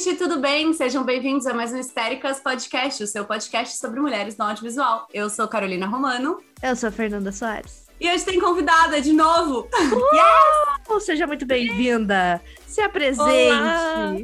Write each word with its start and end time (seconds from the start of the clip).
gente, 0.00 0.16
tudo 0.16 0.40
bem? 0.40 0.72
Sejam 0.72 1.04
bem-vindos 1.04 1.46
a 1.46 1.52
mais 1.52 1.72
um 1.74 1.78
Histéricas 1.78 2.40
Podcast, 2.40 3.02
o 3.02 3.06
seu 3.06 3.22
podcast 3.22 3.76
sobre 3.76 4.00
mulheres 4.00 4.34
no 4.34 4.46
audiovisual. 4.46 5.06
Eu 5.12 5.28
sou 5.28 5.46
Carolina 5.46 5.86
Romano. 5.86 6.40
Eu 6.62 6.74
sou 6.74 6.90
Fernanda 6.90 7.30
Soares. 7.30 7.86
E 8.00 8.10
hoje 8.10 8.24
tem 8.24 8.40
convidada 8.40 8.98
de 9.00 9.12
novo. 9.12 9.68
Uh! 9.76 10.94
yes! 10.94 11.04
Seja 11.04 11.26
muito 11.26 11.44
bem-vinda. 11.44 12.40
Se 12.66 12.80
apresente. 12.80 13.20
Olá. 13.20 14.14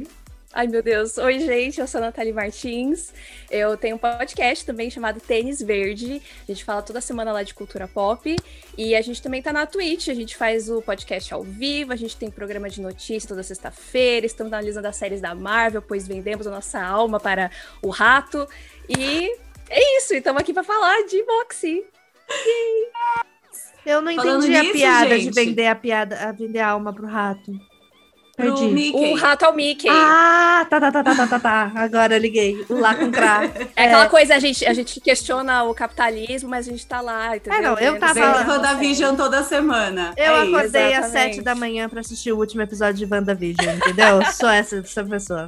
Ai, 0.53 0.65
meu 0.65 0.81
Deus. 0.81 1.17
Oi, 1.17 1.39
gente. 1.39 1.79
Eu 1.79 1.87
sou 1.87 1.99
a 1.99 2.05
Nathalie 2.05 2.31
Martins. 2.31 3.13
Eu 3.51 3.75
tenho 3.75 3.97
um 3.97 3.99
podcast 3.99 4.65
também 4.65 4.89
chamado 4.89 5.19
Tênis 5.19 5.61
Verde. 5.61 6.21
A 6.47 6.51
gente 6.51 6.63
fala 6.63 6.81
toda 6.81 7.01
semana 7.01 7.33
lá 7.33 7.43
de 7.43 7.53
cultura 7.53 7.87
pop. 7.87 8.35
E 8.77 8.95
a 8.95 9.01
gente 9.01 9.21
também 9.21 9.41
tá 9.41 9.51
na 9.51 9.65
Twitch. 9.65 10.07
A 10.07 10.13
gente 10.13 10.37
faz 10.37 10.69
o 10.69 10.81
podcast 10.81 11.33
ao 11.33 11.43
vivo. 11.43 11.91
A 11.91 11.97
gente 11.97 12.15
tem 12.15 12.31
programa 12.31 12.69
de 12.69 12.81
notícias 12.81 13.25
toda 13.25 13.43
sexta-feira. 13.43 14.25
Estamos 14.25 14.53
analisando 14.53 14.87
as 14.87 14.95
séries 14.95 15.19
da 15.19 15.35
Marvel, 15.35 15.81
pois 15.81 16.07
vendemos 16.07 16.47
a 16.47 16.51
nossa 16.51 16.81
alma 16.81 17.19
para 17.19 17.51
o 17.81 17.89
rato. 17.89 18.47
E 18.87 19.29
é 19.69 19.97
isso. 19.97 20.13
E 20.13 20.17
estamos 20.17 20.41
aqui 20.41 20.53
para 20.53 20.63
falar 20.63 21.05
de 21.05 21.23
Moxie. 21.23 21.83
Eu 23.85 24.01
não 24.01 24.11
entendi 24.11 24.55
a 24.55 24.71
piada 24.71 25.17
gente. 25.17 25.29
de 25.29 25.45
vender 25.45 25.67
a 25.67 25.75
piada, 25.75 26.17
a 26.17 26.31
vender 26.31 26.59
a 26.59 26.69
alma 26.69 26.93
pro 26.93 27.05
rato. 27.05 27.51
Perdi. 28.37 28.67
Mickey. 28.67 29.13
O 29.13 29.15
rato 29.15 29.45
é 29.45 29.49
o 29.49 29.55
Mickey. 29.55 29.89
Ah, 29.89 30.63
tá, 30.69 30.79
tá, 30.79 30.91
tá, 30.91 31.03
tá, 31.03 31.15
tá, 31.15 31.27
tá, 31.27 31.39
tá. 31.39 31.71
Agora 31.73 32.19
liguei. 32.19 32.63
O 32.69 32.75
lá 32.75 32.93
com 32.93 33.11
crá. 33.11 33.43
É, 33.75 33.83
é, 33.83 33.85
aquela 33.87 34.07
coisa, 34.09 34.35
a 34.35 34.39
gente, 34.39 34.63
a 34.63 34.73
gente 34.73 35.01
questiona 35.01 35.63
o 35.63 35.73
capitalismo, 35.73 36.47
mas 36.47 36.67
a 36.67 36.71
gente 36.71 36.85
tá 36.85 37.01
lá, 37.01 37.35
entendeu? 37.35 37.59
É, 37.59 37.61
não, 37.63 37.79
eu 37.79 37.97
tava... 37.97 38.13
Vendo 38.13 38.47
WandaVision 38.47 39.15
toda 39.15 39.43
semana. 39.43 40.13
Eu 40.15 40.35
é 40.35 40.41
acordei 40.43 40.91
isso, 40.91 40.99
às 40.99 41.07
sete 41.07 41.41
da 41.41 41.55
manhã 41.55 41.89
pra 41.89 42.01
assistir 42.01 42.31
o 42.31 42.37
último 42.37 42.61
episódio 42.61 43.07
de 43.07 43.11
WandaVision, 43.11 43.75
entendeu? 43.75 44.23
Sou 44.31 44.49
essa, 44.49 44.77
essa 44.77 45.03
pessoa. 45.03 45.47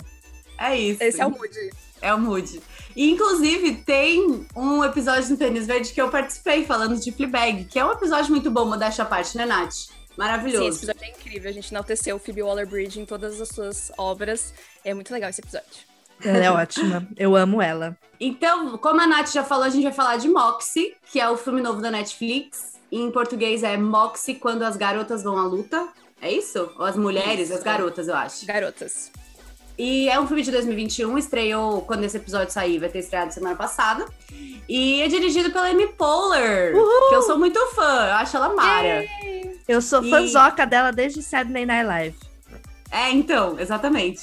É 0.58 0.76
isso. 0.76 1.04
Esse 1.04 1.22
é 1.22 1.28
o 1.28 1.30
mood. 1.30 1.70
É 2.02 2.12
o 2.12 2.20
mood. 2.20 2.60
E, 2.96 3.12
inclusive, 3.12 3.76
tem 3.86 4.48
um 4.56 4.84
episódio 4.84 5.30
no 5.30 5.38
Tênis 5.38 5.68
Verde 5.68 5.94
que 5.94 6.02
eu 6.02 6.10
participei 6.10 6.66
falando 6.66 7.00
de 7.00 7.12
Fleabag, 7.12 7.66
que 7.66 7.78
é 7.78 7.86
um 7.86 7.92
episódio 7.92 8.32
muito 8.32 8.50
bom, 8.50 8.66
modéstia 8.66 9.04
à 9.04 9.08
parte, 9.08 9.38
né, 9.38 9.46
Nath? 9.46 9.99
Maravilhoso. 10.20 10.64
Sim, 10.64 10.70
esse 10.70 10.78
episódio 10.80 11.04
é 11.06 11.10
incrível. 11.10 11.50
A 11.50 11.54
gente 11.54 11.72
enalteceu 11.72 12.18
o 12.18 12.20
Phoebe 12.20 12.44
Waller-Bridge 12.44 13.00
em 13.00 13.06
todas 13.06 13.40
as 13.40 13.48
suas 13.48 13.90
obras. 13.98 14.54
É 14.84 14.94
muito 14.94 15.14
legal 15.14 15.30
esse 15.30 15.40
episódio. 15.40 15.88
Ela 16.22 16.44
é 16.44 16.52
ótima. 16.52 17.08
Eu 17.16 17.38
amo 17.38 17.62
ela. 17.62 17.98
Então, 18.20 18.78
como 18.80 19.00
a 19.00 19.08
Nath 19.08 19.32
já 19.32 19.46
falou, 19.46 19.64
a 19.64 19.70
gente 19.70 19.84
vai 19.84 19.94
falar 19.94 20.18
de 20.18 20.28
Moxie, 20.28 20.94
que 21.10 21.22
é 21.22 21.30
o 21.30 21.38
filme 21.38 21.62
novo 21.62 21.82
da 21.82 21.90
Netflix. 21.90 22.74
Em 22.92 23.10
português 23.10 23.64
é 23.64 23.78
Moxie, 23.78 24.36
Quando 24.36 24.64
as 24.64 24.76
Garotas 24.76 25.24
Vão 25.24 25.38
à 25.38 25.46
Luta. 25.46 25.88
É 26.22 26.30
isso? 26.30 26.70
Ou 26.78 26.86
as 26.86 26.98
mulheres, 26.98 27.46
isso. 27.46 27.54
as 27.54 27.64
garotas, 27.64 28.10
eu 28.10 28.16
acho. 28.16 28.46
Garotas. 28.46 29.10
E 29.80 30.10
é 30.10 30.20
um 30.20 30.28
filme 30.28 30.44
de 30.44 30.52
2021, 30.52 31.18
estreou 31.18 31.82
quando 31.84 32.04
esse 32.04 32.18
episódio 32.18 32.52
sair, 32.52 32.80
vai 32.80 32.90
ter 32.90 33.00
estreado 33.00 33.34
semana 33.34 33.56
passada. 33.56 34.06
E 34.68 35.02
é 35.02 35.08
dirigido 35.08 35.52
pela 35.52 35.70
Amy 35.70 35.88
Poehler, 35.88 36.76
Uhul! 36.76 37.08
que 37.08 37.16
eu 37.16 37.22
sou 37.22 37.40
muito 37.40 37.58
fã, 37.68 38.08
eu 38.08 38.16
acho 38.16 38.36
ela 38.36 38.54
mara. 38.54 39.06
Eu 39.66 39.82
sou 39.82 40.04
e... 40.04 40.10
fanzoca 40.10 40.66
dela 40.66 40.92
desde 40.92 41.24
Saturday 41.24 41.66
Night 41.66 41.88
Live. 41.88 42.18
É, 42.92 43.10
então, 43.12 43.58
exatamente. 43.58 44.22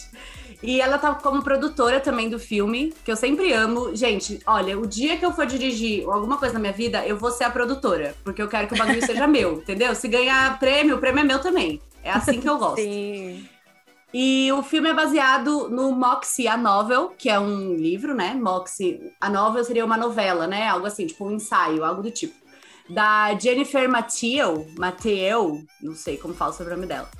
E 0.62 0.78
ela 0.78 0.98
tá 0.98 1.14
como 1.14 1.42
produtora 1.42 2.00
também 2.00 2.28
do 2.28 2.38
filme, 2.38 2.92
que 3.02 3.10
eu 3.10 3.16
sempre 3.16 3.50
amo. 3.54 3.96
Gente, 3.96 4.38
olha, 4.46 4.78
o 4.78 4.86
dia 4.86 5.16
que 5.16 5.24
eu 5.24 5.32
for 5.32 5.46
dirigir 5.46 6.06
alguma 6.06 6.36
coisa 6.36 6.52
na 6.52 6.60
minha 6.60 6.72
vida, 6.72 7.06
eu 7.06 7.16
vou 7.16 7.30
ser 7.30 7.44
a 7.44 7.50
produtora, 7.50 8.14
porque 8.22 8.42
eu 8.42 8.48
quero 8.48 8.68
que 8.68 8.74
o 8.74 8.76
bagulho 8.76 9.04
seja 9.04 9.26
meu, 9.26 9.54
entendeu? 9.64 9.94
Se 9.94 10.06
ganhar 10.06 10.58
prêmio, 10.58 10.96
o 10.96 10.98
prêmio 10.98 11.20
é 11.20 11.24
meu 11.24 11.38
também. 11.38 11.80
É 12.04 12.10
assim 12.10 12.42
que 12.42 12.48
eu 12.48 12.58
gosto. 12.58 12.76
Sim. 12.76 13.55
E 14.14 14.50
o 14.52 14.62
filme 14.62 14.88
é 14.88 14.94
baseado 14.94 15.68
no 15.68 15.92
Moxie, 15.92 16.48
a 16.48 16.56
novel, 16.56 17.14
que 17.18 17.28
é 17.28 17.38
um 17.38 17.74
livro, 17.74 18.14
né? 18.14 18.34
Moxie, 18.34 19.12
a 19.20 19.28
novel 19.28 19.64
seria 19.64 19.84
uma 19.84 19.96
novela, 19.96 20.46
né? 20.46 20.68
Algo 20.68 20.86
assim, 20.86 21.06
tipo 21.06 21.26
um 21.26 21.32
ensaio, 21.32 21.84
algo 21.84 22.02
do 22.02 22.10
tipo. 22.10 22.34
Da 22.88 23.36
Jennifer 23.36 23.88
Mathieu, 23.90 24.66
Mathieu, 24.78 25.60
não 25.82 25.94
sei 25.94 26.16
como 26.16 26.34
fala 26.34 26.54
o 26.58 26.64
nome 26.64 26.86
dela. 26.86 27.10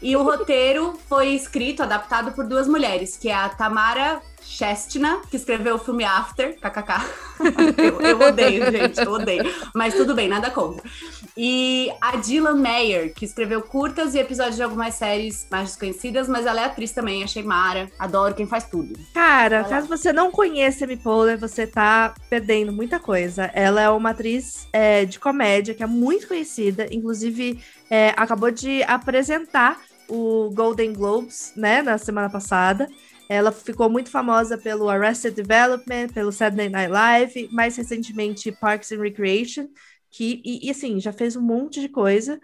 E 0.00 0.14
o 0.16 0.22
roteiro 0.22 0.96
foi 1.08 1.30
escrito, 1.30 1.82
adaptado 1.82 2.32
por 2.32 2.46
duas 2.46 2.68
mulheres, 2.68 3.16
que 3.16 3.28
é 3.28 3.34
a 3.34 3.48
Tamara 3.48 4.22
Chestina, 4.48 5.20
que 5.30 5.36
escreveu 5.36 5.74
o 5.74 5.78
filme 5.78 6.04
After, 6.04 6.56
kkk. 6.58 7.04
eu, 7.76 8.00
eu, 8.00 8.20
odeio, 8.20 8.72
gente, 8.72 8.98
eu 8.98 9.12
odeio. 9.12 9.44
Mas 9.74 9.94
tudo 9.94 10.14
bem, 10.14 10.26
nada 10.26 10.50
contra. 10.50 10.82
E 11.36 11.92
a 12.00 12.16
Dylan 12.16 12.54
Mayer, 12.54 13.12
que 13.14 13.26
escreveu 13.26 13.60
curtas 13.60 14.14
e 14.14 14.18
episódios 14.18 14.56
de 14.56 14.62
algumas 14.62 14.94
séries 14.94 15.46
mais 15.50 15.68
desconhecidas, 15.68 16.26
mas 16.28 16.46
ela 16.46 16.62
é 16.62 16.64
atriz 16.64 16.92
também, 16.92 17.22
achei 17.22 17.42
mara. 17.42 17.90
Adoro 17.98 18.34
quem 18.34 18.46
faz 18.46 18.64
tudo. 18.64 18.98
Cara, 19.12 19.64
caso 19.64 19.86
você 19.86 20.12
não 20.14 20.30
conheça 20.30 20.84
a 20.84 20.86
Amy 20.86 20.96
Poehler, 20.96 21.38
você 21.38 21.66
tá 21.66 22.14
perdendo 22.30 22.72
muita 22.72 22.98
coisa. 22.98 23.50
Ela 23.52 23.82
é 23.82 23.90
uma 23.90 24.10
atriz 24.10 24.66
é, 24.72 25.04
de 25.04 25.20
comédia 25.20 25.74
que 25.74 25.82
é 25.82 25.86
muito 25.86 26.26
conhecida, 26.26 26.88
inclusive 26.90 27.62
é, 27.90 28.14
acabou 28.16 28.50
de 28.50 28.82
apresentar 28.84 29.78
o 30.08 30.50
Golden 30.54 30.94
Globes, 30.94 31.52
né, 31.54 31.82
na 31.82 31.98
semana 31.98 32.30
passada. 32.30 32.88
Ela 33.28 33.52
ficou 33.52 33.90
muito 33.90 34.10
famosa 34.10 34.56
pelo 34.56 34.88
Arrested 34.88 35.34
Development, 35.34 36.08
pelo 36.08 36.32
Saturday 36.32 36.68
Night 36.68 36.90
Live, 36.90 37.48
mais 37.52 37.76
recentemente 37.76 38.50
Parks 38.52 38.92
and 38.92 39.00
Recreation, 39.00 39.68
que, 40.10 40.40
e, 40.44 40.66
e 40.66 40.70
assim, 40.70 41.00
já 41.00 41.12
fez 41.12 41.36
um 41.36 41.42
monte 41.42 41.80
de 41.80 41.88
coisa. 41.88 42.40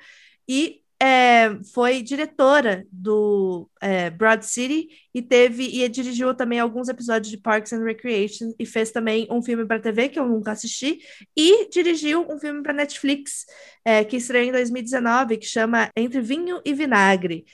E 0.49 0.85
é, 1.01 1.59
foi 1.73 2.03
diretora 2.03 2.87
do 2.91 3.69
é, 3.81 4.11
Broad 4.11 4.47
City 4.47 4.89
e 5.13 5.21
teve 5.21 5.65
e 5.65 5.89
dirigiu 5.89 6.35
também 6.35 6.61
alguns 6.61 6.89
episódios 6.89 7.31
de 7.31 7.37
Parks 7.37 7.73
and 7.73 7.85
Recreation 7.85 8.55
e 8.59 8.65
fez 8.65 8.91
também 8.91 9.27
um 9.31 9.43
filme 9.43 9.67
para 9.67 9.81
TV 9.81 10.09
que 10.09 10.19
eu 10.19 10.27
nunca 10.27 10.53
assisti 10.53 11.01
e 11.37 11.69
dirigiu 11.69 12.27
um 12.31 12.39
filme 12.39 12.63
para 12.63 12.73
Netflix 12.73 13.45
é, 13.85 14.05
que 14.05 14.17
estreou 14.17 14.45
em 14.45 14.53
2019 14.53 15.37
que 15.37 15.47
chama 15.47 15.91
Entre 15.97 16.21
Vinho 16.21 16.61
e 16.65 16.73
Vinagre. 16.73 17.45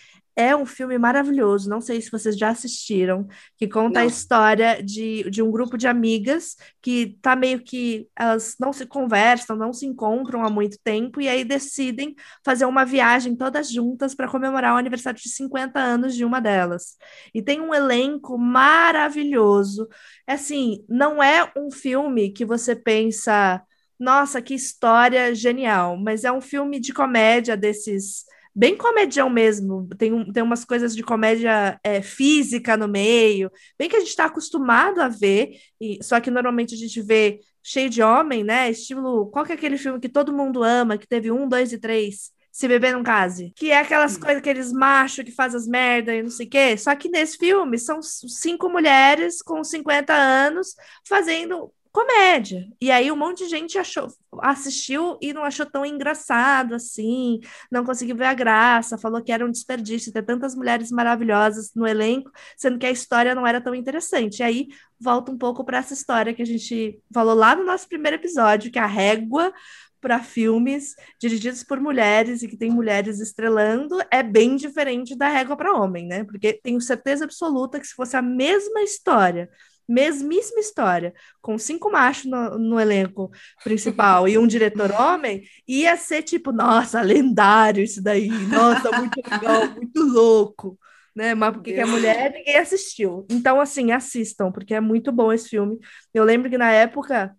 É 0.41 0.57
um 0.57 0.65
filme 0.65 0.97
maravilhoso, 0.97 1.69
não 1.69 1.83
sei 1.83 2.01
se 2.01 2.11
vocês 2.11 2.35
já 2.35 2.49
assistiram, 2.49 3.29
que 3.59 3.69
conta 3.69 4.01
não. 4.01 4.07
a 4.07 4.09
história 4.09 4.83
de, 4.83 5.29
de 5.29 5.43
um 5.43 5.51
grupo 5.51 5.77
de 5.77 5.87
amigas 5.87 6.57
que 6.81 7.19
tá 7.21 7.37
meio 7.37 7.63
que 7.63 8.09
elas 8.17 8.57
não 8.59 8.73
se 8.73 8.87
conversam, 8.87 9.55
não 9.55 9.71
se 9.71 9.85
encontram 9.85 10.43
há 10.43 10.49
muito 10.49 10.79
tempo, 10.83 11.21
e 11.21 11.29
aí 11.29 11.45
decidem 11.45 12.15
fazer 12.43 12.65
uma 12.65 12.87
viagem 12.87 13.37
todas 13.37 13.71
juntas 13.71 14.15
para 14.15 14.29
comemorar 14.29 14.75
o 14.75 14.79
aniversário 14.79 15.21
de 15.21 15.29
50 15.29 15.79
anos 15.79 16.15
de 16.15 16.25
uma 16.25 16.41
delas. 16.41 16.97
E 17.35 17.43
tem 17.43 17.61
um 17.61 17.75
elenco 17.75 18.39
maravilhoso. 18.39 19.89
É 20.27 20.33
assim, 20.33 20.83
não 20.89 21.23
é 21.23 21.53
um 21.55 21.71
filme 21.71 22.31
que 22.31 22.47
você 22.47 22.75
pensa, 22.75 23.63
nossa, 23.99 24.41
que 24.41 24.55
história 24.55 25.35
genial, 25.35 25.99
mas 25.99 26.25
é 26.25 26.33
um 26.33 26.41
filme 26.41 26.81
de 26.81 26.95
comédia 26.95 27.59
desses 27.59 28.25
bem 28.61 28.77
comedião 28.77 29.31
mesmo. 29.31 29.89
Tem, 29.97 30.13
um, 30.13 30.31
tem 30.31 30.43
umas 30.43 30.67
coisas 30.67 30.95
de 30.95 31.03
comédia 31.03 31.81
é, 31.83 32.03
física 32.03 32.77
no 32.77 32.87
meio, 32.87 33.51
bem 33.79 33.89
que 33.89 33.97
a 33.97 34.01
gente 34.01 34.11
está 34.11 34.27
acostumado 34.27 35.01
a 35.01 35.09
ver, 35.09 35.53
e, 35.81 35.99
só 36.03 36.21
que 36.21 36.31
normalmente 36.31 36.75
a 36.75 36.79
gente 36.79 37.01
vê 37.01 37.41
cheio 37.63 37.89
de 37.89 38.03
homem, 38.03 38.45
né? 38.45 38.71
Estilo. 38.71 39.31
Qual 39.31 39.47
que 39.47 39.53
é 39.53 39.55
aquele 39.55 39.79
filme 39.79 39.99
que 39.99 40.11
todo 40.11 40.33
mundo 40.33 40.63
ama, 40.63 40.99
que 40.99 41.09
teve 41.09 41.31
um, 41.31 41.49
dois 41.49 41.73
e 41.73 41.79
três? 41.79 42.33
Se 42.53 42.69
beber 42.69 42.93
não 42.93 43.03
case. 43.03 43.51
Que 43.57 43.71
é 43.71 43.79
aquelas 43.79 44.17
hum. 44.17 44.21
coisas, 44.21 44.39
aqueles 44.39 44.73
machos 44.73 45.25
que 45.25 45.31
faz 45.31 45.55
as 45.55 45.67
merda 45.67 46.15
e 46.15 46.23
não 46.23 46.31
sei 46.31 46.47
o 46.47 46.51
quê. 46.51 46.77
Só 46.77 46.95
que 46.95 47.09
nesse 47.09 47.39
filme 47.39 47.79
são 47.79 48.03
cinco 48.03 48.69
mulheres 48.69 49.41
com 49.41 49.65
50 49.65 50.13
anos 50.13 50.75
fazendo 51.09 51.73
comédia. 51.93 52.69
E 52.81 52.91
aí 52.91 53.11
um 53.11 53.17
monte 53.17 53.45
de 53.45 53.51
gente 53.51 53.79
achou, 53.79 54.09
assistiu 54.41 55.19
e 55.21 55.33
não 55.33 55.43
achou 55.43 55.67
tão 55.67 55.85
engraçado 55.85 56.75
assim, 56.75 57.41
não 57.71 57.85
conseguiu 57.85 58.17
ver 58.17 58.27
a 58.27 58.35
graça, 58.35 58.99
falou 58.99 59.23
que 59.23 59.33
era 59.33 59.45
um 59.45 59.51
desperdício 59.51 60.13
ter 60.13 60.23
tantas 60.23 60.55
mulheres 60.55 60.91
maravilhosas 60.91 61.73
no 61.75 61.87
elenco, 61.87 62.31
sendo 62.57 62.79
que 62.79 62.87
a 62.87 62.91
história 62.91 63.35
não 63.35 63.47
era 63.47 63.61
tão 63.61 63.75
interessante. 63.75 64.39
E 64.39 64.43
aí 64.43 64.69
volta 65.01 65.33
um 65.33 65.39
pouco 65.39 65.65
para 65.65 65.79
essa 65.79 65.95
história 65.95 66.35
que 66.35 66.43
a 66.43 66.47
gente 66.47 67.01
falou 67.13 67.35
lá 67.35 67.57
no 67.57 67.65
nosso 67.65 67.89
primeiro 67.89 68.17
episódio, 68.17 68.71
que 68.71 68.79
é 68.79 68.83
a 68.83 68.87
régua 68.87 69.53
para 70.01 70.21
filmes 70.21 70.95
dirigidos 71.21 71.63
por 71.63 71.79
mulheres 71.79 72.43
e 72.43 72.49
que 72.49 72.57
tem 72.57 72.71
mulheres 72.71 73.21
estrelando 73.21 73.99
é 74.11 74.23
bem 74.23 74.57
diferente 74.57 75.15
da 75.15 75.29
régua 75.29 75.57
para 75.57 75.75
homem, 75.75 76.07
né? 76.07 76.25
Porque 76.25 76.55
tenho 76.55 76.81
certeza 76.81 77.25
absoluta 77.25 77.79
que 77.79 77.87
se 77.87 77.95
fosse 77.95 78.17
a 78.17 78.23
mesma 78.23 78.83
história 78.83 79.51
mesmíssima 79.91 80.61
história, 80.61 81.13
com 81.43 81.59
cinco 81.59 81.91
machos 81.91 82.27
no, 82.27 82.59
no, 82.59 82.81
elenco 82.81 83.31
principal 83.65 84.29
e 84.29 84.39
um 84.39 84.47
diretor 84.47 84.93
homem, 84.93 85.43
ia 85.67 85.97
ser 85.97 86.23
tipo, 86.23 86.53
nossa, 86.53 87.03
lendário 87.03 87.83
isso 87.83 88.01
daí, 88.01 88.29
nossa, 88.29 88.93
muito 88.93 89.21
legal, 89.29 89.69
muito 89.75 90.01
louco, 90.01 90.79
né? 91.15 91.35
Mas 91.35 91.53
porque 91.53 91.73
é 91.73 91.85
mulher, 91.85 92.33
ninguém 92.33 92.57
assistiu. 92.57 93.27
Então, 93.29 93.61
assim, 93.61 93.91
assistam, 93.91 94.53
porque 94.53 94.75
é 94.75 94.81
muito 94.81 95.11
bom 95.11 95.33
esse 95.33 95.49
filme. 95.49 95.79
Eu 96.15 96.23
lembro 96.23 96.49
que 96.49 96.57
na 96.57 96.71
época 96.71 97.35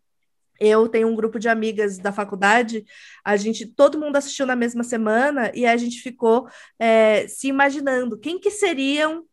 eu 0.60 0.90
tenho 0.90 1.08
um 1.08 1.16
grupo 1.16 1.40
de 1.40 1.48
amigas 1.48 1.98
da 1.98 2.12
faculdade, 2.12 2.86
a 3.26 3.36
gente, 3.38 3.66
todo 3.66 4.00
mundo 4.00 4.18
assistiu 4.18 4.46
na 4.46 4.56
mesma 4.56 4.84
semana 4.84 5.52
e 5.56 5.66
a 5.66 5.76
gente 5.78 6.02
ficou 6.02 6.48
é, 6.78 7.28
se 7.28 7.48
imaginando 7.48 8.20
quem 8.20 8.40
que 8.40 8.52
seriam 8.52 9.26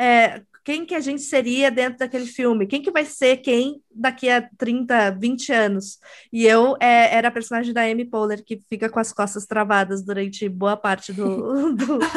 é, 0.00 0.42
quem 0.64 0.86
que 0.86 0.94
a 0.94 1.00
gente 1.00 1.22
seria 1.22 1.70
dentro 1.70 1.98
daquele 1.98 2.26
filme? 2.26 2.66
Quem 2.66 2.80
que 2.80 2.90
vai 2.90 3.04
ser 3.04 3.38
quem 3.38 3.82
daqui 3.90 4.28
a 4.28 4.48
30, 4.56 5.10
20 5.12 5.52
anos? 5.52 5.98
E 6.32 6.46
eu 6.46 6.76
é, 6.80 7.14
era 7.16 7.28
a 7.28 7.32
personagem 7.32 7.72
da 7.72 7.82
Amy 7.82 8.04
Poehler, 8.04 8.44
que 8.44 8.60
fica 8.68 8.88
com 8.88 9.00
as 9.00 9.12
costas 9.12 9.46
travadas 9.46 10.04
durante 10.04 10.48
boa 10.48 10.76
parte 10.76 11.12
do... 11.12 11.74
do... 11.74 11.98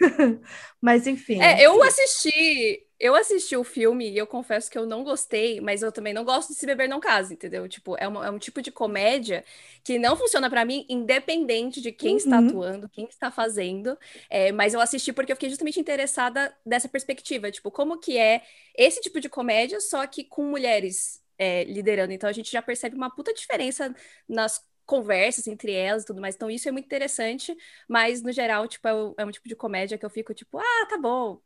Mas 0.80 1.06
enfim. 1.06 1.40
É, 1.40 1.64
eu 1.64 1.82
assisti 1.82 2.82
eu 3.00 3.14
assisti 3.14 3.56
o 3.56 3.64
filme 3.64 4.10
e 4.10 4.18
eu 4.18 4.26
confesso 4.26 4.70
que 4.70 4.76
eu 4.76 4.84
não 4.84 5.02
gostei, 5.02 5.58
mas 5.60 5.82
eu 5.82 5.90
também 5.90 6.12
não 6.12 6.22
gosto 6.22 6.50
de 6.50 6.54
Se 6.56 6.66
Beber 6.66 6.86
Não 6.88 7.00
Casa, 7.00 7.32
entendeu? 7.32 7.66
Tipo, 7.66 7.96
é, 7.98 8.06
uma, 8.06 8.26
é 8.26 8.30
um 8.30 8.38
tipo 8.38 8.60
de 8.60 8.70
comédia 8.70 9.42
que 9.82 9.98
não 9.98 10.14
funciona 10.16 10.50
para 10.50 10.64
mim, 10.66 10.84
independente 10.88 11.80
de 11.80 11.92
quem 11.92 12.12
uhum. 12.12 12.16
está 12.18 12.38
atuando, 12.38 12.88
quem 12.90 13.06
está 13.06 13.30
fazendo. 13.30 13.98
É, 14.28 14.52
mas 14.52 14.74
eu 14.74 14.80
assisti 14.80 15.14
porque 15.14 15.32
eu 15.32 15.36
fiquei 15.36 15.48
justamente 15.48 15.80
interessada 15.80 16.54
dessa 16.64 16.88
perspectiva. 16.88 17.50
Tipo, 17.50 17.70
como 17.70 17.98
que 17.98 18.18
é 18.18 18.42
esse 18.76 19.00
tipo 19.00 19.18
de 19.18 19.30
comédia, 19.30 19.80
só 19.80 20.06
que 20.06 20.22
com 20.22 20.44
mulheres 20.44 21.22
é, 21.38 21.64
liderando. 21.64 22.12
Então 22.12 22.28
a 22.28 22.32
gente 22.32 22.52
já 22.52 22.60
percebe 22.60 22.94
uma 22.96 23.10
puta 23.10 23.32
diferença 23.32 23.94
nas 24.28 24.62
conversas 24.84 25.46
entre 25.46 25.72
elas 25.72 26.02
e 26.02 26.06
tudo 26.06 26.20
mais. 26.20 26.34
Então, 26.34 26.50
isso 26.50 26.68
é 26.68 26.72
muito 26.72 26.84
interessante, 26.86 27.56
mas 27.88 28.22
no 28.22 28.32
geral, 28.32 28.66
tipo, 28.68 28.88
é, 28.88 29.22
é 29.22 29.24
um 29.24 29.30
tipo 29.30 29.48
de 29.48 29.56
comédia 29.56 29.96
que 29.96 30.04
eu 30.04 30.10
fico, 30.10 30.34
tipo, 30.34 30.58
ah, 30.58 30.86
tá 30.88 30.98
bom, 30.98 31.40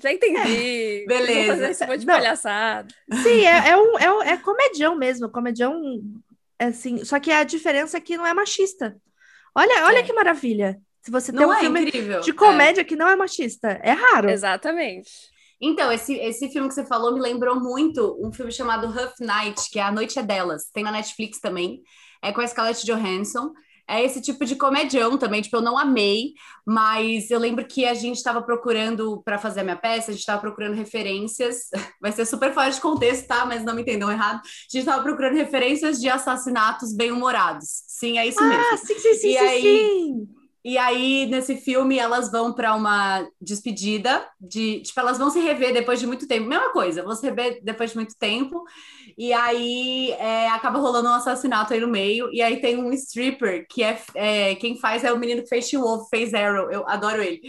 já 0.00 0.12
entendi. 0.12 1.02
É, 1.02 1.06
beleza. 1.06 1.34
Vou 1.34 1.46
fazer 1.46 1.70
esse 1.70 1.86
monte 1.86 2.00
de 2.00 2.06
Não. 2.06 2.14
palhaçada. 2.14 2.94
Sim, 3.22 3.44
é, 3.44 3.70
é, 3.70 3.76
um, 3.76 3.98
é, 3.98 4.12
um, 4.12 4.22
é 4.22 4.36
comedião 4.36 4.96
mesmo. 4.96 5.28
Comedião, 5.28 6.00
assim. 6.58 7.04
Só 7.04 7.18
que 7.18 7.32
a 7.32 7.42
diferença 7.44 7.96
é 7.96 8.00
que 8.00 8.16
não 8.16 8.26
é 8.26 8.32
machista. 8.32 8.96
Olha, 9.54 9.86
olha 9.86 9.98
é. 9.98 10.02
que 10.02 10.12
maravilha. 10.12 10.80
Se 11.02 11.10
você 11.10 11.32
tem 11.32 11.40
não 11.40 11.48
um 11.48 11.52
é 11.52 11.60
filme 11.60 11.80
incrível. 11.82 12.20
de 12.20 12.32
comédia 12.32 12.82
é. 12.82 12.84
que 12.84 12.94
não 12.94 13.08
é 13.08 13.16
machista. 13.16 13.80
É 13.82 13.92
raro. 13.92 14.30
Exatamente. 14.30 15.10
Então, 15.60 15.92
esse, 15.92 16.14
esse 16.14 16.48
filme 16.50 16.68
que 16.68 16.74
você 16.74 16.86
falou 16.86 17.12
me 17.12 17.20
lembrou 17.20 17.60
muito 17.60 18.18
um 18.24 18.32
filme 18.32 18.50
chamado 18.50 18.86
Rough 18.86 19.14
Night, 19.20 19.68
que 19.70 19.78
é 19.78 19.82
A 19.82 19.92
Noite 19.92 20.18
é 20.18 20.22
Delas. 20.22 20.70
Tem 20.72 20.84
na 20.84 20.92
Netflix 20.92 21.38
também. 21.40 21.82
É 22.22 22.32
com 22.32 22.40
a 22.40 22.46
Scarlett 22.46 22.86
Johansson 22.86 23.52
é 23.90 24.04
esse 24.04 24.20
tipo 24.20 24.44
de 24.44 24.54
comedião 24.54 25.18
também. 25.18 25.42
Tipo, 25.42 25.56
eu 25.56 25.62
não 25.62 25.76
amei, 25.76 26.34
mas 26.64 27.30
eu 27.30 27.38
lembro 27.38 27.66
que 27.66 27.84
a 27.84 27.94
gente 27.94 28.16
estava 28.16 28.40
procurando 28.40 29.20
para 29.24 29.38
fazer 29.38 29.60
a 29.60 29.64
minha 29.64 29.76
peça, 29.76 30.10
a 30.10 30.12
gente 30.12 30.20
estava 30.20 30.40
procurando 30.40 30.74
referências. 30.74 31.68
Vai 32.00 32.12
ser 32.12 32.24
super 32.24 32.54
fora 32.54 32.70
de 32.70 32.80
contexto, 32.80 33.26
tá? 33.26 33.44
Mas 33.44 33.64
não 33.64 33.74
me 33.74 33.82
entendam 33.82 34.10
errado. 34.10 34.36
A 34.36 34.70
gente 34.70 34.78
estava 34.78 35.02
procurando 35.02 35.34
referências 35.34 36.00
de 36.00 36.08
assassinatos 36.08 36.94
bem-humorados. 36.94 37.66
Sim, 37.88 38.18
é 38.18 38.26
isso 38.26 38.40
ah, 38.40 38.46
mesmo. 38.46 38.78
Sim, 38.78 38.98
sim, 38.98 39.14
sim, 39.14 39.28
e 39.28 39.32
sim, 39.32 39.36
aí, 39.38 39.62
sim. 39.62 40.28
E 40.62 40.76
aí, 40.76 41.26
nesse 41.26 41.56
filme, 41.56 41.98
elas 41.98 42.30
vão 42.30 42.52
para 42.52 42.74
uma 42.74 43.26
despedida 43.40 44.26
de. 44.38 44.80
Tipo, 44.82 45.00
elas 45.00 45.16
vão 45.16 45.30
se 45.30 45.40
rever 45.40 45.72
depois 45.72 45.98
de 45.98 46.06
muito 46.06 46.28
tempo. 46.28 46.46
Mesma 46.46 46.70
coisa, 46.70 47.02
vão 47.02 47.16
se 47.16 47.26
rever 47.26 47.60
depois 47.64 47.90
de 47.90 47.96
muito 47.96 48.14
tempo. 48.18 48.62
E 49.16 49.32
aí 49.32 50.12
é, 50.12 50.48
acaba 50.48 50.78
rolando 50.78 51.08
um 51.08 51.14
assassinato 51.14 51.72
aí 51.72 51.80
no 51.80 51.88
meio. 51.88 52.28
E 52.32 52.42
aí 52.42 52.60
tem 52.60 52.76
um 52.76 52.92
stripper 52.92 53.66
que 53.68 53.82
é, 53.82 54.00
é 54.14 54.54
quem 54.56 54.76
faz 54.78 55.04
é 55.04 55.12
o 55.12 55.18
menino 55.18 55.42
que 55.42 55.48
fez 55.48 55.68
She-Wolf, 55.68 56.08
fez 56.08 56.34
Arrow. 56.34 56.70
Eu 56.70 56.88
adoro 56.88 57.22
ele. 57.22 57.40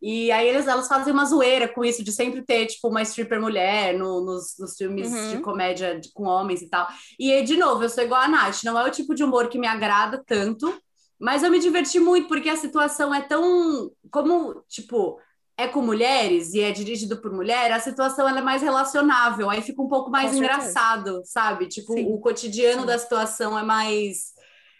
E 0.00 0.30
aí 0.30 0.48
eles, 0.48 0.66
elas 0.66 0.88
fazem 0.88 1.12
uma 1.12 1.24
zoeira 1.24 1.68
com 1.68 1.84
isso, 1.84 2.02
de 2.04 2.12
sempre 2.12 2.42
ter, 2.42 2.66
tipo, 2.66 2.88
uma 2.88 3.02
stripper 3.02 3.40
mulher 3.40 3.96
no, 3.98 4.24
nos, 4.24 4.56
nos 4.58 4.76
filmes 4.76 5.12
uhum. 5.12 5.30
de 5.30 5.38
comédia 5.38 6.00
com 6.14 6.24
homens 6.24 6.62
e 6.62 6.68
tal. 6.68 6.86
E, 7.18 7.42
de 7.42 7.56
novo, 7.56 7.82
eu 7.82 7.88
sou 7.88 8.04
igual 8.04 8.22
a 8.22 8.28
Nath, 8.28 8.64
não 8.64 8.78
é 8.78 8.84
o 8.84 8.90
tipo 8.90 9.14
de 9.14 9.24
humor 9.24 9.48
que 9.48 9.58
me 9.58 9.66
agrada 9.66 10.22
tanto. 10.24 10.72
Mas 11.18 11.42
eu 11.42 11.50
me 11.50 11.58
diverti 11.58 11.98
muito 11.98 12.28
porque 12.28 12.48
a 12.48 12.56
situação 12.56 13.14
é 13.14 13.22
tão. 13.22 13.90
Como, 14.10 14.62
tipo, 14.68 15.18
é 15.58 15.66
com 15.66 15.80
mulheres 15.80 16.52
e 16.52 16.60
é 16.60 16.70
dirigido 16.70 17.16
por 17.16 17.32
mulher, 17.32 17.72
a 17.72 17.80
situação 17.80 18.28
é 18.28 18.42
mais 18.42 18.60
relacionável, 18.60 19.48
aí 19.48 19.62
fica 19.62 19.80
um 19.80 19.88
pouco 19.88 20.10
mais 20.10 20.32
com 20.32 20.36
engraçado, 20.38 21.04
certeza. 21.04 21.24
sabe? 21.26 21.66
Tipo, 21.66 21.94
Sim. 21.94 22.06
o 22.08 22.18
cotidiano 22.18 22.82
Sim. 22.82 22.86
da 22.86 22.98
situação 22.98 23.58
é 23.58 23.62
mais 23.62 24.34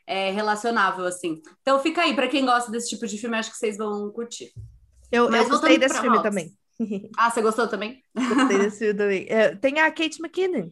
é, 0.06 0.30
relacionável, 0.30 1.06
assim. 1.06 1.40
Então 1.62 1.80
fica 1.80 2.02
aí, 2.02 2.14
para 2.14 2.28
quem 2.28 2.44
gosta 2.44 2.70
desse 2.70 2.90
tipo 2.90 3.06
de 3.06 3.16
filme, 3.16 3.36
acho 3.36 3.50
que 3.50 3.56
vocês 3.56 3.78
vão 3.78 4.10
curtir. 4.10 4.52
Eu, 5.10 5.30
Mas 5.30 5.44
eu 5.44 5.48
gostei 5.50 5.78
desse 5.78 6.00
filme 6.00 6.22
também. 6.22 6.52
Ah, 7.16 7.30
você 7.30 7.40
gostou 7.40 7.66
também? 7.66 8.02
Gostei 8.14 8.58
desse 8.58 8.80
filme 8.80 8.92
também. 8.92 9.26
É, 9.30 9.56
tem 9.56 9.80
a 9.80 9.90
Kate 9.90 10.20
McKinnon. 10.20 10.68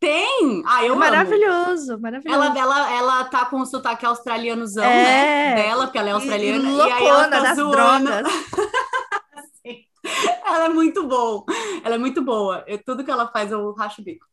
Tem! 0.00 0.60
Ah, 0.66 0.84
eu 0.84 0.96
maravilhoso, 0.96 1.92
amo. 1.92 2.02
maravilhoso. 2.02 2.42
Ela, 2.42 2.58
ela, 2.58 2.96
ela 2.96 3.24
tá 3.26 3.44
com 3.44 3.60
o 3.60 3.64
sotaque 3.64 4.04
australianozão, 4.04 4.82
é. 4.82 5.04
né? 5.04 5.54
Dela, 5.54 5.84
porque 5.84 5.98
ela 5.98 6.08
é 6.08 6.12
australiana. 6.12 6.68
E, 6.68 6.76
e 6.76 6.80
aí 6.80 7.06
ela 7.06 7.28
tá 7.28 7.40
das 7.40 7.56
zoando. 7.56 8.06
drogas. 8.06 8.26
ela 10.44 10.66
é 10.66 10.68
muito 10.68 11.06
boa. 11.06 11.44
Ela 11.84 11.94
é 11.94 11.98
muito 11.98 12.22
boa. 12.22 12.64
Eu, 12.66 12.82
tudo 12.82 13.04
que 13.04 13.10
ela 13.10 13.28
faz, 13.28 13.50
eu 13.50 13.72
racho 13.72 14.00
o 14.00 14.04
bico. 14.04 14.26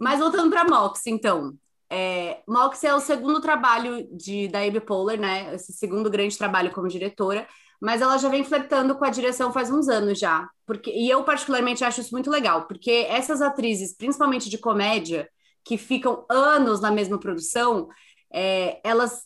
Mas 0.00 0.20
voltando 0.20 0.50
pra 0.50 0.64
Mox, 0.64 1.06
então. 1.06 1.54
É, 1.88 2.42
Mox 2.48 2.82
é 2.84 2.94
o 2.94 3.00
segundo 3.00 3.40
trabalho 3.40 4.08
de, 4.12 4.48
da 4.48 4.60
Amy 4.60 4.80
Poehler, 4.80 5.20
né? 5.20 5.54
Esse 5.54 5.72
segundo 5.72 6.10
grande 6.10 6.36
trabalho 6.36 6.72
como 6.72 6.88
diretora 6.88 7.46
mas 7.80 8.00
ela 8.00 8.16
já 8.16 8.28
vem 8.28 8.44
flertando 8.44 8.94
com 8.96 9.04
a 9.04 9.10
direção 9.10 9.52
faz 9.52 9.70
uns 9.70 9.88
anos 9.88 10.18
já. 10.18 10.48
Porque, 10.64 10.90
e 10.90 11.08
eu, 11.08 11.22
particularmente, 11.24 11.84
acho 11.84 12.00
isso 12.00 12.12
muito 12.12 12.30
legal, 12.30 12.66
porque 12.66 13.06
essas 13.08 13.42
atrizes, 13.42 13.94
principalmente 13.96 14.48
de 14.48 14.58
comédia, 14.58 15.28
que 15.64 15.76
ficam 15.76 16.24
anos 16.30 16.80
na 16.80 16.90
mesma 16.90 17.18
produção, 17.18 17.88
é, 18.32 18.80
elas 18.84 19.25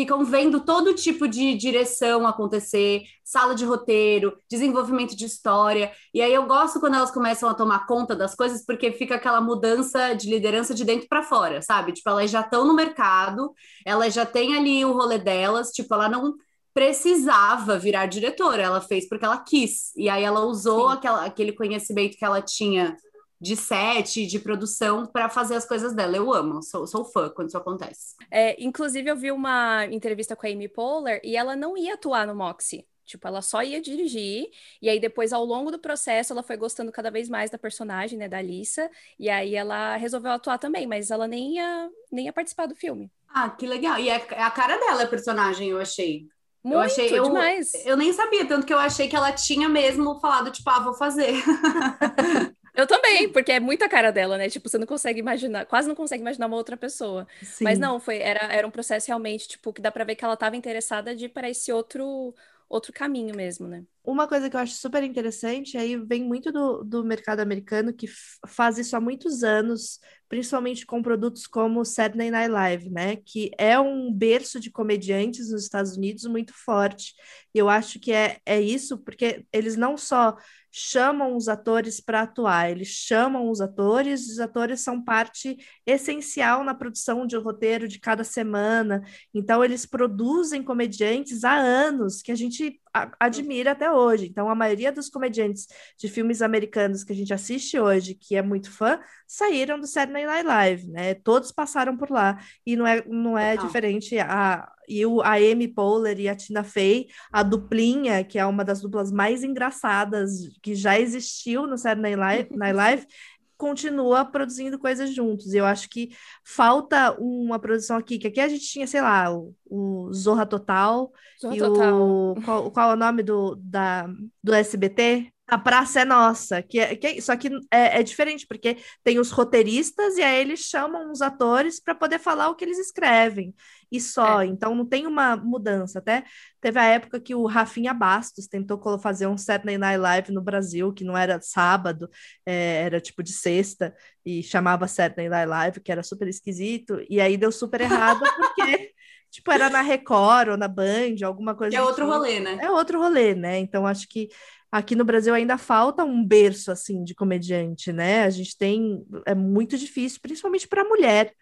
ficam 0.00 0.24
vendo 0.24 0.60
todo 0.60 0.94
tipo 0.94 1.28
de 1.28 1.54
direção 1.54 2.26
acontecer, 2.26 3.02
sala 3.22 3.54
de 3.54 3.66
roteiro, 3.66 4.34
desenvolvimento 4.50 5.14
de 5.14 5.26
história. 5.26 5.92
E 6.14 6.22
aí 6.22 6.32
eu 6.32 6.46
gosto 6.46 6.80
quando 6.80 6.94
elas 6.94 7.10
começam 7.10 7.50
a 7.50 7.54
tomar 7.54 7.86
conta 7.86 8.16
das 8.16 8.34
coisas, 8.34 8.64
porque 8.64 8.92
fica 8.92 9.16
aquela 9.16 9.42
mudança 9.42 10.14
de 10.14 10.30
liderança 10.30 10.72
de 10.72 10.86
dentro 10.86 11.06
para 11.06 11.22
fora, 11.22 11.60
sabe? 11.60 11.92
Tipo, 11.92 12.08
elas 12.08 12.30
já 12.30 12.40
estão 12.40 12.66
no 12.66 12.72
mercado, 12.72 13.52
elas 13.84 14.14
já 14.14 14.24
têm 14.24 14.56
ali 14.56 14.82
o 14.86 14.92
rolê 14.94 15.18
delas, 15.18 15.70
tipo, 15.70 15.92
ela 15.92 16.08
não 16.08 16.34
precisava 16.72 17.78
virar 17.78 18.06
diretora, 18.06 18.62
ela 18.62 18.80
fez 18.80 19.06
porque 19.06 19.26
ela 19.26 19.36
quis. 19.36 19.94
E 19.96 20.08
aí 20.08 20.24
ela 20.24 20.46
usou 20.46 20.88
aquela, 20.88 21.26
aquele 21.26 21.52
conhecimento 21.52 22.16
que 22.16 22.24
ela 22.24 22.40
tinha 22.40 22.96
de 23.40 23.56
set, 23.56 24.26
de 24.26 24.38
produção, 24.38 25.06
para 25.06 25.28
fazer 25.28 25.54
as 25.54 25.64
coisas 25.64 25.94
dela. 25.94 26.16
Eu 26.16 26.32
amo, 26.32 26.62
sou, 26.62 26.86
sou 26.86 27.04
fã 27.04 27.30
quando 27.30 27.48
isso 27.48 27.56
acontece. 27.56 28.14
É, 28.30 28.62
inclusive, 28.62 29.10
eu 29.10 29.16
vi 29.16 29.32
uma 29.32 29.86
entrevista 29.86 30.36
com 30.36 30.46
a 30.46 30.50
Amy 30.50 30.68
Poehler 30.68 31.20
e 31.24 31.36
ela 31.36 31.56
não 31.56 31.76
ia 31.76 31.94
atuar 31.94 32.26
no 32.26 32.34
Moxie. 32.34 32.86
Tipo, 33.10 33.26
ela 33.26 33.42
só 33.42 33.60
ia 33.60 33.80
dirigir, 33.80 34.48
e 34.80 34.88
aí 34.88 35.00
depois, 35.00 35.32
ao 35.32 35.44
longo 35.44 35.72
do 35.72 35.80
processo, 35.80 36.32
ela 36.32 36.44
foi 36.44 36.56
gostando 36.56 36.92
cada 36.92 37.10
vez 37.10 37.28
mais 37.28 37.50
da 37.50 37.58
personagem, 37.58 38.16
né, 38.16 38.28
da 38.28 38.38
Alissa, 38.38 38.88
e 39.18 39.28
aí 39.28 39.56
ela 39.56 39.96
resolveu 39.96 40.30
atuar 40.30 40.58
também, 40.58 40.86
mas 40.86 41.10
ela 41.10 41.26
nem 41.26 41.56
ia, 41.56 41.90
nem 42.12 42.26
ia 42.26 42.32
participar 42.32 42.66
do 42.66 42.76
filme. 42.76 43.10
Ah, 43.28 43.50
que 43.50 43.66
legal. 43.66 43.98
E 43.98 44.08
é, 44.08 44.24
é 44.30 44.42
a 44.42 44.50
cara 44.50 44.76
dela, 44.76 45.02
a 45.02 45.08
personagem, 45.08 45.70
eu 45.70 45.80
achei. 45.80 46.28
Muito, 46.62 46.76
eu 46.76 46.80
achei, 46.80 47.18
eu, 47.18 47.24
demais. 47.24 47.72
Eu 47.84 47.96
nem 47.96 48.12
sabia, 48.12 48.46
tanto 48.46 48.64
que 48.64 48.72
eu 48.72 48.78
achei 48.78 49.08
que 49.08 49.16
ela 49.16 49.32
tinha 49.32 49.68
mesmo 49.68 50.20
falado, 50.20 50.52
tipo, 50.52 50.70
ah, 50.70 50.78
vou 50.78 50.94
fazer. 50.94 51.34
Eu 52.80 52.86
também, 52.86 53.28
porque 53.30 53.52
é 53.52 53.60
muita 53.60 53.88
cara 53.88 54.10
dela, 54.10 54.38
né? 54.38 54.48
Tipo, 54.48 54.68
você 54.68 54.78
não 54.78 54.86
consegue 54.86 55.20
imaginar, 55.20 55.66
quase 55.66 55.88
não 55.88 55.94
consegue 55.94 56.22
imaginar 56.22 56.46
uma 56.46 56.56
outra 56.56 56.76
pessoa. 56.76 57.26
Sim. 57.42 57.64
Mas 57.64 57.78
não, 57.78 58.00
foi, 58.00 58.18
era, 58.18 58.52
era 58.52 58.66
um 58.66 58.70
processo 58.70 59.08
realmente, 59.08 59.48
tipo, 59.48 59.72
que 59.72 59.80
dá 59.80 59.90
pra 59.90 60.04
ver 60.04 60.16
que 60.16 60.24
ela 60.24 60.34
estava 60.34 60.56
interessada 60.56 61.14
de 61.14 61.26
ir 61.26 61.28
para 61.28 61.48
esse 61.48 61.72
outro 61.72 62.34
outro 62.70 62.92
caminho 62.92 63.34
mesmo, 63.34 63.66
né? 63.66 63.84
Uma 64.04 64.28
coisa 64.28 64.48
que 64.48 64.54
eu 64.54 64.60
acho 64.60 64.74
super 64.74 65.02
interessante 65.02 65.76
aí 65.76 65.96
vem 65.96 66.22
muito 66.22 66.52
do, 66.52 66.84
do 66.84 67.04
mercado 67.04 67.40
americano 67.40 67.92
que 67.92 68.06
faz 68.46 68.78
isso 68.78 68.96
há 68.96 69.00
muitos 69.00 69.42
anos, 69.42 69.98
principalmente 70.28 70.86
com 70.86 71.02
produtos 71.02 71.48
como 71.48 71.84
Saturday 71.84 72.30
Night 72.30 72.48
Live, 72.48 72.88
né? 72.88 73.16
Que 73.16 73.50
é 73.58 73.78
um 73.78 74.12
berço 74.12 74.60
de 74.60 74.70
comediantes 74.70 75.50
nos 75.50 75.64
Estados 75.64 75.96
Unidos 75.96 76.24
muito 76.26 76.54
forte. 76.54 77.14
E 77.52 77.58
eu 77.58 77.68
acho 77.68 77.98
que 77.98 78.12
é, 78.12 78.38
é 78.46 78.60
isso, 78.60 78.98
porque 78.98 79.44
eles 79.52 79.74
não 79.76 79.96
só 79.96 80.36
chamam 80.70 81.36
os 81.36 81.48
atores 81.48 82.00
para 82.00 82.22
atuar, 82.22 82.70
eles 82.70 82.88
chamam 82.88 83.50
os 83.50 83.60
atores, 83.60 84.28
os 84.28 84.38
atores 84.38 84.80
são 84.80 85.02
parte 85.02 85.56
essencial 85.84 86.62
na 86.62 86.74
produção 86.74 87.26
de 87.26 87.36
um 87.36 87.42
roteiro 87.42 87.88
de 87.88 87.98
cada 87.98 88.24
semana, 88.24 89.02
então 89.34 89.64
eles 89.64 89.84
produzem 89.84 90.62
comediantes 90.62 91.44
há 91.44 91.54
anos 91.54 92.22
que 92.22 92.32
a 92.32 92.36
gente 92.36 92.80
admira 93.18 93.72
até 93.72 93.90
hoje. 93.90 94.26
Então, 94.26 94.48
a 94.48 94.54
maioria 94.54 94.92
dos 94.92 95.08
comediantes 95.08 95.66
de 95.98 96.08
filmes 96.08 96.42
americanos 96.42 97.04
que 97.04 97.12
a 97.12 97.16
gente 97.16 97.32
assiste 97.32 97.78
hoje, 97.78 98.14
que 98.14 98.36
é 98.36 98.42
muito 98.42 98.70
fã, 98.70 99.00
saíram 99.26 99.78
do 99.78 99.86
Saturday 99.86 100.26
Night 100.26 100.46
Live, 100.46 100.86
né? 100.88 101.14
Todos 101.14 101.52
passaram 101.52 101.96
por 101.96 102.10
lá. 102.10 102.38
E 102.66 102.76
não 102.76 102.86
é, 102.86 103.04
não 103.06 103.38
é 103.38 103.56
diferente. 103.56 104.18
A, 104.18 104.70
e 104.88 105.06
o, 105.06 105.20
a 105.20 105.34
Amy 105.34 105.68
Poehler 105.68 106.18
e 106.18 106.28
a 106.28 106.34
Tina 106.34 106.64
Fey, 106.64 107.08
a 107.32 107.42
duplinha, 107.42 108.24
que 108.24 108.38
é 108.38 108.44
uma 108.44 108.64
das 108.64 108.80
duplas 108.80 109.12
mais 109.12 109.44
engraçadas 109.44 110.32
que 110.60 110.74
já 110.74 110.98
existiu 110.98 111.66
no 111.66 111.78
Saturday 111.78 112.16
Night 112.16 112.50
Live, 112.56 113.06
continua 113.60 114.24
produzindo 114.24 114.78
coisas 114.78 115.14
juntos. 115.14 115.52
E 115.52 115.58
eu 115.58 115.66
acho 115.66 115.90
que 115.90 116.08
falta 116.42 117.14
uma 117.20 117.58
produção 117.58 117.98
aqui, 117.98 118.18
que 118.18 118.26
aqui 118.26 118.40
a 118.40 118.48
gente 118.48 118.64
tinha, 118.64 118.86
sei 118.86 119.02
lá, 119.02 119.30
o, 119.30 119.54
o 119.66 120.10
Zorra 120.14 120.46
Total 120.46 121.12
Zorra 121.38 121.56
e 121.56 121.58
Total. 121.58 121.94
o 121.94 122.34
qual, 122.42 122.70
qual 122.70 122.90
é 122.90 122.94
o 122.94 122.96
nome 122.96 123.22
do, 123.22 123.54
da, 123.56 124.08
do 124.42 124.54
SBT? 124.54 125.30
A 125.50 125.58
praça 125.58 126.00
é 126.00 126.04
nossa, 126.04 126.62
que, 126.62 126.78
é, 126.78 126.94
que 126.94 127.06
é, 127.06 127.20
só 127.20 127.36
que 127.36 127.48
é, 127.72 127.98
é, 127.98 128.02
diferente, 128.04 128.46
porque 128.46 128.76
tem 129.02 129.18
os 129.18 129.32
roteiristas 129.32 130.16
e 130.16 130.22
aí 130.22 130.40
eles 130.40 130.60
chamam 130.60 131.10
os 131.10 131.20
atores 131.20 131.80
para 131.80 131.92
poder 131.92 132.20
falar 132.20 132.48
o 132.48 132.54
que 132.54 132.64
eles 132.64 132.78
escrevem, 132.78 133.52
e 133.90 134.00
só, 134.00 134.42
é. 134.42 134.46
então 134.46 134.74
não 134.76 134.86
tem 134.86 135.08
uma 135.08 135.36
mudança. 135.36 135.98
Até 135.98 136.22
teve 136.60 136.78
a 136.78 136.84
época 136.84 137.20
que 137.20 137.34
o 137.34 137.46
Rafinha 137.46 137.92
Bastos 137.92 138.46
tentou 138.46 138.80
fazer 139.00 139.26
um 139.26 139.36
Saturday 139.36 139.76
Night 139.76 139.98
Live 139.98 140.32
no 140.32 140.40
Brasil, 140.40 140.92
que 140.92 141.02
não 141.02 141.16
era 141.16 141.40
sábado, 141.40 142.08
é, 142.46 142.82
era 142.84 143.00
tipo 143.00 143.20
de 143.20 143.32
sexta, 143.32 143.92
e 144.24 144.44
chamava 144.44 144.86
Saturday 144.86 145.28
Night 145.28 145.48
Live, 145.48 145.80
que 145.80 145.90
era 145.90 146.04
super 146.04 146.28
esquisito, 146.28 147.04
e 147.10 147.20
aí 147.20 147.36
deu 147.36 147.50
super 147.50 147.80
errado, 147.80 148.20
porque 148.36 148.92
tipo, 149.32 149.50
era 149.50 149.68
na 149.68 149.80
Record 149.80 150.50
ou 150.50 150.56
na 150.56 150.68
Band, 150.68 151.16
alguma 151.24 151.56
coisa. 151.56 151.76
É 151.76 151.82
outro 151.82 152.04
tipo. 152.04 152.16
rolê, 152.16 152.38
né? 152.38 152.58
É 152.60 152.70
outro 152.70 153.00
rolê, 153.00 153.34
né? 153.34 153.58
Então 153.58 153.86
acho 153.86 154.08
que 154.08 154.28
aqui 154.70 154.94
no 154.94 155.04
Brasil 155.04 155.34
ainda 155.34 155.58
falta 155.58 156.04
um 156.04 156.24
berço 156.24 156.70
assim 156.70 157.02
de 157.02 157.14
comediante, 157.14 157.92
né? 157.92 158.24
A 158.24 158.30
gente 158.30 158.56
tem 158.56 159.04
é 159.26 159.34
muito 159.34 159.76
difícil, 159.76 160.20
principalmente 160.22 160.68
para 160.68 160.84
mulher. 160.84 161.34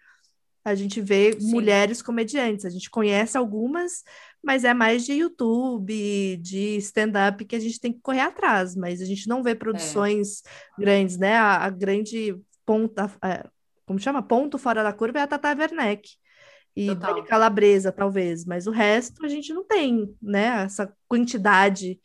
A 0.63 0.75
gente 0.75 0.99
vê 0.99 1.39
Sim. 1.39 1.51
mulheres 1.51 2.01
comediantes, 2.01 2.65
a 2.65 2.69
gente 2.69 2.89
conhece 2.89 3.37
algumas, 3.37 4.03
mas 4.43 4.63
é 4.63 4.73
mais 4.73 5.05
de 5.05 5.13
YouTube, 5.13 6.37
de 6.37 6.77
stand-up 6.77 7.43
que 7.45 7.55
a 7.55 7.59
gente 7.59 7.79
tem 7.79 7.93
que 7.93 8.01
correr 8.01 8.21
atrás, 8.21 8.75
mas 8.75 9.01
a 9.01 9.05
gente 9.05 9.27
não 9.27 9.41
vê 9.41 9.55
produções 9.55 10.43
é. 10.45 10.81
grandes, 10.81 11.17
né? 11.17 11.35
A, 11.35 11.65
a 11.65 11.69
grande 11.69 12.37
ponta, 12.65 13.09
é, 13.23 13.47
como 13.85 13.99
chama? 13.99 14.21
Ponto 14.21 14.57
fora 14.57 14.83
da 14.83 14.93
curva 14.93 15.19
é 15.19 15.21
a 15.21 15.27
Tata 15.27 15.55
Werneck 15.57 16.09
e 16.75 16.93
Dani 16.93 17.23
Calabresa, 17.23 17.91
talvez, 17.91 18.45
mas 18.45 18.67
o 18.67 18.71
resto 18.71 19.25
a 19.25 19.29
gente 19.29 19.53
não 19.53 19.63
tem, 19.65 20.15
né? 20.21 20.63
Essa 20.63 20.93
quantidade 21.07 21.99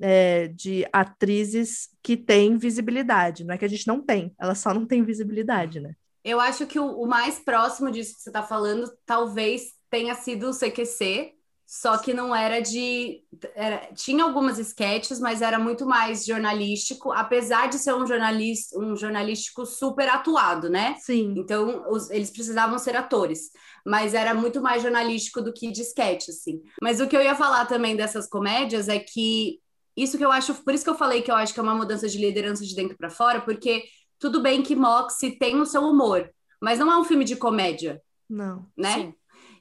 é, 0.00 0.48
de 0.48 0.86
atrizes 0.92 1.88
que 2.02 2.16
têm 2.16 2.56
visibilidade. 2.56 3.44
Não 3.44 3.54
é 3.54 3.58
que 3.58 3.64
a 3.64 3.68
gente 3.68 3.86
não 3.86 4.00
tem, 4.00 4.34
elas 4.38 4.58
só 4.58 4.72
não 4.72 4.86
têm 4.86 5.02
visibilidade, 5.02 5.80
né? 5.80 5.94
Eu 6.24 6.40
acho 6.40 6.66
que 6.66 6.78
o, 6.78 6.86
o 6.86 7.06
mais 7.06 7.38
próximo 7.38 7.90
disso 7.90 8.14
que 8.14 8.22
você 8.22 8.28
está 8.28 8.42
falando 8.42 8.90
talvez 9.06 9.72
tenha 9.88 10.14
sido 10.14 10.50
o 10.50 10.54
CQC, 10.54 11.34
só 11.66 11.96
que 11.98 12.12
não 12.12 12.34
era 12.34 12.60
de. 12.60 13.22
Era, 13.54 13.92
tinha 13.94 14.24
algumas 14.24 14.58
sketches, 14.58 15.20
mas 15.20 15.40
era 15.40 15.56
muito 15.56 15.86
mais 15.86 16.26
jornalístico, 16.26 17.12
apesar 17.12 17.68
de 17.68 17.78
ser 17.78 17.94
um, 17.94 18.04
jornalista, 18.04 18.76
um 18.76 18.96
jornalístico 18.96 19.64
super 19.64 20.08
atuado, 20.08 20.68
né? 20.68 20.96
Sim. 20.98 21.32
Então, 21.36 21.84
os, 21.88 22.10
eles 22.10 22.28
precisavam 22.30 22.76
ser 22.76 22.96
atores, 22.96 23.50
mas 23.86 24.14
era 24.14 24.34
muito 24.34 24.60
mais 24.60 24.82
jornalístico 24.82 25.40
do 25.40 25.52
que 25.52 25.70
de 25.70 25.82
sketch, 25.82 26.30
assim. 26.30 26.60
Mas 26.82 27.00
o 27.00 27.06
que 27.06 27.16
eu 27.16 27.22
ia 27.22 27.36
falar 27.36 27.64
também 27.66 27.94
dessas 27.94 28.28
comédias 28.28 28.88
é 28.88 28.98
que 28.98 29.60
isso 29.96 30.16
que 30.16 30.24
eu 30.24 30.32
acho, 30.32 30.54
por 30.54 30.74
isso 30.74 30.84
que 30.84 30.90
eu 30.90 30.96
falei 30.96 31.22
que 31.22 31.30
eu 31.30 31.34
acho 31.34 31.52
que 31.52 31.60
é 31.60 31.62
uma 31.62 31.74
mudança 31.74 32.08
de 32.08 32.18
liderança 32.18 32.64
de 32.64 32.74
dentro 32.74 32.96
para 32.96 33.10
fora, 33.10 33.40
porque 33.40 33.84
tudo 34.18 34.40
bem 34.40 34.62
que 34.62 34.76
Moxie 34.76 35.38
tem 35.38 35.60
o 35.60 35.66
seu 35.66 35.82
humor, 35.82 36.30
mas 36.60 36.78
não 36.78 36.90
é 36.90 36.98
um 36.98 37.04
filme 37.04 37.24
de 37.24 37.36
comédia. 37.36 38.02
Não. 38.28 38.66
Né? 38.76 38.94
Sim. 38.94 39.14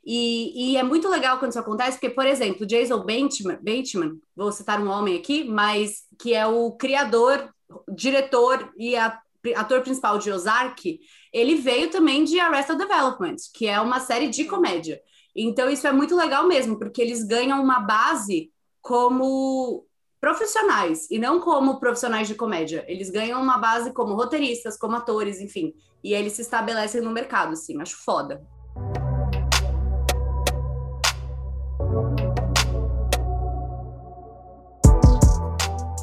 E, 0.06 0.72
e, 0.74 0.78
é 0.78 0.84
muito 0.84 1.10
legal 1.10 1.38
quando 1.38 1.52
isso 1.52 1.60
acontece, 1.60 1.98
porque, 2.00 2.10
por 2.10 2.26
exemplo, 2.26 2.66
Jason 2.66 3.00
Bateman, 3.00 3.60
Bateman, 3.62 4.20
vou 4.36 4.52
citar 4.52 4.82
um 4.82 4.90
homem 4.90 5.18
aqui, 5.18 5.44
mas 5.44 6.04
que 6.18 6.34
é 6.34 6.48
o 6.48 6.72
criador, 6.72 7.54
diretor 7.94 8.72
e 8.78 8.96
a, 8.96 9.20
ator 9.56 9.82
principal 9.82 10.18
de 10.18 10.32
Ozark, 10.32 11.00
ele 11.34 11.56
veio 11.56 11.90
também 11.90 12.24
de 12.24 12.40
Arrested 12.40 12.78
Development, 12.78 13.36
que 13.54 13.68
é 13.68 13.80
uma 13.80 14.00
série 14.00 14.30
de 14.30 14.46
comédia. 14.46 15.02
Então, 15.36 15.70
isso 15.70 15.86
é 15.88 15.92
muito 15.92 16.16
legal 16.16 16.48
mesmo, 16.48 16.78
porque 16.78 17.02
eles 17.02 17.24
ganham 17.24 17.62
uma 17.62 17.80
base 17.80 18.52
como 18.82 19.86
profissionais 20.20 21.08
e 21.10 21.18
não 21.18 21.40
como 21.40 21.80
profissionais 21.80 22.28
de 22.28 22.36
comédia. 22.36 22.84
Eles 22.88 23.10
ganham 23.10 23.42
uma 23.42 23.58
base 23.58 23.94
como 23.94 24.16
roteiristas, 24.16 24.78
como 24.78 24.96
atores, 24.96 25.40
enfim. 25.40 25.74
E 26.04 26.14
eles 26.14 26.34
se 26.34 26.42
estabelecem 26.42 27.02
no 27.02 27.12
mercado, 27.12 27.54
assim. 27.54 27.82
Acho 27.82 27.98
foda. 27.98 28.46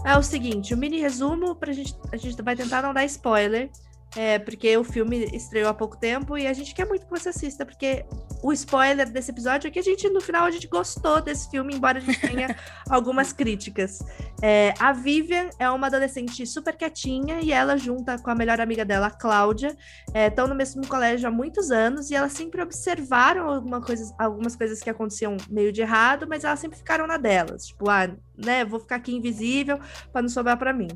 É 0.04 0.16
o 0.16 0.23
seguinte, 0.23 0.73
o 0.73 0.76
mini 0.76 1.00
resumo 1.00 1.56
pra 1.56 1.73
gente, 1.73 1.94
a 2.12 2.16
gente 2.16 2.40
vai 2.40 2.54
tentar 2.54 2.80
não 2.80 2.94
dar 2.94 3.04
spoiler, 3.04 3.70
é, 4.15 4.39
porque 4.39 4.77
o 4.77 4.85
filme 4.85 5.25
estreou 5.33 5.69
há 5.69 5.75
pouco 5.75 5.97
tempo 5.97 6.39
e 6.39 6.47
a 6.47 6.53
gente 6.53 6.75
quer 6.75 6.87
muito 6.87 7.05
que 7.05 7.11
você 7.11 7.29
assista, 7.29 7.67
porque 7.67 8.05
o 8.43 8.53
spoiler 8.53 9.11
desse 9.11 9.31
episódio 9.31 9.69
é 9.69 9.71
que 9.71 9.79
a 9.79 9.83
gente, 9.83 10.09
no 10.09 10.21
final, 10.21 10.45
a 10.45 10.51
gente 10.51 10.69
gostou 10.69 11.21
desse 11.21 11.51
filme, 11.51 11.75
embora 11.75 11.99
a 11.99 12.01
gente 12.01 12.21
tenha 12.21 12.57
algumas 12.89 13.33
críticas. 13.33 13.99
É, 14.41 14.73
a 14.79 14.93
Vivian 14.93 15.51
é 15.59 15.69
uma 15.69 15.89
adolescente 15.89 16.47
super 16.47 16.77
quietinha 16.77 17.41
e 17.41 17.53
ela, 17.53 17.77
junta 17.77 18.19
com 18.19 18.31
a 18.31 18.35
melhor 18.35 18.61
amiga 18.61 18.85
dela, 18.85 19.09
a 19.09 19.11
Cláudia, 19.11 19.77
estão 20.15 20.47
é, 20.47 20.49
no 20.49 20.55
mesmo 20.55 20.87
colégio 20.87 21.29
há 21.29 21.31
muitos 21.31 21.71
anos 21.71 22.11
e 22.11 22.15
elas 22.15 22.33
sempre 22.33 22.63
observaram 22.63 23.51
alguma 23.51 23.81
coisa, 23.81 24.15
algumas 24.19 24.57
coisas 24.57 24.81
que 24.81 24.89
aconteciam 24.89 25.37
meio 25.51 25.73
de 25.73 25.83
errado, 25.83 26.27
mas 26.29 26.45
elas 26.45 26.61
sempre 26.61 26.79
ficaram 26.79 27.07
na 27.07 27.17
delas. 27.17 27.67
Tipo, 27.67 27.91
ah, 27.91 28.09
né, 28.37 28.65
vou 28.65 28.81
ficar 28.81 28.97
aqui 28.97 29.15
invisível 29.15 29.79
para 30.13 30.23
não 30.23 30.29
sobrar 30.29 30.57
para 30.57 30.73
mim. 30.73 30.89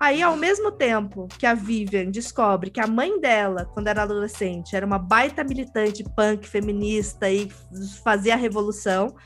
Aí, 0.00 0.22
ao 0.22 0.36
mesmo 0.36 0.70
tempo 0.70 1.26
que 1.38 1.44
a 1.44 1.54
Vivian 1.54 2.10
descobre 2.10 2.70
que 2.70 2.80
a 2.80 2.86
mãe 2.86 3.20
dela, 3.20 3.64
quando 3.64 3.88
era 3.88 4.04
adolescente, 4.04 4.76
era 4.76 4.86
uma 4.86 4.98
baita 4.98 5.42
militante 5.42 6.04
punk 6.16 6.46
feminista 6.46 7.28
e 7.28 7.50
fazia 8.04 8.34
a 8.34 8.36
revolução, 8.36 9.16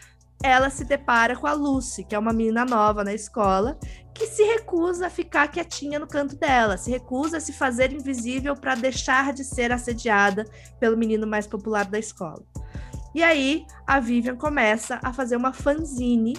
ela 0.43 0.71
se 0.71 0.85
depara 0.85 1.37
com 1.37 1.47
a 1.47 1.53
Lucy, 1.53 2.05
que 2.05 2.15
é 2.15 2.19
uma 2.19 2.33
menina 2.33 2.65
nova 2.65 3.05
na 3.05 3.13
escola, 3.13 3.79
que 4.15 4.27
se 4.27 4.43
recusa 4.43 5.07
a 5.07 5.11
ficar 5.11 5.49
quietinha 5.49 5.99
no 5.99 6.07
canto 6.07 6.37
dela, 6.37 6.77
se 6.77 6.91
recusa 6.91 7.37
a 7.37 7.41
se 7.41 7.53
fazer 7.53 7.93
invisível 7.93 8.57
para 8.57 8.75
deixar 8.75 9.33
de 9.33 9.45
ser 9.45 9.71
assediada 9.71 10.45
pelo 10.81 10.97
menino 10.97 11.27
mais 11.27 11.47
popular 11.47 11.85
da 11.85 11.99
escola. 11.99 12.43
E 13.15 13.23
aí 13.23 13.67
a 13.87 14.01
Vivian 14.01 14.37
começa 14.37 14.99
a 15.03 15.13
fazer 15.13 15.37
uma 15.37 15.53
fanzine, 15.53 16.37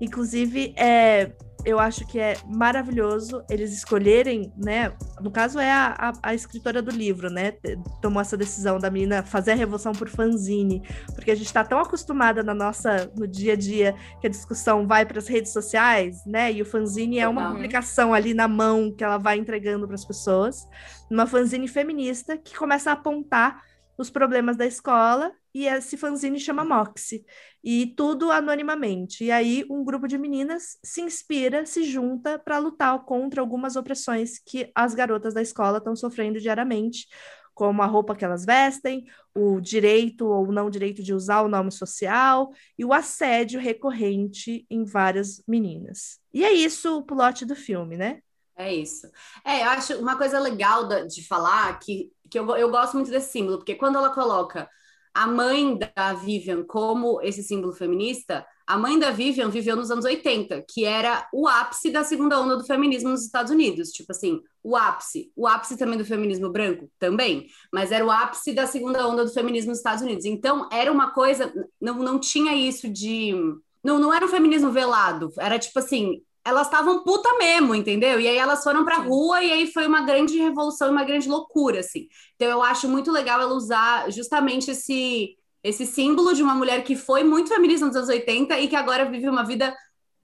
inclusive 0.00 0.74
é, 0.76 1.32
eu 1.68 1.78
acho 1.78 2.06
que 2.06 2.18
é 2.18 2.34
maravilhoso 2.46 3.44
eles 3.50 3.74
escolherem, 3.74 4.50
né? 4.56 4.90
No 5.20 5.30
caso, 5.30 5.58
é 5.58 5.70
a, 5.70 5.94
a, 5.98 6.12
a, 6.30 6.34
escritora 6.34 6.80
do 6.80 6.90
livro, 6.90 7.28
né? 7.28 7.52
Tomou 8.00 8.22
essa 8.22 8.38
decisão 8.38 8.78
da 8.78 8.90
menina 8.90 9.22
fazer 9.22 9.52
a 9.52 9.54
revolução 9.54 9.92
por 9.92 10.08
fanzine, 10.08 10.82
porque 11.14 11.30
a 11.30 11.34
gente 11.34 11.46
está 11.46 11.62
tão 11.62 11.78
acostumada 11.78 12.42
na 12.42 12.54
nossa, 12.54 13.12
no 13.14 13.28
dia 13.28 13.52
a 13.52 13.56
dia, 13.56 13.94
que 14.18 14.26
a 14.26 14.30
discussão 14.30 14.86
vai 14.86 15.04
para 15.04 15.18
as 15.18 15.28
redes 15.28 15.52
sociais, 15.52 16.24
né? 16.24 16.50
E 16.50 16.62
o 16.62 16.64
fanzine 16.64 17.18
é 17.18 17.28
uma 17.28 17.52
publicação 17.52 18.14
ali 18.14 18.32
na 18.32 18.48
mão 18.48 18.90
que 18.90 19.04
ela 19.04 19.18
vai 19.18 19.36
entregando 19.36 19.86
para 19.86 19.94
as 19.94 20.06
pessoas. 20.06 20.66
Uma 21.10 21.26
fanzine 21.26 21.68
feminista 21.68 22.38
que 22.38 22.56
começa 22.56 22.88
a 22.88 22.94
apontar 22.94 23.62
os 23.98 24.08
problemas 24.08 24.56
da 24.56 24.64
escola 24.64 25.32
e 25.52 25.66
esse 25.66 25.96
fanzine 25.96 26.38
chama 26.38 26.64
Moxie, 26.64 27.24
e 27.62 27.86
tudo 27.96 28.30
anonimamente. 28.30 29.24
E 29.24 29.30
aí 29.30 29.64
um 29.70 29.84
grupo 29.84 30.06
de 30.06 30.18
meninas 30.18 30.78
se 30.82 31.00
inspira, 31.00 31.66
se 31.66 31.84
junta 31.84 32.38
para 32.38 32.58
lutar 32.58 33.04
contra 33.04 33.40
algumas 33.40 33.76
opressões 33.76 34.38
que 34.38 34.70
as 34.74 34.94
garotas 34.94 35.34
da 35.34 35.42
escola 35.42 35.78
estão 35.78 35.94
sofrendo 35.96 36.40
diariamente, 36.40 37.06
como 37.54 37.82
a 37.82 37.86
roupa 37.86 38.14
que 38.14 38.24
elas 38.24 38.44
vestem, 38.44 39.04
o 39.34 39.60
direito 39.60 40.26
ou 40.28 40.52
não 40.52 40.70
direito 40.70 41.02
de 41.02 41.12
usar 41.12 41.42
o 41.42 41.48
nome 41.48 41.72
social 41.72 42.52
e 42.78 42.84
o 42.84 42.92
assédio 42.92 43.60
recorrente 43.60 44.64
em 44.70 44.84
várias 44.84 45.42
meninas. 45.46 46.20
E 46.32 46.44
é 46.44 46.52
isso 46.52 46.98
o 46.98 47.02
plot 47.02 47.44
do 47.44 47.56
filme, 47.56 47.96
né? 47.96 48.20
É 48.56 48.72
isso. 48.72 49.08
É, 49.44 49.62
eu 49.62 49.70
acho 49.70 49.94
uma 49.98 50.16
coisa 50.16 50.38
legal 50.38 50.88
de 51.06 51.26
falar 51.26 51.78
que, 51.80 52.12
que 52.30 52.38
eu, 52.38 52.48
eu 52.56 52.70
gosto 52.70 52.94
muito 52.94 53.10
desse 53.10 53.32
símbolo, 53.32 53.58
porque 53.58 53.74
quando 53.74 53.96
ela 53.96 54.10
coloca 54.10 54.68
a 55.18 55.26
mãe 55.26 55.76
da 55.76 56.12
Vivian 56.12 56.62
como 56.62 57.20
esse 57.22 57.42
símbolo 57.42 57.72
feminista, 57.72 58.46
a 58.64 58.78
mãe 58.78 58.96
da 58.96 59.10
Vivian 59.10 59.48
viveu 59.48 59.74
nos 59.74 59.90
anos 59.90 60.04
80, 60.04 60.64
que 60.68 60.84
era 60.84 61.28
o 61.32 61.48
ápice 61.48 61.90
da 61.90 62.04
segunda 62.04 62.40
onda 62.40 62.56
do 62.56 62.64
feminismo 62.64 63.10
nos 63.10 63.24
Estados 63.24 63.50
Unidos. 63.50 63.90
Tipo 63.90 64.12
assim, 64.12 64.40
o 64.62 64.76
ápice. 64.76 65.32
O 65.34 65.48
ápice 65.48 65.76
também 65.76 65.98
do 65.98 66.04
feminismo 66.04 66.50
branco? 66.50 66.88
Também. 67.00 67.48
Mas 67.72 67.90
era 67.90 68.06
o 68.06 68.12
ápice 68.12 68.52
da 68.52 68.64
segunda 68.64 69.08
onda 69.08 69.24
do 69.24 69.32
feminismo 69.32 69.70
nos 69.70 69.78
Estados 69.78 70.04
Unidos. 70.04 70.24
Então, 70.24 70.68
era 70.70 70.92
uma 70.92 71.10
coisa. 71.10 71.52
Não, 71.80 71.96
não 71.98 72.20
tinha 72.20 72.54
isso 72.54 72.88
de. 72.88 73.34
Não, 73.82 73.98
não 73.98 74.14
era 74.14 74.24
um 74.24 74.28
feminismo 74.28 74.70
velado. 74.70 75.32
Era 75.36 75.58
tipo 75.58 75.80
assim, 75.80 76.22
elas 76.44 76.66
estavam 76.66 77.02
puta 77.04 77.28
mesmo, 77.38 77.74
entendeu? 77.74 78.20
E 78.20 78.26
aí 78.26 78.36
elas 78.36 78.62
foram 78.62 78.84
pra 78.84 78.98
rua 78.98 79.42
e 79.42 79.52
aí 79.52 79.66
foi 79.72 79.86
uma 79.86 80.02
grande 80.02 80.38
revolução, 80.38 80.90
uma 80.90 81.04
grande 81.04 81.28
loucura, 81.28 81.80
assim. 81.80 82.08
Então 82.36 82.48
eu 82.48 82.62
acho 82.62 82.88
muito 82.88 83.12
legal 83.12 83.40
ela 83.40 83.54
usar 83.54 84.10
justamente 84.10 84.70
esse, 84.70 85.36
esse 85.62 85.86
símbolo 85.86 86.34
de 86.34 86.42
uma 86.42 86.54
mulher 86.54 86.82
que 86.84 86.96
foi 86.96 87.22
muito 87.22 87.50
feminista 87.50 87.86
nos 87.86 87.96
anos 87.96 88.08
80 88.08 88.58
e 88.60 88.68
que 88.68 88.76
agora 88.76 89.04
vive 89.04 89.28
uma 89.28 89.44
vida 89.44 89.74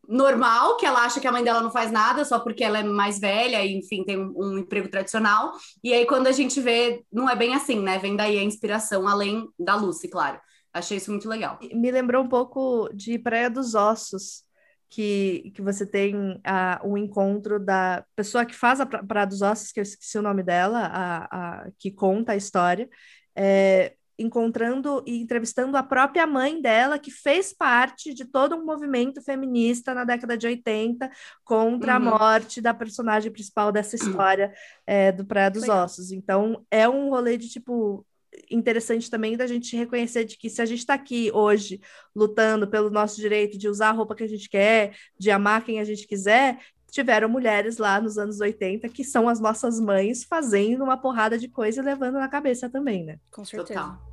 normal, 0.08 0.76
que 0.76 0.86
ela 0.86 1.04
acha 1.04 1.20
que 1.20 1.26
a 1.26 1.32
mãe 1.32 1.42
dela 1.42 1.62
não 1.62 1.70
faz 1.70 1.90
nada 1.90 2.24
só 2.24 2.38
porque 2.38 2.62
ela 2.62 2.78
é 2.78 2.82
mais 2.82 3.18
velha 3.18 3.64
e, 3.64 3.76
enfim, 3.76 4.04
tem 4.04 4.18
um, 4.18 4.32
um 4.36 4.58
emprego 4.58 4.88
tradicional. 4.88 5.52
E 5.82 5.92
aí 5.92 6.06
quando 6.06 6.26
a 6.26 6.32
gente 6.32 6.60
vê, 6.60 7.02
não 7.12 7.28
é 7.28 7.34
bem 7.34 7.54
assim, 7.54 7.80
né? 7.80 7.98
Vem 7.98 8.16
daí 8.16 8.38
a 8.38 8.42
inspiração, 8.42 9.08
além 9.08 9.48
da 9.58 9.74
Lucy, 9.74 10.08
claro. 10.08 10.40
Achei 10.72 10.96
isso 10.96 11.10
muito 11.10 11.28
legal. 11.28 11.58
Me 11.72 11.90
lembrou 11.90 12.24
um 12.24 12.28
pouco 12.28 12.90
de 12.92 13.18
Praia 13.18 13.48
dos 13.48 13.74
Ossos, 13.74 14.42
que, 14.90 15.52
que 15.54 15.62
você 15.62 15.84
tem 15.86 16.40
a, 16.44 16.80
um 16.84 16.96
encontro 16.96 17.58
da 17.58 18.04
pessoa 18.14 18.44
que 18.44 18.54
faz 18.54 18.80
a 18.80 18.86
Praia 18.86 19.26
dos 19.26 19.42
Ossos, 19.42 19.72
que 19.72 19.80
eu 19.80 19.82
esqueci 19.82 20.18
o 20.18 20.22
nome 20.22 20.42
dela, 20.42 20.80
a, 20.86 21.24
a, 21.64 21.70
que 21.78 21.90
conta 21.90 22.32
a 22.32 22.36
história, 22.36 22.88
é, 23.36 23.94
encontrando 24.18 25.02
e 25.06 25.20
entrevistando 25.20 25.76
a 25.76 25.82
própria 25.82 26.26
mãe 26.26 26.60
dela, 26.60 26.98
que 26.98 27.10
fez 27.10 27.52
parte 27.52 28.14
de 28.14 28.24
todo 28.24 28.56
um 28.56 28.64
movimento 28.64 29.20
feminista 29.22 29.92
na 29.92 30.04
década 30.04 30.36
de 30.36 30.46
80 30.46 31.10
contra 31.44 31.98
uhum. 31.98 32.08
a 32.08 32.18
morte 32.18 32.60
da 32.60 32.72
personagem 32.72 33.32
principal 33.32 33.72
dessa 33.72 33.96
história 33.96 34.52
é, 34.86 35.10
do 35.10 35.24
Praia 35.24 35.50
dos. 35.50 35.68
Ossos. 35.68 36.12
Então, 36.12 36.64
é 36.70 36.88
um 36.88 37.10
rolê 37.10 37.36
de 37.36 37.48
tipo 37.48 38.06
interessante 38.50 39.10
também 39.10 39.36
da 39.36 39.46
gente 39.46 39.76
reconhecer 39.76 40.24
de 40.24 40.36
que 40.36 40.50
se 40.50 40.60
a 40.62 40.66
gente 40.66 40.80
está 40.80 40.94
aqui 40.94 41.30
hoje 41.32 41.80
lutando 42.14 42.68
pelo 42.68 42.90
nosso 42.90 43.16
direito 43.20 43.58
de 43.58 43.68
usar 43.68 43.88
a 43.88 43.92
roupa 43.92 44.14
que 44.14 44.24
a 44.24 44.28
gente 44.28 44.48
quer, 44.48 44.94
de 45.18 45.30
amar 45.30 45.64
quem 45.64 45.80
a 45.80 45.84
gente 45.84 46.06
quiser, 46.06 46.58
tiveram 46.90 47.28
mulheres 47.28 47.78
lá 47.78 48.00
nos 48.00 48.18
anos 48.18 48.40
80 48.40 48.88
que 48.88 49.02
são 49.02 49.28
as 49.28 49.40
nossas 49.40 49.80
mães 49.80 50.22
fazendo 50.24 50.84
uma 50.84 50.96
porrada 50.96 51.36
de 51.36 51.48
coisa 51.48 51.80
e 51.80 51.84
levando 51.84 52.14
na 52.14 52.28
cabeça 52.28 52.70
também, 52.70 53.04
né? 53.04 53.18
Com 53.30 53.44
certeza. 53.44 53.80
Total. 53.80 54.04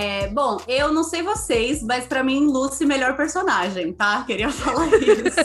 É, 0.00 0.28
bom, 0.28 0.58
eu 0.68 0.92
não 0.92 1.02
sei 1.02 1.24
vocês, 1.24 1.82
mas 1.82 2.06
para 2.06 2.22
mim, 2.22 2.46
Lucy, 2.46 2.86
melhor 2.86 3.16
personagem, 3.16 3.92
tá? 3.92 4.22
Queria 4.22 4.48
falar 4.48 4.86
isso. 4.86 5.40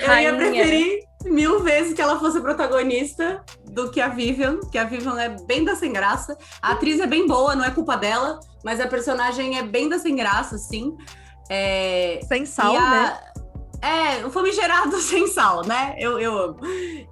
eu 0.00 0.18
ia 0.18 0.34
preferir 0.34 1.00
mil 1.26 1.62
vezes 1.62 1.92
que 1.92 2.00
ela 2.00 2.18
fosse 2.18 2.40
protagonista 2.40 3.44
do 3.66 3.90
que 3.90 4.00
a 4.00 4.08
Vivian, 4.08 4.60
que 4.72 4.78
a 4.78 4.84
Vivian 4.84 5.20
é 5.20 5.28
bem 5.44 5.62
da 5.62 5.76
sem 5.76 5.92
graça. 5.92 6.38
A 6.62 6.72
atriz 6.72 6.98
é 7.00 7.06
bem 7.06 7.26
boa, 7.26 7.54
não 7.54 7.66
é 7.66 7.70
culpa 7.70 7.98
dela, 7.98 8.40
mas 8.64 8.80
a 8.80 8.88
personagem 8.88 9.58
é 9.58 9.62
bem 9.62 9.90
da 9.90 9.98
sem 9.98 10.16
graça, 10.16 10.56
sim. 10.56 10.96
É... 11.50 12.20
Sem 12.26 12.46
sal, 12.46 12.74
a... 12.78 12.90
né? 12.90 13.18
É, 13.86 14.26
o 14.26 14.30
famigerado 14.30 14.98
sem 14.98 15.28
sal, 15.28 15.64
né? 15.64 15.94
Eu, 15.96 16.18
eu 16.18 16.36
amo. 16.36 16.58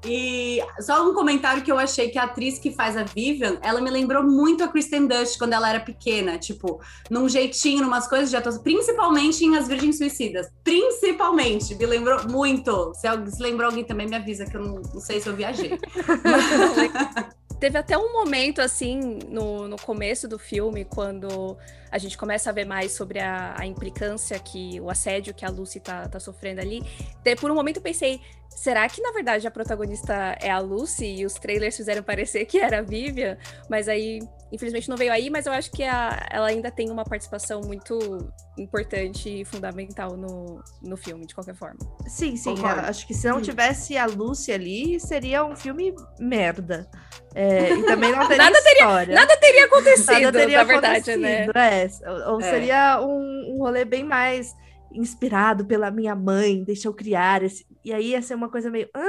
E 0.04 0.58
só 0.80 1.08
um 1.08 1.14
comentário 1.14 1.62
que 1.62 1.70
eu 1.70 1.78
achei 1.78 2.10
que 2.10 2.18
a 2.18 2.24
atriz 2.24 2.58
que 2.58 2.72
faz 2.72 2.96
a 2.96 3.04
Vivian, 3.04 3.58
ela 3.62 3.80
me 3.80 3.90
lembrou 3.90 4.24
muito 4.24 4.64
a 4.64 4.68
Kristen 4.68 5.06
Dust 5.06 5.38
quando 5.38 5.52
ela 5.52 5.70
era 5.70 5.78
pequena, 5.78 6.36
tipo, 6.36 6.80
num 7.08 7.28
jeitinho, 7.28 7.84
numas 7.84 8.08
coisas 8.08 8.28
de 8.28 8.36
atuação, 8.36 8.60
principalmente 8.60 9.44
em 9.44 9.56
As 9.56 9.68
Virgens 9.68 9.98
Suicidas. 9.98 10.48
Principalmente, 10.64 11.76
me 11.76 11.86
lembrou 11.86 12.28
muito. 12.28 12.92
Se, 12.94 13.06
se 13.30 13.40
lembrou 13.40 13.68
alguém 13.68 13.84
também, 13.84 14.08
me 14.08 14.16
avisa, 14.16 14.44
que 14.44 14.56
eu 14.56 14.62
não, 14.62 14.74
não 14.74 15.00
sei 15.00 15.20
se 15.20 15.28
eu 15.28 15.36
viajei. 15.36 15.78
Teve 17.58 17.78
até 17.78 17.96
um 17.96 18.12
momento, 18.12 18.60
assim, 18.60 19.18
no, 19.28 19.66
no 19.68 19.76
começo 19.76 20.28
do 20.28 20.38
filme, 20.38 20.84
quando 20.84 21.56
a 21.90 21.98
gente 21.98 22.18
começa 22.18 22.50
a 22.50 22.52
ver 22.52 22.64
mais 22.64 22.92
sobre 22.92 23.20
a, 23.20 23.54
a 23.56 23.66
implicância 23.66 24.38
que 24.38 24.80
o 24.80 24.90
assédio 24.90 25.32
que 25.32 25.44
a 25.44 25.48
Lucy 25.48 25.80
tá, 25.80 26.08
tá 26.08 26.18
sofrendo 26.18 26.60
ali. 26.60 26.82
Por 27.40 27.50
um 27.50 27.54
momento 27.54 27.76
eu 27.76 27.82
pensei, 27.82 28.20
será 28.54 28.88
que 28.88 29.00
na 29.00 29.12
verdade 29.12 29.46
a 29.46 29.50
protagonista 29.50 30.36
é 30.40 30.50
a 30.50 30.58
Lucy 30.58 31.20
e 31.20 31.26
os 31.26 31.34
trailers 31.34 31.76
fizeram 31.76 32.02
parecer 32.02 32.44
que 32.46 32.58
era 32.58 32.78
a 32.78 32.82
Vivian? 32.82 33.36
Mas 33.68 33.88
aí, 33.88 34.20
infelizmente 34.52 34.88
não 34.88 34.96
veio 34.96 35.12
aí, 35.12 35.28
mas 35.30 35.46
eu 35.46 35.52
acho 35.52 35.70
que 35.70 35.82
a, 35.82 36.26
ela 36.30 36.46
ainda 36.46 36.70
tem 36.70 36.90
uma 36.90 37.04
participação 37.04 37.60
muito 37.60 37.98
importante 38.58 39.40
e 39.40 39.44
fundamental 39.44 40.16
no, 40.16 40.62
no 40.82 40.96
filme, 40.96 41.26
de 41.26 41.34
qualquer 41.34 41.54
forma. 41.54 41.78
Sim, 42.06 42.36
sim. 42.36 42.54
Acho 42.64 43.06
que 43.06 43.14
se 43.14 43.28
não 43.28 43.40
tivesse 43.40 43.96
a 43.96 44.06
Lucy 44.06 44.52
ali, 44.52 45.00
seria 45.00 45.44
um 45.44 45.56
filme 45.56 45.94
merda. 46.18 46.88
É, 47.34 47.72
e 47.72 47.82
também 47.82 48.12
não 48.12 48.28
teria 48.28 48.44
nada 48.44 48.58
história. 48.58 49.06
Teria, 49.06 49.14
nada 49.14 49.36
teria 49.36 49.64
acontecido, 49.64 50.20
nada 50.22 50.38
teria 50.38 50.58
na 50.58 50.64
verdade, 50.64 51.16
né? 51.16 51.46
É, 51.46 51.88
ou, 52.30 52.40
é. 52.40 52.50
seria 52.50 53.00
um, 53.02 53.54
um 53.54 53.58
rolê 53.58 53.84
bem 53.84 54.04
mais 54.04 54.54
inspirado 54.92 55.64
pela 55.64 55.90
minha 55.90 56.14
mãe, 56.14 56.62
deixa 56.62 56.86
eu 56.86 56.94
criar 56.94 57.42
esse. 57.42 57.66
E 57.84 57.92
aí 57.92 58.10
ia 58.10 58.22
ser 58.22 58.34
uma 58.34 58.48
coisa 58.48 58.70
meio, 58.70 58.88
hã? 58.94 59.06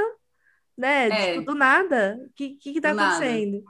Né? 0.76 1.08
É. 1.08 1.32
Tipo, 1.32 1.46
do 1.46 1.54
nada. 1.54 2.18
O 2.26 2.32
que, 2.34 2.50
que, 2.56 2.74
que 2.74 2.80
tá 2.80 2.90
acontecendo? 2.90 3.64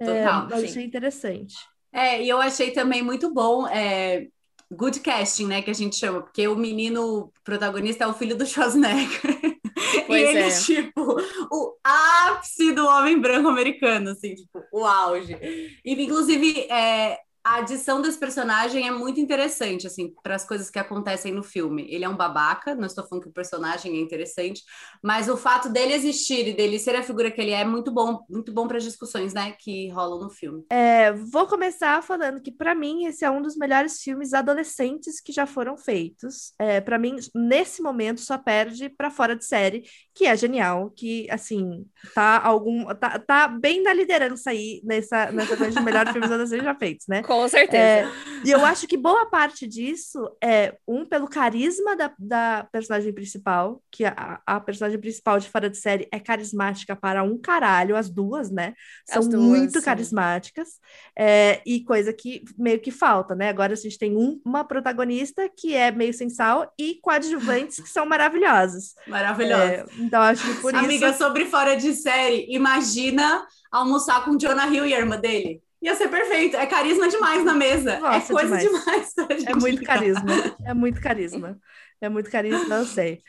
É, 0.00 0.04
Total, 0.04 0.48
é, 0.48 0.52
eu 0.52 0.64
achei 0.64 0.84
interessante. 0.84 1.54
É, 1.92 2.22
e 2.22 2.28
eu 2.28 2.38
achei 2.38 2.70
também 2.70 3.02
muito 3.02 3.32
bom. 3.32 3.66
É, 3.66 4.28
good 4.70 5.00
casting, 5.00 5.46
né? 5.46 5.62
Que 5.62 5.70
a 5.70 5.74
gente 5.74 5.96
chama, 5.96 6.22
porque 6.22 6.46
o 6.46 6.56
menino 6.56 7.32
protagonista 7.44 8.04
é 8.04 8.06
o 8.06 8.14
filho 8.14 8.36
do 8.36 8.46
Schwarzenegger. 8.46 9.08
Pois 10.06 10.20
e 10.20 10.24
ele 10.24 10.38
é. 10.40 10.50
tipo 10.50 11.16
o 11.50 11.76
ápice 11.84 12.72
do 12.72 12.86
homem 12.86 13.20
branco 13.20 13.48
americano, 13.48 14.10
assim, 14.10 14.34
tipo, 14.34 14.62
o 14.72 14.84
auge. 14.84 15.36
E, 15.84 16.02
inclusive, 16.02 16.66
é, 16.70 17.18
a 17.44 17.56
adição 17.56 18.02
desse 18.02 18.18
personagem 18.18 18.86
é 18.86 18.90
muito 18.90 19.20
interessante, 19.20 19.86
assim, 19.86 20.12
para 20.22 20.34
as 20.34 20.46
coisas 20.46 20.70
que 20.70 20.78
acontecem 20.78 21.32
no 21.32 21.42
filme. 21.42 21.86
Ele 21.88 22.04
é 22.04 22.08
um 22.08 22.16
babaca, 22.16 22.74
não 22.74 22.86
estou 22.86 23.06
falando 23.06 23.22
que 23.22 23.30
o 23.30 23.32
personagem 23.32 23.96
é 23.96 24.00
interessante, 24.00 24.62
mas 25.02 25.28
o 25.28 25.36
fato 25.36 25.68
dele 25.68 25.94
existir 25.94 26.48
e 26.48 26.52
dele 26.52 26.78
ser 26.78 26.94
a 26.96 27.02
figura 27.02 27.30
que 27.30 27.40
ele 27.40 27.52
é, 27.52 27.60
é 27.60 27.64
muito 27.64 27.90
bom, 27.90 28.20
muito 28.28 28.52
bom 28.52 28.68
para 28.68 28.78
as 28.78 28.84
discussões, 28.84 29.34
né, 29.34 29.52
que 29.58 29.88
rolam 29.90 30.20
no 30.20 30.30
filme. 30.30 30.64
É, 30.70 31.12
vou 31.12 31.46
começar 31.46 32.02
falando 32.02 32.40
que 32.40 32.52
para 32.52 32.74
mim 32.74 33.06
esse 33.06 33.24
é 33.24 33.30
um 33.30 33.42
dos 33.42 33.56
melhores 33.56 34.00
filmes 34.00 34.32
adolescentes 34.32 35.20
que 35.20 35.32
já 35.32 35.46
foram 35.46 35.76
feitos. 35.76 36.52
É, 36.58 36.80
para 36.80 36.98
mim, 36.98 37.16
nesse 37.34 37.82
momento 37.82 38.20
só 38.20 38.38
perde 38.38 38.88
para 38.88 39.10
fora 39.10 39.34
de 39.34 39.44
série, 39.44 39.84
que 40.14 40.26
é 40.26 40.36
genial, 40.36 40.90
que 40.90 41.28
assim, 41.30 41.86
tá 42.14 42.40
algum 42.42 42.84
tá, 42.94 43.18
tá 43.18 43.48
bem 43.48 43.82
na 43.82 43.92
liderança 43.92 44.50
aí 44.50 44.80
nessa 44.84 45.30
nessa 45.32 45.56
coisa 45.56 45.78
de 45.78 45.84
melhores 45.84 46.12
filmes 46.12 46.30
adolescentes 46.30 46.64
já 46.64 46.74
feitos, 46.74 47.06
né? 47.08 47.22
Com 47.28 47.46
certeza. 47.46 47.78
É, 47.78 48.08
e 48.42 48.50
eu 48.50 48.64
acho 48.64 48.86
que 48.86 48.96
boa 48.96 49.26
parte 49.26 49.66
disso 49.66 50.18
é, 50.42 50.74
um, 50.86 51.04
pelo 51.04 51.28
carisma 51.28 51.94
da, 51.94 52.10
da 52.18 52.66
personagem 52.72 53.12
principal, 53.12 53.82
que 53.90 54.04
a, 54.06 54.40
a 54.46 54.58
personagem 54.58 54.98
principal 54.98 55.38
de 55.38 55.48
Fora 55.48 55.68
de 55.68 55.76
Série 55.76 56.08
é 56.10 56.18
carismática 56.18 56.96
para 56.96 57.22
um 57.22 57.38
caralho, 57.38 57.96
as 57.96 58.08
duas, 58.08 58.50
né? 58.50 58.72
São 59.06 59.28
duas, 59.28 59.42
muito 59.42 59.78
sim. 59.78 59.84
carismáticas. 59.84 60.68
É, 61.16 61.60
e 61.66 61.84
coisa 61.84 62.12
que 62.14 62.42
meio 62.56 62.80
que 62.80 62.90
falta, 62.90 63.34
né? 63.34 63.50
Agora 63.50 63.74
a 63.74 63.76
gente 63.76 63.98
tem 63.98 64.16
um, 64.16 64.40
uma 64.42 64.64
protagonista 64.64 65.50
que 65.54 65.74
é 65.74 65.90
meio 65.90 66.14
sensal 66.14 66.72
e 66.78 66.98
coadjuvantes 67.02 67.78
que 67.78 67.88
são 67.90 68.06
maravilhosos. 68.06 68.94
Maravilhosos. 69.06 69.68
É, 69.68 69.84
então 69.98 70.22
acho 70.22 70.46
que 70.46 70.60
por 70.62 70.74
Amiga, 70.74 70.94
isso... 70.94 71.04
Amiga, 71.04 71.18
sobre 71.18 71.44
Fora 71.44 71.76
de 71.76 71.92
Série, 71.92 72.46
imagina 72.48 73.46
almoçar 73.70 74.24
com 74.24 74.38
Jonah 74.38 74.66
Hill 74.66 74.86
e 74.86 74.94
a 74.94 74.98
irmã 74.98 75.18
dele. 75.18 75.62
Ia 75.80 75.94
ser 75.94 76.08
perfeito. 76.08 76.56
É 76.56 76.66
carisma 76.66 77.08
demais 77.08 77.44
na 77.44 77.54
mesa. 77.54 77.92
É 77.92 77.98
Nossa, 78.00 78.32
é 78.32 78.34
coisa 78.34 78.58
demais. 78.58 79.12
demais 79.14 79.46
é 79.46 79.54
muito 79.54 79.82
carisma. 79.82 80.32
É 80.64 80.74
muito 80.74 81.00
carisma. 81.00 81.60
É 82.00 82.08
muito 82.08 82.30
carisma, 82.30 82.64
não 82.78 82.84
sei. 82.84 83.22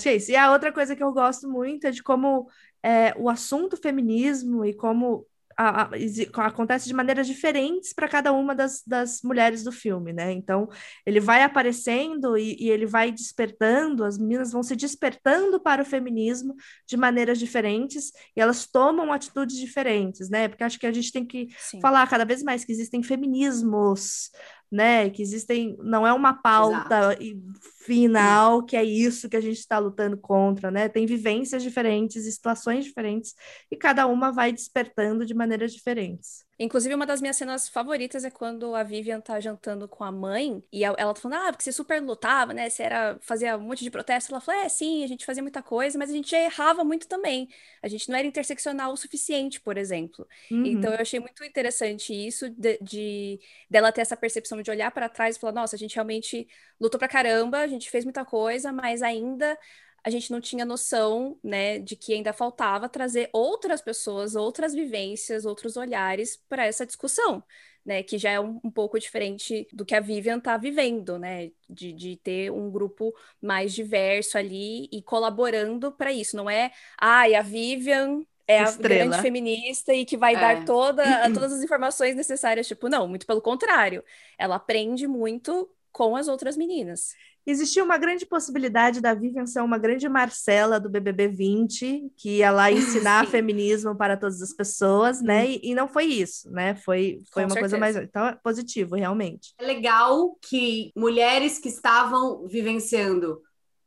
Que 0.00 0.08
é 0.08 0.16
isso. 0.16 0.30
E 0.30 0.36
a 0.36 0.50
outra 0.52 0.72
coisa 0.72 0.96
que 0.96 1.02
eu 1.02 1.12
gosto 1.12 1.48
muito 1.48 1.86
é 1.86 1.90
de 1.90 2.02
como 2.02 2.48
é, 2.82 3.14
o 3.16 3.28
assunto 3.28 3.76
feminismo 3.76 4.64
e 4.64 4.74
como 4.74 5.26
a, 5.56 5.84
a, 5.84 6.46
acontece 6.46 6.86
de 6.86 6.94
maneiras 6.94 7.26
diferentes 7.26 7.92
para 7.92 8.08
cada 8.08 8.32
uma 8.32 8.54
das, 8.54 8.82
das 8.86 9.22
mulheres 9.22 9.64
do 9.64 9.72
filme, 9.72 10.12
né? 10.12 10.30
Então, 10.32 10.68
ele 11.04 11.18
vai 11.18 11.42
aparecendo 11.42 12.36
e, 12.36 12.56
e, 12.60 12.70
ele 12.70 12.84
vai 12.84 13.10
despertando, 13.10 14.04
as 14.04 14.18
meninas 14.18 14.52
vão 14.52 14.62
se 14.62 14.76
despertando 14.76 15.58
para 15.58 15.82
o 15.82 15.84
feminismo 15.84 16.54
de 16.86 16.96
maneiras 16.96 17.38
diferentes 17.38 18.12
e 18.36 18.40
elas 18.40 18.66
tomam 18.66 19.12
atitudes 19.12 19.56
diferentes, 19.56 20.28
né? 20.28 20.46
Porque 20.48 20.64
acho 20.64 20.78
que 20.78 20.86
a 20.86 20.92
gente 20.92 21.10
tem 21.10 21.24
que 21.24 21.48
Sim. 21.58 21.80
falar 21.80 22.06
cada 22.06 22.24
vez 22.24 22.42
mais 22.42 22.64
que 22.64 22.72
existem 22.72 23.02
feminismos, 23.02 24.30
né? 24.70 25.10
Que 25.10 25.22
existem, 25.22 25.76
não 25.80 26.06
é 26.06 26.12
uma 26.12 26.34
pauta 26.34 27.16
Exato. 27.20 27.60
final 27.84 28.64
que 28.64 28.76
é 28.76 28.84
isso 28.84 29.28
que 29.28 29.36
a 29.36 29.40
gente 29.40 29.58
está 29.58 29.78
lutando 29.78 30.16
contra, 30.16 30.70
né? 30.70 30.88
Tem 30.88 31.06
vivências 31.06 31.62
diferentes, 31.62 32.24
situações 32.24 32.84
diferentes, 32.84 33.34
e 33.70 33.76
cada 33.76 34.06
uma 34.06 34.32
vai 34.32 34.52
despertando 34.52 35.26
de 35.26 35.34
maneiras 35.34 35.72
diferentes. 35.72 36.45
Inclusive, 36.58 36.94
uma 36.94 37.04
das 37.04 37.20
minhas 37.20 37.36
cenas 37.36 37.68
favoritas 37.68 38.24
é 38.24 38.30
quando 38.30 38.74
a 38.74 38.82
Vivian 38.82 39.20
tá 39.20 39.38
jantando 39.38 39.86
com 39.86 40.02
a 40.02 40.10
mãe 40.10 40.62
e 40.72 40.84
ela 40.84 41.12
tá 41.12 41.20
falando, 41.20 41.48
ah, 41.48 41.52
porque 41.52 41.62
você 41.64 41.72
super 41.72 42.00
lutava, 42.00 42.54
né? 42.54 42.70
Você 42.70 42.82
era, 42.82 43.18
fazia 43.20 43.58
um 43.58 43.60
monte 43.60 43.84
de 43.84 43.90
protesto. 43.90 44.32
Ela 44.32 44.40
falou, 44.40 44.62
é, 44.62 44.68
sim, 44.68 45.04
a 45.04 45.06
gente 45.06 45.26
fazia 45.26 45.42
muita 45.42 45.62
coisa, 45.62 45.98
mas 45.98 46.08
a 46.08 46.14
gente 46.14 46.30
já 46.30 46.38
errava 46.38 46.82
muito 46.82 47.06
também. 47.06 47.48
A 47.82 47.88
gente 47.88 48.08
não 48.08 48.16
era 48.16 48.26
interseccional 48.26 48.90
o 48.92 48.96
suficiente, 48.96 49.60
por 49.60 49.76
exemplo. 49.76 50.26
Uhum. 50.50 50.64
Então, 50.64 50.94
eu 50.94 51.00
achei 51.00 51.20
muito 51.20 51.44
interessante 51.44 52.14
isso 52.14 52.48
de, 52.48 52.78
de 52.80 53.38
dela 53.68 53.92
ter 53.92 54.00
essa 54.00 54.16
percepção 54.16 54.62
de 54.62 54.70
olhar 54.70 54.90
para 54.90 55.10
trás 55.10 55.36
e 55.36 55.38
falar, 55.38 55.52
nossa, 55.52 55.76
a 55.76 55.78
gente 55.78 55.94
realmente 55.94 56.48
lutou 56.80 56.98
pra 56.98 57.08
caramba, 57.08 57.58
a 57.58 57.66
gente 57.66 57.90
fez 57.90 58.04
muita 58.04 58.24
coisa, 58.24 58.72
mas 58.72 59.02
ainda 59.02 59.58
a 60.06 60.10
gente 60.10 60.30
não 60.30 60.40
tinha 60.40 60.64
noção, 60.64 61.36
né, 61.42 61.80
de 61.80 61.96
que 61.96 62.14
ainda 62.14 62.32
faltava 62.32 62.88
trazer 62.88 63.28
outras 63.32 63.80
pessoas, 63.80 64.36
outras 64.36 64.72
vivências, 64.72 65.44
outros 65.44 65.76
olhares 65.76 66.36
para 66.48 66.64
essa 66.64 66.86
discussão, 66.86 67.42
né, 67.84 68.04
que 68.04 68.16
já 68.16 68.30
é 68.30 68.38
um, 68.38 68.60
um, 68.62 68.70
pouco 68.70 69.00
diferente 69.00 69.66
do 69.72 69.84
que 69.84 69.96
a 69.96 70.00
Vivian 70.00 70.38
está 70.38 70.56
vivendo, 70.56 71.18
né, 71.18 71.50
de, 71.68 71.92
de 71.92 72.16
ter 72.18 72.52
um 72.52 72.70
grupo 72.70 73.12
mais 73.42 73.74
diverso 73.74 74.38
ali 74.38 74.88
e 74.92 75.02
colaborando 75.02 75.90
para 75.90 76.12
isso. 76.12 76.36
Não 76.36 76.48
é, 76.48 76.70
ai, 77.00 77.34
ah, 77.34 77.40
a 77.40 77.42
Vivian 77.42 78.22
é 78.46 78.60
a 78.60 78.62
Estrela. 78.62 79.06
grande 79.06 79.22
feminista 79.22 79.92
e 79.92 80.04
que 80.04 80.16
vai 80.16 80.36
É. 80.36 80.38
dar 80.40 80.64
toda, 80.64 81.02
todas 81.34 81.52
as 81.52 81.64
informações 81.64 82.14
necessárias. 82.14 82.68
Tipo, 82.68 82.88
não, 82.88 83.08
muito 83.08 83.26
pelo 83.26 83.42
contrário. 83.42 84.04
Ela 84.38 84.54
aprende 84.54 85.08
muito 85.08 85.68
com 85.96 86.14
as 86.14 86.28
outras 86.28 86.58
meninas. 86.58 87.14
Existia 87.46 87.82
uma 87.82 87.96
grande 87.96 88.26
possibilidade 88.26 89.00
da 89.00 89.14
Vivian 89.14 89.46
ser 89.46 89.62
uma 89.62 89.78
grande 89.78 90.06
Marcela 90.10 90.78
do 90.78 90.90
BBB 90.90 91.28
20, 91.28 92.12
que 92.18 92.36
ia 92.36 92.50
lá 92.50 92.70
ensinar 92.70 93.24
feminismo 93.32 93.96
para 93.96 94.14
todas 94.14 94.42
as 94.42 94.52
pessoas, 94.52 95.22
né? 95.22 95.52
E, 95.52 95.70
e 95.70 95.74
não 95.74 95.88
foi 95.88 96.04
isso, 96.04 96.50
né? 96.50 96.74
Foi, 96.74 97.22
foi 97.32 97.44
Com 97.44 97.48
uma 97.48 97.58
coisa 97.58 97.78
certeza. 97.78 97.78
mais. 97.78 97.96
Então, 97.96 98.26
é 98.26 98.34
positivo, 98.34 98.94
realmente. 98.94 99.54
É 99.58 99.64
legal 99.64 100.36
que 100.42 100.92
mulheres 100.94 101.58
que 101.58 101.70
estavam 101.70 102.46
vivenciando 102.46 103.40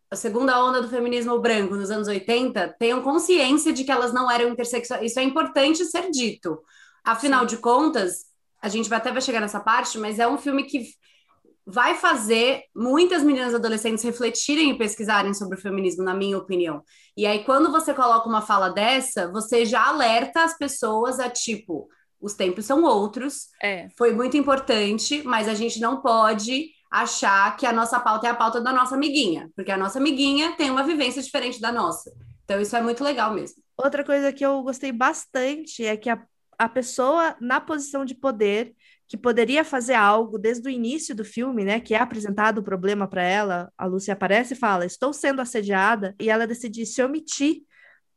a 0.10 0.16
segunda 0.16 0.66
onda 0.66 0.82
do 0.82 0.90
feminismo 0.90 1.38
branco 1.38 1.76
nos 1.76 1.92
anos 1.92 2.08
80 2.08 2.76
tenham 2.80 3.04
consciência 3.04 3.72
de 3.72 3.84
que 3.84 3.92
elas 3.92 4.12
não 4.12 4.32
eram 4.32 4.50
intersexuais. 4.50 5.12
Isso 5.12 5.20
é 5.20 5.24
importante 5.24 5.86
ser 5.86 6.10
dito. 6.10 6.60
Afinal 7.04 7.42
Sim. 7.42 7.56
de 7.56 7.58
contas, 7.58 8.26
a 8.60 8.68
gente 8.68 8.90
vai 8.90 8.98
até 8.98 9.12
vai 9.12 9.22
chegar 9.22 9.42
nessa 9.42 9.60
parte, 9.60 10.00
mas 10.00 10.18
é 10.18 10.28
um 10.28 10.40
filme 10.40 10.64
que 10.64 10.88
vai 11.72 11.96
fazer 11.96 12.64
muitas 12.76 13.24
meninas 13.24 13.54
adolescentes 13.54 14.04
refletirem 14.04 14.72
e 14.72 14.78
pesquisarem 14.78 15.34
sobre 15.34 15.58
o 15.58 15.62
feminismo, 15.62 16.04
na 16.04 16.14
minha 16.14 16.38
opinião. 16.38 16.82
E 17.16 17.26
aí, 17.26 17.44
quando 17.44 17.72
você 17.72 17.94
coloca 17.94 18.28
uma 18.28 18.42
fala 18.42 18.70
dessa, 18.70 19.32
você 19.32 19.66
já 19.66 19.88
alerta 19.88 20.44
as 20.44 20.58
pessoas 20.58 21.20
a 21.20 21.30
tipo, 21.30 21.88
os 22.20 22.34
tempos 22.34 22.66
são 22.66 22.84
outros, 22.84 23.48
É. 23.62 23.88
foi 23.98 24.14
muito 24.14 24.36
importante, 24.36 25.22
mas 25.24 25.48
a 25.48 25.54
gente 25.54 25.80
não 25.80 26.02
pode 26.02 26.70
achar 26.92 27.56
que 27.56 27.66
a 27.66 27.72
nossa 27.74 28.00
pauta 28.00 28.28
é 28.28 28.32
a 28.32 28.36
pauta 28.36 28.60
da 28.60 28.74
nossa 28.74 28.96
amiguinha, 28.96 29.50
porque 29.56 29.72
a 29.72 29.78
nossa 29.78 30.00
amiguinha 30.00 30.56
tem 30.58 30.72
uma 30.72 30.84
vivência 30.84 31.22
diferente 31.22 31.62
da 31.62 31.72
nossa. 31.72 32.12
Então, 32.46 32.60
isso 32.60 32.76
é 32.76 32.82
muito 32.82 33.04
legal 33.04 33.32
mesmo. 33.34 33.62
Outra 33.78 34.04
coisa 34.04 34.34
que 34.34 34.44
eu 34.46 34.62
gostei 34.64 34.92
bastante 34.92 35.86
é 35.86 35.96
que 35.96 36.10
a, 36.10 36.20
a 36.58 36.68
pessoa 36.68 37.36
na 37.40 37.62
posição 37.62 38.04
de 38.04 38.16
poder, 38.16 38.74
que 39.10 39.18
poderia 39.18 39.66
fazer 39.66 39.96
algo 39.96 40.38
desde 40.38 40.70
o 40.70 40.72
início 40.72 41.16
do 41.16 41.26
filme, 41.26 41.66
né? 41.66 41.80
Que 41.80 41.96
é 41.96 42.00
apresentado 42.00 42.60
o 42.60 42.64
problema 42.64 43.08
para 43.08 43.24
ela, 43.24 43.74
a 43.76 43.86
Lucy 43.88 44.12
aparece 44.12 44.54
e 44.54 44.58
fala: 44.58 44.86
Estou 44.86 45.12
sendo 45.12 45.42
assediada, 45.42 46.16
e 46.20 46.30
ela 46.30 46.46
decide 46.46 46.86
se 46.86 47.02
omitir. 47.02 47.64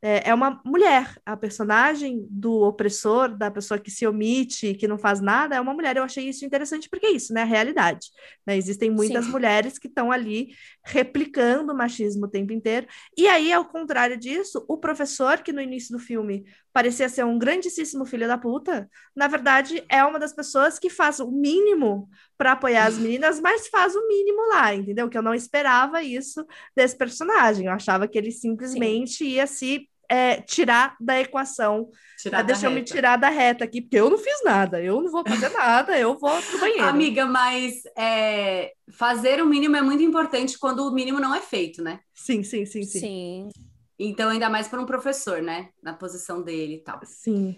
É, 0.05 0.31
é 0.31 0.33
uma 0.33 0.61
mulher, 0.65 1.17
a 1.25 1.37
personagem 1.37 2.27
do 2.29 2.59
opressor, 2.63 3.37
da 3.37 3.49
pessoa 3.49 3.79
que 3.79 3.89
se 3.89 4.05
omite, 4.05 4.73
que 4.73 4.85
não 4.85 4.97
faz 4.97 5.21
nada, 5.21 5.55
é 5.55 5.61
uma 5.61 5.73
mulher. 5.73 5.95
Eu 5.95 6.03
achei 6.03 6.27
isso 6.27 6.43
interessante 6.43 6.89
porque 6.89 7.05
é 7.05 7.11
isso, 7.11 7.33
né? 7.33 7.43
A 7.43 7.45
realidade. 7.45 8.09
né? 8.45 8.57
Existem 8.57 8.91
muitas 8.91 9.23
Sim. 9.23 9.31
mulheres 9.31 9.79
que 9.79 9.87
estão 9.87 10.11
ali 10.11 10.49
replicando 10.83 11.71
o 11.71 11.77
machismo 11.77 12.25
o 12.25 12.29
tempo 12.29 12.51
inteiro. 12.51 12.85
E 13.17 13.29
aí, 13.29 13.53
ao 13.53 13.63
contrário 13.63 14.17
disso, 14.17 14.65
o 14.67 14.77
professor, 14.77 15.37
que 15.41 15.53
no 15.53 15.61
início 15.61 15.97
do 15.97 16.03
filme 16.03 16.43
parecia 16.73 17.07
ser 17.07 17.23
um 17.23 17.39
grandíssimo 17.39 18.03
filho 18.03 18.27
da 18.27 18.37
puta, 18.37 18.89
na 19.15 19.27
verdade 19.27 19.85
é 19.87 20.03
uma 20.03 20.19
das 20.19 20.33
pessoas 20.33 20.79
que 20.79 20.89
faz 20.89 21.19
o 21.19 21.31
mínimo 21.31 22.09
para 22.37 22.53
apoiar 22.53 22.87
as 22.87 22.97
meninas, 22.97 23.39
mas 23.39 23.67
faz 23.67 23.95
o 23.95 24.05
mínimo 24.07 24.49
lá, 24.49 24.73
entendeu? 24.73 25.07
Que 25.07 25.17
eu 25.17 25.21
não 25.21 25.35
esperava 25.35 26.03
isso 26.03 26.45
desse 26.75 26.97
personagem. 26.97 27.67
Eu 27.67 27.71
achava 27.71 28.07
que 28.07 28.17
ele 28.17 28.31
simplesmente 28.31 29.23
ia 29.23 29.47
se 29.47 29.87
é, 30.13 30.41
tirar 30.41 30.95
da 30.99 31.19
equação. 31.19 31.89
Tirar 32.19 32.39
Ah, 32.39 32.41
da 32.41 32.47
deixa 32.47 32.67
eu 32.67 32.71
me 32.71 32.77
reta. 32.81 32.93
tirar 32.93 33.17
da 33.17 33.29
reta 33.29 33.63
aqui, 33.63 33.81
porque 33.81 33.97
eu 33.97 34.09
não 34.09 34.17
fiz 34.17 34.43
nada, 34.43 34.81
eu 34.81 35.01
não 35.01 35.11
vou 35.11 35.23
fazer 35.27 35.49
nada, 35.49 35.97
eu 35.97 36.17
vou 36.17 36.41
pro 36.41 36.59
banheiro. 36.59 36.83
Amiga, 36.85 37.25
mas 37.25 37.81
é, 37.97 38.73
fazer 38.91 39.41
o 39.41 39.45
mínimo 39.47 39.75
é 39.75 39.81
muito 39.81 40.03
importante 40.03 40.57
quando 40.59 40.87
o 40.87 40.91
mínimo 40.93 41.19
não 41.19 41.33
é 41.33 41.41
feito, 41.41 41.81
né? 41.81 41.99
Sim, 42.13 42.43
sim, 42.43 42.65
sim, 42.65 42.83
sim. 42.83 42.99
Sim. 42.99 43.49
Então, 43.97 44.29
ainda 44.29 44.49
mais 44.49 44.67
para 44.67 44.79
um 44.81 44.85
professor, 44.85 45.41
né? 45.41 45.69
Na 45.81 45.93
posição 45.93 46.41
dele 46.43 46.75
e 46.75 46.79
tal. 46.83 46.99
Sim. 47.03 47.55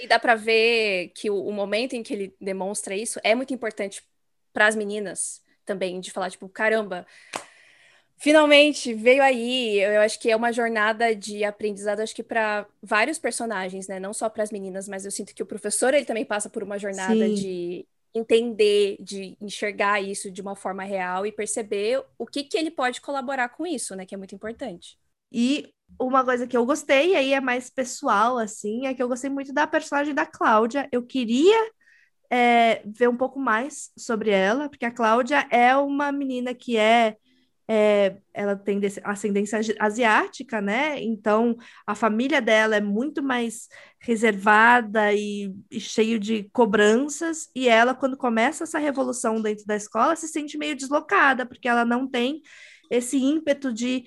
E 0.00 0.06
dá 0.08 0.18
pra 0.18 0.34
ver 0.34 1.12
que 1.14 1.30
o, 1.30 1.36
o 1.46 1.52
momento 1.52 1.94
em 1.94 2.02
que 2.02 2.12
ele 2.12 2.34
demonstra 2.40 2.96
isso 2.96 3.20
é 3.22 3.34
muito 3.34 3.54
importante 3.54 4.02
para 4.52 4.66
as 4.66 4.76
meninas 4.76 5.40
também, 5.64 6.00
de 6.00 6.10
falar, 6.10 6.30
tipo, 6.30 6.48
caramba, 6.48 7.06
finalmente 8.16 8.94
veio 8.94 9.22
aí. 9.22 9.80
Eu 9.80 10.00
acho 10.00 10.18
que 10.18 10.30
é 10.30 10.36
uma 10.36 10.52
jornada 10.52 11.14
de 11.14 11.44
aprendizado, 11.44 12.00
acho 12.00 12.14
que 12.14 12.22
para 12.22 12.66
vários 12.82 13.18
personagens, 13.18 13.86
né? 13.88 14.00
Não 14.00 14.12
só 14.12 14.28
para 14.28 14.42
as 14.42 14.50
meninas, 14.50 14.88
mas 14.88 15.04
eu 15.04 15.10
sinto 15.10 15.34
que 15.34 15.42
o 15.42 15.46
professor 15.46 15.94
ele 15.94 16.04
também 16.04 16.24
passa 16.24 16.48
por 16.48 16.62
uma 16.62 16.78
jornada 16.78 17.26
Sim. 17.26 17.34
de 17.34 17.86
entender, 18.14 18.96
de 19.00 19.36
enxergar 19.40 20.00
isso 20.00 20.30
de 20.30 20.40
uma 20.40 20.54
forma 20.54 20.84
real 20.84 21.26
e 21.26 21.32
perceber 21.32 22.02
o 22.16 22.24
que 22.24 22.44
que 22.44 22.56
ele 22.56 22.70
pode 22.70 23.00
colaborar 23.00 23.48
com 23.48 23.66
isso, 23.66 23.96
né? 23.96 24.06
Que 24.06 24.14
é 24.14 24.18
muito 24.18 24.34
importante. 24.34 24.96
E 25.32 25.68
uma 25.98 26.24
coisa 26.24 26.46
que 26.46 26.56
eu 26.56 26.64
gostei, 26.64 27.10
e 27.10 27.16
aí 27.16 27.32
é 27.32 27.40
mais 27.40 27.68
pessoal, 27.68 28.38
assim, 28.38 28.86
é 28.86 28.94
que 28.94 29.02
eu 29.02 29.08
gostei 29.08 29.28
muito 29.28 29.52
da 29.52 29.66
personagem 29.66 30.14
da 30.14 30.24
Cláudia. 30.24 30.88
Eu 30.92 31.02
queria 31.02 31.72
é, 32.30 32.82
ver 32.84 33.08
um 33.08 33.16
pouco 33.16 33.38
mais 33.38 33.90
sobre 33.96 34.30
ela, 34.30 34.68
porque 34.68 34.84
a 34.84 34.90
Cláudia 34.92 35.46
é 35.50 35.76
uma 35.76 36.12
menina 36.12 36.54
que 36.54 36.76
é, 36.76 37.16
é, 37.68 38.18
ela 38.32 38.54
tem 38.56 38.80
ascendência 39.04 39.58
asi- 39.58 39.76
asiática, 39.78 40.60
né? 40.60 41.02
Então 41.02 41.56
a 41.86 41.94
família 41.94 42.40
dela 42.40 42.76
é 42.76 42.80
muito 42.80 43.22
mais 43.22 43.68
reservada 44.00 45.12
e, 45.14 45.54
e 45.70 45.80
cheio 45.80 46.18
de 46.18 46.44
cobranças, 46.52 47.48
e 47.54 47.68
ela, 47.68 47.94
quando 47.94 48.16
começa 48.16 48.64
essa 48.64 48.78
revolução 48.78 49.40
dentro 49.40 49.64
da 49.66 49.76
escola, 49.76 50.14
se 50.16 50.28
sente 50.28 50.58
meio 50.58 50.76
deslocada, 50.76 51.46
porque 51.46 51.68
ela 51.68 51.84
não 51.84 52.06
tem 52.08 52.42
esse 52.90 53.16
ímpeto 53.16 53.72
de 53.72 54.04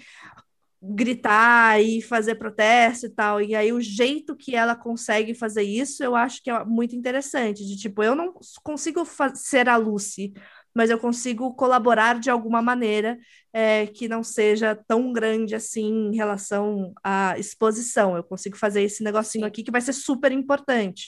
gritar 0.81 1.81
e 1.81 2.01
fazer 2.01 2.35
protesto 2.35 3.07
e 3.07 3.09
tal. 3.09 3.41
E 3.41 3.55
aí 3.55 3.73
o 3.73 3.81
jeito 3.81 4.35
que 4.35 4.55
ela 4.55 4.75
consegue 4.75 5.33
fazer 5.33 5.63
isso, 5.63 6.03
eu 6.03 6.15
acho 6.15 6.41
que 6.43 6.49
é 6.51 6.63
muito 6.65 6.95
interessante, 6.95 7.65
de 7.65 7.75
tipo, 7.75 8.03
eu 8.03 8.15
não 8.15 8.33
consigo 8.63 9.03
ser 9.35 9.67
a 9.67 9.75
Lucy, 9.77 10.33
mas 10.77 10.91
eu 10.91 10.99
consigo 10.99 11.55
colaborar 11.55 12.19
de 12.19 12.29
alguma 12.29 12.61
maneira 12.61 13.17
é, 13.51 13.87
que 13.87 14.07
não 14.07 14.23
seja 14.23 14.75
tão 14.87 15.11
grande 15.11 15.55
assim 15.55 16.11
em 16.11 16.15
relação 16.15 16.93
à 17.03 17.33
exposição. 17.35 18.15
Eu 18.15 18.23
consigo 18.23 18.55
fazer 18.55 18.83
esse 18.83 19.03
negocinho 19.03 19.43
aqui 19.47 19.63
que 19.63 19.71
vai 19.71 19.81
ser 19.81 19.93
super 19.93 20.31
importante. 20.31 21.07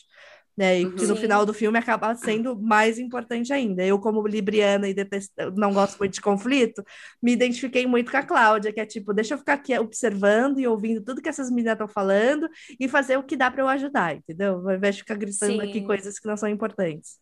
Né, 0.57 0.81
e 0.81 0.85
Uhum. 0.85 0.95
que 0.95 1.05
no 1.05 1.15
Sim. 1.15 1.21
final 1.21 1.45
do 1.45 1.53
filme 1.53 1.77
acaba 1.77 2.13
sendo 2.15 2.59
mais 2.59 2.99
importante 2.99 3.53
ainda. 3.53 3.85
Eu, 3.85 3.97
como 3.97 4.27
libriana 4.27 4.89
e 4.89 4.93
detest... 4.93 5.31
não 5.55 5.71
gosto 5.71 5.97
muito 5.99 6.15
de 6.15 6.21
conflito, 6.21 6.83
me 7.23 7.31
identifiquei 7.31 7.87
muito 7.87 8.11
com 8.11 8.17
a 8.17 8.23
Cláudia, 8.23 8.73
que 8.73 8.79
é 8.81 8.85
tipo, 8.85 9.13
deixa 9.13 9.35
eu 9.35 9.37
ficar 9.37 9.53
aqui 9.53 9.77
observando 9.77 10.59
e 10.59 10.67
ouvindo 10.67 11.01
tudo 11.01 11.21
que 11.21 11.29
essas 11.29 11.49
meninas 11.49 11.73
estão 11.73 11.87
falando 11.87 12.49
e 12.77 12.89
fazer 12.89 13.15
o 13.17 13.23
que 13.23 13.37
dá 13.37 13.49
para 13.49 13.61
eu 13.61 13.69
ajudar, 13.69 14.17
entendeu? 14.17 14.55
Ao 14.67 14.75
invés 14.75 14.95
de 14.95 15.01
ficar 15.03 15.15
gritando 15.15 15.61
aqui 15.61 15.79
Sim. 15.79 15.85
coisas 15.85 16.19
que 16.19 16.27
não 16.27 16.35
são 16.35 16.49
importantes. 16.49 17.19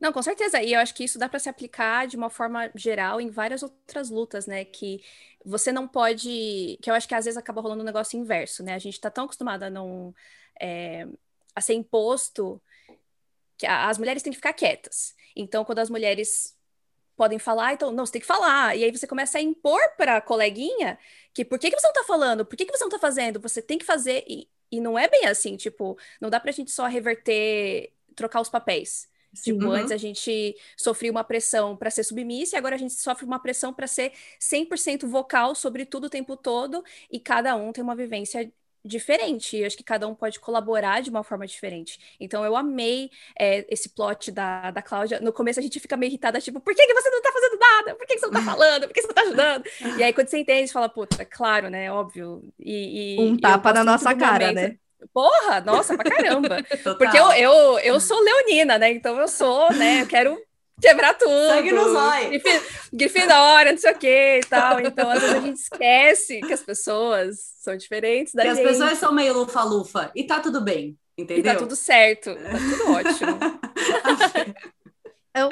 Não, 0.00 0.12
com 0.12 0.22
certeza. 0.22 0.62
E 0.62 0.72
eu 0.72 0.80
acho 0.80 0.94
que 0.94 1.04
isso 1.04 1.18
dá 1.18 1.28
para 1.28 1.38
se 1.38 1.48
aplicar 1.48 2.06
de 2.06 2.16
uma 2.16 2.30
forma 2.30 2.70
geral 2.74 3.20
em 3.20 3.28
várias 3.30 3.62
outras 3.62 4.08
lutas, 4.10 4.46
né? 4.46 4.64
Que 4.64 5.02
você 5.44 5.70
não 5.72 5.86
pode. 5.86 6.78
Que 6.82 6.90
eu 6.90 6.94
acho 6.94 7.06
que 7.08 7.14
às 7.14 7.24
vezes 7.26 7.36
acaba 7.38 7.60
rolando 7.60 7.82
um 7.82 7.86
negócio 7.86 8.18
inverso, 8.18 8.62
né? 8.62 8.74
A 8.74 8.78
gente 8.78 9.00
tá 9.00 9.10
tão 9.10 9.24
acostumado 9.24 9.64
a 9.64 9.70
não. 9.70 10.14
é, 10.60 11.06
a 11.54 11.60
ser 11.60 11.74
imposto 11.74 12.62
que 13.58 13.66
a- 13.66 13.88
as 13.90 13.98
mulheres 13.98 14.22
têm 14.22 14.32
que 14.32 14.38
ficar 14.38 14.52
quietas. 14.54 15.14
Então, 15.36 15.64
quando 15.64 15.80
as 15.80 15.90
mulheres 15.90 16.56
podem 17.16 17.38
falar, 17.38 17.74
então, 17.74 17.92
não, 17.92 18.06
você 18.06 18.12
tem 18.14 18.22
que 18.22 18.26
falar. 18.28 18.76
E 18.76 18.84
aí 18.84 18.92
você 18.92 19.06
começa 19.08 19.38
a 19.38 19.42
impor 19.42 19.80
para 19.98 20.18
a 20.18 20.20
coleguinha 20.22 20.98
que 21.34 21.44
por 21.44 21.58
que, 21.58 21.70
que 21.70 21.80
você 21.80 21.86
não 21.88 21.94
tá 21.94 22.04
falando? 22.04 22.46
Por 22.46 22.56
que, 22.56 22.66
que 22.66 22.76
você 22.76 22.84
não 22.84 22.90
tá 22.90 22.98
fazendo? 23.00 23.40
Você 23.40 23.62
tem 23.62 23.78
que 23.78 23.84
fazer. 23.86 24.24
E, 24.28 24.48
e 24.72 24.80
não 24.80 24.98
é 24.98 25.08
bem 25.08 25.26
assim, 25.26 25.56
tipo, 25.56 25.98
não 26.20 26.30
dá 26.30 26.40
pra 26.40 26.52
gente 26.52 26.70
só 26.72 26.86
reverter, 26.86 27.92
trocar 28.16 28.40
os 28.40 28.48
papéis. 28.50 29.09
Sim. 29.32 29.52
Tipo, 29.54 29.66
Uhum. 29.66 29.72
antes 29.72 29.92
a 29.92 29.96
gente 29.96 30.56
sofria 30.76 31.10
uma 31.10 31.22
pressão 31.24 31.76
para 31.76 31.90
ser 31.90 32.02
submissa 32.04 32.56
e 32.56 32.58
agora 32.58 32.74
a 32.74 32.78
gente 32.78 32.92
sofre 32.94 33.24
uma 33.24 33.38
pressão 33.40 33.72
para 33.72 33.86
ser 33.86 34.12
100% 34.40 35.06
vocal 35.08 35.54
sobre 35.54 35.84
tudo 35.86 36.06
o 36.06 36.10
tempo 36.10 36.36
todo 36.36 36.82
e 37.10 37.20
cada 37.20 37.54
um 37.56 37.72
tem 37.72 37.82
uma 37.82 37.94
vivência 37.94 38.52
diferente. 38.84 39.56
E 39.56 39.60
eu 39.60 39.66
acho 39.66 39.76
que 39.76 39.84
cada 39.84 40.08
um 40.08 40.14
pode 40.14 40.40
colaborar 40.40 41.00
de 41.02 41.10
uma 41.10 41.22
forma 41.22 41.46
diferente. 41.46 41.98
Então 42.18 42.44
eu 42.44 42.56
amei 42.56 43.10
é, 43.38 43.66
esse 43.72 43.90
plot 43.90 44.32
da, 44.32 44.70
da 44.70 44.82
Cláudia. 44.82 45.20
No 45.20 45.32
começo 45.32 45.60
a 45.60 45.62
gente 45.62 45.78
fica 45.78 45.96
meio 45.96 46.10
irritada, 46.10 46.40
tipo, 46.40 46.60
por 46.60 46.74
que, 46.74 46.86
que 46.86 46.94
você 46.94 47.10
não 47.10 47.22
tá 47.22 47.30
fazendo 47.32 47.58
nada? 47.58 47.94
Por 47.96 48.06
que, 48.06 48.14
que 48.14 48.20
você 48.20 48.26
não 48.26 48.32
tá 48.32 48.42
falando? 48.42 48.86
Por 48.88 48.94
que 48.94 49.02
você 49.02 49.08
não 49.08 49.14
tá 49.14 49.22
ajudando? 49.22 49.64
E 49.98 50.02
aí 50.02 50.12
quando 50.12 50.28
você 50.28 50.38
entende, 50.38 50.66
você 50.68 50.72
fala, 50.72 50.88
puta, 50.88 51.24
claro, 51.24 51.68
né? 51.70 51.92
Óbvio. 51.92 52.42
E, 52.58 53.16
e- 53.16 53.20
Um 53.20 53.36
tapa 53.38 53.72
na 53.72 53.84
nossa 53.84 54.14
cara, 54.14 54.52
momento- 54.52 54.54
né? 54.54 54.78
Porra, 55.12 55.60
nossa, 55.60 55.96
pra 55.96 56.10
caramba. 56.10 56.58
Porque 56.98 57.16
eu, 57.18 57.30
eu, 57.32 57.78
eu 57.80 58.00
sou 58.00 58.18
leonina, 58.20 58.78
né? 58.78 58.90
Então 58.92 59.18
eu 59.18 59.28
sou, 59.28 59.72
né? 59.74 60.02
Eu 60.02 60.06
quero 60.06 60.38
quebrar 60.80 61.14
tudo. 61.14 61.30
Sangue 61.30 61.72
no 61.72 61.88
zóio. 61.92 62.28
Grifi- 62.30 62.62
Grifinória, 62.92 63.72
não 63.72 63.78
sei 63.78 63.92
o 63.92 63.98
que 63.98 64.38
e 64.38 64.40
tal. 64.48 64.80
Então, 64.80 65.10
às 65.10 65.20
vezes 65.20 65.36
a 65.36 65.40
gente 65.40 65.56
esquece 65.58 66.40
que 66.40 66.52
as 66.52 66.62
pessoas 66.62 67.36
são 67.60 67.76
diferentes 67.76 68.32
da 68.34 68.44
E 68.44 68.48
as 68.48 68.56
gente. 68.58 68.66
pessoas 68.68 68.98
são 68.98 69.12
meio 69.12 69.34
lufa-lufa. 69.34 70.10
E 70.14 70.24
tá 70.24 70.40
tudo 70.40 70.60
bem, 70.60 70.96
E 71.18 71.22
entendeu? 71.22 71.52
tá 71.52 71.58
tudo 71.58 71.76
certo. 71.76 72.34
Tá 72.34 72.50
tudo 72.50 72.92
ótimo. 72.92 73.38
Eu... 75.34 75.48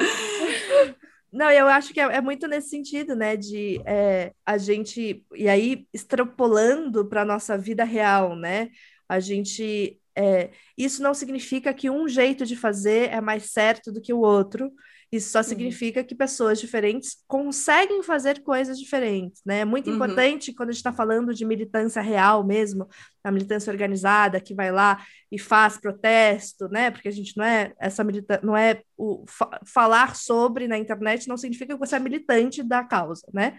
Não, 1.32 1.50
eu 1.50 1.66
acho 1.68 1.92
que 1.92 2.00
é, 2.00 2.04
é 2.04 2.20
muito 2.20 2.48
nesse 2.48 2.70
sentido, 2.70 3.14
né? 3.14 3.36
De 3.36 3.80
é, 3.84 4.32
a 4.46 4.56
gente, 4.56 5.24
e 5.34 5.48
aí 5.48 5.86
extrapolando 5.92 7.04
para 7.06 7.24
nossa 7.24 7.56
vida 7.58 7.84
real, 7.84 8.34
né? 8.34 8.70
A 9.08 9.20
gente. 9.20 9.98
É, 10.16 10.50
isso 10.76 11.02
não 11.02 11.14
significa 11.14 11.72
que 11.72 11.88
um 11.88 12.08
jeito 12.08 12.44
de 12.44 12.56
fazer 12.56 13.10
é 13.10 13.20
mais 13.20 13.52
certo 13.52 13.92
do 13.92 14.00
que 14.00 14.12
o 14.12 14.20
outro. 14.20 14.72
Isso 15.10 15.30
só 15.30 15.38
uhum. 15.38 15.44
significa 15.44 16.00
uhum. 16.00 16.06
que 16.06 16.14
pessoas 16.14 16.60
diferentes 16.60 17.16
conseguem 17.26 18.02
fazer 18.02 18.42
coisas 18.42 18.78
diferentes, 18.78 19.40
né? 19.44 19.60
É 19.60 19.64
muito 19.64 19.88
uhum. 19.88 19.96
importante 19.96 20.52
quando 20.52 20.68
a 20.68 20.72
gente 20.72 20.80
está 20.80 20.92
falando 20.92 21.32
de 21.32 21.46
militância 21.46 22.02
real 22.02 22.44
mesmo, 22.44 22.86
a 23.24 23.32
militância 23.32 23.70
organizada 23.70 24.38
que 24.38 24.54
vai 24.54 24.70
lá 24.70 25.02
e 25.32 25.38
faz 25.38 25.78
protesto, 25.78 26.68
né? 26.68 26.90
Porque 26.90 27.08
a 27.08 27.12
gente 27.12 27.34
não 27.38 27.44
é 27.44 27.72
essa 27.80 28.04
militância, 28.04 28.44
não 28.44 28.54
é 28.54 28.82
o 28.98 29.24
fa 29.26 29.48
falar 29.64 30.14
sobre 30.14 30.68
na 30.68 30.76
internet 30.76 31.26
não 31.26 31.38
significa 31.38 31.72
que 31.72 31.80
você 31.80 31.96
é 31.96 32.00
militante 32.00 32.62
da 32.62 32.84
causa, 32.84 33.26
né? 33.32 33.56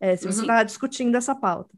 É, 0.00 0.16
se 0.16 0.26
você 0.26 0.40
está 0.40 0.58
uhum. 0.58 0.64
discutindo 0.64 1.16
essa 1.16 1.34
pauta. 1.34 1.70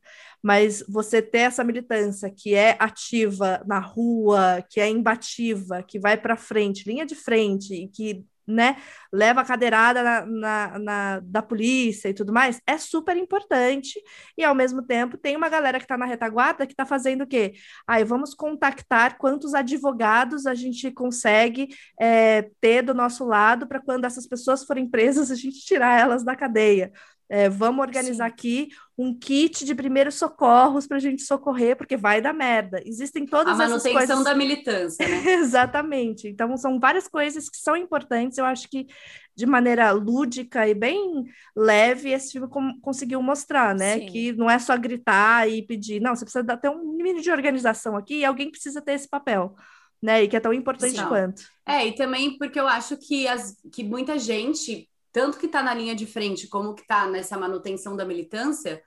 Mas 0.45 0.85
você 0.87 1.23
ter 1.23 1.39
essa 1.39 1.65
militância 1.65 2.31
que 2.31 2.55
é 2.55 2.77
ativa 2.79 3.63
na 3.67 3.79
rua, 3.79 4.63
que 4.69 4.79
é 4.79 4.89
imbativa, 4.91 5.83
que 5.83 5.99
vai 5.99 6.19
para 6.19 6.37
frente, 6.37 6.87
linha 6.87 7.07
de 7.07 7.15
frente, 7.15 7.73
e 7.73 7.89
que 7.89 8.27
né, 8.47 8.77
leva 9.13 9.41
a 9.41 9.45
cadeirada 9.45 10.03
na, 10.03 10.27
na, 10.27 10.79
na, 10.79 11.21
da 11.21 11.43
polícia 11.43 12.09
e 12.09 12.15
tudo 12.15 12.33
mais, 12.33 12.61
é 12.67 12.77
super 12.77 13.17
importante. 13.17 14.01
E 14.37 14.45
ao 14.45 14.55
mesmo 14.55 14.83
tempo 14.83 15.17
tem 15.17 15.37
uma 15.37 15.49
galera 15.49 15.79
que 15.79 15.85
está 15.85 15.97
na 15.97 16.05
retaguarda 16.05 16.67
que 16.67 16.73
está 16.73 16.85
fazendo 16.85 17.23
o 17.23 17.27
quê? 17.27 17.55
Aí 17.87 18.05
vamos 18.05 18.35
contactar 18.35 19.17
quantos 19.17 19.55
advogados 19.55 20.47
a 20.47 20.55
gente 20.55 20.91
consegue 20.91 21.69
é, 22.01 22.51
ter 22.61 22.83
do 22.83 22.95
nosso 22.95 23.25
lado 23.25 23.67
para 23.67 23.81
quando 23.81 24.05
essas 24.05 24.27
pessoas 24.27 24.65
forem 24.65 24.89
presas, 24.89 25.31
a 25.31 25.35
gente 25.35 25.65
tirar 25.65 25.99
elas 25.99 26.25
da 26.25 26.37
cadeia. 26.37 26.93
É, 27.29 27.49
vamos 27.49 27.81
organizar 27.81 28.27
Sim. 28.27 28.33
aqui 28.33 28.69
um 28.97 29.19
kit 29.19 29.65
de 29.65 29.75
primeiros 29.75 30.15
socorros 30.15 30.87
para 30.87 30.99
a 30.99 31.01
gente 31.01 31.23
socorrer, 31.23 31.77
porque 31.77 31.97
vai 31.97 32.21
dar 32.21 32.33
merda. 32.33 32.83
Existem 32.85 33.27
todas 33.27 33.59
essas 33.59 33.83
coisas. 33.83 34.11
A 34.11 34.15
manutenção 34.15 34.23
da 34.23 34.35
militância, 34.35 35.09
né? 35.09 35.25
Exatamente. 35.41 36.29
Então, 36.29 36.57
são 36.57 36.79
várias 36.79 37.09
coisas 37.09 37.49
que 37.49 37.57
são 37.57 37.77
importantes. 37.77 38.39
Eu 38.39 38.45
acho 38.45 38.69
que, 38.69 38.87
de 39.35 39.47
maneira 39.47 39.91
lúdica 39.91 40.69
e 40.69 40.75
bem 40.75 41.25
leve, 41.57 42.11
esse 42.11 42.33
filme 42.33 42.49
conseguiu 42.81 43.21
mostrar, 43.23 43.75
né? 43.75 44.01
Sim. 44.01 44.07
Que 44.07 44.33
não 44.33 44.49
é 44.49 44.59
só 44.59 44.77
gritar 44.77 45.49
e 45.49 45.63
pedir. 45.63 46.01
Não, 46.01 46.15
você 46.15 46.25
precisa 46.25 46.57
ter 46.57 46.69
um 46.69 46.93
mínimo 46.93 47.23
de 47.23 47.31
organização 47.31 47.97
aqui 47.97 48.19
e 48.19 48.25
alguém 48.25 48.51
precisa 48.51 48.81
ter 48.83 48.93
esse 48.93 49.09
papel. 49.09 49.57
Né, 50.03 50.25
e 50.25 50.29
que 50.29 50.37
é 50.37 50.41
tão 50.41 50.53
importante 50.53 50.99
Sim. 50.99 51.09
quanto. 51.09 51.45
É, 51.65 51.87
e 51.87 51.95
também 51.95 52.37
porque 52.37 52.61
eu 52.61 52.69
acho 52.69 52.95
que, 52.99 53.27
as, 53.27 53.57
que 53.73 53.83
muita 53.83 54.19
gente 54.19 54.87
tanto 55.14 55.38
que 55.38 55.46
está 55.46 55.62
na 55.62 55.72
linha 55.72 55.94
de 55.94 56.07
frente 56.07 56.48
como 56.48 56.74
que 56.74 56.83
está 56.83 57.07
nessa 57.07 57.38
manutenção 57.38 57.96
da 57.96 58.05
militância, 58.05 58.83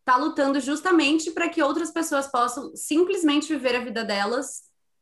está 0.00 0.14
lutando 0.14 0.60
justamente 0.60 1.30
para 1.30 1.48
que 1.48 1.62
outras 1.62 1.90
pessoas 1.90 2.30
possam 2.30 2.76
simplesmente 2.76 3.48
viver 3.48 3.74
a 3.74 3.80
vida 3.82 4.04
delas 4.04 4.60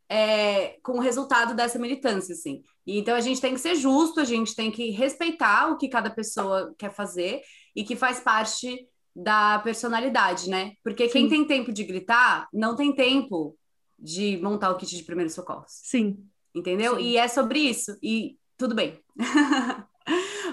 é, 0.09 0.79
com 0.81 0.93
o 0.93 1.01
resultado 1.01 1.53
dessa 1.53 1.81
militância, 1.81 2.33
assim. 2.33 2.63
E, 2.87 2.97
então 2.97 3.17
a 3.17 3.21
gente 3.21 3.41
tem 3.41 3.55
que 3.55 3.61
ser 3.61 3.75
justo, 3.75 4.21
a 4.21 4.25
gente 4.25 4.55
tem 4.55 4.71
que 4.71 4.91
respeitar 4.91 5.67
o 5.67 5.77
que 5.77 5.89
cada 5.89 6.11
pessoa 6.11 6.73
quer 6.79 6.95
fazer 6.95 7.43
e 7.75 7.83
que 7.83 7.97
faz 7.97 8.21
parte 8.21 8.89
da 9.15 9.59
personalidade, 9.59 10.49
né? 10.49 10.75
Porque 10.85 11.09
Sim. 11.09 11.13
quem 11.13 11.29
tem 11.29 11.45
tempo 11.45 11.73
de 11.73 11.83
gritar 11.83 12.49
não 12.53 12.77
tem 12.77 12.95
tempo 12.95 13.59
de 13.99 14.37
montar 14.37 14.71
o 14.71 14.77
kit 14.77 14.97
de 14.97 15.03
primeiros 15.03 15.35
socorros. 15.35 15.73
Sim. 15.73 16.25
Entendeu? 16.55 16.95
Sim. 16.95 17.03
E 17.03 17.17
é 17.17 17.27
sobre 17.27 17.59
isso. 17.59 17.99
E 18.01 18.39
tudo 18.57 18.77
bem. 18.77 19.03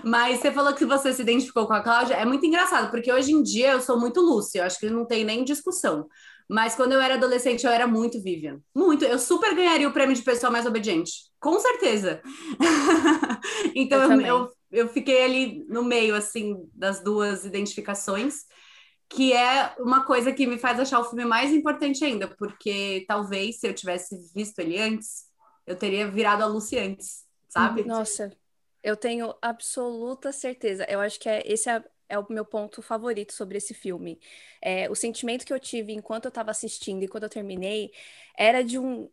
Mas 0.05 0.39
você 0.39 0.51
falou 0.51 0.73
que 0.73 0.85
você 0.85 1.11
se 1.11 1.21
identificou 1.23 1.65
com 1.65 1.73
a 1.73 1.81
Cláudia. 1.81 2.13
É 2.13 2.25
muito 2.25 2.45
engraçado, 2.45 2.91
porque 2.91 3.11
hoje 3.11 3.31
em 3.31 3.41
dia 3.41 3.71
eu 3.71 3.81
sou 3.81 3.99
muito 3.99 4.21
Lúcia, 4.21 4.59
eu 4.59 4.65
acho 4.65 4.79
que 4.79 4.87
não 4.89 5.03
tem 5.03 5.25
nem 5.25 5.43
discussão. 5.43 6.07
Mas 6.47 6.75
quando 6.75 6.91
eu 6.91 7.01
era 7.01 7.15
adolescente, 7.15 7.65
eu 7.65 7.71
era 7.71 7.87
muito 7.87 8.21
Vivian. 8.21 8.59
Muito. 8.75 9.03
Eu 9.03 9.17
super 9.17 9.55
ganharia 9.55 9.89
o 9.89 9.93
prêmio 9.93 10.15
de 10.15 10.21
pessoa 10.21 10.51
mais 10.51 10.67
obediente. 10.67 11.11
Com 11.39 11.59
certeza. 11.59 12.21
então 13.73 14.03
eu, 14.03 14.21
eu, 14.21 14.27
eu, 14.27 14.51
eu 14.71 14.87
fiquei 14.89 15.23
ali 15.23 15.65
no 15.67 15.83
meio, 15.83 16.13
assim, 16.13 16.55
das 16.71 17.03
duas 17.03 17.43
identificações 17.43 18.45
que 19.07 19.33
é 19.33 19.75
uma 19.79 20.03
coisa 20.03 20.31
que 20.31 20.47
me 20.47 20.57
faz 20.57 20.79
achar 20.79 20.99
o 20.99 21.03
filme 21.03 21.25
mais 21.25 21.51
importante 21.51 22.03
ainda, 22.03 22.27
porque 22.27 23.05
talvez 23.07 23.59
se 23.59 23.67
eu 23.67 23.73
tivesse 23.73 24.17
visto 24.33 24.57
ele 24.59 24.79
antes, 24.79 25.25
eu 25.65 25.75
teria 25.75 26.09
virado 26.09 26.41
a 26.41 26.47
Lucy 26.47 26.77
antes, 26.77 27.23
sabe? 27.47 27.83
Nossa, 27.83 28.31
eu 28.85 28.95
tenho 28.95 29.33
absoluta 29.41 30.31
certeza. 30.31 30.85
Eu 30.87 31.01
acho 31.01 31.19
que 31.19 31.27
é, 31.27 31.41
esse 31.51 31.67
é, 31.67 31.83
é 32.07 32.19
o 32.19 32.25
meu 32.29 32.45
ponto 32.45 32.83
favorito 32.83 33.33
sobre 33.33 33.57
esse 33.57 33.73
filme. 33.73 34.19
É, 34.61 34.87
o 34.91 34.95
sentimento 34.95 35.43
que 35.43 35.51
eu 35.51 35.59
tive 35.59 35.91
enquanto 35.91 36.25
eu 36.25 36.29
estava 36.29 36.51
assistindo 36.51 37.01
e 37.03 37.07
quando 37.07 37.23
eu 37.23 37.29
terminei 37.29 37.91
era 38.37 38.63
de 38.63 38.77
um, 38.77 39.09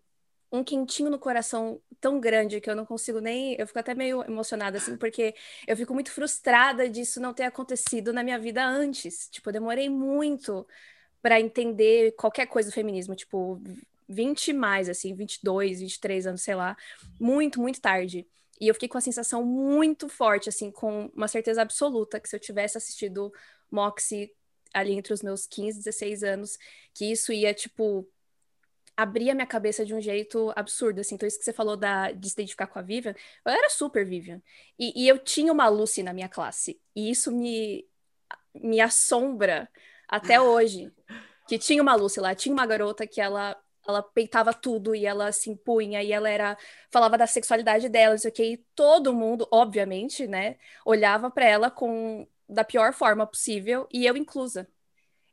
um 0.52 0.62
quentinho 0.62 1.08
no 1.10 1.18
coração 1.18 1.80
tão 2.00 2.20
grande 2.20 2.60
que 2.60 2.68
eu 2.68 2.76
não 2.76 2.84
consigo 2.84 3.18
nem. 3.18 3.56
Eu 3.58 3.66
fico 3.66 3.78
até 3.78 3.94
meio 3.94 4.22
emocionada, 4.24 4.76
assim, 4.76 4.94
porque 4.98 5.34
eu 5.66 5.74
fico 5.74 5.94
muito 5.94 6.12
frustrada 6.12 6.86
disso 6.90 7.18
não 7.18 7.32
ter 7.32 7.44
acontecido 7.44 8.12
na 8.12 8.22
minha 8.22 8.38
vida 8.38 8.62
antes. 8.66 9.28
Tipo, 9.30 9.48
eu 9.48 9.54
demorei 9.54 9.88
muito 9.88 10.66
para 11.22 11.40
entender 11.40 12.12
qualquer 12.12 12.46
coisa 12.46 12.70
do 12.70 12.74
feminismo, 12.74 13.14
tipo, 13.16 13.58
20 14.08 14.52
mais, 14.52 14.88
assim, 14.90 15.14
22, 15.14 15.80
23 15.80 16.26
anos, 16.26 16.42
sei 16.42 16.54
lá, 16.54 16.76
muito, 17.18 17.60
muito 17.60 17.80
tarde. 17.80 18.26
E 18.60 18.68
eu 18.68 18.74
fiquei 18.74 18.88
com 18.88 18.98
a 18.98 19.00
sensação 19.00 19.44
muito 19.44 20.08
forte, 20.08 20.48
assim, 20.48 20.70
com 20.70 21.06
uma 21.14 21.28
certeza 21.28 21.62
absoluta 21.62 22.20
que 22.20 22.28
se 22.28 22.36
eu 22.36 22.40
tivesse 22.40 22.76
assistido 22.78 23.32
Moxie 23.70 24.32
ali 24.72 24.92
entre 24.92 25.12
os 25.12 25.22
meus 25.22 25.46
15, 25.46 25.78
16 25.78 26.22
anos, 26.22 26.58
que 26.94 27.10
isso 27.10 27.32
ia, 27.32 27.52
tipo, 27.52 28.08
abrir 28.96 29.30
a 29.30 29.34
minha 29.34 29.46
cabeça 29.46 29.84
de 29.84 29.94
um 29.94 30.00
jeito 30.00 30.52
absurdo, 30.54 31.00
assim. 31.00 31.14
Então, 31.14 31.26
isso 31.26 31.38
que 31.38 31.44
você 31.44 31.52
falou 31.52 31.76
da, 31.76 32.12
de 32.12 32.28
se 32.28 32.34
identificar 32.34 32.66
com 32.66 32.78
a 32.78 32.82
Vivian, 32.82 33.14
eu 33.44 33.52
era 33.52 33.68
super 33.68 34.04
Vivian. 34.04 34.40
E, 34.78 35.04
e 35.04 35.08
eu 35.08 35.18
tinha 35.18 35.52
uma 35.52 35.68
Lucy 35.68 36.02
na 36.02 36.12
minha 36.12 36.28
classe. 36.28 36.80
E 36.94 37.10
isso 37.10 37.32
me, 37.32 37.86
me 38.54 38.80
assombra 38.80 39.68
até 40.08 40.40
hoje. 40.40 40.92
Que 41.48 41.58
tinha 41.58 41.82
uma 41.82 41.94
Lucy 41.94 42.20
lá, 42.20 42.34
tinha 42.34 42.52
uma 42.52 42.66
garota 42.66 43.06
que 43.06 43.20
ela 43.20 43.60
ela 43.86 44.02
peitava 44.02 44.54
tudo 44.54 44.94
e 44.94 45.06
ela 45.06 45.32
se 45.32 45.50
impunha 45.50 46.02
e 46.02 46.12
ela 46.12 46.28
era 46.28 46.56
falava 46.90 47.18
da 47.18 47.26
sexualidade 47.26 47.88
dela, 47.88 48.14
isso 48.14 48.28
aqui, 48.28 48.44
e 48.52 48.56
todo 48.74 49.14
mundo, 49.14 49.48
obviamente, 49.50 50.26
né, 50.26 50.56
olhava 50.84 51.30
para 51.30 51.44
ela 51.46 51.70
com 51.70 52.26
da 52.48 52.64
pior 52.64 52.92
forma 52.92 53.26
possível 53.26 53.88
e 53.92 54.06
eu 54.06 54.16
inclusa. 54.16 54.68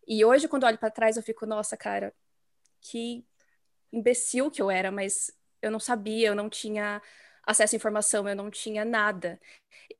E 0.07 0.23
hoje 0.25 0.47
quando 0.47 0.65
olho 0.65 0.77
para 0.77 0.91
trás 0.91 1.17
eu 1.17 1.23
fico, 1.23 1.45
nossa, 1.45 1.77
cara, 1.77 2.13
que 2.81 3.25
imbecil 3.91 4.51
que 4.51 4.62
eu 4.62 4.71
era, 4.71 4.91
mas 4.91 5.31
eu 5.62 5.71
não 5.71 5.79
sabia, 5.79 6.29
eu 6.29 6.35
não 6.35 6.49
tinha 6.49 7.01
acesso 7.45 7.75
à 7.75 7.77
informação, 7.77 8.27
eu 8.27 8.35
não 8.35 8.49
tinha 8.49 8.85
nada. 8.85 9.39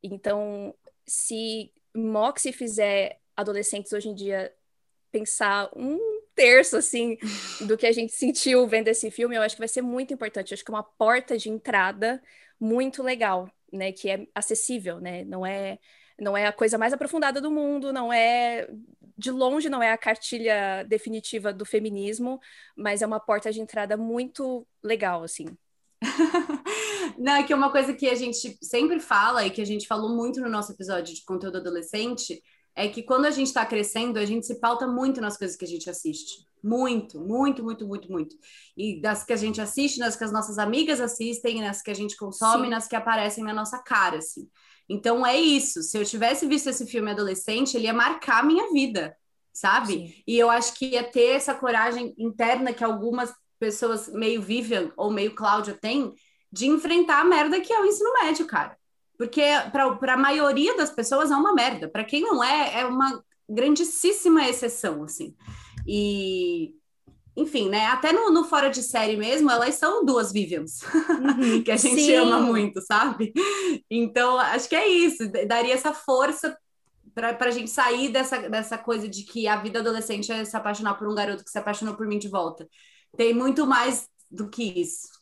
Então, 0.04 0.74
se 1.06 1.74
Moxie 1.96 2.54
fizer 2.54 3.20
adolescentes 3.36 3.94
hoje 3.94 4.10
em 4.10 4.16
dia 4.16 4.54
pensar 5.12 5.70
um 5.76 6.19
terço, 6.40 6.78
assim, 6.78 7.18
do 7.60 7.78
que 7.78 7.86
a 7.86 7.92
gente 7.92 8.14
sentiu 8.14 8.66
vendo 8.66 8.88
esse 8.88 9.12
filme, 9.12 9.36
eu 9.36 9.42
acho 9.42 9.56
que 9.56 9.62
vai 9.62 9.68
ser 9.68 9.82
muito 9.82 10.14
importante. 10.14 10.52
Eu 10.52 10.56
acho 10.56 10.64
que 10.64 10.72
é 10.72 10.74
uma 10.74 10.84
porta 10.84 11.38
de 11.38 11.50
entrada 11.50 12.24
muito 12.58 13.04
legal, 13.04 13.52
né? 13.74 13.92
Que 13.92 14.10
é 14.10 14.26
acessível, 14.34 15.02
né? 15.02 15.26
Não 15.26 15.46
é, 15.46 15.78
não 16.18 16.38
é 16.38 16.48
a 16.48 16.54
coisa 16.54 16.78
mais 16.78 16.94
aprofundada 16.94 17.42
do 17.42 17.52
mundo, 17.52 17.92
não 17.92 18.12
é 18.14 18.70
de 19.18 19.32
longe 19.32 19.68
não 19.68 19.84
é 19.84 19.92
a 19.92 19.98
cartilha 19.98 20.86
definitiva 20.88 21.52
do 21.52 21.66
feminismo, 21.66 22.40
mas 22.74 23.02
é 23.02 23.06
uma 23.06 23.20
porta 23.20 23.52
de 23.52 23.60
entrada 23.60 23.98
muito 23.98 24.66
legal, 24.82 25.24
assim. 25.24 25.46
Não, 27.18 27.34
é 27.34 27.44
que 27.44 27.52
é 27.52 27.56
uma 27.56 27.70
coisa 27.70 27.94
que 27.94 28.08
a 28.08 28.16
gente 28.16 28.58
sempre 28.62 29.02
fala 29.02 29.46
e 29.46 29.50
que 29.50 29.62
a 29.62 29.66
gente 29.66 29.86
falou 29.86 30.16
muito 30.16 30.40
no 30.40 30.48
nosso 30.48 30.72
episódio 30.72 31.14
de 31.14 31.26
conteúdo 31.26 31.58
adolescente 31.58 32.42
é 32.80 32.88
que 32.88 33.04
quando 33.04 33.26
a 33.26 33.32
gente 33.32 33.48
está 33.48 33.66
crescendo, 33.66 34.18
a 34.18 34.24
gente 34.24 34.46
se 34.46 34.58
pauta 34.58 34.88
muito 34.88 35.20
nas 35.20 35.36
coisas 35.36 35.58
que 35.58 35.66
a 35.66 35.68
gente 35.68 35.90
assiste. 35.90 36.46
Muito, 36.64 37.20
muito, 37.20 37.62
muito, 37.62 37.86
muito, 37.86 38.10
muito. 38.10 38.38
E 38.76 39.02
das 39.02 39.26
que 39.26 39.34
a 39.34 39.36
gente 39.36 39.60
assiste, 39.60 40.00
nas 40.00 40.16
que 40.16 40.24
as 40.24 40.32
nossas 40.32 40.58
amigas 40.58 41.02
assistem, 41.02 41.60
nas 41.60 41.82
que 41.82 41.92
a 41.92 41.94
gente 41.94 42.16
consome, 42.16 42.64
Sim. 42.64 42.70
nas 42.70 42.88
que 42.88 42.96
aparecem 42.96 43.44
na 43.44 43.54
nossa 43.54 43.80
cara, 43.80 44.20
assim. 44.20 44.50
Então 44.88 45.28
é 45.28 45.38
isso. 45.38 45.84
Se 45.84 45.98
eu 45.98 46.06
tivesse 46.06 46.48
visto 46.48 46.70
esse 46.70 46.88
filme 46.88 47.12
adolescente, 47.12 47.76
ele 47.76 47.84
ia 47.84 47.94
marcar 47.94 48.40
a 48.40 48.46
minha 48.46 48.72
vida, 48.72 49.14
sabe? 49.52 49.94
Sim. 49.94 50.14
E 50.26 50.40
eu 50.40 50.50
acho 50.50 50.74
que 50.76 50.92
ia 50.92 51.04
ter 51.04 51.32
essa 51.36 51.54
coragem 51.54 52.16
interna 52.18 52.72
que 52.72 52.84
algumas 52.84 53.34
pessoas 53.60 54.08
meio 54.08 54.42
Vivian 54.42 54.94
ou 54.96 55.12
meio 55.12 55.36
Cláudia 55.36 55.74
têm 55.74 56.14
de 56.50 56.68
enfrentar 56.68 57.20
a 57.20 57.26
merda 57.26 57.60
que 57.60 57.74
é 57.74 57.82
o 57.82 57.86
ensino 57.86 58.14
médio, 58.14 58.48
cara. 58.48 58.79
Porque 59.20 59.42
para 59.74 60.14
a 60.14 60.18
maioria 60.18 60.78
das 60.78 60.90
pessoas 60.90 61.30
é 61.30 61.36
uma 61.36 61.54
merda. 61.54 61.90
Para 61.90 62.06
quem 62.06 62.22
não 62.22 62.42
é, 62.42 62.80
é 62.80 62.86
uma 62.86 63.22
grandíssima 63.50 64.48
exceção, 64.48 65.04
assim. 65.04 65.36
E, 65.86 66.74
enfim, 67.36 67.68
né? 67.68 67.88
Até 67.88 68.14
no, 68.14 68.32
no 68.32 68.46
Fora 68.46 68.70
de 68.70 68.82
Série 68.82 69.18
mesmo, 69.18 69.52
elas 69.52 69.76
são 69.76 70.06
duas 70.06 70.32
Vivians, 70.32 70.84
uhum. 70.84 71.62
que 71.66 71.70
a 71.70 71.76
gente 71.76 72.02
Sim. 72.02 72.16
ama 72.16 72.40
muito, 72.40 72.80
sabe? 72.82 73.34
Então, 73.92 74.40
acho 74.40 74.70
que 74.70 74.76
é 74.76 74.88
isso. 74.88 75.30
Daria 75.46 75.74
essa 75.74 75.94
força 75.94 76.58
para 77.14 77.36
a 77.38 77.52
gente 77.52 77.70
sair 77.70 78.08
dessa, 78.14 78.48
dessa 78.50 78.78
coisa 78.78 79.10
de 79.10 79.24
que 79.24 79.50
a 79.50 79.58
vida 79.58 79.80
adolescente 79.80 80.32
é 80.32 80.46
se 80.46 80.56
apaixonar 80.56 80.94
por 80.94 81.10
um 81.10 81.16
garoto 81.16 81.44
que 81.44 81.52
se 81.52 81.60
apaixonou 81.60 81.94
por 81.96 82.08
mim 82.08 82.20
de 82.20 82.30
volta. 82.30 82.66
tem 83.18 83.34
muito 83.34 83.68
mais 83.68 84.08
do 84.32 84.48
que 84.48 84.64
isso. 84.64 85.19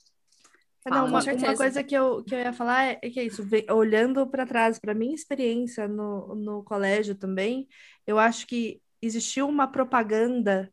Não, 0.90 1.06
uma, 1.08 1.20
uma, 1.20 1.56
coisa 1.56 1.84
que 1.84 1.96
eu, 1.96 2.24
que 2.24 2.34
eu 2.34 2.40
ia 2.40 2.54
falar 2.54 2.86
é, 2.86 3.00
é 3.02 3.10
que 3.10 3.20
é 3.20 3.24
isso, 3.24 3.46
olhando 3.70 4.28
para 4.28 4.46
trás, 4.46 4.80
para 4.80 4.94
minha 4.94 5.14
experiência 5.14 5.88
no, 5.88 6.36
no 6.36 6.64
colégio 6.64 7.16
também, 7.16 7.68
eu 8.06 8.18
acho 8.18 8.48
que 8.48 8.82
existiu 9.02 9.48
uma 9.48 9.68
propaganda 9.68 10.72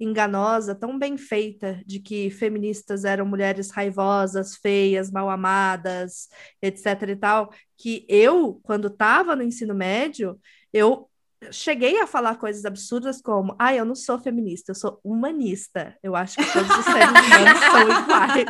enganosa, 0.00 0.74
tão 0.74 0.98
bem 0.98 1.16
feita, 1.16 1.82
de 1.84 1.98
que 1.98 2.30
feministas 2.30 3.04
eram 3.04 3.26
mulheres 3.26 3.70
raivosas, 3.70 4.56
feias, 4.56 5.10
mal 5.10 5.28
amadas, 5.28 6.28
etc 6.62 7.02
e 7.08 7.16
tal, 7.16 7.52
que 7.76 8.06
eu, 8.08 8.60
quando 8.62 8.88
estava 8.88 9.34
no 9.34 9.42
ensino 9.42 9.74
médio, 9.74 10.38
eu 10.72 11.07
cheguei 11.50 12.00
a 12.00 12.06
falar 12.06 12.36
coisas 12.36 12.64
absurdas 12.64 13.20
como, 13.22 13.54
ah, 13.58 13.74
eu 13.74 13.84
não 13.84 13.94
sou 13.94 14.18
feminista, 14.18 14.70
eu 14.72 14.74
sou 14.74 15.00
humanista. 15.02 15.96
Eu 16.02 16.16
acho 16.16 16.36
que 16.36 16.52
todos 16.52 16.70
os 16.70 16.84
seres 16.84 17.08
humanos 17.08 17.58
são 17.60 17.82
iguais. 18.02 18.48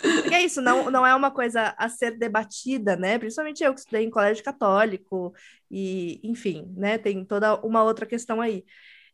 Porque 0.00 0.34
é 0.34 0.44
isso, 0.44 0.60
não, 0.60 0.90
não 0.90 1.06
é 1.06 1.14
uma 1.14 1.30
coisa 1.30 1.74
a 1.78 1.88
ser 1.88 2.18
debatida, 2.18 2.96
né? 2.96 3.18
Principalmente 3.18 3.62
eu 3.62 3.72
que 3.72 3.80
estudei 3.80 4.04
em 4.04 4.10
colégio 4.10 4.42
católico, 4.42 5.32
e, 5.70 6.20
enfim, 6.24 6.72
né? 6.76 6.98
Tem 6.98 7.24
toda 7.24 7.54
uma 7.64 7.84
outra 7.84 8.04
questão 8.04 8.40
aí. 8.40 8.64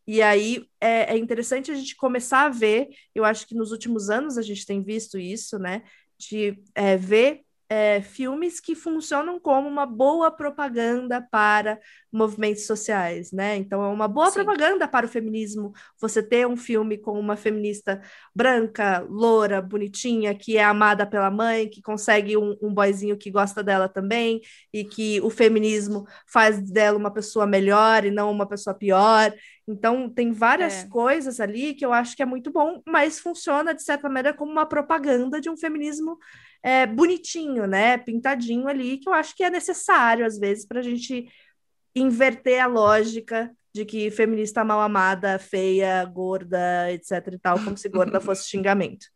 E 0.07 0.21
aí 0.23 0.65
é, 0.81 1.13
é 1.13 1.17
interessante 1.17 1.71
a 1.71 1.75
gente 1.75 1.95
começar 1.95 2.45
a 2.45 2.49
ver, 2.49 2.87
eu 3.13 3.23
acho 3.23 3.45
que 3.45 3.53
nos 3.53 3.71
últimos 3.71 4.09
anos 4.09 4.37
a 4.37 4.41
gente 4.41 4.65
tem 4.65 4.83
visto 4.83 5.19
isso, 5.19 5.59
né? 5.59 5.83
De 6.17 6.59
é, 6.73 6.97
ver 6.97 7.41
é, 7.69 8.01
filmes 8.01 8.59
que 8.59 8.75
funcionam 8.75 9.39
como 9.39 9.67
uma 9.67 9.85
boa 9.85 10.31
propaganda 10.31 11.21
para 11.21 11.79
movimentos 12.11 12.65
sociais, 12.65 13.31
né? 13.31 13.55
Então, 13.55 13.83
é 13.83 13.87
uma 13.87 14.07
boa 14.07 14.27
Sim. 14.27 14.43
propaganda 14.43 14.87
para 14.87 15.05
o 15.05 15.09
feminismo 15.09 15.71
você 15.99 16.23
ter 16.23 16.47
um 16.47 16.57
filme 16.57 16.97
com 16.97 17.19
uma 17.19 17.35
feminista 17.35 18.01
branca, 18.35 19.05
loura, 19.09 19.61
bonitinha, 19.61 20.33
que 20.33 20.57
é 20.57 20.63
amada 20.63 21.05
pela 21.05 21.29
mãe, 21.29 21.69
que 21.69 21.81
consegue 21.81 22.35
um, 22.35 22.57
um 22.61 22.73
boyzinho 22.73 23.17
que 23.17 23.29
gosta 23.29 23.63
dela 23.63 23.87
também, 23.87 24.41
e 24.73 24.83
que 24.83 25.21
o 25.21 25.29
feminismo 25.29 26.05
faz 26.27 26.59
dela 26.71 26.97
uma 26.97 27.11
pessoa 27.11 27.45
melhor 27.45 28.05
e 28.05 28.11
não 28.11 28.31
uma 28.31 28.47
pessoa 28.47 28.73
pior. 28.73 29.33
Então, 29.67 30.09
tem 30.09 30.31
várias 30.31 30.83
é. 30.83 30.87
coisas 30.87 31.39
ali 31.39 31.75
que 31.75 31.85
eu 31.85 31.93
acho 31.93 32.15
que 32.15 32.23
é 32.23 32.25
muito 32.25 32.51
bom, 32.51 32.81
mas 32.87 33.19
funciona, 33.19 33.73
de 33.73 33.83
certa 33.83 34.07
maneira, 34.07 34.33
como 34.35 34.51
uma 34.51 34.65
propaganda 34.65 35.39
de 35.39 35.49
um 35.49 35.55
feminismo 35.55 36.17
é, 36.63 36.85
bonitinho, 36.87 37.67
né? 37.67 37.97
Pintadinho 37.97 38.67
ali, 38.67 38.97
que 38.97 39.07
eu 39.07 39.13
acho 39.13 39.35
que 39.35 39.43
é 39.43 39.49
necessário, 39.49 40.25
às 40.25 40.39
vezes, 40.39 40.65
para 40.65 40.79
a 40.79 40.83
gente 40.83 41.27
inverter 42.01 42.63
a 42.63 42.67
lógica 42.67 43.51
de 43.73 43.85
que 43.85 44.09
feminista 44.11 44.63
mal 44.63 44.81
amada, 44.81 45.37
feia, 45.37 46.03
gorda, 46.05 46.91
etc 46.91 47.33
e 47.33 47.39
tal, 47.39 47.59
como 47.63 47.77
se 47.77 47.87
gorda 47.89 48.19
fosse 48.21 48.49
xingamento. 48.49 49.07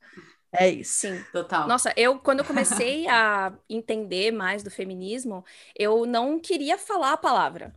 É 0.51 0.69
isso. 0.69 1.07
Sim, 1.07 1.23
total. 1.31 1.67
Nossa, 1.67 1.91
eu 1.97 2.19
quando 2.19 2.39
eu 2.39 2.45
comecei 2.45 3.07
a 3.07 3.51
entender 3.67 4.31
mais 4.31 4.61
do 4.61 4.69
feminismo, 4.69 5.43
eu 5.75 6.05
não 6.05 6.39
queria 6.39 6.77
falar 6.77 7.13
a 7.13 7.17
palavra. 7.17 7.75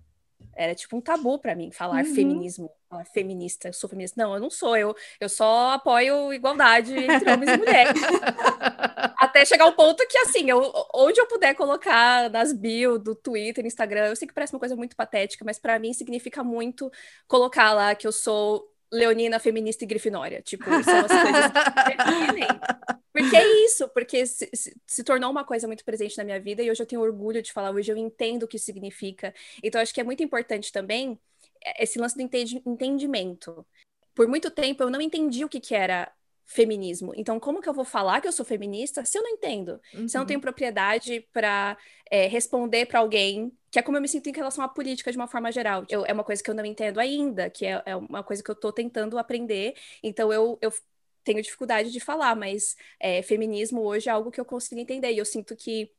Era 0.55 0.75
tipo 0.75 0.97
um 0.97 1.01
tabu 1.01 1.39
para 1.39 1.55
mim 1.55 1.71
falar 1.71 2.05
uhum. 2.05 2.15
feminismo, 2.15 2.71
falar 2.89 3.05
feminista, 3.05 3.69
eu 3.69 3.73
sou 3.73 3.89
feminista. 3.89 4.23
Não, 4.23 4.35
eu 4.35 4.41
não 4.41 4.51
sou, 4.51 4.77
eu, 4.77 4.95
eu 5.21 5.29
só 5.29 5.73
apoio 5.73 6.33
igualdade 6.33 6.95
entre 6.95 7.31
homens 7.31 7.53
e 7.53 7.57
mulheres. 7.57 8.01
Até 9.19 9.45
chegar 9.45 9.67
um 9.67 9.73
ponto 9.73 10.07
que, 10.09 10.19
assim, 10.19 10.49
eu, 10.51 10.73
onde 10.95 11.21
eu 11.21 11.27
puder 11.27 11.55
colocar 11.55 12.31
nas 12.31 12.53
bio 12.53 12.99
do 12.99 13.15
Twitter, 13.15 13.67
Instagram, 13.67 14.09
eu 14.09 14.17
sei 14.17 14.29
que 14.29 14.35
parece 14.35 14.53
uma 14.53 14.61
coisa 14.61 14.77
muito 14.77 14.97
patética, 14.97 15.45
mas 15.45 15.59
para 15.59 15.79
mim 15.79 15.93
significa 15.93 16.45
muito 16.45 16.91
colocar 17.27 17.73
lá 17.73 17.95
que 17.95 18.07
eu 18.07 18.13
sou 18.13 18.73
leonina, 18.93 19.39
feminista 19.39 19.85
e 19.85 19.87
grifinória. 19.87 20.41
Tipo, 20.43 20.65
são 20.65 20.99
as 20.99 21.07
coisas 21.07 21.53
que 21.53 23.13
Porque 23.13 23.37
é 23.37 23.65
isso, 23.65 23.89
porque 23.89 24.27
se, 24.27 24.49
se, 24.55 24.77
se, 24.87 25.05
tornou 25.05 25.31
uma 25.31 25.45
coisa 25.45 25.67
muito 25.67 25.85
presente 25.85 26.17
na 26.17 26.25
minha 26.25 26.41
vida 26.41 26.63
e 26.63 26.71
hoje 26.71 26.83
eu 26.83 26.87
tenho 26.87 27.01
orgulho 27.01 27.43
de 27.43 27.53
falar, 27.53 27.71
hoje 27.71 27.91
eu 27.91 27.97
entendo 27.97 28.45
o 28.45 28.49
que 28.49 28.59
significa. 28.59 29.35
Então, 29.63 29.81
acho 29.81 29.93
que 29.93 30.01
é 30.01 30.05
muito 30.05 30.23
importante 30.23 30.73
também 30.73 31.19
esse 31.79 31.99
lance 31.99 32.17
do 32.17 32.23
entendimento. 32.23 33.67
Por 34.15 34.27
muito 34.29 34.51
tempo 34.51 34.83
eu 34.83 34.91
não 34.91 35.01
entendi 35.01 35.45
o 35.45 35.49
que, 35.49 35.61
que 35.61 35.75
era 35.75 36.11
feminismo. 36.47 37.13
Então, 37.17 37.41
como 37.41 37.61
que 37.61 37.69
eu 37.69 37.75
vou 37.75 37.85
falar 37.85 38.21
que 38.21 38.29
eu 38.29 38.33
sou 38.33 38.47
feminista 38.47 39.05
se 39.05 39.19
eu 39.19 39.23
não 39.23 39.31
entendo? 39.31 39.81
Uhum. 39.93 40.09
Se 40.09 40.17
eu 40.17 40.21
não 40.21 40.27
tenho 40.27 40.39
uhum. 40.39 40.43
propriedade 40.43 41.27
para 41.33 41.77
é, 42.09 42.29
responder 42.29 42.87
para 42.87 43.01
alguém, 43.01 43.53
que 43.71 43.79
é 43.81 43.83
como 43.83 43.97
eu 43.97 44.01
me 44.01 44.09
sinto 44.09 44.29
em 44.29 44.33
relação 44.33 44.65
à 44.65 44.69
política 44.69 45.11
de 45.11 45.19
uma 45.19 45.27
forma 45.27 45.51
geral. 45.51 45.85
Eu, 45.91 46.07
é 46.07 46.13
uma 46.13 46.23
coisa 46.23 46.43
que 46.43 46.49
eu 46.49 46.55
não 46.55 46.65
entendo 46.65 47.01
ainda, 47.01 47.51
que 47.51 47.67
é, 47.67 47.83
é 47.85 47.97
uma 47.97 48.23
coisa 48.23 48.43
que 48.43 48.51
eu 48.51 48.55
estou 48.55 48.73
tentando 48.73 49.19
aprender. 49.19 49.75
Então, 50.03 50.33
eu, 50.33 50.57
eu 50.63 50.73
tenho 51.25 51.43
dificuldade 51.43 51.91
de 51.91 51.99
falar, 51.99 52.37
mas 52.37 52.77
é, 53.01 53.21
feminismo 53.23 53.83
hoje 53.83 54.09
é 54.09 54.13
algo 54.13 54.31
que 54.31 54.41
eu 54.41 54.45
consigo 54.45 54.81
entender. 54.81 55.13
E 55.13 55.19
eu 55.19 55.25
sinto 55.25 55.57
que 55.57 55.91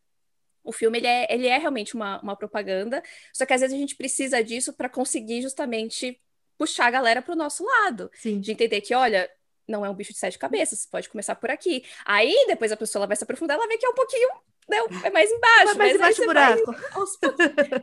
o 0.68 0.72
filme 0.74 0.98
ele 0.98 1.08
é, 1.08 1.34
ele 1.34 1.48
é 1.48 1.58
realmente 1.58 1.96
uma, 1.96 2.20
uma 2.22 2.36
propaganda, 2.36 3.02
só 3.34 3.46
que 3.46 3.54
às 3.54 3.62
vezes 3.62 3.74
a 3.74 3.80
gente 3.80 3.96
precisa 3.96 4.44
disso 4.44 4.74
para 4.74 4.90
conseguir 4.90 5.42
justamente 5.42 6.20
puxar 6.58 6.88
a 6.88 6.92
galera 6.92 7.22
para 7.22 7.34
o 7.34 7.38
nosso 7.38 7.64
lado. 7.64 8.12
Sim. 8.14 8.42
De 8.42 8.52
entender 8.52 8.82
que, 8.82 8.94
olha, 8.94 9.30
não 9.66 9.86
é 9.86 9.90
um 9.90 9.94
bicho 9.94 10.12
de 10.12 10.20
sete 10.20 10.38
cabeças, 10.38 10.86
pode 10.86 11.08
começar 11.08 11.36
por 11.36 11.50
aqui. 11.50 11.86
Aí 12.06 12.46
depois 12.48 12.72
a 12.72 12.78
pessoa 12.78 13.02
ela 13.02 13.08
vai 13.08 13.16
se 13.16 13.24
aprofundar, 13.24 13.58
ela 13.58 13.68
vê 13.68 13.78
que 13.78 13.86
é 13.86 13.90
um 13.90 13.94
pouquinho, 13.94 14.28
né, 14.68 14.78
é 15.06 15.10
mais 15.10 15.32
embaixo. 15.32 15.78
mais 15.78 15.96
embaixo 15.96 16.26
buraco. 16.26 16.76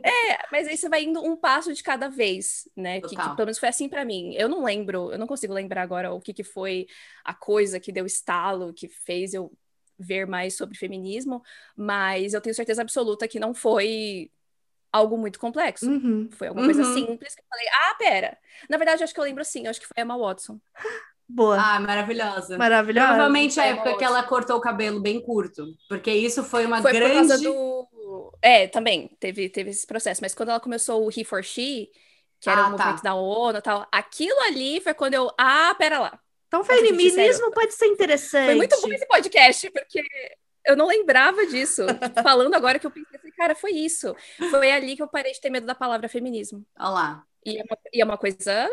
é, 0.03 0.37
mas 0.51 0.67
aí 0.67 0.77
você 0.77 0.87
vai 0.87 1.03
indo 1.03 1.23
um 1.23 1.35
passo 1.35 1.73
de 1.73 1.81
cada 1.81 2.07
vez, 2.07 2.69
né? 2.75 3.01
Que, 3.01 3.15
que, 3.15 3.15
pelo 3.15 3.45
menos 3.47 3.57
foi 3.57 3.69
assim 3.69 3.89
para 3.89 4.05
mim. 4.05 4.35
Eu 4.35 4.47
não 4.47 4.63
lembro, 4.63 5.11
eu 5.11 5.17
não 5.17 5.25
consigo 5.25 5.53
lembrar 5.53 5.81
agora 5.81 6.13
o 6.13 6.21
que, 6.21 6.33
que 6.33 6.43
foi 6.43 6.85
a 7.23 7.33
coisa 7.33 7.79
que 7.79 7.91
deu 7.91 8.05
estalo, 8.05 8.73
que 8.73 8.87
fez 8.87 9.33
eu 9.33 9.51
ver 9.97 10.27
mais 10.27 10.55
sobre 10.55 10.77
feminismo, 10.77 11.41
mas 11.75 12.33
eu 12.33 12.41
tenho 12.41 12.55
certeza 12.55 12.81
absoluta 12.81 13.27
que 13.27 13.39
não 13.39 13.53
foi 13.53 14.29
algo 14.91 15.17
muito 15.17 15.39
complexo. 15.39 15.89
Uhum. 15.89 16.29
Foi 16.31 16.47
alguma 16.47 16.67
uhum. 16.67 16.73
coisa 16.73 16.93
simples 16.93 17.35
que 17.35 17.41
eu 17.41 17.45
falei, 17.49 17.65
ah, 17.67 17.95
pera. 17.97 18.37
Na 18.69 18.77
verdade, 18.77 19.03
acho 19.03 19.13
que 19.13 19.19
eu 19.19 19.23
lembro 19.25 19.43
sim, 19.43 19.67
acho 19.67 19.79
que 19.79 19.87
foi 19.87 19.95
a 19.97 20.01
Emma 20.01 20.17
Watson. 20.17 20.59
Boa. 21.27 21.57
Ah, 21.59 21.79
maravilhosa. 21.79 22.57
Maravilhosa. 22.57 23.07
Provavelmente 23.07 23.59
a 23.59 23.65
época 23.65 23.97
que 23.97 24.03
ela 24.03 24.23
cortou 24.23 24.57
o 24.57 24.61
cabelo 24.61 25.01
bem 25.01 25.19
curto, 25.19 25.75
porque 25.89 26.11
isso 26.11 26.43
foi 26.43 26.65
uma 26.65 26.81
foi 26.81 26.93
grande. 26.93 27.13
Por 27.13 27.27
causa 27.27 27.43
do... 27.43 28.37
É, 28.41 28.67
também 28.67 29.09
teve, 29.19 29.49
teve 29.49 29.71
esse 29.71 29.87
processo, 29.87 30.21
mas 30.21 30.35
quando 30.35 30.49
ela 30.49 30.59
começou 30.59 31.03
o 31.03 31.09
He 31.09 31.23
for 31.23 31.43
She, 31.43 31.89
que 32.39 32.49
era 32.49 32.61
ah, 32.61 32.67
o 32.67 32.71
movimento 32.71 33.01
tá. 33.01 33.09
da 33.09 33.15
ONU 33.15 33.57
e 33.57 33.61
tal, 33.61 33.87
aquilo 33.91 34.39
ali 34.41 34.79
foi 34.79 34.93
quando 34.93 35.15
eu. 35.15 35.31
Ah, 35.37 35.73
pera 35.77 35.99
lá. 35.99 36.19
Então, 36.61 36.63
feminismo 36.63 37.51
pode 37.51 37.73
ser 37.73 37.87
interessante. 37.87 38.45
Foi 38.45 38.55
muito 38.55 38.81
bom 38.81 38.91
esse 38.91 39.07
podcast, 39.07 39.69
porque 39.71 40.03
eu 40.65 40.75
não 40.75 40.87
lembrava 40.87 41.45
disso. 41.45 41.83
Falando 42.23 42.53
agora 42.53 42.79
que 42.79 42.87
eu 42.87 42.91
pensei, 42.91 43.17
assim, 43.17 43.31
cara, 43.31 43.55
foi 43.55 43.71
isso. 43.71 44.15
Foi 44.49 44.71
ali 44.71 44.95
que 44.95 45.03
eu 45.03 45.07
parei 45.07 45.31
de 45.31 45.41
ter 45.41 45.49
medo 45.49 45.65
da 45.65 45.75
palavra 45.75 46.09
feminismo. 46.09 46.65
Olha 46.77 46.89
lá. 46.89 47.27
E 47.45 47.57
é 47.59 47.63
uma, 47.63 47.77
e 47.93 48.01
é 48.01 48.05
uma 48.05 48.17
coisa 48.17 48.69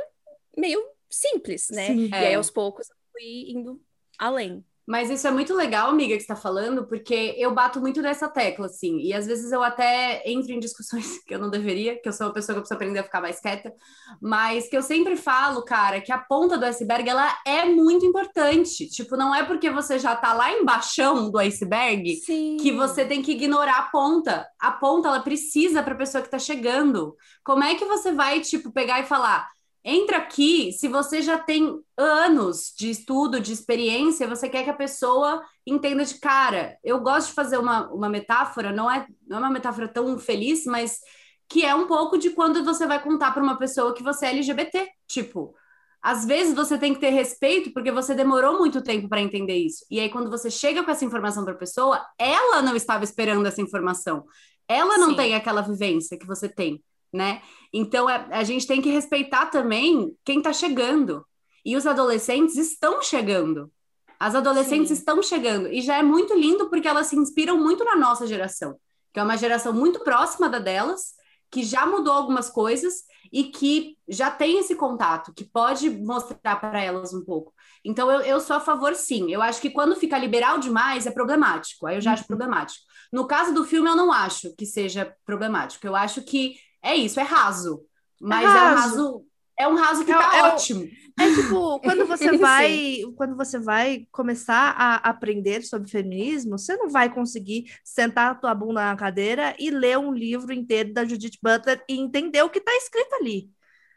meio 0.57 0.83
simples, 1.11 1.69
né? 1.71 1.89
Sim, 1.89 2.07
e 2.07 2.15
é. 2.15 2.29
aí, 2.29 2.35
aos 2.35 2.51
poucos, 2.51 2.89
eu 2.89 2.97
fui 3.13 3.51
indo 3.51 3.81
além. 4.19 4.65
Mas 4.87 5.11
isso 5.11 5.27
é 5.27 5.31
muito 5.31 5.55
legal, 5.55 5.91
amiga, 5.91 6.17
que 6.17 6.23
está 6.23 6.35
falando, 6.35 6.87
porque 6.87 7.35
eu 7.39 7.55
bato 7.55 7.81
muito 7.81 8.03
nessa 8.03 8.29
tecla, 8.29 8.67
assim, 8.67 8.99
e 8.99 9.13
às 9.15 9.27
vezes 9.27 9.53
eu 9.53 9.63
até 9.63 10.23
entro 10.29 10.53
em 10.53 10.59
discussões 10.59 11.19
que 11.25 11.35
eu 11.35 11.39
não 11.39 11.51
deveria, 11.51 12.01
que 12.01 12.09
eu 12.09 12.13
sou 12.13 12.27
uma 12.27 12.33
pessoa 12.33 12.55
que 12.55 12.59
eu 12.59 12.63
preciso 12.63 12.77
aprender 12.77 12.99
a 12.99 13.05
ficar 13.05 13.21
mais 13.21 13.41
quieta, 13.41 13.73
mas 14.21 14.69
que 14.69 14.77
eu 14.77 14.83
sempre 14.83 15.17
falo, 15.17 15.65
cara, 15.65 16.01
que 16.01 16.11
a 16.11 16.19
ponta 16.19 16.59
do 16.59 16.65
iceberg, 16.65 17.09
ela 17.09 17.37
é 17.47 17.65
muito 17.65 18.05
importante. 18.05 18.89
Tipo, 18.89 19.17
não 19.17 19.35
é 19.35 19.45
porque 19.45 19.71
você 19.71 19.99
já 19.99 20.17
tá 20.17 20.33
lá 20.33 20.53
embaixo 20.53 21.31
do 21.31 21.39
iceberg 21.39 22.17
Sim. 22.17 22.57
que 22.61 22.73
você 22.73 23.05
tem 23.05 23.23
que 23.23 23.33
ignorar 23.33 23.79
a 23.79 23.83
ponta. 23.83 24.47
A 24.59 24.73
ponta, 24.73 25.09
ela 25.09 25.21
precisa 25.21 25.83
para 25.83 25.95
a 25.95 25.99
pessoa 25.99 26.23
que 26.23 26.31
tá 26.31 26.39
chegando. 26.39 27.17
Como 27.45 27.63
é 27.63 27.75
que 27.75 27.85
você 27.85 28.13
vai, 28.13 28.41
tipo, 28.41 28.73
pegar 28.73 29.01
e 29.01 29.05
falar 29.05 29.49
Entra 29.85 30.19
aqui, 30.19 30.73
se 30.73 30.87
você 30.87 31.21
já 31.21 31.39
tem 31.39 31.81
anos 31.97 32.73
de 32.79 32.89
estudo, 32.89 33.41
de 33.41 33.53
experiência, 33.53 34.29
você 34.29 34.49
quer 34.49 34.63
que 34.63 34.71
a 34.71 34.75
pessoa 34.75 35.43
entenda 35.67 36.05
de 36.05 36.21
cara. 36.21 36.79
Eu 36.85 37.01
gosto 37.01 37.29
de 37.29 37.35
fazer 37.35 37.59
uma, 37.59 37.91
uma 37.91 38.09
metáfora, 38.09 38.71
não 38.71 38.89
é, 38.89 39.07
não 39.27 39.39
é 39.39 39.41
uma 39.41 39.51
metáfora 39.51 39.89
tão 39.89 40.17
feliz, 40.19 40.65
mas 40.67 41.01
que 41.49 41.65
é 41.65 41.75
um 41.75 41.89
pouco 41.89 42.17
de 42.17 42.31
quando 42.31 42.65
você 42.65 42.87
vai 42.87 43.03
contar 43.03 43.33
para 43.33 43.43
uma 43.43 43.59
pessoa 43.59 43.93
que 43.93 44.05
você 44.05 44.27
é 44.27 44.31
LGBT. 44.31 44.89
Tipo, 45.09 45.53
às 46.01 46.25
vezes 46.25 46.55
você 46.55 46.79
tem 46.79 46.95
que 46.95 47.01
ter 47.01 47.11
respeito 47.11 47.73
porque 47.73 47.91
você 47.91 48.15
demorou 48.15 48.59
muito 48.59 48.83
tempo 48.83 49.09
para 49.09 49.21
entender 49.21 49.57
isso. 49.57 49.85
E 49.91 49.99
aí, 49.99 50.09
quando 50.09 50.31
você 50.31 50.49
chega 50.51 50.83
com 50.85 50.91
essa 50.91 51.05
informação 51.05 51.45
para 51.45 51.55
a 51.55 51.59
pessoa, 51.59 52.05
ela 52.19 52.63
não 52.63 52.77
estava 52.77 53.03
esperando 53.03 53.47
essa 53.47 53.61
informação. 53.61 54.25
Ela 54.69 54.97
não 54.97 55.11
Sim. 55.11 55.17
tem 55.17 55.35
aquela 55.35 55.61
vivência 55.61 56.17
que 56.17 56.27
você 56.27 56.49
tem 56.49 56.83
né? 57.13 57.43
Então 57.73 58.09
a, 58.09 58.27
a 58.31 58.45
gente 58.45 58.67
tem 58.67 58.81
que 58.81 58.91
respeitar 58.91 59.47
também 59.47 60.17
quem 60.25 60.39
está 60.39 60.53
chegando. 60.53 61.25
E 61.65 61.77
os 61.77 61.87
adolescentes 61.87 62.57
estão 62.57 63.01
chegando. 63.03 63.71
As 64.19 64.35
adolescentes 64.35 64.89
Sim. 64.89 64.95
estão 64.95 65.23
chegando. 65.23 65.69
E 65.69 65.81
já 65.81 65.99
é 65.99 66.03
muito 66.03 66.35
lindo 66.35 66.69
porque 66.69 66.89
elas 66.89 67.09
se 67.09 67.17
inspiram 67.17 67.59
muito 67.59 67.85
na 67.85 67.97
nossa 67.97 68.27
geração, 68.27 68.77
que 69.13 69.21
é 69.21 69.23
uma 69.23 69.37
geração 69.37 69.73
muito 69.73 70.01
próxima 70.01 70.49
da 70.49 70.59
delas, 70.59 71.15
que 71.51 71.63
já 71.63 71.85
mudou 71.85 72.13
algumas 72.13 72.49
coisas 72.49 73.03
e 73.33 73.45
que 73.45 73.97
já 74.09 74.31
tem 74.31 74.59
esse 74.59 74.75
contato, 74.75 75.33
que 75.35 75.45
pode 75.45 75.91
mostrar 75.91 76.57
para 76.57 76.81
elas 76.81 77.13
um 77.13 77.25
pouco. 77.25 77.53
Então, 77.85 78.11
eu, 78.11 78.21
eu 78.21 78.41
sou 78.41 78.57
a 78.57 78.61
favor, 78.61 78.95
sim. 78.95 79.33
Eu 79.33 79.43
acho 79.43 79.61
que 79.61 79.71
quando 79.71 79.97
fica 79.97 80.19
liberal 80.19 80.59
demais 80.59 81.07
é 81.07 81.11
problemático. 81.11 81.87
Aí 81.87 81.97
eu 81.97 82.01
já 82.01 82.13
acho 82.13 82.23
uhum. 82.23 82.29
problemático. 82.29 82.85
No 83.13 83.27
caso 83.27 83.53
do 83.53 83.65
filme, 83.65 83.89
eu 83.89 83.97
não 83.97 84.13
acho 84.13 84.55
que 84.57 84.65
seja 84.65 85.15
problemático. 85.25 85.87
Eu 85.87 85.97
acho 85.97 86.23
que 86.23 86.57
é 86.83 86.97
isso, 86.97 87.21
é 87.21 87.23
raso. 87.23 87.85
Mas 88.21 88.45
é, 88.45 88.47
raso. 88.47 88.59
é 88.59 88.73
um 88.73 88.77
raso. 88.77 89.27
É 89.59 89.69
um 89.69 89.75
raso 89.75 90.05
que 90.05 90.13
é, 90.13 90.19
tá 90.19 90.37
é, 90.37 90.43
ótimo. 90.43 90.89
É 91.21 91.35
tipo, 91.35 91.79
quando 91.81 92.07
você 92.07 92.37
vai, 92.39 93.01
quando 93.17 93.37
você 93.37 93.59
vai 93.59 94.07
começar 94.11 94.75
a 94.77 94.97
aprender 94.97 95.63
sobre 95.63 95.91
feminismo, 95.91 96.59
você 96.59 96.77
não 96.77 96.89
vai 96.89 97.13
conseguir 97.13 97.67
sentar 97.85 98.33
a 98.33 98.35
tua 98.35 98.55
bunda 98.55 98.85
na 98.85 98.97
cadeira 98.97 99.55
e 99.59 99.71
ler 99.71 99.99
um 99.99 100.13
livro 100.13 100.53
inteiro 100.53 100.93
da 100.93 101.05
Judith 101.05 101.39
Butler 101.43 101.85
e 101.89 101.99
entender 101.99 102.43
o 102.43 102.51
que 102.51 102.59
está 102.59 102.75
escrito 102.77 103.15
ali. 103.15 103.51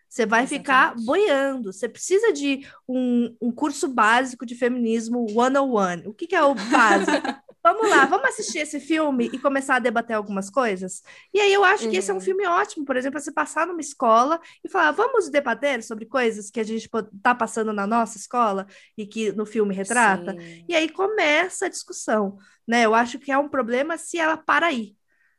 Você 0.10 0.26
vai 0.26 0.44
Exatamente. 0.44 0.60
ficar 0.60 0.96
boiando. 1.04 1.74
Você 1.74 1.90
precisa 1.90 2.32
de 2.32 2.66
um, 2.88 3.36
um 3.42 3.52
curso 3.52 3.88
básico 3.88 4.46
de 4.46 4.56
feminismo 4.56 5.26
101. 5.28 6.08
O 6.10 6.14
que, 6.14 6.28
que 6.28 6.36
é 6.36 6.44
o 6.44 6.54
básico? 6.54 7.12
vamos 7.66 7.90
lá, 7.90 8.06
vamos 8.06 8.30
assistir 8.30 8.60
esse 8.60 8.80
filme 8.80 9.28
e 9.34 9.40
começar 9.40 9.78
a 9.78 9.80
debater 9.80 10.16
algumas 10.16 10.52
coisas? 10.52 11.02
E 11.34 11.40
aí 11.40 11.52
eu 11.52 11.64
acho 11.64 11.86
uhum. 11.86 11.90
que 11.90 11.98
esse 11.98 12.12
é 12.12 12.14
um 12.14 12.18
uhum. 12.18 12.22
filme 12.22 12.46
ótimo, 12.46 12.86
por 12.86 12.96
exemplo, 12.96 13.20
você 13.20 13.32
passar 13.32 13.66
numa 13.66 13.82
escola 13.82 14.40
e 14.64 14.70
falar, 14.70 14.92
vamos 14.92 15.30
debater 15.30 15.82
sobre 15.82 16.06
coisas 16.06 16.52
que 16.52 16.60
a 16.60 16.64
gente 16.64 16.88
está 16.88 17.34
passando 17.34 17.74
na 17.74 17.88
nossa 17.88 18.20
escola 18.20 18.68
e 18.96 19.08
que 19.08 19.32
no 19.32 19.48
filme 19.48 19.74
retrata? 19.74 20.34
Sim. 20.40 20.66
E 20.70 20.76
aí 20.76 20.88
começa 20.88 21.66
a 21.66 21.70
discussão, 21.70 22.38
né? 22.68 22.86
Eu 22.86 22.94
acho 22.94 23.18
que 23.18 23.32
é 23.32 23.38
um 23.38 23.50
problema 23.50 23.98
se 23.98 24.20
ela 24.20 24.38
para 24.38 24.68
aí. 24.68 24.96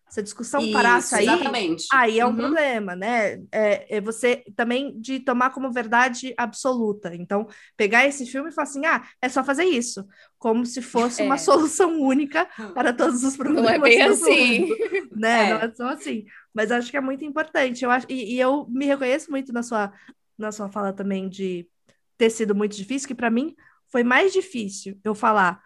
Se 0.09 0.21
a 0.21 0.23
discussão 0.23 0.61
Isso, 0.61 0.73
parasse 0.73 1.15
aí, 1.17 1.25
exatamente. 1.25 1.87
aí 1.93 2.21
é 2.21 2.25
um 2.25 2.31
uhum. 2.31 2.37
problema, 2.37 2.95
né? 2.95 3.43
É, 3.51 3.97
é, 3.97 4.01
você 4.01 4.45
também 4.55 4.99
de 5.01 5.19
tomar 5.19 5.51
como 5.51 5.73
verdade 5.73 6.33
absoluta. 6.39 7.13
Então, 7.13 7.49
pegar 7.77 8.07
esse 8.07 8.25
filme 8.25 8.49
e 8.49 8.53
falar 8.53 8.69
assim: 8.69 8.87
ah, 8.87 9.05
é 9.21 9.29
só 9.29 9.43
fazer 9.43 9.65
isso. 9.65 10.07
Como 10.39 10.65
se 10.65 10.81
fosse 10.81 11.23
é. 11.23 11.25
uma 11.25 11.37
solução 11.37 12.01
única 12.01 12.47
para 12.73 12.93
todos 12.93 13.25
os 13.25 13.37
problemas. 13.37 13.65
Não 13.65 13.75
é 13.75 13.79
bem 13.81 14.03
assim. 14.03 14.61
Mundo, 14.61 14.77
né? 15.17 15.51
É. 15.51 15.55
Não 15.55 15.61
é 15.61 15.75
só 15.75 15.89
assim. 15.89 16.25
Mas 16.55 16.71
acho 16.71 16.89
que 16.89 16.97
é 16.97 17.01
muito 17.01 17.25
importante. 17.25 17.85
Eu 17.85 17.91
acho, 17.91 18.07
e, 18.09 18.35
e 18.35 18.41
eu 18.41 18.65
me 18.69 18.87
reconheço 18.87 19.29
muito 19.31 19.53
na 19.53 19.65
sua, 19.65 19.93
na 20.39 20.53
sua 20.53 20.69
fala 20.69 20.93
também 20.93 21.29
de 21.29 21.69
ter 22.17 22.31
sido 22.31 22.55
muito 22.55 22.77
difícil, 22.77 23.09
que 23.09 23.15
para 23.15 23.29
mim 23.29 23.57
foi 23.91 24.05
mais 24.05 24.33
difícil 24.33 25.01
eu 25.03 25.17
falar 25.17 25.61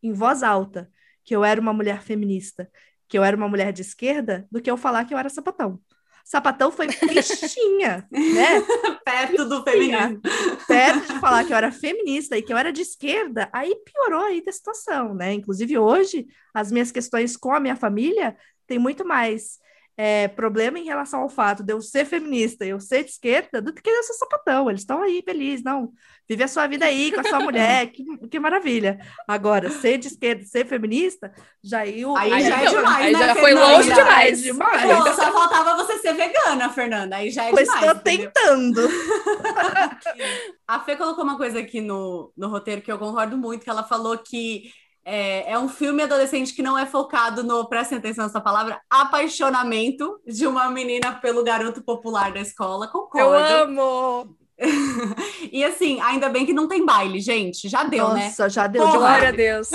em 0.00 0.12
voz 0.12 0.44
alta 0.44 0.88
que 1.24 1.34
eu 1.34 1.44
era 1.44 1.60
uma 1.60 1.72
mulher 1.72 2.02
feminista 2.02 2.68
que 3.12 3.18
eu 3.18 3.22
era 3.22 3.36
uma 3.36 3.46
mulher 3.46 3.74
de 3.74 3.82
esquerda 3.82 4.48
do 4.50 4.58
que 4.58 4.70
eu 4.70 4.76
falar 4.78 5.04
que 5.04 5.12
eu 5.12 5.18
era 5.18 5.28
sapatão. 5.28 5.78
Sapatão 6.24 6.72
foi 6.72 6.90
fichinha, 6.90 8.08
né? 8.10 8.62
Perto 9.04 9.44
do 9.44 9.62
feminismo. 9.62 10.18
Perto 10.66 11.12
de 11.12 11.20
falar 11.20 11.44
que 11.44 11.52
eu 11.52 11.56
era 11.58 11.70
feminista 11.70 12.38
e 12.38 12.40
que 12.40 12.50
eu 12.50 12.56
era 12.56 12.72
de 12.72 12.80
esquerda, 12.80 13.50
aí 13.52 13.76
piorou 13.84 14.24
aí 14.24 14.42
da 14.42 14.50
situação, 14.50 15.14
né? 15.14 15.34
Inclusive 15.34 15.76
hoje, 15.76 16.26
as 16.54 16.72
minhas 16.72 16.90
questões 16.90 17.36
com 17.36 17.52
a 17.52 17.60
minha 17.60 17.76
família 17.76 18.34
têm 18.66 18.78
muito 18.78 19.06
mais 19.06 19.58
é, 19.96 20.28
problema 20.28 20.78
em 20.78 20.84
relação 20.84 21.20
ao 21.20 21.28
fato 21.28 21.62
de 21.62 21.72
eu 21.72 21.80
ser 21.80 22.04
feminista 22.04 22.64
e 22.64 22.70
eu 22.70 22.80
ser 22.80 23.04
de 23.04 23.10
esquerda 23.10 23.60
do 23.60 23.72
que 23.72 23.88
eu 23.88 24.02
ser 24.02 24.14
sapatão. 24.14 24.68
Eles 24.68 24.82
estão 24.82 25.02
aí 25.02 25.22
felizes, 25.24 25.64
não. 25.64 25.92
Vive 26.28 26.44
a 26.44 26.48
sua 26.48 26.66
vida 26.66 26.86
aí 26.86 27.12
com 27.12 27.20
a 27.20 27.24
sua 27.24 27.40
mulher, 27.40 27.88
que, 27.88 28.04
que 28.28 28.38
maravilha. 28.38 28.98
Agora, 29.28 29.68
ser 29.68 29.98
de 29.98 30.06
esquerda, 30.06 30.44
ser 30.44 30.66
feminista, 30.66 31.32
já 31.62 31.86
eu. 31.86 32.16
Aí, 32.16 32.32
aí 32.32 32.42
já 32.42 32.62
é 32.62 32.66
demais, 32.66 33.06
aí 33.06 33.12
né? 33.12 33.18
Já 33.26 33.34
foi 33.34 33.54
longe 33.54 33.88
já 33.88 33.94
demais. 33.96 34.38
É 34.38 34.42
demais. 34.42 34.82
Pô, 34.82 35.12
só 35.12 35.32
faltava 35.32 35.76
você 35.76 35.98
ser 35.98 36.14
vegana, 36.14 36.70
Fernanda. 36.70 37.16
Aí 37.16 37.30
já 37.30 37.44
é 37.44 37.50
pois 37.50 37.68
demais. 37.68 37.84
Estou 37.84 38.00
tentando. 38.00 38.80
a 40.66 40.80
Fê 40.80 40.96
colocou 40.96 41.24
uma 41.24 41.36
coisa 41.36 41.58
aqui 41.58 41.80
no, 41.80 42.32
no 42.36 42.48
roteiro 42.48 42.80
que 42.80 42.90
eu 42.90 42.98
concordo 42.98 43.36
muito, 43.36 43.64
que 43.64 43.70
ela 43.70 43.82
falou 43.82 44.16
que 44.16 44.70
é, 45.04 45.52
é, 45.52 45.58
um 45.58 45.68
filme 45.68 46.02
adolescente 46.02 46.54
que 46.54 46.62
não 46.62 46.78
é 46.78 46.86
focado 46.86 47.42
no, 47.42 47.68
prestem 47.68 47.98
atenção 47.98 48.24
nessa 48.24 48.40
palavra, 48.40 48.80
apaixonamento 48.88 50.20
de 50.26 50.46
uma 50.46 50.70
menina 50.70 51.12
pelo 51.12 51.42
garoto 51.42 51.82
popular 51.82 52.32
da 52.32 52.40
escola. 52.40 52.88
Concordo. 52.88 53.26
Eu 53.26 53.34
amo! 53.34 54.36
e 55.50 55.64
assim, 55.64 56.00
ainda 56.00 56.28
bem 56.28 56.46
que 56.46 56.52
não 56.52 56.68
tem 56.68 56.84
baile, 56.84 57.20
gente. 57.20 57.68
Já 57.68 57.84
deu, 57.84 58.04
Nossa, 58.04 58.14
né? 58.14 58.24
Nossa, 58.26 58.48
já 58.48 58.66
deu. 58.66 58.82
Porra. 58.82 58.98
Glória 58.98 59.28
a 59.28 59.32
Deus. 59.32 59.68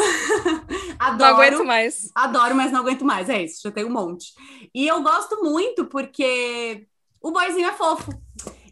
adoro, 0.97 1.17
não 1.17 1.25
aguento 1.25 1.65
mais. 1.65 2.09
Adoro, 2.15 2.55
mas 2.55 2.71
não 2.71 2.79
aguento 2.79 3.03
mais. 3.03 3.29
É 3.29 3.43
isso, 3.43 3.61
já 3.63 3.71
tem 3.71 3.85
um 3.85 3.91
monte. 3.91 4.33
E 4.73 4.87
eu 4.87 5.01
gosto 5.01 5.43
muito 5.43 5.85
porque 5.85 6.87
o 7.21 7.31
boyzinho 7.31 7.67
é 7.67 7.73
fofo. 7.73 8.11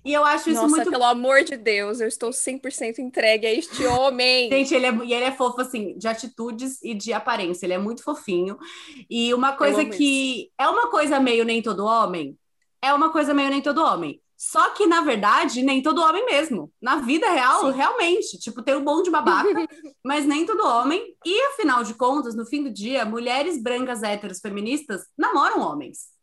E 0.06 0.14
eu 0.14 0.24
acho 0.24 0.51
isso 0.51 0.62
Nossa, 0.62 0.76
muito. 0.76 0.91
pelo 0.91 1.03
amor 1.03 1.43
de 1.43 1.58
Deus, 1.58 1.99
eu 1.99 2.08
estou 2.08 2.30
100% 2.30 2.99
entregue 2.99 3.47
a 3.47 3.51
este 3.51 3.84
homem. 3.88 4.47
Gente, 4.51 4.76
ele 4.76 4.86
é, 4.86 4.93
e 5.03 5.14
ele 5.14 5.26
é 5.26 5.32
fofo, 5.32 5.60
assim, 5.60 5.97
de 5.97 6.08
atitudes 6.08 6.80
e 6.84 6.93
de 6.93 7.12
aparência. 7.12 7.66
Ele 7.66 7.74
é 7.74 7.80
muito 7.80 8.03
fofinho. 8.03 8.56
E 9.10 9.34
uma 9.34 9.53
coisa 9.53 9.84
que. 9.84 10.43
Isso. 10.43 10.51
É 10.60 10.68
uma 10.70 10.91
coisa 10.91 11.20
meio 11.20 11.43
nem 11.43 11.60
todo 11.60 11.84
homem. 11.84 12.38
É 12.84 12.93
uma 12.93 13.10
coisa 13.10 13.34
meio 13.34 13.49
nem 13.49 13.64
todo 13.64 13.84
homem. 13.84 14.22
Só 14.38 14.70
que, 14.72 14.86
na 14.86 15.01
verdade, 15.01 15.64
nem 15.64 15.82
todo 15.82 16.03
homem 16.03 16.24
mesmo. 16.24 16.72
Na 16.80 16.97
vida 16.97 17.28
real, 17.32 17.62
Sim. 17.62 17.78
realmente. 17.78 18.38
Tipo, 18.38 18.62
tem 18.62 18.76
o 18.76 18.80
um 18.80 18.84
bom 18.84 19.01
de 19.01 19.10
babaca, 19.10 19.49
mas 20.06 20.24
nem 20.24 20.45
todo 20.45 20.68
homem. 20.68 21.16
E, 21.26 21.41
afinal 21.47 21.84
de 21.84 21.95
contas, 21.95 22.36
no 22.36 22.45
fim 22.45 22.62
do 22.62 22.70
dia, 22.70 23.06
mulheres 23.06 23.60
brancas 23.60 24.03
héteros 24.03 24.39
feministas 24.39 25.01
namoram 25.18 25.62
homens 25.62 26.14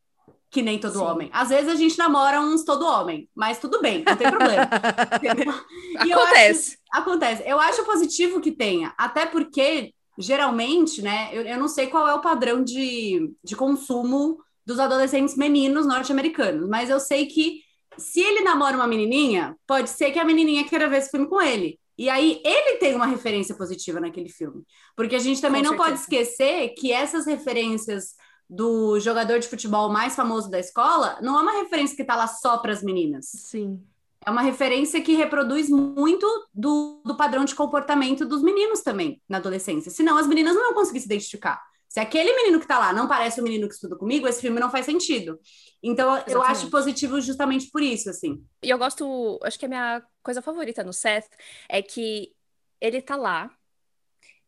que 0.53 0.61
nem 0.61 0.79
todo 0.79 0.99
Sim. 0.99 1.05
homem. 1.05 1.31
Às 1.33 1.49
vezes 1.49 1.69
a 1.69 1.75
gente 1.75 1.97
namora 1.97 2.39
uns 2.39 2.63
todo 2.63 2.85
homem, 2.85 3.27
mas 3.35 3.59
tudo 3.59 3.81
bem, 3.81 4.05
não 4.07 4.15
tem 4.15 4.31
problema. 4.31 4.69
acontece. 5.99 6.79
Acho, 6.93 7.03
acontece. 7.03 7.43
Eu 7.47 7.59
acho 7.59 7.85
positivo 7.85 8.39
que 8.39 8.53
tenha, 8.53 8.93
até 8.99 9.25
porque, 9.25 9.95
geralmente, 10.19 11.01
né, 11.01 11.31
eu, 11.33 11.41
eu 11.43 11.59
não 11.59 11.69
sei 11.69 11.87
qual 11.87 12.07
é 12.07 12.15
o 12.15 12.21
padrão 12.21 12.63
de, 12.63 13.35
de 13.43 13.57
consumo 13.57 14.39
dos 14.65 14.79
adolescentes 14.79 15.37
meninos 15.39 15.87
norte-americanos, 15.87 16.69
mas 16.69 16.91
eu 16.91 17.01
sei 17.01 17.27
que 17.27 17.63
se 17.97 18.21
ele 18.21 18.43
namora 18.43 18.77
uma 18.77 18.87
menininha, 18.87 19.57
pode 19.67 19.89
ser 19.89 20.11
que 20.11 20.19
a 20.19 20.25
menininha 20.25 20.65
queira 20.65 20.89
ver 20.89 20.99
esse 20.99 21.11
filme 21.11 21.27
com 21.27 21.41
ele. 21.41 21.81
E 21.97 22.11
aí 22.11 22.43
ele 22.45 22.77
tem 22.77 22.95
uma 22.95 23.07
referência 23.07 23.55
positiva 23.55 24.01
naquele 24.01 24.29
filme. 24.29 24.63
Porque 24.97 25.17
a 25.17 25.19
gente 25.19 25.41
também 25.41 25.63
com 25.63 25.71
não 25.71 25.77
certeza. 25.77 25.91
pode 25.91 26.01
esquecer 26.01 26.75
que 26.75 26.93
essas 26.93 27.27
referências 27.27 28.15
do 28.49 29.01
jogador 29.01 29.39
de 29.39 29.49
futebol 29.49 29.89
mais 29.89 30.15
famoso 30.15 30.51
da 30.51 30.59
escola, 30.59 31.19
não 31.23 31.39
é 31.39 31.43
uma 31.43 31.63
referência 31.63 31.97
que 31.97 32.03
está 32.03 32.15
lá 32.15 32.27
só 32.27 32.59
para 32.59 32.73
as 32.73 32.83
meninas. 32.83 33.27
Sim. 33.27 33.83
É 34.25 34.31
uma 34.31 34.43
referência 34.43 35.01
que 35.01 35.15
reproduz 35.15 35.69
muito 35.69 36.27
do, 36.55 37.03
do 37.05 37.17
padrão 37.17 37.45
de 37.45 37.55
comportamento 37.55 38.25
dos 38.25 38.43
meninos 38.43 38.81
também 38.81 39.21
na 39.29 39.39
adolescência. 39.39 39.91
Senão 39.91 40.17
as 40.17 40.27
meninas 40.27 40.55
não 40.55 40.63
vão 40.65 40.75
conseguir 40.75 41.01
se 41.01 41.07
identificar. 41.07 41.61
Se 41.89 42.01
aquele 42.01 42.35
menino 42.35 42.59
que 42.59 42.65
está 42.65 42.79
lá 42.79 42.93
não 42.93 43.07
parece 43.07 43.41
o 43.41 43.45
menino 43.45 43.69
que 43.69 43.75
estuda 43.75 43.97
comigo, 43.97 44.27
esse 44.27 44.41
filme 44.41 44.59
não 44.59 44.71
faz 44.71 44.87
sentido. 44.87 45.39
Então, 45.83 46.09
Exatamente. 46.15 46.35
eu 46.35 46.43
acho 46.43 46.71
positivo 46.71 47.21
justamente 47.21 47.69
por 47.71 47.83
isso, 47.83 48.09
assim. 48.09 48.43
E 48.63 48.71
eu 48.71 48.79
gosto, 48.79 49.39
acho 49.43 49.59
que 49.59 49.67
a 49.67 49.69
minha 49.69 50.03
coisa 50.23 50.41
favorita 50.41 50.83
no 50.83 50.93
Seth 50.93 51.29
é 51.69 51.83
que 51.83 52.33
ele 52.81 53.03
tá 53.03 53.15
lá, 53.15 53.51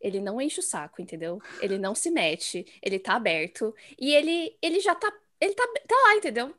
ele 0.04 0.20
não 0.20 0.40
enche 0.40 0.60
o 0.60 0.62
saco, 0.62 1.00
entendeu? 1.00 1.40
Ele 1.60 1.78
não 1.78 1.94
se 1.94 2.10
mete, 2.10 2.66
ele 2.82 2.98
tá 2.98 3.14
aberto 3.16 3.74
e 3.98 4.14
ele 4.14 4.56
ele 4.60 4.78
já 4.78 4.94
tá 4.94 5.10
ele 5.40 5.54
tá, 5.54 5.66
tá 5.88 5.96
lá, 6.04 6.16
entendeu? 6.16 6.54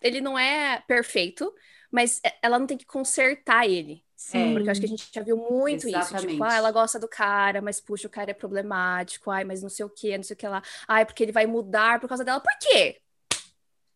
Ele 0.00 0.20
não 0.20 0.38
é 0.38 0.82
perfeito, 0.86 1.52
mas 1.90 2.20
ela 2.40 2.58
não 2.58 2.66
tem 2.66 2.78
que 2.78 2.86
consertar 2.86 3.68
ele. 3.68 4.04
Sim. 4.16 4.52
Porque 4.52 4.68
eu 4.68 4.72
acho 4.72 4.80
que 4.80 4.86
a 4.86 4.88
gente 4.88 5.08
já 5.12 5.22
viu 5.22 5.36
muito 5.36 5.88
Exatamente. 5.88 6.14
isso. 6.14 6.28
Tipo, 6.28 6.44
ah, 6.44 6.54
ela 6.54 6.70
gosta 6.70 6.98
do 6.98 7.08
cara, 7.08 7.60
mas 7.60 7.80
puxa, 7.80 8.06
o 8.06 8.10
cara 8.10 8.30
é 8.30 8.34
problemático. 8.34 9.30
Ai, 9.30 9.44
mas 9.44 9.62
não 9.62 9.68
sei 9.68 9.84
o 9.84 9.90
que, 9.90 10.16
não 10.16 10.24
sei 10.24 10.34
o 10.34 10.36
que 10.36 10.46
lá. 10.46 10.62
Ai, 10.88 11.04
porque 11.04 11.22
ele 11.22 11.32
vai 11.32 11.46
mudar 11.46 12.00
por 12.00 12.08
causa 12.08 12.24
dela. 12.24 12.40
Por 12.40 12.52
quê? 12.60 13.00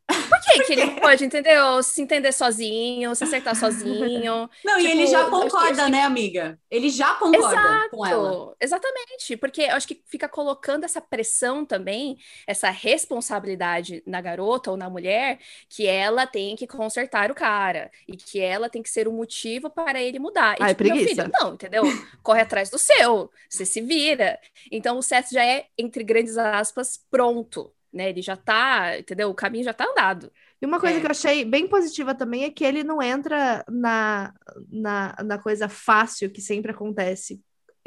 Por 0.28 0.40
que, 0.40 0.64
que 0.64 0.72
ele 0.72 1.00
pode, 1.00 1.24
entendeu? 1.24 1.82
Se 1.82 2.00
entender 2.00 2.32
sozinho, 2.32 3.14
se 3.14 3.24
acertar 3.24 3.54
sozinho. 3.56 4.48
Não, 4.64 4.76
tipo, 4.76 4.80
e 4.80 4.86
ele 4.86 5.06
tipo, 5.06 5.10
já 5.10 5.24
concorda, 5.28 5.84
que... 5.84 5.90
né, 5.90 6.02
amiga? 6.02 6.58
Ele 6.70 6.88
já 6.88 7.14
concorda 7.14 7.36
Exato, 7.38 7.90
com 7.90 8.06
ela. 8.06 8.56
Exatamente, 8.60 9.36
porque 9.36 9.62
eu 9.62 9.74
acho 9.74 9.86
que 9.86 10.02
fica 10.06 10.28
colocando 10.28 10.84
essa 10.84 11.00
pressão 11.00 11.64
também, 11.64 12.16
essa 12.46 12.70
responsabilidade 12.70 14.02
na 14.06 14.20
garota 14.20 14.70
ou 14.70 14.76
na 14.76 14.88
mulher, 14.88 15.38
que 15.68 15.86
ela 15.86 16.26
tem 16.26 16.56
que 16.56 16.66
consertar 16.66 17.30
o 17.30 17.34
cara 17.34 17.90
e 18.06 18.16
que 18.16 18.40
ela 18.40 18.70
tem 18.70 18.82
que 18.82 18.90
ser 18.90 19.06
o 19.06 19.12
motivo 19.12 19.68
para 19.68 20.00
ele 20.00 20.18
mudar. 20.18 20.56
E, 20.58 20.62
Ai, 20.62 20.74
tipo, 20.74 20.84
preguiça. 20.84 21.22
Filho, 21.22 21.30
não, 21.38 21.54
entendeu? 21.54 21.82
Corre 22.22 22.40
atrás 22.40 22.70
do 22.70 22.78
seu, 22.78 23.30
você 23.48 23.66
se 23.66 23.82
vira. 23.82 24.38
Então 24.72 24.98
o 24.98 25.02
Seth 25.02 25.28
já 25.32 25.44
é, 25.44 25.66
entre 25.76 26.02
grandes 26.02 26.38
aspas, 26.38 26.98
pronto 27.10 27.72
né? 27.92 28.10
Ele 28.10 28.22
já 28.22 28.36
tá, 28.36 28.98
entendeu? 28.98 29.30
O 29.30 29.34
caminho 29.34 29.64
já 29.64 29.72
tá 29.72 29.84
andado. 29.84 30.32
E 30.60 30.66
uma 30.66 30.80
coisa 30.80 30.96
é. 30.98 31.00
que 31.00 31.06
eu 31.06 31.10
achei 31.10 31.44
bem 31.44 31.66
positiva 31.68 32.14
também 32.14 32.44
é 32.44 32.50
que 32.50 32.64
ele 32.64 32.82
não 32.82 33.00
entra 33.02 33.64
na, 33.68 34.32
na, 34.70 35.16
na 35.24 35.38
coisa 35.38 35.68
fácil 35.68 36.30
que 36.30 36.40
sempre 36.40 36.72
acontece, 36.72 37.40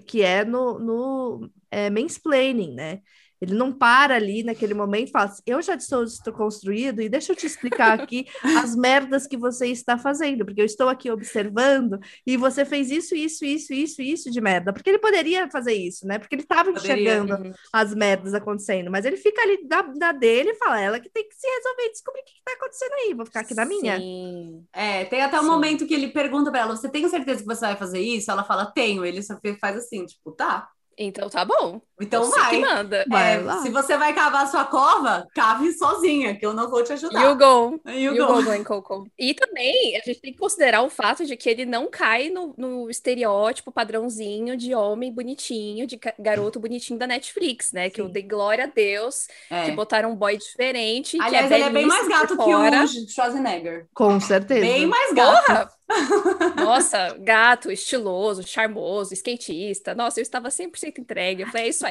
que 0.08 0.22
é 0.22 0.45
no, 0.45 0.80
no 0.80 1.49
é, 1.70 1.89
mansplaining, 1.89 2.74
né? 2.74 3.02
Ele 3.42 3.56
não 3.56 3.72
para 3.72 4.16
ali 4.16 4.44
naquele 4.44 4.74
momento 4.74 5.10
e 5.10 5.12
fala 5.12 5.26
assim, 5.26 5.42
eu 5.46 5.62
já 5.62 5.76
estou 5.76 6.06
construído 6.34 7.02
e 7.02 7.10
deixa 7.10 7.32
eu 7.32 7.36
te 7.36 7.46
explicar 7.46 8.00
aqui 8.00 8.28
as 8.58 8.76
merdas 8.76 9.26
que 9.26 9.36
você 9.36 9.68
está 9.68 9.98
fazendo, 9.98 10.46
porque 10.46 10.62
eu 10.62 10.66
estou 10.66 10.88
aqui 10.88 11.10
observando 11.10 12.00
e 12.26 12.38
você 12.38 12.64
fez 12.64 12.92
isso, 12.92 13.16
isso, 13.16 13.44
isso, 13.44 13.74
isso, 13.74 14.02
isso 14.02 14.32
de 14.32 14.39
merda. 14.39 14.72
Porque 14.72 14.89
ele 14.89 15.00
poderia 15.00 15.50
fazer 15.50 15.74
isso, 15.74 16.06
né? 16.06 16.20
Porque 16.20 16.36
ele 16.36 16.44
estava 16.44 16.70
enxergando 16.70 17.34
uhum. 17.34 17.52
as 17.74 17.96
merdas 17.96 18.34
acontecendo, 18.34 18.92
mas 18.92 19.06
ele 19.06 19.18
fica 19.18 19.42
ali 19.42 19.68
da, 19.68 19.82
da 19.82 20.12
dele 20.12 20.52
e 20.52 20.56
fala, 20.56 20.80
ela 20.80 21.00
que 21.00 21.10
tem 21.10 21.28
que 21.28 21.36
se 21.36 21.48
resolver 21.48 21.84
e 21.84 21.92
descobrir 21.92 22.22
o 22.22 22.26
que 22.26 22.32
está 22.32 22.54
acontecendo 22.54 22.94
aí, 22.94 23.14
vou 23.14 23.26
ficar 23.26 23.39
aqui 23.42 23.56
na 23.56 23.66
minha. 23.66 23.98
Sim. 23.98 24.66
É, 24.74 25.06
tem 25.06 25.22
até 25.22 25.39
um 25.39 25.44
Sim. 25.44 25.50
momento 25.50 25.88
que 25.88 25.94
ele 25.94 26.10
pergunta 26.10 26.52
para 26.52 26.62
ela, 26.62 26.76
você 26.76 26.89
tem 26.89 27.08
certeza 27.10 27.42
que 27.42 27.48
você 27.48 27.62
vai 27.62 27.76
fazer 27.76 28.00
isso? 28.00 28.30
Ela 28.30 28.44
fala, 28.44 28.66
tenho. 28.66 29.04
Ele 29.06 29.22
só 29.22 29.39
faz 29.60 29.78
assim, 29.78 30.06
tipo, 30.06 30.32
tá. 30.32 30.70
Então 30.98 31.30
tá 31.30 31.44
bom. 31.44 31.82
Então 32.04 32.26
você 32.26 32.39
vai. 32.39 32.49
Que 32.49 32.60
manda. 32.60 33.06
É, 33.12 33.62
se 33.62 33.70
você 33.70 33.97
vai 33.97 34.14
cavar 34.14 34.47
sua 34.47 34.66
cova, 34.66 35.28
cave 35.34 35.72
sozinha, 35.74 36.36
que 36.36 36.45
eu 36.45 36.54
não 36.54 36.70
vou 36.70 36.84
te 36.84 36.93
ajudar. 36.93 37.22
You 37.22 37.36
go. 37.36 37.82
You, 37.89 38.16
you 38.16 38.28
go. 38.28 38.43
go 38.43 38.64
Coco. 38.64 39.08
E 39.18 39.34
também 39.34 39.95
a 39.95 39.99
gente 39.99 40.22
tem 40.22 40.34
que 40.34 40.39
considerar 40.39 40.82
o 40.82 40.89
fato 40.89 41.26
de 41.26 41.36
que 41.36 41.49
ele 41.49 41.66
não 41.66 41.89
cai 41.89 42.30
no, 42.30 42.54
no 42.58 42.89
estereótipo 42.89 43.72
padrãozinho 43.72 44.56
de 44.56 44.74
homem 44.74 45.12
bonitinho, 45.12 45.88
de 45.88 45.99
garoto 46.20 46.60
bonitinho 46.60 46.99
da 46.99 47.08
Netflix, 47.08 47.72
né? 47.72 47.86
Sim. 47.86 47.89
Que 47.91 48.02
eu 48.02 48.10
dei 48.10 48.24
glória 48.24 48.66
a 48.66 48.68
Deus 48.68 49.28
é. 49.49 49.66
que 49.66 49.72
botaram 49.72 50.12
um 50.12 50.16
boy 50.16 50.38
diferente. 50.38 51.18
Aliás, 51.22 51.47
que 51.47 51.54
é 51.54 51.58
ele 51.58 51.66
é 51.66 51.70
bem 51.70 51.86
mais 51.86 52.08
gato 52.08 52.38
que 52.38 52.54
o 52.56 52.88
Schwarzenegger. 53.10 53.88
Com 53.93 54.20
certeza. 54.20 54.62
Bem 54.62 54.86
mais 54.86 55.14
gato. 55.14 55.45
Porra! 55.45 55.82
Nossa, 56.56 57.16
gato, 57.20 57.72
estiloso, 57.72 58.43
charmoso, 58.43 59.14
skatista. 59.14 59.93
Nossa, 59.93 60.20
eu 60.20 60.24
estava 60.24 60.49
100% 60.49 60.99
entregue. 60.99 61.43
Eu 61.43 61.47
falei, 61.47 61.68
é 61.68 61.70
isso 61.70 61.86
aí. 61.86 61.91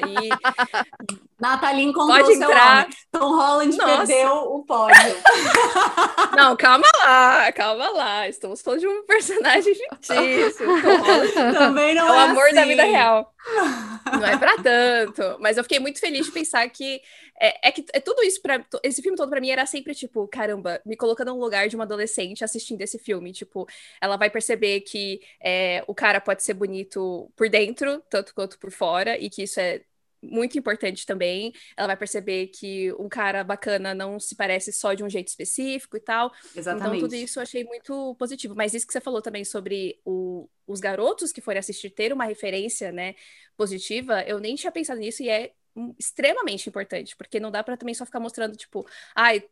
Nathalie 1.41 1.85
encontrou 1.87 2.19
Pode 2.19 2.33
entrar. 2.33 2.85
Homem. 2.85 2.97
Tom 3.11 3.37
Holland 3.37 3.77
Nossa. 3.77 4.07
perdeu 4.07 4.33
o 4.33 4.65
pódio. 4.65 4.97
Não, 6.37 6.57
calma 6.57 6.87
lá, 6.99 7.53
calma 7.53 7.89
lá. 7.91 8.29
Estamos 8.29 8.61
falando 8.61 8.81
de 8.81 8.87
um 8.87 9.05
personagem 9.05 9.75
fictício. 9.75 10.67
Também 11.57 11.95
não 11.95 12.07
é, 12.07 12.11
é 12.11 12.13
o 12.13 12.19
amor 12.31 12.45
assim. 12.47 12.55
da 12.55 12.65
vida 12.65 12.85
real. 12.85 13.35
Não 14.13 14.27
é 14.27 14.37
para 14.37 14.57
tanto. 14.63 15.39
Mas 15.41 15.57
eu 15.57 15.63
fiquei 15.63 15.79
muito 15.79 15.99
feliz 15.99 16.27
de 16.27 16.33
pensar 16.33 16.69
que 16.69 17.01
é, 17.41 17.69
é 17.69 17.73
que 17.73 17.85
é 17.93 18.01
tudo 18.01 18.23
isso 18.23 18.41
para 18.43 18.65
esse 18.83 19.01
filme 19.01 19.17
todo 19.17 19.31
para 19.31 19.41
mim 19.41 19.51
era 19.51 19.65
sempre 19.65 19.95
tipo, 19.95 20.29
caramba, 20.29 20.81
me 20.85 20.95
colocando 20.95 21.29
no 21.29 21.41
lugar 21.41 21.69
de 21.69 21.75
uma 21.75 21.85
adolescente 21.85 22.45
assistindo 22.45 22.83
esse 22.83 22.99
filme, 22.99 23.33
tipo, 23.33 23.67
ela 24.01 24.19
vai 24.19 24.29
perceber 24.29 24.83
que 24.83 25.23
é, 25.43 25.83
o 25.87 25.95
cara 25.95 26.21
pode 26.21 26.43
ser 26.43 26.53
bonito 26.53 27.31
por 27.35 27.49
dentro, 27.49 28.03
tanto 28.11 28.35
quanto 28.35 28.59
por 28.59 28.71
fora, 28.71 29.19
e 29.19 29.31
que 29.31 29.43
isso 29.43 29.59
é 29.59 29.81
muito 30.23 30.59
importante 30.59 31.07
também. 31.07 31.53
Ela 31.77 31.89
vai 31.89 31.97
perceber 31.97 32.49
que 32.49 32.93
um 32.95 33.09
cara 33.09 33.43
bacana 33.43 33.95
não 33.95 34.19
se 34.21 34.35
parece 34.35 34.73
só 34.73 34.95
de 34.95 35.03
um 35.03 35.09
jeito 35.09 35.29
específico 35.29 35.97
e 35.97 36.01
tal. 36.01 36.33
Exatamente. 36.55 36.97
Então, 36.97 37.09
tudo 37.09 37.15
isso 37.15 37.39
eu 37.39 37.43
achei 37.43 37.65
muito 37.65 38.15
positivo. 38.17 38.55
Mas 38.55 38.75
isso 38.75 38.87
que 38.87 38.93
você 38.93 39.01
falou 39.01 39.23
também 39.23 39.45
sobre 39.45 40.01
o, 40.05 40.49
os 40.67 40.81
garotos 40.81 41.33
que 41.33 41.41
forem 41.41 41.59
assistir 41.59 41.91
ter 41.91 42.13
uma 42.13 42.25
referência, 42.25 42.93
né, 42.93 43.15
positiva, 43.57 44.23
eu 44.23 44.39
nem 44.39 44.55
tinha 44.55 44.73
pensado 44.73 45.01
nisso 45.01 45.23
e 45.23 45.29
é 45.29 45.53
extremamente 45.99 46.69
importante, 46.69 47.17
porque 47.17 47.39
não 47.39 47.51
dá 47.51 47.63
para 47.63 47.77
também 47.77 47.95
só 47.95 48.05
ficar 48.05 48.21
mostrando, 48.21 48.57
tipo, 48.57 48.87
ai, 49.15 49.43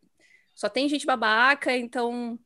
só 0.53 0.67
tem 0.67 0.89
gente 0.89 1.05
babaca, 1.05 1.75
então 1.75 2.37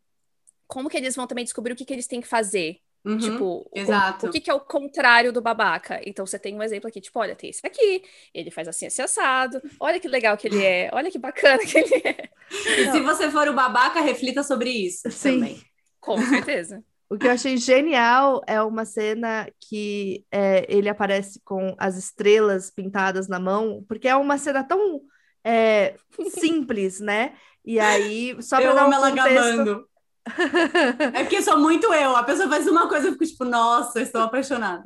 como 0.67 0.89
que 0.89 0.97
eles 0.97 1.15
vão 1.15 1.28
também 1.28 1.43
descobrir 1.43 1.74
o 1.74 1.76
que, 1.76 1.86
que 1.86 1.93
eles 1.93 2.07
têm 2.07 2.21
que 2.21 2.28
fazer? 2.28 2.80
Uhum, 3.06 3.18
tipo, 3.18 3.70
exato. 3.74 4.26
O, 4.26 4.30
o 4.30 4.32
que, 4.32 4.39
que, 4.39 4.49
é 4.49 4.54
o 4.54 4.62
contrário 4.62 5.34
do 5.34 5.41
babaca? 5.41 5.99
Então 6.06 6.26
você 6.26 6.39
tem 6.39 6.56
um 6.56 6.64
exemplo 6.64 6.88
aqui, 6.88 7.01
tipo, 7.01 7.20
olha, 7.20 7.36
tem 7.36 7.49
esse 7.49 7.66
aqui, 7.66 8.01
ele 8.34 8.49
faz 8.49 8.68
assim, 8.68 8.86
esse 8.86 9.01
assado, 9.01 9.62
olha 9.80 9.99
que 9.99 10.08
legal 10.08 10.38
que 10.38 10.47
ele 10.47 10.64
é, 10.64 10.89
olha 10.93 11.12
que 11.12 11.20
bacana 11.20 11.60
que 11.66 11.78
ele 11.78 12.01
é. 12.06 12.30
E 12.49 12.91
se 12.91 12.99
você 13.01 13.30
for 13.30 13.47
o 13.47 13.54
babaca, 13.54 13.99
reflita 13.99 14.41
sobre 14.41 14.70
isso 14.70 15.12
Sim. 15.12 15.39
também. 15.39 15.62
Com 15.99 16.18
certeza. 16.22 16.84
O 17.10 17.18
que 17.18 17.28
eu 17.28 17.32
achei 17.32 17.58
genial 17.58 18.41
é 18.47 18.60
uma 18.60 18.86
cena 18.86 19.47
que 19.70 20.26
é, 20.32 20.66
ele 20.68 20.89
aparece 20.89 21.39
com 21.45 21.76
as 21.78 21.95
estrelas 21.95 22.72
pintadas 22.72 23.28
na 23.28 23.39
mão, 23.39 23.86
porque 23.88 24.08
é 24.08 24.16
uma 24.16 24.36
cena 24.39 24.64
tão 24.64 24.99
é, 25.43 25.93
simples, 26.39 26.99
né? 26.99 27.36
E 27.64 27.80
aí, 27.80 28.36
só 28.41 28.60
para 28.60 28.74
dar 28.74 28.88
um 28.88 29.12
contexto... 29.12 29.88
é 31.13 31.24
porque 31.24 31.41
sou 31.41 31.57
muito 31.59 31.93
eu. 31.93 32.15
A 32.15 32.24
pessoa 32.24 32.47
faz 32.49 32.67
uma 32.67 32.88
coisa 32.88 33.07
e 33.07 33.09
eu 33.09 33.13
fico 33.13 33.26
tipo, 33.26 33.45
nossa, 33.45 34.01
estou 34.01 34.21
apaixonada. 34.21 34.84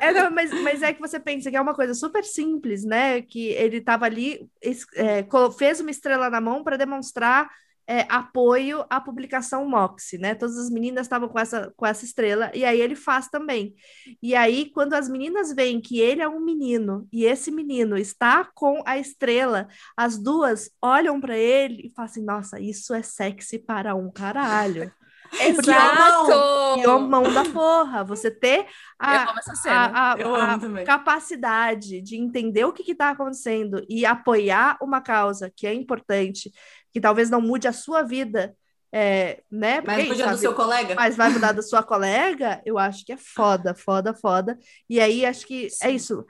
É, 0.00 0.12
não, 0.12 0.30
mas, 0.30 0.50
mas 0.62 0.82
é 0.82 0.92
que 0.92 1.00
você 1.00 1.18
pensa 1.18 1.50
que 1.50 1.56
é 1.56 1.60
uma 1.60 1.74
coisa 1.74 1.94
super 1.94 2.24
simples, 2.24 2.84
né? 2.84 3.22
Que 3.22 3.48
ele 3.50 3.78
estava 3.78 4.04
ali, 4.04 4.48
é, 4.96 5.24
fez 5.56 5.80
uma 5.80 5.90
estrela 5.90 6.28
na 6.28 6.40
mão 6.40 6.62
para 6.64 6.76
demonstrar 6.76 7.48
é, 7.86 8.06
apoio 8.08 8.84
à 8.88 9.00
publicação 9.00 9.68
Moxie, 9.68 10.18
né? 10.18 10.34
Todas 10.34 10.56
as 10.56 10.70
meninas 10.70 11.06
estavam 11.06 11.28
com 11.28 11.38
essa, 11.38 11.72
com 11.76 11.86
essa 11.86 12.04
estrela, 12.04 12.50
e 12.54 12.64
aí 12.64 12.80
ele 12.80 12.94
faz 12.94 13.28
também. 13.28 13.74
E 14.22 14.34
aí, 14.34 14.70
quando 14.70 14.94
as 14.94 15.08
meninas 15.08 15.52
veem 15.52 15.80
que 15.80 16.00
ele 16.00 16.22
é 16.22 16.28
um 16.28 16.40
menino 16.40 17.08
e 17.12 17.24
esse 17.24 17.50
menino 17.50 17.96
está 17.96 18.48
com 18.54 18.82
a 18.86 18.98
estrela, 18.98 19.68
as 19.96 20.16
duas 20.16 20.70
olham 20.80 21.20
para 21.20 21.36
ele 21.36 21.86
e 21.86 21.90
falam 21.90 22.10
assim: 22.10 22.24
nossa, 22.24 22.60
isso 22.60 22.94
é 22.94 23.02
sexy 23.02 23.58
para 23.58 23.94
um 23.94 24.10
caralho. 24.10 24.92
Exato! 25.40 26.80
E 26.80 26.86
o 26.86 26.98
mão 27.00 27.22
da 27.32 27.44
porra. 27.44 28.04
Você 28.04 28.30
ter 28.30 28.66
a, 28.98 29.34
a, 29.66 30.12
a, 30.12 30.54
a 30.54 30.84
capacidade 30.84 32.02
de 32.02 32.16
entender 32.16 32.64
o 32.64 32.72
que 32.72 32.90
está 32.92 33.10
acontecendo 33.10 33.84
e 33.88 34.04
apoiar 34.04 34.76
uma 34.80 35.00
causa 35.00 35.50
que 35.54 35.66
é 35.66 35.72
importante, 35.72 36.52
que 36.92 37.00
talvez 37.00 37.30
não 37.30 37.40
mude 37.40 37.66
a 37.66 37.72
sua 37.72 38.02
vida, 38.02 38.54
é, 38.92 39.42
né? 39.50 39.80
Mas 39.80 40.08
muda 40.08 40.30
do 40.32 40.38
seu 40.38 40.54
colega. 40.54 40.94
Mas 40.94 41.16
vai 41.16 41.30
mudar 41.30 41.52
da 41.52 41.62
sua 41.62 41.82
colega, 41.82 42.60
eu 42.64 42.78
acho 42.78 43.04
que 43.04 43.12
é 43.12 43.16
foda, 43.16 43.74
foda, 43.74 44.14
foda. 44.14 44.58
E 44.88 45.00
aí 45.00 45.24
acho 45.24 45.46
que 45.46 45.66
é 45.66 45.70
Sim. 45.70 45.86
é 45.86 45.90
isso. 45.90 46.26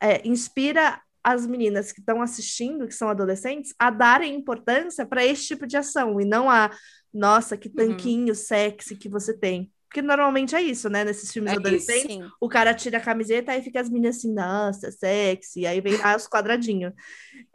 É, 0.00 0.28
inspira 0.28 1.00
as 1.22 1.46
meninas 1.46 1.90
que 1.90 2.00
estão 2.00 2.20
assistindo, 2.20 2.86
que 2.86 2.94
são 2.94 3.08
adolescentes, 3.08 3.74
a 3.78 3.88
darem 3.90 4.34
importância 4.34 5.06
para 5.06 5.24
esse 5.24 5.46
tipo 5.46 5.66
de 5.66 5.78
ação 5.78 6.20
e 6.20 6.24
não 6.26 6.50
a 6.50 6.70
nossa, 7.12 7.56
que 7.56 7.68
uhum. 7.68 7.74
tanquinho 7.74 8.28
uhum. 8.28 8.34
sexy 8.34 8.94
que 8.94 9.08
você 9.08 9.32
tem. 9.32 9.72
Porque 9.94 10.02
normalmente 10.02 10.56
é 10.56 10.60
isso, 10.60 10.90
né? 10.90 11.04
Nesses 11.04 11.32
filmes 11.32 11.52
é 11.52 11.56
adolescentes, 11.56 12.16
isso, 12.16 12.32
o 12.40 12.48
cara 12.48 12.74
tira 12.74 12.98
a 12.98 13.00
camiseta 13.00 13.56
e 13.56 13.62
fica 13.62 13.80
as 13.80 13.88
meninas 13.88 14.16
assim, 14.16 14.34
nossa, 14.34 14.90
sexy, 14.90 15.64
aí 15.68 15.80
vem 15.80 15.96
lá 15.96 16.16
os 16.16 16.26
quadradinhos. 16.26 16.92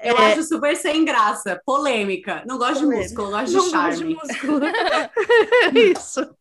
Eu 0.02 0.18
é... 0.18 0.32
acho 0.32 0.44
super 0.44 0.74
sem 0.78 1.04
graça, 1.04 1.62
polêmica. 1.66 2.42
Não 2.48 2.58
gosto 2.58 2.86
polêmica. 2.86 3.10
de 3.10 3.10
músculo, 3.10 3.32
gosto 3.32 3.52
Não 3.58 3.66
de 3.66 3.70
charme. 3.70 4.14
Gosto 4.14 4.28
de 4.28 4.48
músculo. 4.48 4.62
isso. 5.92 6.36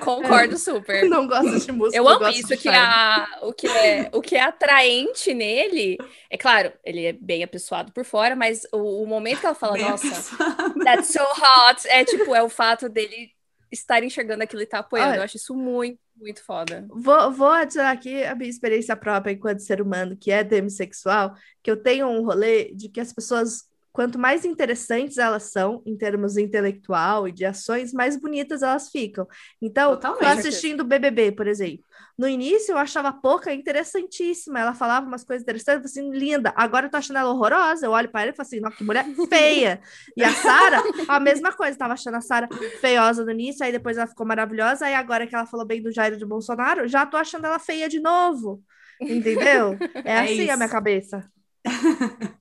Concordo 0.00 0.58
super. 0.58 1.08
Não 1.08 1.26
gosto 1.26 1.58
de 1.58 1.72
música. 1.72 1.96
Eu 1.96 2.06
amo 2.06 2.28
isso, 2.28 2.54
que, 2.58 2.68
a, 2.68 3.26
o, 3.40 3.52
que 3.54 3.66
é, 3.66 4.10
o 4.12 4.20
que 4.20 4.36
é 4.36 4.42
atraente 4.42 5.32
nele. 5.32 5.96
É 6.28 6.36
claro, 6.36 6.70
ele 6.84 7.06
é 7.06 7.12
bem 7.14 7.42
apessoado 7.42 7.92
por 7.92 8.04
fora, 8.04 8.36
mas 8.36 8.66
o, 8.70 9.02
o 9.02 9.06
momento 9.06 9.40
que 9.40 9.46
ela 9.46 9.54
fala, 9.54 9.72
bem 9.72 9.88
nossa, 9.88 10.06
apessoado. 10.06 10.84
that's 10.84 11.08
so 11.08 11.22
hot, 11.22 11.88
é 11.88 12.04
tipo, 12.04 12.34
é 12.34 12.42
o 12.42 12.48
fato 12.50 12.90
dele 12.90 13.33
estar 13.74 14.02
enxergando 14.02 14.42
aquilo 14.42 14.62
e 14.62 14.64
estar 14.64 14.78
tá 14.78 14.86
apoiando. 14.86 15.10
Olha, 15.10 15.18
eu 15.18 15.22
acho 15.22 15.36
isso 15.36 15.54
muito, 15.54 15.98
muito 16.16 16.44
foda. 16.44 16.86
Vou, 16.90 17.30
vou 17.30 17.50
adicionar 17.50 17.90
aqui 17.90 18.24
a 18.24 18.34
minha 18.34 18.50
experiência 18.50 18.96
própria 18.96 19.32
enquanto 19.32 19.60
ser 19.60 19.80
humano, 19.80 20.16
que 20.16 20.30
é 20.30 20.42
demissexual, 20.42 21.34
que 21.62 21.70
eu 21.70 21.76
tenho 21.76 22.08
um 22.08 22.24
rolê 22.24 22.72
de 22.74 22.88
que 22.88 23.00
as 23.00 23.12
pessoas 23.12 23.68
quanto 23.94 24.18
mais 24.18 24.44
interessantes 24.44 25.18
elas 25.18 25.52
são, 25.52 25.80
em 25.86 25.96
termos 25.96 26.36
intelectual 26.36 27.28
e 27.28 27.32
de 27.32 27.44
ações, 27.44 27.92
mais 27.92 28.16
bonitas 28.20 28.60
elas 28.60 28.90
ficam. 28.90 29.24
Então, 29.62 29.92
Totalmente. 29.92 30.20
tô 30.20 30.26
assistindo 30.26 30.80
o 30.80 30.84
BBB, 30.84 31.30
por 31.30 31.46
exemplo. 31.46 31.84
No 32.18 32.28
início, 32.28 32.72
eu 32.72 32.76
achava 32.78 33.08
a 33.08 33.12
Poca 33.12 33.54
interessantíssima. 33.54 34.58
Ela 34.58 34.74
falava 34.74 35.06
umas 35.06 35.22
coisas 35.22 35.44
interessantes, 35.44 35.92
assim, 35.92 36.10
linda. 36.10 36.52
Agora 36.56 36.86
eu 36.86 36.90
tô 36.90 36.96
achando 36.96 37.18
ela 37.18 37.30
horrorosa. 37.30 37.86
Eu 37.86 37.92
olho 37.92 38.08
para 38.08 38.22
ela 38.22 38.30
e 38.32 38.34
falo 38.34 38.46
assim, 38.46 38.58
nossa, 38.58 38.76
que 38.76 38.84
mulher 38.84 39.06
feia. 39.28 39.80
E 40.16 40.24
a 40.24 40.32
Sara, 40.32 40.82
a 41.06 41.20
mesma 41.20 41.52
coisa. 41.52 41.78
Tava 41.78 41.92
achando 41.94 42.16
a 42.16 42.20
Sara 42.20 42.48
feiosa 42.80 43.24
no 43.24 43.30
início, 43.30 43.64
aí 43.64 43.70
depois 43.70 43.96
ela 43.96 44.08
ficou 44.08 44.26
maravilhosa. 44.26 44.86
Aí 44.86 44.94
agora 44.94 45.24
que 45.24 45.36
ela 45.36 45.46
falou 45.46 45.64
bem 45.64 45.80
do 45.80 45.92
Jair 45.92 46.16
de 46.16 46.26
Bolsonaro, 46.26 46.88
já 46.88 47.06
tô 47.06 47.16
achando 47.16 47.46
ela 47.46 47.60
feia 47.60 47.88
de 47.88 48.00
novo. 48.00 48.60
Entendeu? 49.00 49.76
É, 50.04 50.14
é 50.14 50.18
assim 50.18 50.42
isso. 50.42 50.52
a 50.52 50.56
minha 50.56 50.68
cabeça. 50.68 51.33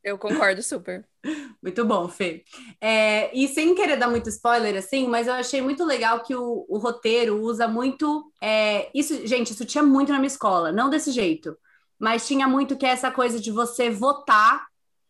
Eu 0.03 0.17
concordo 0.17 0.61
super. 0.61 1.05
Muito 1.61 1.85
bom, 1.85 2.09
Fê. 2.09 2.43
É, 2.81 3.35
e 3.37 3.47
sem 3.47 3.73
querer 3.73 3.97
dar 3.97 4.09
muito 4.09 4.27
spoiler, 4.29 4.75
assim, 4.75 5.07
mas 5.07 5.27
eu 5.27 5.33
achei 5.33 5.61
muito 5.61 5.85
legal 5.85 6.21
que 6.21 6.35
o, 6.35 6.65
o 6.67 6.77
roteiro 6.77 7.41
usa 7.41 7.67
muito. 7.67 8.29
É, 8.41 8.89
isso, 8.93 9.25
gente, 9.25 9.51
isso 9.51 9.65
tinha 9.65 9.83
muito 9.83 10.11
na 10.11 10.19
minha 10.19 10.27
escola, 10.27 10.71
não 10.71 10.89
desse 10.89 11.11
jeito, 11.11 11.57
mas 11.97 12.27
tinha 12.27 12.47
muito 12.47 12.75
que 12.75 12.85
é 12.85 12.89
essa 12.89 13.11
coisa 13.11 13.39
de 13.39 13.51
você 13.51 13.89
votar 13.89 14.67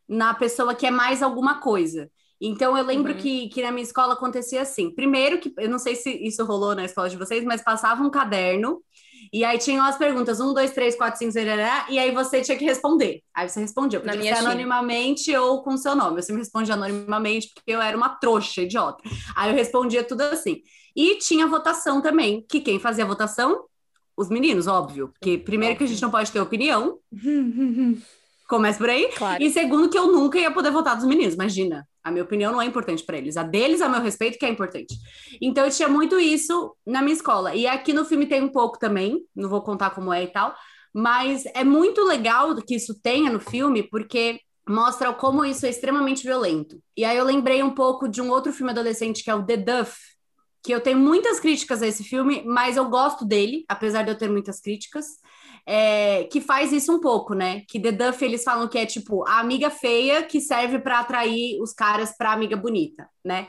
na 0.07 0.33
pessoa 0.33 0.75
que 0.75 0.85
é 0.85 0.91
mais 0.91 1.23
alguma 1.23 1.59
coisa. 1.59 2.09
Então 2.39 2.77
eu 2.77 2.83
lembro 2.83 3.13
uhum. 3.13 3.17
que, 3.17 3.47
que 3.49 3.61
na 3.61 3.71
minha 3.71 3.83
escola 3.83 4.13
acontecia 4.13 4.61
assim. 4.61 4.91
Primeiro 4.91 5.39
que 5.39 5.53
eu 5.57 5.69
não 5.69 5.79
sei 5.79 5.95
se 5.95 6.09
isso 6.09 6.43
rolou 6.43 6.75
na 6.75 6.85
escola 6.85 7.09
de 7.09 7.17
vocês, 7.17 7.43
mas 7.43 7.63
passava 7.63 8.03
um 8.03 8.09
caderno 8.09 8.83
E 9.33 9.43
aí 9.43 9.57
tinham 9.57 9.83
as 9.83 9.97
perguntas: 9.97 10.39
um, 10.39 10.53
dois, 10.53 10.71
três, 10.71 10.95
quatro, 10.95 11.17
cinco, 11.17 11.31
seis, 11.31 11.47
e 11.89 11.97
aí 11.97 12.11
você 12.11 12.41
tinha 12.41 12.55
que 12.55 12.63
responder. 12.63 13.23
Aí 13.33 13.49
você 13.49 13.59
respondia, 13.59 13.99
podia 13.99 14.21
ser 14.21 14.45
anonimamente 14.45 15.35
ou 15.35 15.63
com 15.63 15.75
seu 15.75 15.95
nome. 15.95 16.19
Eu 16.19 16.23
sempre 16.23 16.43
respondia 16.43 16.75
anonimamente 16.75 17.51
porque 17.53 17.71
eu 17.71 17.81
era 17.81 17.97
uma 17.97 18.09
trouxa, 18.09 18.61
idiota. 18.61 19.03
Aí 19.35 19.49
eu 19.49 19.55
respondia 19.55 20.03
tudo 20.03 20.21
assim. 20.21 20.61
E 20.95 21.15
tinha 21.17 21.47
votação 21.47 21.99
também, 21.99 22.45
que 22.47 22.61
quem 22.61 22.79
fazia 22.79 23.03
a 23.03 23.07
votação? 23.07 23.65
Os 24.15 24.29
meninos, 24.29 24.67
óbvio. 24.67 25.07
Porque 25.07 25.39
primeiro 25.39 25.75
que 25.75 25.83
a 25.83 25.87
gente 25.87 26.01
não 26.03 26.11
pode 26.11 26.31
ter 26.31 26.39
opinião. 26.39 26.99
Começa 28.47 28.77
por 28.77 28.89
aí. 28.89 29.09
Claro. 29.15 29.41
E 29.41 29.49
segundo, 29.49 29.89
que 29.89 29.97
eu 29.97 30.11
nunca 30.11 30.37
ia 30.37 30.51
poder 30.51 30.71
votar 30.71 30.95
dos 30.95 31.05
meninos, 31.05 31.33
imagina. 31.33 31.87
A 32.03 32.11
minha 32.11 32.23
opinião 32.23 32.51
não 32.51 32.61
é 32.61 32.65
importante 32.65 33.03
para 33.03 33.17
eles. 33.17 33.37
A 33.37 33.43
deles, 33.43 33.81
a 33.81 33.87
meu 33.87 34.01
respeito, 34.01 34.37
que 34.37 34.45
é 34.45 34.49
importante. 34.49 34.93
Então, 35.41 35.65
eu 35.65 35.71
tinha 35.71 35.87
muito 35.87 36.19
isso 36.19 36.75
na 36.85 37.01
minha 37.01 37.13
escola. 37.13 37.55
E 37.55 37.65
aqui 37.65 37.93
no 37.93 38.03
filme 38.03 38.25
tem 38.25 38.41
um 38.41 38.49
pouco 38.49 38.77
também, 38.77 39.23
não 39.35 39.49
vou 39.49 39.61
contar 39.61 39.91
como 39.91 40.11
é 40.11 40.23
e 40.23 40.27
tal, 40.27 40.53
mas 40.93 41.45
é 41.55 41.63
muito 41.63 42.03
legal 42.03 42.55
que 42.55 42.75
isso 42.75 42.99
tenha 43.01 43.31
no 43.31 43.39
filme, 43.39 43.83
porque 43.83 44.39
mostra 44.67 45.11
como 45.13 45.43
isso 45.43 45.65
é 45.65 45.69
extremamente 45.69 46.23
violento. 46.23 46.81
E 46.95 47.03
aí 47.03 47.17
eu 47.17 47.25
lembrei 47.25 47.63
um 47.63 47.71
pouco 47.71 48.07
de 48.07 48.21
um 48.21 48.29
outro 48.29 48.53
filme 48.53 48.71
adolescente 48.71 49.23
que 49.23 49.29
é 49.29 49.35
o 49.35 49.43
The 49.43 49.57
Duff, 49.57 49.97
que 50.63 50.73
eu 50.73 50.79
tenho 50.79 50.97
muitas 50.97 51.39
críticas 51.39 51.81
a 51.81 51.87
esse 51.87 52.03
filme, 52.03 52.43
mas 52.45 52.77
eu 52.77 52.89
gosto 52.89 53.25
dele, 53.25 53.65
apesar 53.67 54.03
de 54.03 54.11
eu 54.11 54.17
ter 54.17 54.29
muitas 54.29 54.61
críticas 54.61 55.05
é, 55.65 56.25
que 56.25 56.41
faz 56.41 56.71
isso 56.71 56.93
um 56.93 56.99
pouco, 56.99 57.33
né? 57.33 57.61
Que 57.67 57.79
The 57.79 57.91
Duff 57.91 58.23
eles 58.23 58.43
falam 58.43 58.67
que 58.67 58.77
é 58.77 58.85
tipo 58.85 59.25
a 59.27 59.39
amiga 59.39 59.69
feia 59.69 60.23
que 60.23 60.41
serve 60.41 60.79
para 60.79 60.99
atrair 60.99 61.61
os 61.61 61.73
caras 61.73 62.15
para 62.17 62.33
amiga 62.33 62.55
bonita, 62.55 63.07
né? 63.23 63.47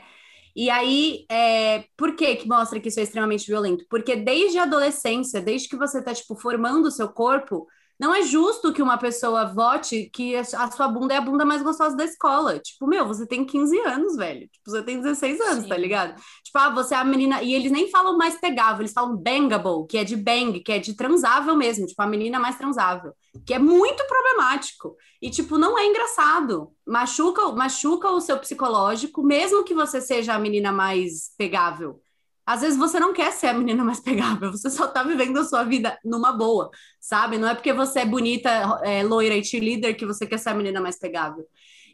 E 0.55 0.69
aí, 0.69 1.25
é, 1.29 1.83
por 1.97 2.15
que 2.15 2.37
que 2.37 2.47
mostra 2.47 2.79
que 2.79 2.87
isso 2.87 2.99
é 2.99 3.03
extremamente 3.03 3.45
violento? 3.45 3.85
Porque 3.89 4.15
desde 4.15 4.57
a 4.57 4.63
adolescência, 4.63 5.41
desde 5.41 5.67
que 5.67 5.75
você 5.75 6.01
tá, 6.01 6.13
tipo, 6.13 6.33
formando 6.35 6.85
o 6.85 6.91
seu 6.91 7.09
corpo, 7.09 7.67
não 7.99 8.13
é 8.13 8.23
justo 8.23 8.73
que 8.73 8.81
uma 8.81 8.97
pessoa 8.97 9.45
vote 9.45 10.09
que 10.13 10.35
a 10.35 10.43
sua 10.43 10.87
bunda 10.87 11.13
é 11.13 11.17
a 11.17 11.21
bunda 11.21 11.45
mais 11.45 11.61
gostosa 11.61 11.95
da 11.95 12.03
escola. 12.03 12.59
Tipo, 12.59 12.87
meu, 12.87 13.07
você 13.07 13.25
tem 13.25 13.45
15 13.45 13.79
anos, 13.79 14.15
velho. 14.17 14.41
Tipo, 14.41 14.69
você 14.69 14.83
tem 14.83 14.99
16 14.99 15.39
anos, 15.39 15.55
tá 15.55 15.61
Sim. 15.61 15.69
tá 15.69 15.77
ligado? 15.77 16.15
Tipo, 16.43 16.57
ah, 16.57 16.69
você 16.71 16.93
é 16.93 16.97
a 16.97 17.05
menina. 17.05 17.41
E 17.41 17.53
eles 17.53 17.71
nem 17.71 17.89
falam 17.89 18.17
mais 18.17 18.39
pegável, 18.39 18.81
eles 18.81 18.91
falam 18.91 19.15
bangable, 19.15 19.87
que 19.87 19.97
é 19.97 20.03
de 20.03 20.17
bang, 20.17 20.59
que 20.59 20.71
é 20.73 20.79
de 20.79 20.93
transável 20.93 21.55
mesmo. 21.55 21.85
Tipo, 21.85 22.01
a 22.01 22.07
menina 22.07 22.37
mais 22.37 22.57
transável. 22.57 23.13
Que 23.45 23.53
é 23.53 23.59
muito 23.59 24.05
problemático. 24.05 24.97
E, 25.21 25.29
tipo, 25.29 25.57
não 25.57 25.79
é 25.79 25.85
engraçado. 25.85 26.71
Machuca, 26.85 27.49
machuca 27.53 28.09
o 28.11 28.19
seu 28.19 28.37
psicológico, 28.37 29.23
mesmo 29.23 29.63
que 29.63 29.73
você 29.73 30.01
seja 30.01 30.33
a 30.33 30.39
menina 30.39 30.71
mais 30.71 31.33
pegável. 31.37 32.01
Às 32.45 32.61
vezes 32.61 32.77
você 32.77 32.99
não 32.99 33.11
quer 33.11 33.31
ser 33.31 33.47
a 33.47 33.53
menina 33.53 33.83
mais 33.83 33.99
pegável, 33.99 34.51
você 34.51 34.69
só 34.69 34.87
tá 34.87 35.01
vivendo 35.03 35.37
a 35.37 35.43
sua 35.43 35.63
vida 35.63 35.97
numa 36.03 36.31
boa, 36.31 36.69
sabe? 36.99 37.37
Não 37.37 37.47
é 37.47 37.55
porque 37.55 37.73
você 37.73 38.01
é 38.01 38.05
bonita, 38.05 38.49
é, 38.83 39.03
loira 39.03 39.35
e 39.35 39.43
cheerleader 39.43 39.97
que 39.97 40.05
você 40.05 40.27
quer 40.27 40.37
ser 40.37 40.49
a 40.49 40.53
menina 40.53 40.79
mais 40.79 40.99
pegável. 40.99 41.45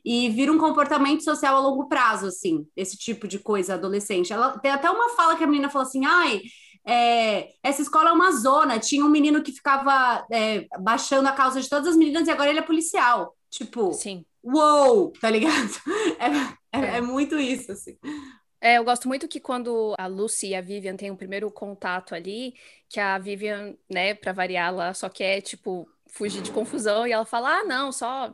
E 0.04 0.30
vira 0.30 0.52
um 0.52 0.58
comportamento 0.58 1.24
social 1.24 1.56
a 1.56 1.60
longo 1.60 1.88
prazo, 1.88 2.26
assim, 2.26 2.66
esse 2.76 2.97
tipo 2.97 3.28
de 3.28 3.38
coisa 3.38 3.76
adolescente. 3.76 4.34
Ela 4.34 4.58
tem 4.58 4.72
até 4.72 4.89
uma 4.89 5.10
fala 5.10 5.36
que 5.36 5.43
a 5.43 5.47
menina 5.47 5.70
falou 5.70 5.88
assim: 5.88 6.06
ai, 6.06 6.41
é, 6.86 7.49
essa 7.64 7.82
escola 7.82 8.10
é 8.10 8.14
uma 8.14 8.32
zona. 8.32 8.80
Tinha 8.80 9.06
um 9.06 9.10
menino 9.10 9.43
que 9.43 9.52
ficava 9.52 10.26
é, 10.32 10.68
baixando 10.80 11.30
a 11.30 11.34
causa 11.34 11.62
de 11.62 11.70
todas 11.70 11.88
as 11.88 11.95
meninas 11.95 12.28
e 12.28 12.32
agora 12.32 12.49
ele 12.49 12.60
é 12.60 12.64
policial. 12.64 13.36
Tipo, 13.49 13.93
Sim. 13.93 14.26
uou, 14.43 15.12
tá 15.20 15.30
ligado? 15.30 15.72
É, 16.72 16.80
é, 16.80 16.97
é 16.97 17.02
muito 17.02 17.38
isso, 17.38 17.72
assim. 17.72 17.97
É, 18.64 18.78
eu 18.78 18.84
gosto 18.84 19.07
muito 19.07 19.28
que 19.28 19.39
quando 19.39 19.95
a 19.97 20.05
Lucy 20.07 20.49
e 20.49 20.55
a 20.55 20.62
Vivian 20.62 20.95
têm 20.95 21.09
um 21.12 21.16
primeiro 21.18 21.49
contato 21.51 22.14
ali, 22.14 22.53
que 22.88 22.99
a 22.99 23.18
Vivian, 23.18 23.76
né, 23.89 24.14
pra 24.14 24.32
variar, 24.34 24.68
ela 24.70 24.93
só 24.93 25.09
quer, 25.09 25.41
tipo, 25.41 25.89
fugir 26.07 26.41
de 26.43 26.51
confusão 26.51 27.07
e 27.07 27.12
ela 27.12 27.26
fala: 27.26 27.59
ah, 27.62 27.64
não, 27.64 27.91
só 27.91 28.32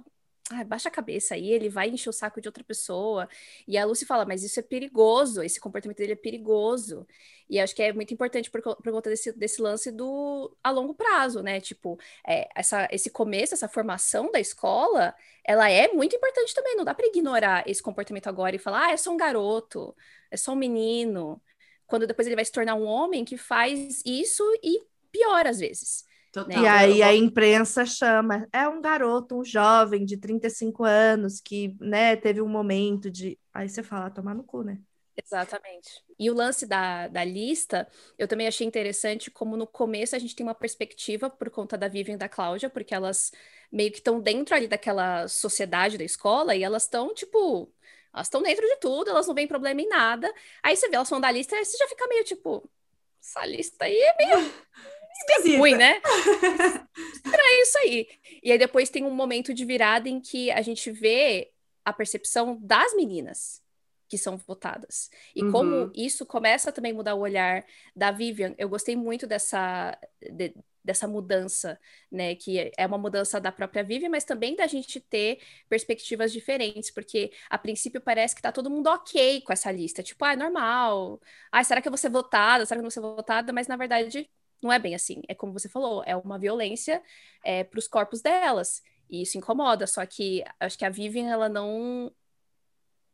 ah, 0.51 0.63
baixa 0.63 0.87
a 0.87 0.91
cabeça 0.91 1.35
aí, 1.35 1.51
ele 1.51 1.67
vai 1.67 1.89
encher 1.89 2.09
o 2.09 2.13
saco 2.13 2.39
de 2.39 2.47
outra 2.47 2.63
pessoa. 2.63 3.27
E 3.67 3.77
a 3.77 3.85
Lucy 3.85 4.05
fala, 4.05 4.25
mas 4.25 4.43
isso 4.43 4.59
é 4.59 4.63
perigoso, 4.63 5.43
esse 5.43 5.59
comportamento 5.59 5.97
dele 5.97 6.13
é 6.13 6.15
perigoso. 6.15 7.05
E 7.49 7.59
acho 7.59 7.75
que 7.75 7.81
é 7.83 7.91
muito 7.93 8.13
importante 8.13 8.49
por, 8.49 8.61
por 8.61 8.91
conta 8.91 9.09
desse, 9.09 9.31
desse 9.33 9.61
lance 9.61 9.91
do 9.91 10.55
a 10.63 10.71
longo 10.71 10.93
prazo, 10.93 11.41
né? 11.41 11.59
Tipo, 11.59 11.97
é, 12.25 12.47
essa, 12.55 12.87
esse 12.91 13.09
começo, 13.09 13.53
essa 13.53 13.67
formação 13.67 14.31
da 14.31 14.39
escola, 14.39 15.13
ela 15.43 15.69
é 15.69 15.89
muito 15.89 16.15
importante 16.15 16.53
também. 16.53 16.75
Não 16.77 16.85
dá 16.85 16.93
para 16.93 17.07
ignorar 17.07 17.63
esse 17.67 17.83
comportamento 17.83 18.27
agora 18.27 18.55
e 18.55 18.59
falar, 18.59 18.87
ah, 18.87 18.91
é 18.93 18.97
só 18.97 19.11
um 19.11 19.17
garoto, 19.17 19.95
é 20.31 20.37
só 20.37 20.53
um 20.53 20.55
menino. 20.55 21.41
Quando 21.85 22.07
depois 22.07 22.27
ele 22.27 22.35
vai 22.35 22.45
se 22.45 22.51
tornar 22.51 22.75
um 22.75 22.85
homem 22.85 23.25
que 23.25 23.37
faz 23.37 24.01
isso 24.05 24.43
e 24.63 24.81
pior 25.11 25.45
às 25.47 25.59
vezes. 25.59 26.06
Total. 26.37 26.61
E 26.61 26.67
aí 26.67 27.01
a 27.01 27.15
imprensa 27.15 27.83
chama, 27.83 28.47
é 28.53 28.67
um 28.67 28.79
garoto, 28.79 29.39
um 29.39 29.43
jovem 29.43 30.05
de 30.05 30.17
35 30.17 30.83
anos 30.83 31.41
que, 31.41 31.75
né, 31.79 32.15
teve 32.15 32.43
um 32.43 32.47
momento 32.47 33.09
de. 33.09 33.39
Aí 33.51 33.67
você 33.67 33.81
fala, 33.81 34.11
tomar 34.11 34.35
no 34.35 34.43
cu, 34.43 34.61
né? 34.61 34.77
Exatamente. 35.15 36.03
E 36.19 36.29
o 36.29 36.35
lance 36.35 36.67
da, 36.67 37.07
da 37.07 37.23
lista, 37.23 37.87
eu 38.19 38.27
também 38.27 38.47
achei 38.47 38.67
interessante 38.67 39.31
como 39.31 39.57
no 39.57 39.65
começo 39.65 40.15
a 40.15 40.19
gente 40.19 40.35
tem 40.35 40.45
uma 40.45 40.53
perspectiva 40.53 41.27
por 41.27 41.49
conta 41.49 41.75
da 41.75 41.87
Vivian 41.87 42.13
e 42.13 42.17
da 42.17 42.29
Cláudia, 42.29 42.69
porque 42.69 42.93
elas 42.93 43.31
meio 43.71 43.91
que 43.91 43.97
estão 43.97 44.19
dentro 44.19 44.53
ali 44.53 44.67
daquela 44.67 45.27
sociedade 45.27 45.97
da 45.97 46.03
escola 46.03 46.55
e 46.55 46.61
elas 46.61 46.83
estão, 46.83 47.15
tipo, 47.15 47.67
elas 48.13 48.27
estão 48.27 48.43
dentro 48.43 48.63
de 48.63 48.75
tudo, 48.75 49.09
elas 49.09 49.25
não 49.25 49.33
veem 49.33 49.47
problema 49.47 49.81
em 49.81 49.89
nada. 49.89 50.31
Aí 50.61 50.77
você 50.77 50.87
vê 50.87 50.97
elas 50.97 51.09
falando 51.09 51.23
da 51.23 51.31
lista 51.31 51.55
e 51.55 51.65
você 51.65 51.77
já 51.77 51.87
fica 51.87 52.07
meio 52.07 52.23
tipo, 52.23 52.69
essa 53.19 53.43
lista 53.43 53.85
aí 53.85 53.97
é 53.97 54.15
meio 54.17 54.53
esquisito. 55.19 55.59
Ruim, 55.59 55.75
né? 55.75 56.01
Estranho 57.25 57.61
isso 57.61 57.77
aí. 57.79 58.07
E 58.43 58.51
aí 58.51 58.57
depois 58.57 58.89
tem 58.89 59.03
um 59.03 59.11
momento 59.11 59.53
de 59.53 59.65
virada 59.65 60.09
em 60.09 60.19
que 60.19 60.51
a 60.51 60.61
gente 60.61 60.91
vê 60.91 61.51
a 61.83 61.93
percepção 61.93 62.57
das 62.61 62.95
meninas 62.95 63.61
que 64.07 64.17
são 64.17 64.37
votadas. 64.37 65.09
E 65.35 65.43
uhum. 65.43 65.51
como 65.51 65.91
isso 65.93 66.25
começa 66.25 66.69
a 66.69 66.73
também 66.73 66.93
mudar 66.93 67.15
o 67.15 67.19
olhar 67.19 67.65
da 67.95 68.11
Vivian, 68.11 68.55
eu 68.57 68.69
gostei 68.69 68.95
muito 68.95 69.27
dessa, 69.27 69.97
de, 70.21 70.55
dessa 70.83 71.07
mudança, 71.07 71.77
né? 72.09 72.33
Que 72.35 72.71
é 72.77 72.85
uma 72.85 72.97
mudança 72.97 73.39
da 73.39 73.51
própria 73.51 73.83
Vivian, 73.83 74.09
mas 74.09 74.23
também 74.23 74.55
da 74.55 74.65
gente 74.65 74.99
ter 75.01 75.39
perspectivas 75.67 76.31
diferentes, 76.31 76.89
porque 76.89 77.31
a 77.49 77.57
princípio 77.57 77.99
parece 77.99 78.33
que 78.35 78.41
tá 78.41 78.51
todo 78.51 78.69
mundo 78.69 78.87
ok 78.87 79.41
com 79.41 79.51
essa 79.51 79.71
lista. 79.71 80.01
Tipo, 80.01 80.23
ah, 80.23 80.33
é 80.33 80.35
normal. 80.37 81.19
Ah, 81.51 81.63
será 81.63 81.81
que 81.81 81.87
eu 81.87 81.91
vou 81.91 81.97
ser 81.97 82.09
votada? 82.09 82.65
Será 82.65 82.77
que 82.77 82.79
eu 82.79 82.83
não 82.83 82.89
vou 82.89 82.91
ser 82.91 83.01
votada? 83.01 83.51
Mas 83.51 83.67
na 83.67 83.75
verdade 83.75 84.29
não 84.61 84.71
é 84.71 84.79
bem 84.79 84.95
assim. 84.95 85.21
É 85.27 85.35
como 85.35 85.53
você 85.53 85.69
falou, 85.69 86.03
é 86.05 86.15
uma 86.15 86.37
violência 86.37 87.01
é, 87.43 87.63
para 87.63 87.79
os 87.79 87.87
corpos 87.87 88.21
delas. 88.21 88.81
E 89.09 89.21
isso 89.21 89.37
incomoda. 89.37 89.87
Só 89.87 90.05
que 90.05 90.43
acho 90.59 90.77
que 90.77 90.85
a 90.85 90.89
Vivian 90.89 91.29
ela 91.29 91.49
não 91.49 92.11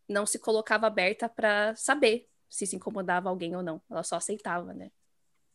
não 0.08 0.26
se 0.26 0.38
colocava 0.38 0.86
aberta 0.86 1.30
para 1.30 1.76
saber 1.76 2.28
se 2.50 2.68
se 2.68 2.76
incomodava 2.76 3.30
alguém 3.30 3.56
ou 3.56 3.64
não. 3.64 3.82
Ela 3.90 4.04
só 4.04 4.18
aceitava, 4.18 4.74
né? 4.74 4.92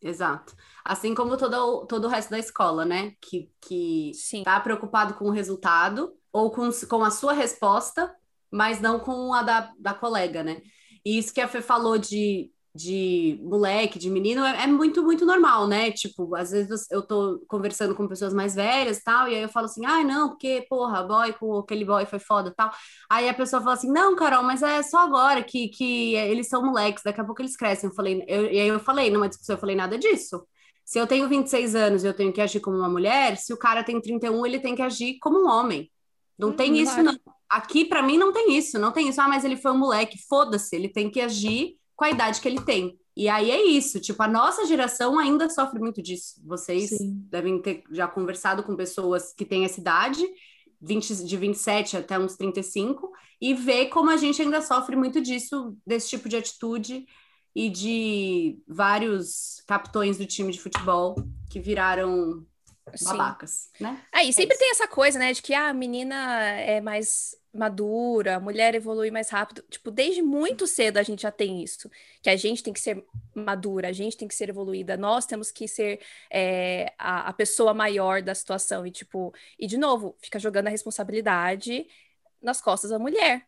Exato. 0.00 0.54
Assim 0.84 1.14
como 1.14 1.36
todo, 1.36 1.86
todo 1.86 2.04
o 2.04 2.08
resto 2.08 2.30
da 2.30 2.38
escola, 2.38 2.84
né? 2.84 3.14
Que, 3.20 3.50
que 3.60 4.12
Sim. 4.14 4.42
tá 4.44 4.58
preocupado 4.60 5.14
com 5.14 5.26
o 5.26 5.30
resultado 5.30 6.16
ou 6.32 6.50
com, 6.50 6.70
com 6.88 7.04
a 7.04 7.10
sua 7.10 7.32
resposta, 7.32 8.14
mas 8.50 8.80
não 8.80 9.00
com 9.00 9.32
a 9.34 9.42
da, 9.42 9.72
da 9.78 9.94
colega, 9.94 10.42
né? 10.42 10.62
E 11.04 11.18
isso 11.18 11.32
que 11.32 11.40
a 11.40 11.48
Fê 11.48 11.60
falou 11.60 11.98
de 11.98 12.52
de 12.74 13.40
moleque, 13.42 13.98
de 13.98 14.10
menino, 14.10 14.44
é, 14.44 14.64
é, 14.64 14.66
muito, 14.66 15.02
muito 15.02 15.24
normal, 15.26 15.66
né? 15.66 15.90
Tipo, 15.90 16.34
às 16.36 16.50
vezes 16.50 16.86
eu 16.90 17.02
tô 17.02 17.44
conversando 17.48 17.94
com 17.94 18.06
pessoas 18.06 18.32
mais 18.32 18.54
velhas 18.54 19.02
tal, 19.02 19.28
e 19.28 19.34
aí 19.34 19.42
eu 19.42 19.48
falo 19.48 19.66
assim, 19.66 19.84
ai, 19.86 20.02
ah, 20.02 20.04
não, 20.04 20.28
porque, 20.30 20.66
porra, 20.68 21.02
boy 21.02 21.32
com 21.32 21.58
aquele 21.58 21.84
boy 21.84 22.06
foi 22.06 22.18
foda 22.18 22.52
tal. 22.56 22.70
Aí 23.10 23.28
a 23.28 23.34
pessoa 23.34 23.62
fala 23.62 23.74
assim, 23.74 23.90
não, 23.90 24.14
Carol, 24.14 24.42
mas 24.42 24.62
é 24.62 24.82
só 24.82 24.98
agora 24.98 25.42
que, 25.42 25.68
que 25.68 26.14
eles 26.14 26.48
são 26.48 26.64
moleques, 26.64 27.02
daqui 27.02 27.20
a 27.20 27.24
pouco 27.24 27.42
eles 27.42 27.56
crescem. 27.56 27.88
Eu 27.88 27.94
falei, 27.94 28.24
eu, 28.28 28.44
e 28.44 28.60
aí 28.60 28.68
eu 28.68 28.80
falei, 28.80 29.10
numa 29.10 29.28
discussão, 29.28 29.56
eu 29.56 29.60
falei 29.60 29.76
nada 29.76 29.98
disso. 29.98 30.46
Se 30.84 30.98
eu 30.98 31.06
tenho 31.06 31.28
26 31.28 31.74
anos 31.74 32.04
e 32.04 32.06
eu 32.06 32.14
tenho 32.14 32.32
que 32.32 32.40
agir 32.40 32.60
como 32.60 32.78
uma 32.78 32.88
mulher, 32.88 33.36
se 33.36 33.52
o 33.52 33.58
cara 33.58 33.84
tem 33.84 34.00
31, 34.00 34.46
ele 34.46 34.58
tem 34.58 34.74
que 34.74 34.82
agir 34.82 35.18
como 35.20 35.44
um 35.44 35.48
homem. 35.48 35.90
Não 36.38 36.50
hum, 36.50 36.56
tem 36.56 36.78
isso, 36.78 37.02
não. 37.02 37.14
Aqui, 37.48 37.84
para 37.84 38.02
mim, 38.02 38.16
não 38.16 38.32
tem 38.32 38.56
isso. 38.56 38.78
Não 38.78 38.92
tem 38.92 39.08
isso. 39.08 39.20
Ah, 39.20 39.28
mas 39.28 39.44
ele 39.44 39.56
foi 39.56 39.72
um 39.72 39.78
moleque. 39.78 40.18
Foda-se. 40.28 40.74
Ele 40.76 40.88
tem 40.88 41.10
que 41.10 41.20
agir 41.20 41.76
com 41.98 42.04
a 42.04 42.10
idade 42.10 42.40
que 42.40 42.46
ele 42.46 42.60
tem. 42.60 42.96
E 43.16 43.28
aí 43.28 43.50
é 43.50 43.66
isso, 43.66 43.98
tipo, 43.98 44.22
a 44.22 44.28
nossa 44.28 44.64
geração 44.64 45.18
ainda 45.18 45.50
sofre 45.50 45.80
muito 45.80 46.00
disso. 46.00 46.40
Vocês 46.46 46.90
Sim. 46.90 47.26
devem 47.28 47.60
ter 47.60 47.82
já 47.90 48.06
conversado 48.06 48.62
com 48.62 48.76
pessoas 48.76 49.34
que 49.36 49.44
têm 49.44 49.64
essa 49.64 49.80
idade, 49.80 50.24
20, 50.80 51.24
de 51.24 51.36
27 51.36 51.96
até 51.96 52.16
uns 52.16 52.36
35, 52.36 53.10
e 53.40 53.52
ver 53.52 53.86
como 53.86 54.10
a 54.10 54.16
gente 54.16 54.40
ainda 54.40 54.62
sofre 54.62 54.94
muito 54.94 55.20
disso, 55.20 55.76
desse 55.84 56.10
tipo 56.10 56.28
de 56.28 56.36
atitude 56.36 57.04
e 57.52 57.68
de 57.68 58.62
vários 58.68 59.60
capitões 59.66 60.16
do 60.16 60.24
time 60.24 60.52
de 60.52 60.60
futebol 60.60 61.16
que 61.50 61.58
viraram 61.58 62.46
babacas, 63.02 63.70
Sim. 63.76 63.84
né? 63.84 64.02
Aí, 64.12 64.28
é 64.28 64.32
sempre 64.32 64.54
isso. 64.54 64.62
tem 64.62 64.70
essa 64.70 64.88
coisa, 64.88 65.18
né, 65.18 65.32
de 65.32 65.42
que 65.42 65.54
ah, 65.54 65.68
a 65.68 65.74
menina 65.74 66.14
é 66.60 66.80
mais 66.80 67.36
madura, 67.52 68.36
a 68.36 68.40
mulher 68.40 68.74
evolui 68.74 69.10
mais 69.10 69.30
rápido. 69.30 69.62
Tipo, 69.68 69.90
desde 69.90 70.22
muito 70.22 70.66
cedo 70.66 70.98
a 70.98 71.02
gente 71.02 71.22
já 71.22 71.30
tem 71.30 71.62
isso, 71.62 71.90
que 72.22 72.30
a 72.30 72.36
gente 72.36 72.62
tem 72.62 72.72
que 72.72 72.80
ser 72.80 73.04
madura, 73.34 73.88
a 73.88 73.92
gente 73.92 74.16
tem 74.16 74.28
que 74.28 74.34
ser 74.34 74.48
evoluída, 74.48 74.96
nós 74.96 75.26
temos 75.26 75.50
que 75.50 75.66
ser 75.66 76.00
é, 76.30 76.92
a, 76.98 77.28
a 77.28 77.32
pessoa 77.32 77.74
maior 77.74 78.22
da 78.22 78.34
situação. 78.34 78.86
E, 78.86 78.90
tipo, 78.90 79.34
e 79.58 79.66
de 79.66 79.76
novo, 79.76 80.16
fica 80.20 80.38
jogando 80.38 80.68
a 80.68 80.70
responsabilidade 80.70 81.86
nas 82.40 82.60
costas 82.60 82.90
da 82.90 82.98
mulher. 82.98 83.46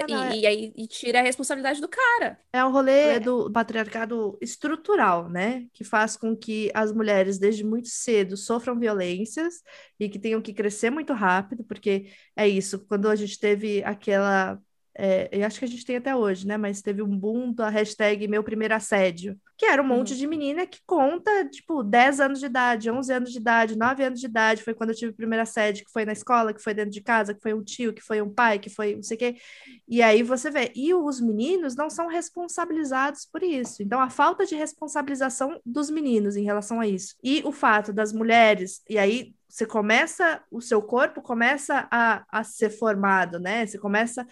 Ah, 0.00 0.08
não, 0.08 0.22
é- 0.22 0.36
e, 0.36 0.42
e 0.42 0.46
aí 0.46 0.72
e 0.76 0.86
tira 0.86 1.20
a 1.20 1.22
responsabilidade 1.22 1.80
do 1.80 1.88
cara. 1.88 2.40
É 2.52 2.64
um 2.64 2.70
rolê 2.72 3.20
do 3.20 3.52
patriarcado 3.52 4.38
estrutural, 4.40 5.28
né? 5.28 5.66
Que 5.74 5.84
faz 5.84 6.16
com 6.16 6.34
que 6.34 6.70
as 6.74 6.90
mulheres, 6.90 7.38
desde 7.38 7.62
muito 7.62 7.88
cedo, 7.88 8.34
sofram 8.36 8.78
violências 8.78 9.62
e 10.00 10.08
que 10.08 10.18
tenham 10.18 10.40
que 10.40 10.54
crescer 10.54 10.88
muito 10.90 11.12
rápido, 11.12 11.62
porque 11.64 12.10
é 12.34 12.48
isso, 12.48 12.78
quando 12.86 13.08
a 13.10 13.16
gente 13.16 13.38
teve 13.38 13.82
aquela. 13.84 14.58
É, 14.98 15.28
eu 15.32 15.46
acho 15.46 15.58
que 15.58 15.64
a 15.64 15.68
gente 15.68 15.84
tem 15.84 15.96
até 15.96 16.14
hoje, 16.16 16.46
né? 16.46 16.56
Mas 16.56 16.82
teve 16.82 17.02
um 17.02 17.18
boom 17.18 17.52
da 17.52 17.68
hashtag 17.68 18.26
Meu 18.28 18.42
Primeiro 18.42 18.74
Assédio, 18.74 19.38
que 19.56 19.66
era 19.66 19.82
um 19.82 19.86
monte 19.86 20.12
Uhum. 20.12 20.18
de 20.18 20.26
menina 20.26 20.66
que 20.66 20.80
conta, 20.86 21.44
tipo, 21.48 21.82
10 21.82 22.20
anos 22.20 22.40
de 22.40 22.46
idade, 22.46 22.90
11 22.90 23.12
anos 23.12 23.30
de 23.32 23.38
idade, 23.38 23.76
9 23.76 24.04
anos 24.04 24.20
de 24.20 24.26
idade. 24.26 24.62
Foi 24.62 24.74
quando 24.74 24.90
eu 24.90 24.96
tive 24.96 25.12
o 25.12 25.14
primeiro 25.14 25.42
assédio, 25.42 25.84
que 25.84 25.92
foi 25.92 26.04
na 26.04 26.12
escola, 26.12 26.52
que 26.54 26.62
foi 26.62 26.74
dentro 26.74 26.90
de 26.92 27.00
casa, 27.02 27.34
que 27.34 27.42
foi 27.42 27.52
um 27.54 27.62
tio, 27.62 27.92
que 27.92 28.02
foi 28.02 28.22
um 28.22 28.32
pai, 28.32 28.58
que 28.58 28.70
foi 28.70 28.96
não 28.96 29.02
sei 29.02 29.16
o 29.16 29.18
quê. 29.18 29.36
E 29.88 30.02
aí 30.02 30.22
você 30.22 30.50
vê, 30.50 30.72
e 30.74 30.94
os 30.94 31.20
meninos 31.20 31.76
não 31.76 31.90
são 31.90 32.06
responsabilizados 32.08 33.26
por 33.26 33.42
isso. 33.42 33.82
Então, 33.82 34.00
a 34.00 34.10
falta 34.10 34.46
de 34.46 34.54
responsabilização 34.54 35.60
dos 35.64 35.90
meninos 35.90 36.36
em 36.36 36.44
relação 36.44 36.80
a 36.80 36.86
isso. 36.86 37.14
E 37.22 37.42
o 37.44 37.52
fato 37.52 37.92
das 37.92 38.12
mulheres, 38.12 38.82
e 38.88 38.98
aí 38.98 39.34
você 39.48 39.64
começa, 39.66 40.42
o 40.50 40.60
seu 40.60 40.82
corpo 40.82 41.22
começa 41.22 41.86
a, 41.90 42.24
a 42.30 42.44
ser 42.44 42.70
formado, 42.70 43.38
né? 43.38 43.66
Você 43.66 43.78
começa. 43.78 44.26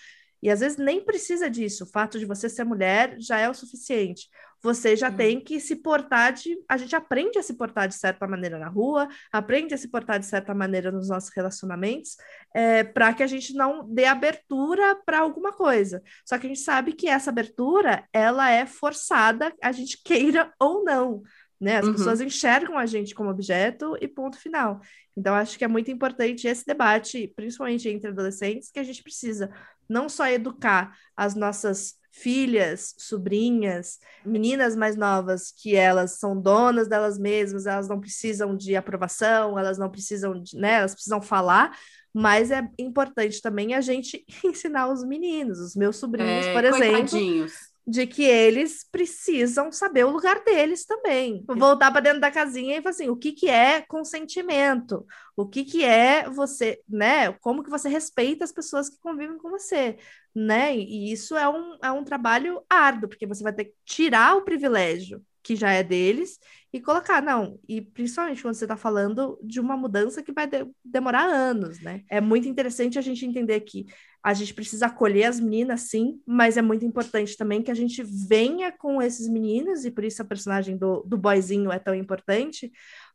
E 0.45 0.51
às 0.51 0.61
vezes 0.61 0.77
nem 0.77 1.03
precisa 1.03 1.49
disso. 1.49 1.85
O 1.85 1.87
fato 1.87 2.19
de 2.19 2.27
você 2.27 2.51
ser 2.51 2.65
mulher 2.65 3.17
já 3.19 3.39
é 3.39 3.49
o 3.49 3.55
suficiente. 3.55 4.29
Você 4.63 4.95
já 4.95 5.09
Hum. 5.09 5.17
tem 5.17 5.41
que 5.41 5.59
se 5.59 5.77
portar 5.77 6.35
de. 6.35 6.57
A 6.69 6.77
gente 6.77 6.95
aprende 6.95 7.39
a 7.39 7.43
se 7.43 7.55
portar 7.55 7.89
de 7.89 7.95
certa 7.95 8.27
maneira 8.27 8.59
na 8.59 8.69
rua, 8.69 9.09
aprende 9.33 9.73
a 9.75 9.79
se 9.79 9.89
portar 9.89 10.19
de 10.21 10.27
certa 10.27 10.55
maneira 10.55 10.93
nos 10.93 11.09
nossos 11.09 11.31
relacionamentos, 11.35 12.17
para 12.93 13.15
que 13.15 13.23
a 13.23 13.27
gente 13.27 13.55
não 13.55 13.89
dê 13.89 14.05
abertura 14.05 14.95
para 15.07 15.21
alguma 15.21 15.53
coisa. 15.53 16.03
Só 16.27 16.39
que 16.39 16.47
a 16.47 16.49
gente 16.49 16.61
sabe 16.61 16.93
que 16.93 17.09
essa 17.09 17.31
abertura 17.31 18.05
ela 18.13 18.51
é 18.51 18.67
forçada, 18.67 19.51
a 19.63 19.73
gente 19.73 20.03
queira 20.05 20.53
ou 20.61 20.85
não. 20.85 21.23
Né? 21.61 21.79
As 21.79 21.87
Uhum. 21.87 21.93
pessoas 21.93 22.21
enxergam 22.21 22.77
a 22.77 22.85
gente 22.85 23.15
como 23.15 23.31
objeto 23.31 23.97
e 24.01 24.07
ponto 24.09 24.37
final. 24.39 24.81
Então, 25.17 25.35
acho 25.35 25.57
que 25.57 25.65
é 25.65 25.69
muito 25.69 25.91
importante 25.91 26.47
esse 26.49 26.67
debate, 26.67 27.33
principalmente 27.37 27.89
entre 27.89 28.09
adolescentes, 28.11 28.71
que 28.71 28.81
a 28.81 28.83
gente 28.83 29.03
precisa 29.03 29.49
não 29.89 30.09
só 30.09 30.27
educar 30.29 30.97
as 31.17 31.35
nossas 31.35 31.95
filhas, 32.11 32.95
sobrinhas, 32.97 33.99
meninas 34.25 34.77
mais 34.77 34.97
novas, 34.97 35.51
que 35.51 35.75
elas 35.75 36.13
são 36.13 36.41
donas 36.41 36.87
delas 36.87 37.19
mesmas, 37.19 37.67
elas 37.67 37.89
não 37.89 37.99
precisam 37.99 38.57
de 38.57 38.77
aprovação, 38.77 39.59
elas 39.59 39.79
não 39.79 39.91
precisam 39.91 40.41
de, 40.41 40.57
né, 40.57 40.75
elas 40.75 40.95
precisam 40.95 41.21
falar, 41.21 41.77
mas 42.13 42.53
é 42.53 42.69
importante 42.79 43.43
também 43.43 43.75
a 43.75 43.81
gente 43.81 44.25
ensinar 44.45 44.93
os 44.93 45.05
meninos, 45.05 45.59
os 45.59 45.75
meus 45.75 45.97
sobrinhos, 45.97 46.47
É, 46.47 46.53
por 46.53 46.65
exemplo. 46.65 47.19
De 47.87 48.07
que 48.07 48.23
eles 48.23 48.87
precisam 48.91 49.71
saber 49.71 50.05
o 50.05 50.11
lugar 50.11 50.43
deles 50.43 50.87
também. 50.87 51.45
Voltar 51.47 51.91
para 51.91 52.01
dentro 52.01 52.21
da 52.21 52.31
casinha 52.31 52.79
e 52.79 52.83
falar 52.83 52.91
assim, 52.91 53.11
o 53.11 53.17
que 53.17 53.33
que 53.33 53.49
é 53.49 53.83
consentimento? 53.83 55.07
O 55.37 55.47
que 55.47 55.65
que 55.65 55.85
é 55.85 56.29
você, 56.31 56.81
né? 56.89 57.33
Como 57.35 57.63
que 57.63 57.71
você 57.71 57.89
respeita 57.89 58.45
as 58.45 58.53
pessoas 58.53 58.89
que 58.89 58.99
convivem 59.01 59.37
com 59.37 59.51
você, 59.51 59.99
né? 60.35 60.75
E 60.77 61.13
isso 61.13 61.37
é 61.37 61.49
um, 61.49 61.77
é 61.83 61.93
um 61.93 62.05
trabalho 62.05 62.63
árduo, 62.71 63.09
porque 63.09 63.27
você 63.27 63.43
vai 63.43 63.53
ter 63.53 63.67
que 63.67 63.75
tirar 63.85 64.37
o 64.37 64.45
privilégio 64.45 65.23
que 65.43 65.55
já 65.55 65.71
é 65.71 65.83
deles 65.83 66.39
e 66.73 66.81
colocar, 66.81 67.21
não, 67.21 67.61
e 67.69 67.83
principalmente 67.83 68.41
quando 68.41 68.55
você 68.55 68.65
está 68.65 68.79
falando 68.79 69.39
de 69.43 69.61
uma 69.61 69.77
mudança 69.77 70.23
que 70.23 70.33
vai 70.33 70.47
de- 70.47 70.67
demorar 70.83 71.27
anos, 71.27 71.81
né? 71.83 72.03
É 72.09 72.19
muito 72.19 72.49
interessante 72.49 72.99
a 72.99 73.03
gente 73.03 73.27
entender 73.27 73.61
que 73.61 73.85
a 74.25 74.33
gente 74.33 74.55
precisa 74.55 74.87
acolher 74.87 75.25
as 75.25 75.39
meninas, 75.39 75.83
sim, 75.83 76.19
mas 76.27 76.57
é 76.57 76.63
muito 76.63 76.83
importante 76.83 77.37
também 77.37 77.63
que 77.63 77.71
a 77.71 77.75
gente 77.75 78.03
venha 78.03 78.73
com 78.73 79.03
esses 79.03 79.29
meninos, 79.29 79.85
e 79.85 79.91
por 79.91 80.03
isso 80.03 80.23
a 80.23 80.25
personagem 80.25 80.79
do, 80.79 81.03
do 81.03 81.19
boyzinho 81.19 81.71
é 81.71 81.79
tão 81.79 81.95
importante, 81.95 82.73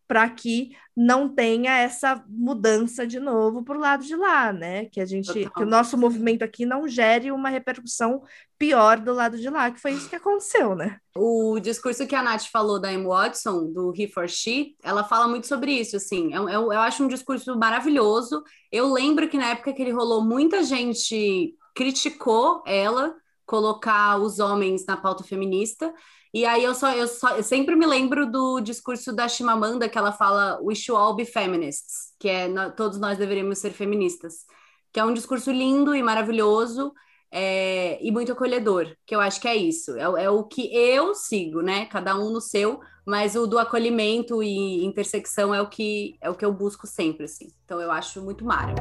para 0.09 0.27
que 0.27 0.75
não 0.97 1.29
tenha 1.29 1.77
essa 1.77 2.21
mudança 2.27 3.05
de 3.05 3.19
novo 3.19 3.63
para 3.63 3.77
o 3.77 3.79
lado 3.79 4.03
de 4.03 4.15
lá, 4.15 4.51
né? 4.51 4.85
Que 4.85 4.99
a 4.99 5.05
gente, 5.05 5.31
que 5.31 5.63
o 5.63 5.67
nosso 5.67 5.95
movimento 5.95 6.41
aqui 6.41 6.65
não 6.65 6.87
gere 6.87 7.31
uma 7.31 7.47
repercussão 7.47 8.23
pior 8.57 8.99
do 8.99 9.13
lado 9.13 9.37
de 9.37 9.47
lá, 9.51 9.69
que 9.69 9.79
foi 9.79 9.91
isso 9.91 10.09
que 10.09 10.15
aconteceu, 10.15 10.73
né? 10.75 10.97
O 11.15 11.59
discurso 11.59 12.07
que 12.07 12.15
a 12.15 12.23
Nath 12.23 12.45
falou 12.51 12.81
da 12.81 12.91
Emma 12.91 13.07
Watson, 13.07 13.71
do 13.71 13.93
He 13.95 14.07
for 14.07 14.27
She, 14.27 14.75
ela 14.83 15.03
fala 15.03 15.27
muito 15.27 15.45
sobre 15.45 15.73
isso, 15.73 15.95
assim. 15.95 16.33
Eu, 16.33 16.49
eu, 16.49 16.73
eu 16.73 16.79
acho 16.79 17.03
um 17.03 17.07
discurso 17.07 17.55
maravilhoso. 17.55 18.43
Eu 18.71 18.91
lembro 18.91 19.29
que 19.29 19.37
na 19.37 19.51
época 19.51 19.73
que 19.73 19.81
ele 19.83 19.91
rolou, 19.91 20.25
muita 20.25 20.63
gente 20.63 21.53
criticou 21.75 22.63
ela 22.65 23.15
colocar 23.45 24.17
os 24.17 24.39
homens 24.39 24.87
na 24.87 24.97
pauta 24.97 25.23
feminista. 25.23 25.93
E 26.33 26.45
aí 26.45 26.63
eu 26.63 26.75
só, 26.75 26.91
eu 26.93 27.07
só 27.07 27.35
eu 27.37 27.43
sempre 27.43 27.75
me 27.75 27.85
lembro 27.87 28.29
do 28.31 28.59
discurso 28.59 29.11
da 29.13 29.27
Chimamanda 29.27 29.89
que 29.89 29.97
ela 29.97 30.11
fala 30.11 30.59
We 30.61 30.75
should 30.75 30.99
all 31.01 31.15
be 31.15 31.25
feminists, 31.25 32.13
que 32.19 32.29
é 32.29 32.47
"nó- 32.47 32.69
todos 32.71 32.99
nós 32.99 33.17
deveríamos 33.17 33.57
ser 33.59 33.71
feministas, 33.71 34.45
que 34.93 34.99
é 34.99 35.03
um 35.05 35.13
discurso 35.13 35.51
lindo 35.51 35.95
e 35.95 36.03
maravilhoso 36.03 36.93
é, 37.31 37.99
e 38.03 38.11
muito 38.11 38.31
acolhedor, 38.31 38.95
que 39.05 39.15
eu 39.15 39.21
acho 39.21 39.39
que 39.41 39.47
é 39.47 39.55
isso, 39.55 39.95
é, 39.97 40.23
é 40.25 40.29
o 40.29 40.43
que 40.43 40.69
eu 40.75 41.13
sigo, 41.15 41.61
né? 41.61 41.85
Cada 41.85 42.15
um 42.15 42.29
no 42.31 42.41
seu, 42.41 42.79
mas 43.05 43.35
o 43.35 43.45
do 43.47 43.57
acolhimento 43.59 44.41
e 44.43 44.83
intersecção 44.85 45.53
é 45.53 45.61
o 45.61 45.67
que 45.69 46.15
é 46.21 46.29
o 46.29 46.35
que 46.35 46.45
eu 46.45 46.53
busco 46.53 46.85
sempre, 46.87 47.25
assim. 47.25 47.47
Então 47.65 47.79
eu 47.81 47.91
acho 47.91 48.21
muito 48.21 48.43
mara. 48.45 48.73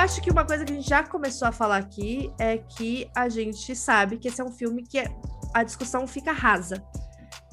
Acho 0.00 0.20
que 0.22 0.30
uma 0.30 0.44
coisa 0.44 0.64
que 0.64 0.72
a 0.72 0.74
gente 0.74 0.88
já 0.88 1.02
começou 1.02 1.46
a 1.46 1.52
falar 1.52 1.76
aqui 1.76 2.32
é 2.38 2.58
que 2.58 3.08
a 3.14 3.28
gente 3.28 3.74
sabe 3.76 4.16
que 4.16 4.28
esse 4.28 4.40
é 4.40 4.44
um 4.44 4.52
filme 4.52 4.82
que 4.82 5.02
a 5.54 5.62
discussão 5.62 6.06
fica 6.06 6.32
rasa. 6.32 6.82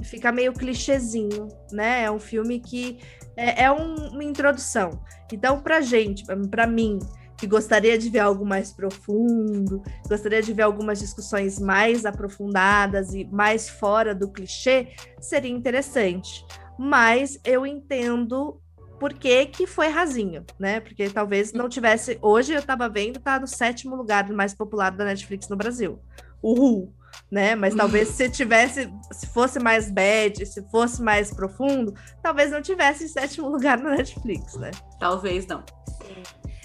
Fica 0.04 0.32
meio 0.32 0.54
clichêzinho, 0.54 1.48
né? 1.72 2.04
É 2.04 2.12
um 2.12 2.20
filme 2.20 2.60
que 2.60 3.00
é, 3.36 3.64
é 3.64 3.72
um- 3.72 4.10
uma 4.12 4.24
introdução. 4.24 5.02
Então, 5.32 5.62
pra 5.62 5.82
gente, 5.82 6.24
pra 6.50 6.66
mim, 6.66 7.00
que 7.38 7.46
gostaria 7.46 7.98
de 7.98 8.10
ver 8.10 8.20
algo 8.20 8.46
mais 8.46 8.72
profundo, 8.72 9.84
gostaria 10.08 10.42
de 10.42 10.54
ver 10.54 10.64
algumas 10.64 11.00
discussões 11.00 11.60
mais 11.60 12.06
aprofundadas 12.06 13.14
e 13.14 13.26
mais 13.26 13.70
fora 13.70 14.16
do 14.16 14.32
clichê, 14.32 14.90
seria 15.20 15.52
interessante. 15.52 16.46
Mas 16.80 17.40
eu 17.44 17.66
entendo 17.66 18.60
por 19.00 19.14
que, 19.14 19.46
que 19.46 19.68
foi 19.68 19.88
rasinho, 19.88 20.46
né? 20.60 20.80
Porque 20.80 21.10
talvez 21.10 21.54
não 21.54 21.70
tivesse. 21.70 22.18
Hoje 22.22 22.54
eu 22.54 22.62
tava 22.62 22.90
vendo, 22.90 23.20
tá 23.20 23.40
no 23.40 23.48
sétimo 23.48 23.96
lugar 23.96 24.28
mais 24.30 24.54
popular 24.54 24.92
da 24.92 25.06
Netflix 25.06 25.48
no 25.48 25.56
Brasil. 25.56 26.00
Uhul! 26.42 26.94
Né? 27.32 27.56
Mas 27.56 27.74
talvez 27.74 28.10
se 28.10 28.30
tivesse, 28.30 28.92
se 29.12 29.28
fosse 29.28 29.60
mais 29.60 29.90
bad, 29.90 30.46
se 30.46 30.62
fosse 30.70 31.02
mais 31.02 31.34
profundo, 31.34 31.94
talvez 32.22 32.52
não 32.52 32.62
tivesse 32.62 33.06
em 33.06 33.08
sétimo 33.08 33.50
lugar 33.50 33.78
na 33.78 33.92
Netflix, 33.96 34.56
né? 34.56 34.72
Talvez 35.00 35.46
não. 35.48 35.64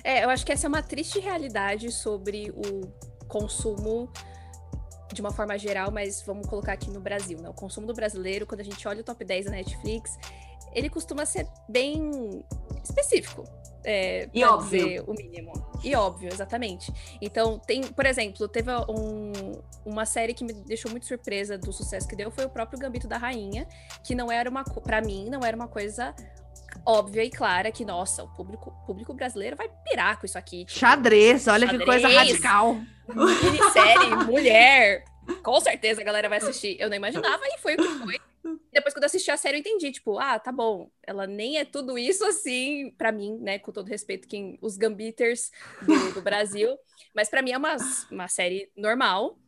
É, 0.05 0.25
eu 0.25 0.31
acho 0.31 0.45
que 0.45 0.53
essa 0.53 0.67
é 0.67 0.69
uma 0.69 0.83
triste 0.83 1.19
realidade 1.19 1.91
sobre 1.91 2.51
o 2.51 2.81
consumo 3.29 4.13
de 5.13 5.21
uma 5.21 5.31
forma 5.31 5.59
geral, 5.59 5.91
mas 5.91 6.23
vamos 6.23 6.47
colocar 6.49 6.73
aqui 6.73 6.91
no 6.91 7.01
Brasil, 7.01 7.39
né? 7.41 7.49
O 7.49 7.55
consumo 7.55 7.87
do 7.87 7.95
brasileiro, 7.95 8.47
quando 8.47 8.61
a 8.61 8.65
gente 8.65 8.87
olha 8.89 9.01
o 9.01 9.05
top 9.05 9.25
10 9.25 9.47
da 9.47 9.51
Netflix, 9.53 10.19
ele 10.75 10.89
costuma 10.91 11.25
ser 11.27 11.47
bem 11.69 12.45
específico. 12.85 13.45
É, 13.85 14.29
E 14.33 14.45
óbvio. 14.45 14.85
dizer 14.87 15.05
o 15.09 15.13
mínimo. 15.13 15.53
E 15.83 15.97
óbvio, 15.97 16.29
exatamente. 16.33 16.93
Então, 17.21 17.59
tem, 17.59 17.83
por 17.83 18.07
exemplo, 18.07 18.47
teve 18.47 18.71
um- 18.89 19.61
uma 19.85 20.07
série 20.07 20.33
que 20.35 20.45
me 20.45 20.53
deixou 20.53 20.89
muito 20.91 21.05
surpresa 21.07 21.59
do 21.59 21.73
sucesso 21.73 22.07
que 22.07 22.15
deu, 22.15 22.31
foi 22.31 22.45
o 22.45 22.49
próprio 22.49 22.79
Gambito 22.79 23.09
da 23.09 23.17
Rainha, 23.19 23.67
que 24.05 24.15
não 24.15 24.31
era 24.31 24.49
uma, 24.49 24.63
pra 24.63 25.01
mim, 25.01 25.29
não 25.29 25.41
era 25.41 25.57
uma 25.57 25.67
coisa 25.67 26.15
óbvia 26.87 27.25
e 27.25 27.31
clara 27.31 27.73
que, 27.73 27.85
nossa, 27.85 28.23
o 28.23 28.29
público, 28.29 28.73
público 28.87 29.13
brasileiro 29.15 29.57
vai 29.57 29.69
pirar 29.85 30.19
com 30.19 30.27
isso 30.27 30.39
aqui. 30.39 30.65
tipo, 30.65 30.79
Xadrez, 30.79 31.49
olha 31.49 31.67
que 31.69 31.85
coisa 31.85 32.09
Xadrez. 32.09 32.31
radical. 32.31 32.77
minissérie, 33.43 34.15
mulher. 34.27 35.05
Com 35.43 35.61
certeza 35.61 36.01
a 36.01 36.05
galera 36.05 36.29
vai 36.29 36.39
assistir. 36.39 36.77
Eu 36.81 36.89
não 36.89 36.97
imaginava 36.97 37.43
e 37.47 37.59
foi 37.59 37.75
o 37.75 37.77
que 37.77 37.89
foi. 37.99 38.21
Depois, 38.73 38.93
quando 38.93 39.05
eu 39.05 39.07
assisti 39.07 39.31
a 39.31 39.37
série, 39.37 39.59
eu 39.59 39.61
entendi, 39.61 39.93
tipo, 39.93 40.19
ah, 40.19 40.39
tá 40.39 40.51
bom. 40.51 40.91
Ela 41.03 41.27
nem 41.27 41.59
é 41.59 41.65
tudo 41.65 41.97
isso 41.97 42.25
assim, 42.25 42.91
pra 42.99 43.13
mim, 43.13 43.39
né? 43.41 43.59
Com 43.59 43.71
todo 43.71 43.87
respeito, 43.87 44.27
quem, 44.27 44.59
os 44.61 44.77
gambiters 44.77 45.51
do, 45.83 46.15
do 46.15 46.23
Brasil. 46.23 46.77
Mas 47.15 47.29
pra 47.29 47.43
mim 47.43 47.53
é 47.53 47.59
uma, 47.59 47.77
uma 48.11 48.29
série 48.29 48.71
normal. 48.77 49.39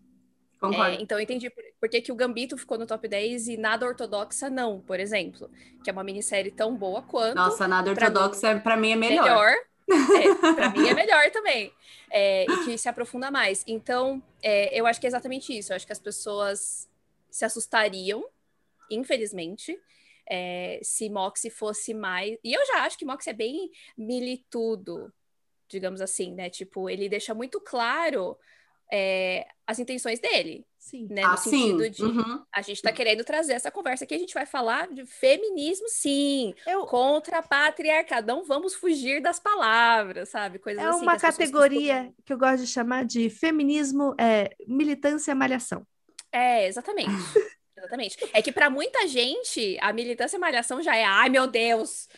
É, 0.73 1.03
então 1.03 1.19
eu 1.19 1.23
entendi 1.23 1.51
por, 1.51 1.63
por 1.81 1.89
que, 1.91 2.01
que 2.01 2.13
o 2.13 2.15
Gambito 2.15 2.57
ficou 2.57 2.79
no 2.79 2.87
top 2.87 3.07
10 3.07 3.49
e 3.49 3.57
Nada 3.59 3.85
Ortodoxa 3.85 4.49
não, 4.49 4.81
por 4.81 4.99
exemplo. 4.99 5.51
Que 5.83 5.91
é 5.91 5.93
uma 5.93 6.05
minissérie 6.05 6.51
tão 6.51 6.75
boa 6.75 7.03
quanto. 7.03 7.35
Nossa, 7.35 7.69
Nada 7.69 7.91
Ortodoxa, 7.91 8.59
para 8.61 8.77
mim, 8.77 8.93
é 8.93 8.97
melhor. 8.97 9.25
melhor. 9.25 9.55
É, 9.91 10.55
para 10.55 10.71
mim 10.71 10.89
é 10.89 10.95
melhor 10.95 11.31
também. 11.31 11.73
É, 12.11 12.45
e 12.45 12.65
que 12.65 12.79
se 12.79 12.89
aprofunda 12.89 13.31
mais. 13.31 13.65
Então, 13.67 14.23
é, 14.43 14.79
eu 14.79 14.87
acho 14.87 15.01
que 15.01 15.07
é 15.07 15.09
exatamente 15.09 15.57
isso. 15.57 15.73
Eu 15.73 15.77
acho 15.77 15.87
que 15.87 15.93
as 15.93 15.99
pessoas 15.99 16.89
se 17.31 17.45
assustariam, 17.45 18.25
infelizmente, 18.91 19.79
é, 20.29 20.81
se 20.83 21.11
Moxie 21.11 21.51
fosse 21.51 21.93
mais. 21.93 22.39
E 22.43 22.53
eu 22.53 22.65
já 22.67 22.85
acho 22.85 22.99
que 22.99 23.05
Moxie 23.05 23.31
é 23.31 23.35
bem 23.35 23.71
militudo, 23.97 25.13
digamos 25.69 26.01
assim, 26.01 26.33
né? 26.33 26.49
Tipo, 26.49 26.89
ele 26.89 27.09
deixa 27.09 27.35
muito 27.35 27.61
claro 27.61 28.39
é, 28.93 29.47
as 29.67 29.79
intenções 29.79 30.21
dele. 30.21 30.65
Sim. 30.85 31.07
Né? 31.11 31.23
Ah, 31.25 31.31
no 31.31 31.37
sentido 31.39 31.83
sim. 31.85 31.91
de 31.91 32.03
Uhum. 32.05 32.43
a 32.53 32.61
gente 32.61 32.83
tá 32.83 32.93
querendo 32.93 33.25
trazer 33.25 33.55
essa 33.55 33.71
conversa 33.71 34.05
aqui, 34.05 34.15
a 34.15 34.19
gente 34.19 34.35
vai 34.35 34.45
falar 34.45 34.87
de 34.89 35.07
feminismo, 35.07 35.89
sim, 35.89 36.55
Eu, 36.67 36.85
contra 36.85 37.39
a 37.39 37.43
patriarcado. 37.43 38.27
Não 38.27 38.45
vamos 38.45 38.75
fugir 38.75 39.23
das 39.23 39.41
palavras, 39.41 40.29
sabe? 40.29 40.59
Coisas 40.59 40.85
é 40.85 40.87
assim. 40.87 41.01
uma 41.03 41.15
que 41.15 41.23
categoria 41.23 41.95
costumam- 41.95 42.15
que 42.27 42.33
eu 42.35 42.39
gosto 42.39 42.61
de 42.65 42.67
chamar 42.67 43.05
de 43.07 43.31
feminismo, 43.31 44.15
é, 44.21 44.51
militância 44.69 45.35
malhação. 45.35 45.87
É, 46.31 46.67
exatamente. 46.67 47.09
exatamente. 47.79 48.19
É 48.35 48.43
que 48.43 48.53
para 48.53 48.69
muita 48.69 49.09
gente, 49.09 49.79
a 49.81 49.91
militância 49.91 50.37
e 50.37 50.41
malhação 50.41 50.83
já 50.83 50.95
é, 50.95 51.05
ai 51.05 51.31
meu 51.31 51.47
Deus, 51.47 52.09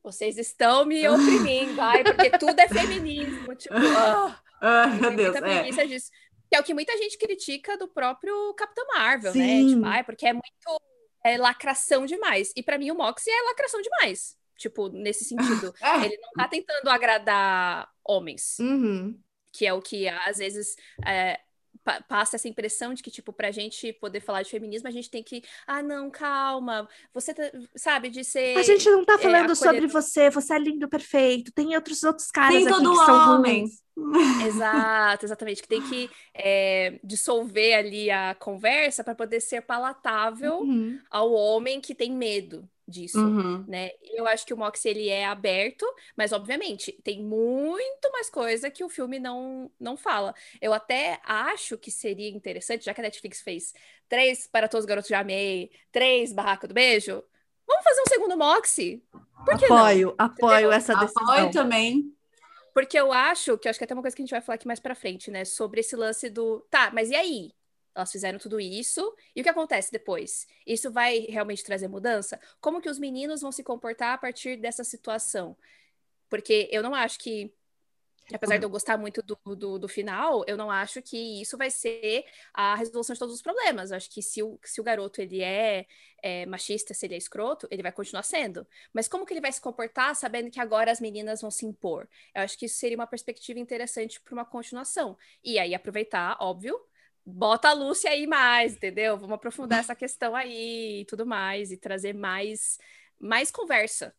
vocês 0.00 0.38
estão 0.38 0.84
me 0.86 1.06
oprimindo, 1.10 1.80
ai, 1.80 2.04
porque 2.04 2.30
tudo 2.38 2.56
é 2.60 2.68
feminismo. 2.68 3.52
Tipo, 3.56 3.74
ah, 3.98 4.40
Ai, 4.60 4.96
eu 4.96 5.00
meu 5.10 5.32
Deus. 5.32 5.40
muita 5.40 5.82
É. 5.82 5.86
disso. 5.86 6.08
Que 6.52 6.56
é 6.56 6.60
o 6.60 6.62
que 6.62 6.74
muita 6.74 6.94
gente 6.98 7.16
critica 7.16 7.78
do 7.78 7.88
próprio 7.88 8.52
Capitão 8.52 8.86
Marvel, 8.88 9.34
né? 9.34 9.42
Sim. 9.42 9.68
Tipo, 9.68 9.86
ai, 9.86 10.04
porque 10.04 10.26
é 10.26 10.34
muito 10.34 10.82
é, 11.24 11.38
lacração 11.38 12.04
demais. 12.04 12.52
E 12.54 12.62
para 12.62 12.76
mim 12.76 12.90
o 12.90 12.94
Moxie 12.94 13.30
é 13.30 13.42
lacração 13.44 13.80
demais. 13.80 14.36
Tipo, 14.58 14.90
nesse 14.90 15.24
sentido. 15.24 15.72
É. 15.80 16.04
Ele 16.04 16.18
não 16.18 16.30
tá 16.36 16.46
tentando 16.48 16.90
agradar 16.90 17.88
homens 18.04 18.58
Uhum. 18.60 19.18
que 19.50 19.64
é 19.64 19.72
o 19.72 19.80
que 19.80 20.06
às 20.06 20.36
vezes 20.36 20.76
é, 21.06 21.40
pa- 21.84 22.02
passa 22.08 22.36
essa 22.36 22.48
impressão 22.48 22.94
de 22.94 23.02
que, 23.02 23.10
tipo, 23.10 23.32
pra 23.32 23.50
gente 23.50 23.92
poder 23.94 24.20
falar 24.20 24.42
de 24.42 24.50
feminismo, 24.50 24.88
a 24.88 24.90
gente 24.92 25.10
tem 25.10 25.22
que, 25.22 25.42
ah, 25.66 25.82
não, 25.82 26.10
calma, 26.10 26.88
você 27.12 27.32
tá- 27.34 27.50
sabe, 27.76 28.08
de 28.10 28.24
ser. 28.24 28.56
A 28.58 28.62
gente 28.62 28.88
não 28.90 29.04
tá 29.04 29.18
falando 29.18 29.54
sobre 29.54 29.78
acolhedor. 29.78 30.02
você, 30.02 30.30
você 30.30 30.54
é 30.54 30.58
lindo, 30.58 30.88
perfeito. 30.88 31.52
Tem 31.52 31.74
outros 31.74 32.02
outros 32.02 32.30
caras 32.30 32.54
Tem 32.56 32.66
aqui 32.66 32.74
todo 32.76 32.90
que 32.98 33.04
são 33.06 33.34
homem. 33.36 33.60
ruins. 33.60 33.82
Exato, 34.46 35.26
exatamente, 35.26 35.60
que 35.62 35.68
tem 35.68 35.82
que 35.82 36.10
é, 36.34 36.98
dissolver 37.04 37.74
ali 37.74 38.10
a 38.10 38.34
conversa 38.34 39.04
para 39.04 39.14
poder 39.14 39.40
ser 39.40 39.62
palatável 39.62 40.60
Uhum. 40.60 40.98
ao 41.10 41.32
homem 41.32 41.80
que 41.80 41.94
tem 41.94 42.10
medo 42.12 42.68
disso. 42.92 43.18
Uhum. 43.18 43.64
né? 43.66 43.90
Eu 44.02 44.26
acho 44.26 44.46
que 44.46 44.54
o 44.54 44.56
Mox 44.56 44.84
ele 44.84 45.08
é 45.08 45.24
aberto, 45.24 45.84
mas 46.16 46.32
obviamente 46.32 46.92
tem 47.02 47.22
muito 47.22 48.12
mais 48.12 48.30
coisa 48.30 48.70
que 48.70 48.84
o 48.84 48.88
filme 48.88 49.18
não 49.18 49.70
não 49.80 49.96
fala. 49.96 50.34
Eu 50.60 50.72
até 50.72 51.20
acho 51.24 51.78
que 51.78 51.90
seria 51.90 52.28
interessante, 52.28 52.84
já 52.84 52.94
que 52.94 53.00
a 53.00 53.04
Netflix 53.04 53.40
fez 53.40 53.74
três 54.08 54.46
para 54.46 54.68
todos 54.68 54.84
os 54.84 54.88
garotos 54.88 55.08
já 55.08 55.20
amei, 55.20 55.70
três 55.90 56.32
barraca 56.32 56.68
do 56.68 56.74
beijo, 56.74 57.22
vamos 57.66 57.84
fazer 57.84 58.00
um 58.02 58.08
segundo 58.08 58.36
Moxie? 58.36 59.02
Por 59.44 59.58
que 59.58 59.68
não? 59.68 59.78
Apoio, 59.78 60.14
apoio 60.18 60.52
Entendeu? 60.52 60.72
essa 60.72 60.94
decisão. 60.94 61.30
Apoio 61.30 61.50
também. 61.50 62.14
Porque 62.74 62.98
eu 62.98 63.12
acho 63.12 63.58
que 63.58 63.68
eu 63.68 63.70
acho 63.70 63.78
que 63.78 63.84
até 63.84 63.94
uma 63.94 64.02
coisa 64.02 64.16
que 64.16 64.22
a 64.22 64.24
gente 64.24 64.30
vai 64.30 64.40
falar 64.40 64.54
aqui 64.54 64.66
mais 64.66 64.80
pra 64.80 64.94
frente, 64.94 65.30
né? 65.30 65.44
Sobre 65.44 65.80
esse 65.80 65.94
lance 65.94 66.30
do. 66.30 66.60
Tá, 66.70 66.90
mas 66.92 67.10
e 67.10 67.14
aí? 67.14 67.52
Elas 67.94 68.10
fizeram 68.10 68.38
tudo 68.38 68.58
isso, 68.58 69.14
e 69.36 69.40
o 69.40 69.44
que 69.44 69.50
acontece 69.50 69.92
depois? 69.92 70.46
Isso 70.66 70.90
vai 70.90 71.20
realmente 71.28 71.62
trazer 71.62 71.88
mudança? 71.88 72.40
Como 72.60 72.80
que 72.80 72.88
os 72.88 72.98
meninos 72.98 73.42
vão 73.42 73.52
se 73.52 73.62
comportar 73.62 74.14
a 74.14 74.18
partir 74.18 74.56
dessa 74.56 74.82
situação? 74.82 75.56
Porque 76.30 76.68
eu 76.72 76.82
não 76.82 76.94
acho 76.94 77.18
que, 77.18 77.52
apesar 78.32 78.56
de 78.56 78.64
eu 78.64 78.70
gostar 78.70 78.96
muito 78.96 79.22
do, 79.22 79.38
do, 79.54 79.78
do 79.78 79.88
final, 79.88 80.42
eu 80.46 80.56
não 80.56 80.70
acho 80.70 81.02
que 81.02 81.42
isso 81.42 81.58
vai 81.58 81.70
ser 81.70 82.24
a 82.54 82.74
resolução 82.74 83.12
de 83.12 83.18
todos 83.18 83.34
os 83.34 83.42
problemas. 83.42 83.90
Eu 83.90 83.98
acho 83.98 84.10
que 84.10 84.22
se 84.22 84.42
o, 84.42 84.58
se 84.64 84.80
o 84.80 84.84
garoto 84.84 85.20
ele 85.20 85.42
é, 85.42 85.86
é 86.22 86.46
machista, 86.46 86.94
se 86.94 87.04
ele 87.04 87.14
é 87.14 87.18
escroto, 87.18 87.68
ele 87.70 87.82
vai 87.82 87.92
continuar 87.92 88.22
sendo. 88.22 88.66
Mas 88.94 89.06
como 89.06 89.26
que 89.26 89.34
ele 89.34 89.42
vai 89.42 89.52
se 89.52 89.60
comportar 89.60 90.16
sabendo 90.16 90.50
que 90.50 90.58
agora 90.60 90.90
as 90.90 91.00
meninas 91.00 91.42
vão 91.42 91.50
se 91.50 91.66
impor? 91.66 92.08
Eu 92.34 92.40
acho 92.40 92.56
que 92.56 92.64
isso 92.64 92.78
seria 92.78 92.96
uma 92.96 93.06
perspectiva 93.06 93.60
interessante 93.60 94.18
para 94.18 94.32
uma 94.32 94.46
continuação. 94.46 95.18
E 95.44 95.58
aí 95.58 95.74
aproveitar, 95.74 96.38
óbvio, 96.40 96.80
bota 97.24 97.68
a 97.68 97.72
Lúcia 97.72 98.10
aí 98.10 98.26
mais, 98.26 98.74
entendeu? 98.74 99.16
Vamos 99.16 99.34
aprofundar 99.34 99.80
essa 99.80 99.94
questão 99.94 100.34
aí 100.34 101.00
e 101.00 101.04
tudo 101.04 101.24
mais, 101.24 101.70
e 101.70 101.76
trazer 101.76 102.14
mais, 102.14 102.78
mais 103.20 103.50
conversa. 103.50 104.14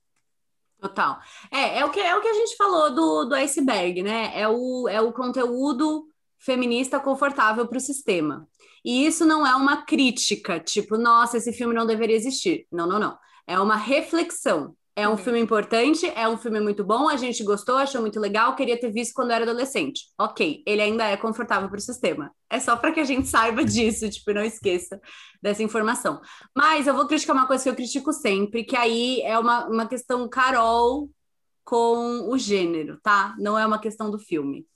Total. 0.79 1.19
É, 1.49 1.79
é 1.79 1.85
o 1.85 1.91
que, 1.91 1.99
é 1.99 2.15
o 2.15 2.21
que 2.21 2.27
a 2.27 2.33
gente 2.33 2.55
falou 2.57 2.93
do, 2.93 3.25
do 3.25 3.35
iceberg, 3.35 4.03
né? 4.03 4.31
É 4.35 4.47
o, 4.47 4.87
é 4.89 4.99
o 4.99 5.13
conteúdo 5.13 6.05
feminista 6.37 6.99
confortável 6.99 7.65
para 7.67 7.77
o 7.77 7.81
sistema. 7.81 8.47
E 8.83 9.05
isso 9.05 9.25
não 9.25 9.47
é 9.47 9.55
uma 9.55 9.85
crítica, 9.85 10.59
tipo, 10.59 10.97
nossa, 10.97 11.37
esse 11.37 11.53
filme 11.53 11.73
não 11.73 11.85
deveria 11.85 12.17
existir. 12.17 12.67
Não, 12.69 12.85
não, 12.85 12.99
não. 12.99 13.17
É 13.47 13.57
uma 13.57 13.77
reflexão. 13.77 14.75
É 14.95 15.07
um 15.07 15.11
Uhum. 15.11 15.17
filme 15.17 15.39
importante, 15.39 16.05
é 16.15 16.27
um 16.29 16.37
filme 16.37 16.59
muito 16.61 16.83
bom, 16.83 17.09
a 17.09 17.17
gente 17.17 17.43
gostou, 17.43 17.77
achou 17.77 17.99
muito 17.99 18.19
legal, 18.19 18.55
queria 18.55 18.79
ter 18.79 18.91
visto 18.91 19.13
quando 19.15 19.31
era 19.31 19.43
adolescente. 19.43 20.03
Ok, 20.19 20.61
ele 20.67 20.81
ainda 20.83 21.05
é 21.07 21.17
confortável 21.17 21.67
para 21.67 21.77
o 21.79 21.81
sistema. 21.81 22.31
É 22.47 22.59
só 22.59 22.75
para 22.77 22.91
que 22.91 22.99
a 22.99 23.03
gente 23.03 23.27
saiba 23.27 23.63
disso, 23.65 24.07
tipo, 24.09 24.31
não 24.33 24.43
esqueça 24.43 25.01
dessa 25.41 25.63
informação. 25.63 26.21
Mas 26.55 26.85
eu 26.85 26.93
vou 26.93 27.07
criticar 27.07 27.35
uma 27.35 27.47
coisa 27.47 27.63
que 27.63 27.69
eu 27.69 27.75
critico 27.75 28.13
sempre, 28.13 28.63
que 28.63 28.75
aí 28.75 29.21
é 29.21 29.37
uma, 29.39 29.65
uma 29.67 29.87
questão 29.87 30.29
Carol 30.29 31.09
com 31.63 32.29
o 32.29 32.37
gênero, 32.37 32.99
tá? 33.01 33.35
Não 33.39 33.57
é 33.57 33.65
uma 33.65 33.79
questão 33.79 34.11
do 34.11 34.19
filme. 34.19 34.67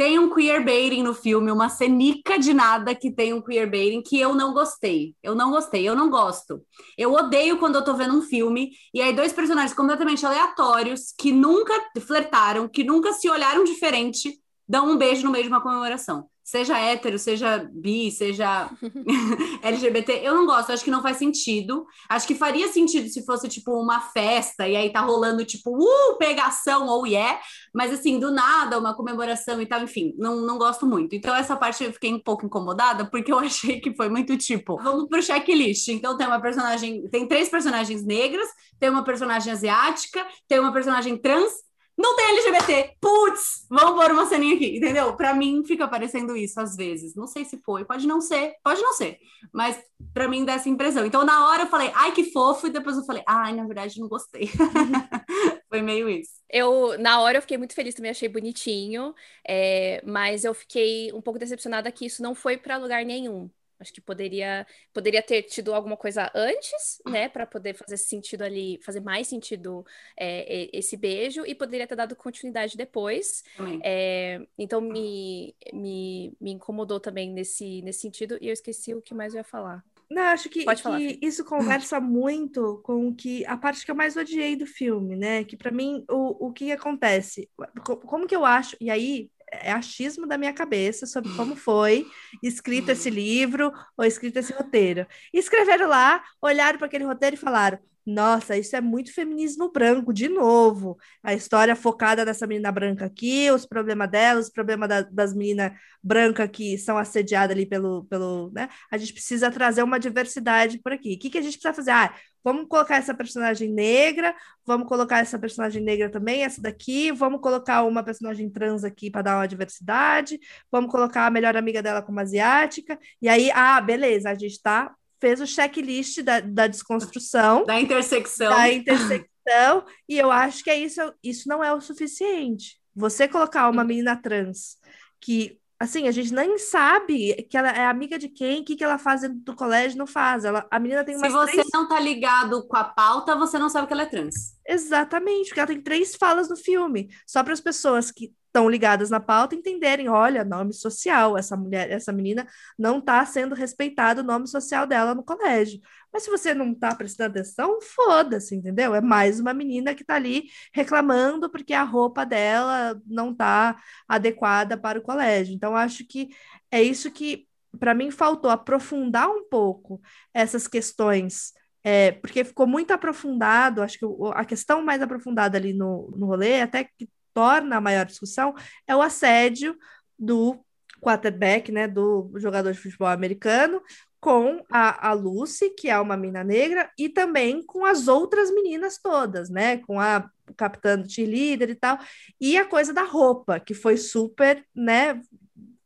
Tem 0.00 0.18
um 0.18 0.34
queerbaiting 0.34 1.02
no 1.02 1.12
filme, 1.12 1.52
uma 1.52 1.68
cenica 1.68 2.38
de 2.38 2.54
nada 2.54 2.94
que 2.94 3.10
tem 3.10 3.34
um 3.34 3.42
queerbaiting 3.42 4.00
que 4.00 4.18
eu 4.18 4.34
não 4.34 4.54
gostei. 4.54 5.14
Eu 5.22 5.34
não 5.34 5.50
gostei, 5.50 5.86
eu 5.86 5.94
não 5.94 6.08
gosto. 6.08 6.62
Eu 6.96 7.12
odeio 7.12 7.58
quando 7.58 7.74
eu 7.74 7.84
tô 7.84 7.92
vendo 7.92 8.16
um 8.16 8.22
filme 8.22 8.70
e 8.94 9.02
aí 9.02 9.12
dois 9.12 9.30
personagens 9.30 9.74
completamente 9.74 10.24
aleatórios 10.24 11.12
que 11.18 11.30
nunca 11.30 11.74
flertaram, 12.00 12.66
que 12.66 12.82
nunca 12.82 13.12
se 13.12 13.28
olharam 13.28 13.62
diferente, 13.62 14.40
dão 14.66 14.90
um 14.90 14.96
beijo 14.96 15.22
no 15.22 15.30
meio 15.30 15.44
de 15.44 15.50
uma 15.50 15.60
comemoração. 15.60 16.24
Seja 16.50 16.76
hétero, 16.76 17.16
seja 17.16 17.64
bi, 17.72 18.10
seja 18.10 18.68
LGBT, 19.62 20.20
eu 20.24 20.34
não 20.34 20.46
gosto, 20.46 20.72
acho 20.72 20.82
que 20.82 20.90
não 20.90 21.00
faz 21.00 21.16
sentido. 21.16 21.86
Acho 22.08 22.26
que 22.26 22.34
faria 22.34 22.66
sentido 22.66 23.08
se 23.08 23.24
fosse 23.24 23.48
tipo 23.48 23.70
uma 23.80 24.00
festa 24.00 24.66
e 24.66 24.74
aí 24.74 24.92
tá 24.92 25.00
rolando 25.00 25.44
tipo, 25.44 25.70
uh, 25.70 26.18
pegação 26.18 26.88
ou 26.88 27.06
yeah, 27.06 27.40
mas 27.72 27.92
assim, 27.92 28.18
do 28.18 28.32
nada, 28.32 28.80
uma 28.80 28.96
comemoração 28.96 29.62
e 29.62 29.66
tal, 29.66 29.84
enfim, 29.84 30.12
não, 30.18 30.40
não 30.40 30.58
gosto 30.58 30.84
muito. 30.84 31.14
Então, 31.14 31.32
essa 31.36 31.56
parte 31.56 31.84
eu 31.84 31.92
fiquei 31.92 32.12
um 32.12 32.18
pouco 32.18 32.44
incomodada, 32.44 33.04
porque 33.08 33.32
eu 33.32 33.38
achei 33.38 33.80
que 33.80 33.94
foi 33.94 34.08
muito 34.08 34.36
tipo, 34.36 34.76
vamos 34.82 35.08
pro 35.08 35.22
checklist. 35.22 35.86
Então, 35.86 36.16
tem 36.16 36.26
uma 36.26 36.40
personagem, 36.40 37.08
tem 37.10 37.28
três 37.28 37.48
personagens 37.48 38.04
negras, 38.04 38.48
tem 38.80 38.90
uma 38.90 39.04
personagem 39.04 39.52
asiática, 39.52 40.26
tem 40.48 40.58
uma 40.58 40.72
personagem 40.72 41.16
trans. 41.16 41.52
Não 42.00 42.16
tem 42.16 42.30
LGBT. 42.30 42.96
Putz, 42.98 43.66
vamos 43.68 44.00
pôr 44.00 44.10
uma 44.10 44.24
ceninha 44.24 44.54
aqui, 44.54 44.78
entendeu? 44.78 45.14
Pra 45.14 45.34
mim 45.34 45.62
fica 45.66 45.86
parecendo 45.86 46.34
isso 46.34 46.58
às 46.58 46.74
vezes. 46.74 47.14
Não 47.14 47.26
sei 47.26 47.44
se 47.44 47.58
foi, 47.58 47.84
pode 47.84 48.06
não 48.06 48.22
ser, 48.22 48.54
pode 48.64 48.80
não 48.80 48.94
ser, 48.94 49.18
mas 49.52 49.78
pra 50.14 50.26
mim 50.26 50.44
dá 50.44 50.54
essa 50.54 50.68
impressão. 50.68 51.04
Então 51.04 51.24
na 51.24 51.48
hora 51.48 51.64
eu 51.64 51.66
falei, 51.66 51.90
ai 51.94 52.12
que 52.12 52.32
fofo, 52.32 52.68
e 52.68 52.70
depois 52.70 52.96
eu 52.96 53.04
falei, 53.04 53.22
ai, 53.28 53.52
na 53.54 53.66
verdade 53.66 54.00
não 54.00 54.08
gostei. 54.08 54.48
foi 55.68 55.82
meio 55.82 56.08
isso. 56.08 56.32
Eu, 56.48 56.98
na 56.98 57.20
hora, 57.20 57.38
eu 57.38 57.42
fiquei 57.42 57.58
muito 57.58 57.74
feliz 57.74 57.94
também, 57.94 58.10
achei 58.10 58.28
bonitinho, 58.28 59.14
é, 59.46 60.02
mas 60.04 60.44
eu 60.44 60.54
fiquei 60.54 61.12
um 61.12 61.20
pouco 61.20 61.38
decepcionada 61.38 61.92
que 61.92 62.06
isso 62.06 62.22
não 62.22 62.34
foi 62.34 62.56
para 62.56 62.76
lugar 62.78 63.04
nenhum. 63.04 63.48
Acho 63.80 63.92
que 63.92 64.00
poderia, 64.00 64.66
poderia 64.92 65.22
ter 65.22 65.42
tido 65.42 65.74
alguma 65.74 65.96
coisa 65.96 66.30
antes, 66.34 67.00
né, 67.06 67.28
para 67.28 67.46
poder 67.46 67.74
fazer 67.74 67.96
sentido 67.96 68.42
ali, 68.42 68.78
fazer 68.84 69.00
mais 69.00 69.26
sentido 69.26 69.84
é, 70.18 70.68
esse 70.76 70.96
beijo, 70.96 71.44
e 71.46 71.54
poderia 71.54 71.86
ter 71.86 71.96
dado 71.96 72.14
continuidade 72.14 72.76
depois. 72.76 73.42
É, 73.82 74.40
então 74.58 74.80
me, 74.80 75.56
me, 75.72 76.36
me 76.40 76.52
incomodou 76.52 77.00
também 77.00 77.32
nesse, 77.32 77.82
nesse 77.82 78.00
sentido, 78.00 78.36
e 78.40 78.48
eu 78.48 78.52
esqueci 78.52 78.94
o 78.94 79.02
que 79.02 79.14
mais 79.14 79.34
eu 79.34 79.38
ia 79.38 79.44
falar. 79.44 79.84
Não, 80.10 80.22
acho 80.22 80.48
que, 80.50 80.64
Pode 80.64 80.82
falar, 80.82 81.00
que 81.00 81.18
isso 81.22 81.44
conversa 81.44 82.00
muito 82.00 82.80
com 82.82 83.14
que 83.14 83.46
a 83.46 83.56
parte 83.56 83.84
que 83.84 83.90
eu 83.92 83.94
mais 83.94 84.16
odiei 84.16 84.56
do 84.56 84.66
filme, 84.66 85.14
né? 85.16 85.44
Que 85.44 85.56
pra 85.56 85.70
mim 85.70 86.04
o, 86.10 86.48
o 86.48 86.52
que 86.52 86.72
acontece, 86.72 87.48
Co- 87.86 87.96
como 87.98 88.26
que 88.26 88.34
eu 88.34 88.44
acho, 88.44 88.76
e 88.80 88.90
aí 88.90 89.30
é 89.50 89.72
achismo 89.72 90.26
da 90.26 90.38
minha 90.38 90.52
cabeça 90.52 91.06
sobre 91.06 91.34
como 91.36 91.54
foi 91.56 92.06
escrito 92.42 92.90
esse 92.90 93.10
livro 93.10 93.72
ou 93.96 94.04
escrito 94.04 94.38
esse 94.38 94.52
roteiro. 94.52 95.06
E 95.32 95.38
escreveram 95.38 95.88
lá, 95.88 96.22
olharam 96.40 96.78
para 96.78 96.86
aquele 96.86 97.04
roteiro 97.04 97.36
e 97.36 97.38
falaram: 97.38 97.78
nossa, 98.06 98.56
isso 98.56 98.74
é 98.74 98.80
muito 98.80 99.12
feminismo 99.12 99.70
branco, 99.70 100.12
de 100.12 100.28
novo. 100.28 100.98
A 101.22 101.34
história 101.34 101.76
focada 101.76 102.24
nessa 102.24 102.46
menina 102.46 102.72
branca 102.72 103.04
aqui, 103.06 103.50
os 103.50 103.66
problemas 103.66 104.10
dela, 104.10 104.40
os 104.40 104.50
problemas 104.50 104.88
da, 104.88 105.02
das 105.02 105.34
meninas 105.34 105.72
brancas 106.02 106.48
que 106.50 106.78
são 106.78 106.96
assediadas 106.96 107.54
ali 107.54 107.66
pelo, 107.66 108.04
pelo, 108.04 108.50
né? 108.52 108.68
A 108.90 108.96
gente 108.96 109.12
precisa 109.12 109.50
trazer 109.50 109.82
uma 109.82 110.00
diversidade 110.00 110.78
por 110.78 110.92
aqui. 110.92 111.14
O 111.14 111.18
que, 111.18 111.30
que 111.30 111.38
a 111.38 111.42
gente 111.42 111.58
precisa 111.58 111.74
fazer? 111.74 111.90
Ah, 111.90 112.14
vamos 112.42 112.66
colocar 112.68 112.96
essa 112.96 113.14
personagem 113.14 113.70
negra, 113.72 114.34
vamos 114.66 114.88
colocar 114.88 115.18
essa 115.18 115.38
personagem 115.38 115.82
negra 115.82 116.10
também, 116.10 116.42
essa 116.42 116.60
daqui, 116.60 117.12
vamos 117.12 117.40
colocar 117.40 117.84
uma 117.84 118.02
personagem 118.02 118.48
trans 118.50 118.82
aqui 118.84 119.10
para 119.10 119.22
dar 119.22 119.36
uma 119.36 119.48
diversidade, 119.48 120.40
vamos 120.70 120.90
colocar 120.90 121.26
a 121.26 121.30
melhor 121.30 121.56
amiga 121.56 121.82
dela 121.82 122.02
como 122.02 122.20
asiática, 122.20 122.98
e 123.20 123.28
aí, 123.28 123.50
ah, 123.52 123.80
beleza, 123.80 124.30
a 124.30 124.34
gente 124.34 124.52
está 124.52 124.94
fez 125.20 125.40
o 125.40 125.46
checklist 125.46 126.22
da, 126.22 126.40
da 126.40 126.66
desconstrução. 126.66 127.64
Da 127.66 127.80
intersecção. 127.80 128.50
Da 128.50 128.72
intersecção. 128.72 129.84
e 130.08 130.18
eu 130.18 130.30
acho 130.30 130.64
que 130.64 130.70
é 130.70 130.78
isso, 130.78 131.00
isso 131.22 131.48
não 131.48 131.62
é 131.62 131.72
o 131.72 131.80
suficiente. 131.80 132.80
Você 132.94 133.28
colocar 133.28 133.68
uma 133.68 133.84
menina 133.84 134.16
trans 134.16 134.78
que, 135.20 135.58
assim, 135.78 136.08
a 136.08 136.10
gente 136.10 136.32
nem 136.32 136.58
sabe 136.58 137.34
que 137.48 137.56
ela 137.56 137.70
é 137.70 137.86
amiga 137.86 138.18
de 138.18 138.28
quem, 138.28 138.62
o 138.62 138.64
que, 138.64 138.74
que 138.74 138.82
ela 138.82 138.98
faz 138.98 139.20
dentro 139.20 139.38
do 139.38 139.54
colégio, 139.54 139.98
não 139.98 140.06
faz. 140.06 140.44
Ela, 140.44 140.66
a 140.70 140.78
menina 140.78 141.04
tem 141.04 141.18
Se 141.18 141.28
você 141.28 141.52
três... 141.52 141.68
não 141.72 141.86
tá 141.86 142.00
ligado 142.00 142.66
com 142.66 142.76
a 142.76 142.84
pauta, 142.84 143.36
você 143.36 143.58
não 143.58 143.68
sabe 143.68 143.86
que 143.86 143.92
ela 143.92 144.02
é 144.02 144.06
trans. 144.06 144.56
Exatamente, 144.66 145.48
porque 145.48 145.60
ela 145.60 145.66
tem 145.66 145.82
três 145.82 146.16
falas 146.16 146.48
no 146.48 146.56
filme. 146.56 147.10
Só 147.26 147.44
para 147.44 147.52
as 147.52 147.60
pessoas 147.60 148.10
que 148.10 148.32
estão 148.50 148.68
ligadas 148.68 149.10
na 149.10 149.20
pauta 149.20 149.54
entenderem, 149.54 150.08
olha, 150.08 150.44
nome 150.44 150.72
social, 150.72 151.38
essa 151.38 151.56
mulher, 151.56 151.90
essa 151.90 152.12
menina 152.12 152.46
não 152.76 152.98
está 152.98 153.24
sendo 153.24 153.54
respeitado 153.54 154.20
o 154.20 154.24
nome 154.24 154.48
social 154.48 154.86
dela 154.86 155.14
no 155.14 155.22
colégio. 155.22 155.80
Mas 156.12 156.24
se 156.24 156.30
você 156.30 156.52
não 156.52 156.72
está 156.72 156.92
prestando 156.94 157.38
atenção, 157.38 157.80
foda-se, 157.80 158.56
entendeu? 158.56 158.94
É 158.94 159.00
mais 159.00 159.38
uma 159.38 159.54
menina 159.54 159.94
que 159.94 160.02
está 160.02 160.16
ali 160.16 160.48
reclamando 160.72 161.48
porque 161.48 161.72
a 161.72 161.84
roupa 161.84 162.26
dela 162.26 163.00
não 163.06 163.30
está 163.30 163.76
adequada 164.08 164.76
para 164.76 164.98
o 164.98 165.02
colégio. 165.02 165.54
Então, 165.54 165.76
acho 165.76 166.04
que 166.04 166.30
é 166.70 166.82
isso 166.82 167.10
que, 167.12 167.46
para 167.78 167.94
mim, 167.94 168.10
faltou 168.10 168.50
aprofundar 168.50 169.28
um 169.30 169.48
pouco 169.48 170.00
essas 170.34 170.66
questões 170.66 171.52
é, 171.82 172.12
porque 172.12 172.44
ficou 172.44 172.66
muito 172.66 172.90
aprofundado, 172.90 173.82
acho 173.82 173.98
que 173.98 174.04
a 174.34 174.44
questão 174.44 174.82
mais 174.82 175.00
aprofundada 175.00 175.56
ali 175.56 175.72
no, 175.72 176.10
no 176.14 176.26
rolê, 176.26 176.60
até 176.60 176.84
que 176.84 177.08
torna 177.34 177.76
a 177.76 177.80
maior 177.80 178.04
discussão 178.04 178.54
é 178.86 178.94
o 178.94 179.02
assédio 179.02 179.76
do 180.18 180.58
quarterback, 181.00 181.72
né, 181.72 181.88
do 181.88 182.30
jogador 182.36 182.72
de 182.72 182.78
futebol 182.78 183.08
americano, 183.08 183.80
com 184.20 184.62
a, 184.70 185.08
a 185.08 185.12
Lucy, 185.14 185.70
que 185.70 185.88
é 185.88 185.98
uma 185.98 186.16
mina 186.16 186.44
negra, 186.44 186.90
e 186.98 187.08
também 187.08 187.64
com 187.64 187.86
as 187.86 188.06
outras 188.06 188.50
meninas 188.52 188.98
todas, 188.98 189.48
né, 189.48 189.78
com 189.78 189.98
a 189.98 190.28
capitã 190.56 190.98
do 190.98 191.10
cheerleader 191.10 191.70
e 191.70 191.74
tal, 191.74 191.98
e 192.38 192.58
a 192.58 192.66
coisa 192.66 192.92
da 192.92 193.02
roupa, 193.02 193.58
que 193.58 193.72
foi 193.72 193.96
super, 193.96 194.62
né, 194.74 195.20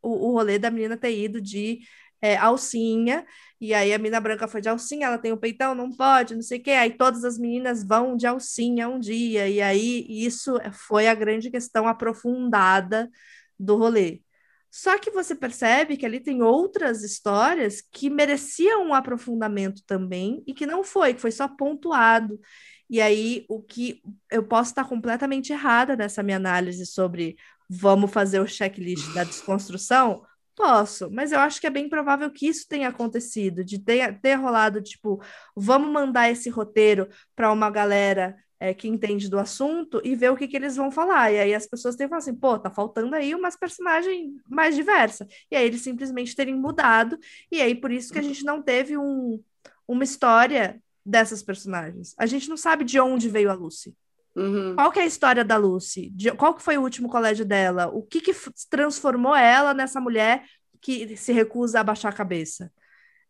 o, 0.02 0.28
o 0.28 0.32
rolê 0.32 0.58
da 0.58 0.70
menina 0.70 0.96
ter 0.96 1.16
ido 1.16 1.40
de 1.40 1.80
é, 2.24 2.38
alcinha, 2.38 3.26
e 3.60 3.74
aí 3.74 3.92
a 3.92 3.98
mina 3.98 4.18
branca 4.18 4.48
foi 4.48 4.62
de 4.62 4.68
alcinha, 4.70 5.08
ela 5.08 5.18
tem 5.18 5.30
o 5.30 5.36
peitão, 5.36 5.74
não 5.74 5.90
pode, 5.90 6.34
não 6.34 6.40
sei 6.40 6.58
o 6.58 6.62
quê. 6.62 6.70
Aí 6.70 6.90
todas 6.96 7.22
as 7.22 7.38
meninas 7.38 7.84
vão 7.84 8.16
de 8.16 8.26
alcinha 8.26 8.88
um 8.88 8.98
dia. 8.98 9.46
E 9.46 9.60
aí 9.60 10.06
isso 10.08 10.54
foi 10.72 11.06
a 11.06 11.14
grande 11.14 11.50
questão 11.50 11.86
aprofundada 11.86 13.10
do 13.58 13.76
rolê. 13.76 14.22
Só 14.70 14.98
que 14.98 15.10
você 15.10 15.34
percebe 15.34 15.98
que 15.98 16.06
ali 16.06 16.18
tem 16.18 16.42
outras 16.42 17.02
histórias 17.04 17.82
que 17.92 18.08
mereciam 18.08 18.88
um 18.88 18.94
aprofundamento 18.94 19.82
também 19.86 20.42
e 20.46 20.54
que 20.54 20.66
não 20.66 20.82
foi, 20.82 21.12
que 21.14 21.20
foi 21.20 21.30
só 21.30 21.46
pontuado. 21.46 22.40
E 22.88 23.00
aí, 23.00 23.44
o 23.48 23.62
que 23.62 24.00
eu 24.30 24.42
posso 24.46 24.70
estar 24.70 24.84
completamente 24.88 25.52
errada 25.52 25.94
nessa 25.94 26.22
minha 26.22 26.38
análise 26.38 26.86
sobre 26.86 27.36
vamos 27.68 28.10
fazer 28.10 28.40
o 28.40 28.46
checklist 28.46 29.12
da 29.14 29.24
desconstrução, 29.24 30.22
Posso, 30.56 31.10
mas 31.10 31.32
eu 31.32 31.40
acho 31.40 31.60
que 31.60 31.66
é 31.66 31.70
bem 31.70 31.88
provável 31.88 32.30
que 32.30 32.46
isso 32.46 32.66
tenha 32.68 32.88
acontecido, 32.88 33.64
de 33.64 33.78
ter, 33.78 34.20
ter 34.20 34.34
rolado, 34.34 34.80
tipo, 34.80 35.20
vamos 35.56 35.90
mandar 35.92 36.30
esse 36.30 36.48
roteiro 36.48 37.08
para 37.34 37.52
uma 37.52 37.68
galera 37.70 38.36
é, 38.60 38.72
que 38.72 38.86
entende 38.86 39.28
do 39.28 39.38
assunto 39.38 40.00
e 40.04 40.14
ver 40.14 40.30
o 40.30 40.36
que, 40.36 40.46
que 40.46 40.56
eles 40.56 40.76
vão 40.76 40.90
falar. 40.90 41.32
E 41.32 41.38
aí 41.38 41.54
as 41.54 41.66
pessoas 41.66 41.96
têm 41.96 42.06
que 42.06 42.10
falar 42.10 42.20
assim, 42.20 42.34
pô, 42.34 42.58
tá 42.58 42.70
faltando 42.70 43.16
aí 43.16 43.34
umas 43.34 43.56
personagens 43.56 44.32
mais 44.48 44.76
diversas. 44.76 45.26
E 45.50 45.56
aí 45.56 45.66
eles 45.66 45.82
simplesmente 45.82 46.36
terem 46.36 46.54
mudado, 46.54 47.18
e 47.50 47.60
aí 47.60 47.74
por 47.74 47.90
isso 47.90 48.12
que 48.12 48.18
a 48.18 48.22
gente 48.22 48.44
não 48.44 48.62
teve 48.62 48.96
um, 48.96 49.42
uma 49.88 50.04
história 50.04 50.80
dessas 51.04 51.42
personagens. 51.42 52.14
A 52.16 52.26
gente 52.26 52.48
não 52.48 52.56
sabe 52.56 52.84
de 52.84 52.98
onde 53.00 53.28
veio 53.28 53.50
a 53.50 53.54
Lucy. 53.54 53.94
Uhum. 54.36 54.74
Qual 54.74 54.90
que 54.90 54.98
é 54.98 55.02
a 55.02 55.06
história 55.06 55.44
da 55.44 55.56
Lucy? 55.56 56.10
De, 56.10 56.32
qual 56.32 56.54
que 56.54 56.62
foi 56.62 56.76
o 56.76 56.82
último 56.82 57.08
colégio 57.08 57.44
dela? 57.44 57.88
O 57.88 58.02
que, 58.02 58.20
que 58.20 58.34
transformou 58.68 59.34
ela 59.34 59.72
nessa 59.72 60.00
mulher 60.00 60.44
que 60.80 61.16
se 61.16 61.32
recusa 61.32 61.80
a 61.80 61.84
baixar 61.84 62.08
a 62.08 62.16
cabeça? 62.16 62.72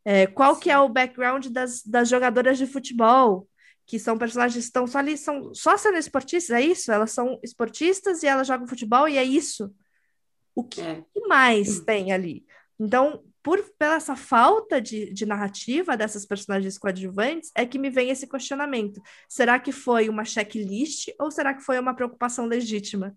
É, 0.04 0.26
qual 0.26 0.54
Sim. 0.54 0.60
que 0.62 0.70
é 0.70 0.78
o 0.78 0.88
background 0.88 1.46
das, 1.46 1.82
das 1.82 2.08
jogadoras 2.08 2.58
de 2.58 2.66
futebol? 2.66 3.48
Que 3.86 3.98
são 3.98 4.16
personagens 4.16 4.64
que 4.64 4.68
estão 4.68 4.86
só 4.86 4.98
ali, 4.98 5.16
são 5.16 5.54
só 5.54 5.76
sendo 5.76 5.98
esportistas, 5.98 6.56
é 6.56 6.60
isso? 6.62 6.90
Elas 6.90 7.10
são 7.10 7.38
esportistas 7.42 8.22
e 8.22 8.26
elas 8.26 8.46
jogam 8.46 8.66
futebol 8.66 9.06
e 9.06 9.18
é 9.18 9.24
isso. 9.24 9.70
O 10.54 10.64
que 10.64 10.80
é. 10.80 11.04
mais 11.28 11.80
tem 11.80 12.12
ali? 12.12 12.46
Então, 12.78 13.22
por 13.44 13.62
pela 13.78 13.96
essa 13.96 14.16
falta 14.16 14.80
de, 14.80 15.12
de 15.12 15.26
narrativa 15.26 15.98
dessas 15.98 16.24
personagens 16.24 16.78
coadjuvantes, 16.78 17.52
é 17.54 17.66
que 17.66 17.78
me 17.78 17.90
vem 17.90 18.08
esse 18.08 18.26
questionamento. 18.26 19.02
Será 19.28 19.60
que 19.60 19.70
foi 19.70 20.08
uma 20.08 20.24
checklist 20.24 21.10
ou 21.20 21.30
será 21.30 21.52
que 21.52 21.62
foi 21.62 21.78
uma 21.78 21.94
preocupação 21.94 22.46
legítima? 22.46 23.14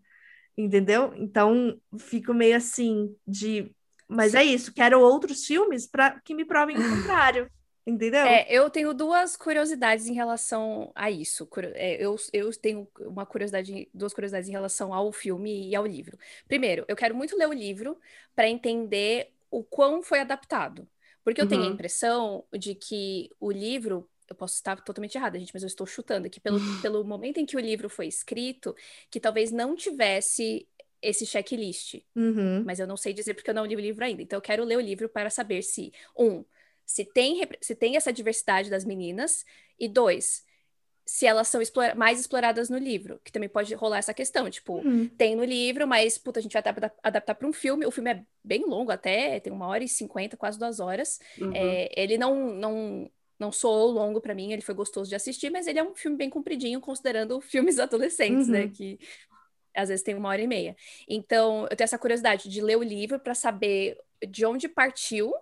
Entendeu? 0.58 1.14
Então, 1.16 1.80
fico 1.98 2.34
meio 2.34 2.58
assim 2.58 3.16
de. 3.26 3.72
Mas 4.06 4.36
é 4.36 4.44
isso, 4.44 4.74
quero 4.74 5.00
outros 5.00 5.46
filmes 5.46 5.88
para 5.88 6.20
que 6.20 6.36
me 6.36 6.44
provem 6.44 6.76
o 6.76 6.82
contrário. 6.98 7.50
Entendeu? 7.86 8.26
É, 8.26 8.46
eu 8.50 8.70
tenho 8.70 8.94
duas 8.94 9.38
curiosidades 9.38 10.08
em 10.08 10.14
relação 10.14 10.92
a 10.94 11.10
isso. 11.10 11.48
É, 11.74 12.04
eu, 12.04 12.18
eu 12.34 12.52
tenho 12.60 12.86
uma 13.00 13.26
curiosidade, 13.26 13.90
duas 13.94 14.14
curiosidades 14.14 14.50
em 14.50 14.52
relação 14.52 14.94
ao 14.94 15.10
filme 15.14 15.70
e 15.70 15.74
ao 15.74 15.88
livro. 15.88 16.18
Primeiro, 16.50 16.84
eu 16.90 16.98
quero 16.98 17.16
muito 17.16 17.38
ler 17.38 17.48
o 17.48 17.54
livro 17.54 17.98
para 18.36 18.50
entender 18.50 19.32
o 19.50 19.64
quão 19.64 20.02
foi 20.02 20.20
adaptado. 20.20 20.88
Porque 21.24 21.42
eu 21.42 21.46
uhum. 21.46 21.50
tenho 21.50 21.64
a 21.64 21.66
uhum. 21.66 21.74
impressão 21.74 22.46
de 22.58 22.74
que 22.74 23.30
o 23.40 23.52
livro, 23.52 24.10
eu 24.30 24.36
posso 24.36 24.56
estar 24.56 24.82
totalmente 24.82 25.16
errada, 25.16 25.38
gente, 25.38 25.54
mas 25.54 25.64
eu 25.64 25.68
estou 25.68 25.86
chutando 25.86 26.28
aqui, 26.28 26.40
pelo, 26.40 26.58
pelo 26.82 27.04
momento 27.04 27.38
em 27.38 27.46
que 27.46 27.58
o 27.58 27.60
livro 27.60 27.90
foi 27.90 28.08
escrito, 28.08 28.76
que 29.12 29.20
talvez 29.20 29.52
não 29.52 29.76
tivesse 29.76 30.68
esse 31.02 31.26
checklist. 31.26 32.02
Uhum. 32.16 32.64
Mas 32.66 32.80
eu 32.80 32.88
não 32.88 32.98
sei 32.98 33.14
dizer 33.14 33.34
porque 33.34 33.50
eu 33.50 33.54
não 33.54 33.66
li 33.66 33.76
o 33.76 33.80
livro 33.80 34.04
ainda. 34.04 34.22
Então 34.22 34.38
eu 34.38 34.42
quero 34.42 34.64
ler 34.64 34.78
o 34.78 34.82
livro 34.82 35.10
para 35.10 35.30
saber 35.30 35.62
se, 35.62 35.92
um, 36.18 36.44
se 36.86 37.06
tem, 37.06 37.42
se 37.62 37.76
tem 37.76 37.98
essa 37.98 38.12
diversidade 38.12 38.70
das 38.70 38.86
meninas, 38.86 39.46
e 39.80 39.88
dois, 39.88 40.44
se 41.08 41.26
elas 41.26 41.48
são 41.48 41.62
explora 41.62 41.96
mais 41.96 42.20
exploradas 42.20 42.70
no 42.70 42.78
livro, 42.78 43.18
que 43.24 43.32
também 43.32 43.48
pode 43.48 43.74
rolar 43.74 44.00
essa 44.00 44.14
questão, 44.14 44.50
tipo, 44.50 44.86
uhum. 44.86 45.08
tem 45.18 45.38
no 45.38 45.44
livro, 45.44 45.88
mas, 45.88 46.18
puta, 46.18 46.40
a 46.40 46.44
gente 46.44 46.52
vai 46.52 46.60
adaptar, 46.60 46.94
adaptar 47.02 47.34
para 47.34 47.48
um 47.48 47.54
filme, 47.54 47.86
o 47.86 47.92
filme 47.92 48.12
é 48.12 48.24
bem 48.44 48.66
longo 48.66 48.92
até, 48.92 49.40
tem 49.40 49.54
uma 49.54 49.68
hora 49.68 49.86
e 49.86 49.88
cinquenta, 49.88 50.36
quase 50.36 50.60
duas 50.60 50.82
horas, 50.82 51.18
uhum. 51.40 51.54
é, 51.56 51.90
ele 51.96 52.18
não, 52.18 52.54
não, 52.54 53.10
não 53.40 53.52
soou 53.54 53.90
longo 53.90 54.20
para 54.20 54.36
mim, 54.36 54.52
ele 54.52 54.62
foi 54.62 54.76
gostoso 54.76 55.10
de 55.10 55.16
assistir, 55.16 55.50
mas 55.50 55.66
ele 55.66 55.80
é 55.80 55.84
um 55.84 55.96
filme 55.96 56.18
bem 56.18 56.30
compridinho, 56.30 56.82
considerando 56.82 57.40
filmes 57.42 57.80
adolescentes, 57.80 58.50
né, 58.50 58.60
uhum. 58.60 58.66
né, 58.66 58.72
que 58.76 59.00
às 59.74 59.88
vezes 59.88 60.04
tem 60.04 60.14
uma 60.14 60.28
hora 60.28 60.42
e 60.42 60.48
meia. 60.48 60.76
Então, 61.08 61.68
eu 61.72 61.76
tenho 61.78 61.86
essa 61.86 61.98
curiosidade 61.98 62.50
de 62.50 62.62
ler 62.62 62.78
o 62.78 62.84
livro 62.84 63.18
para 63.18 63.34
saber 63.34 63.98
de 64.28 64.46
onde 64.46 64.68
partiu, 64.68 65.34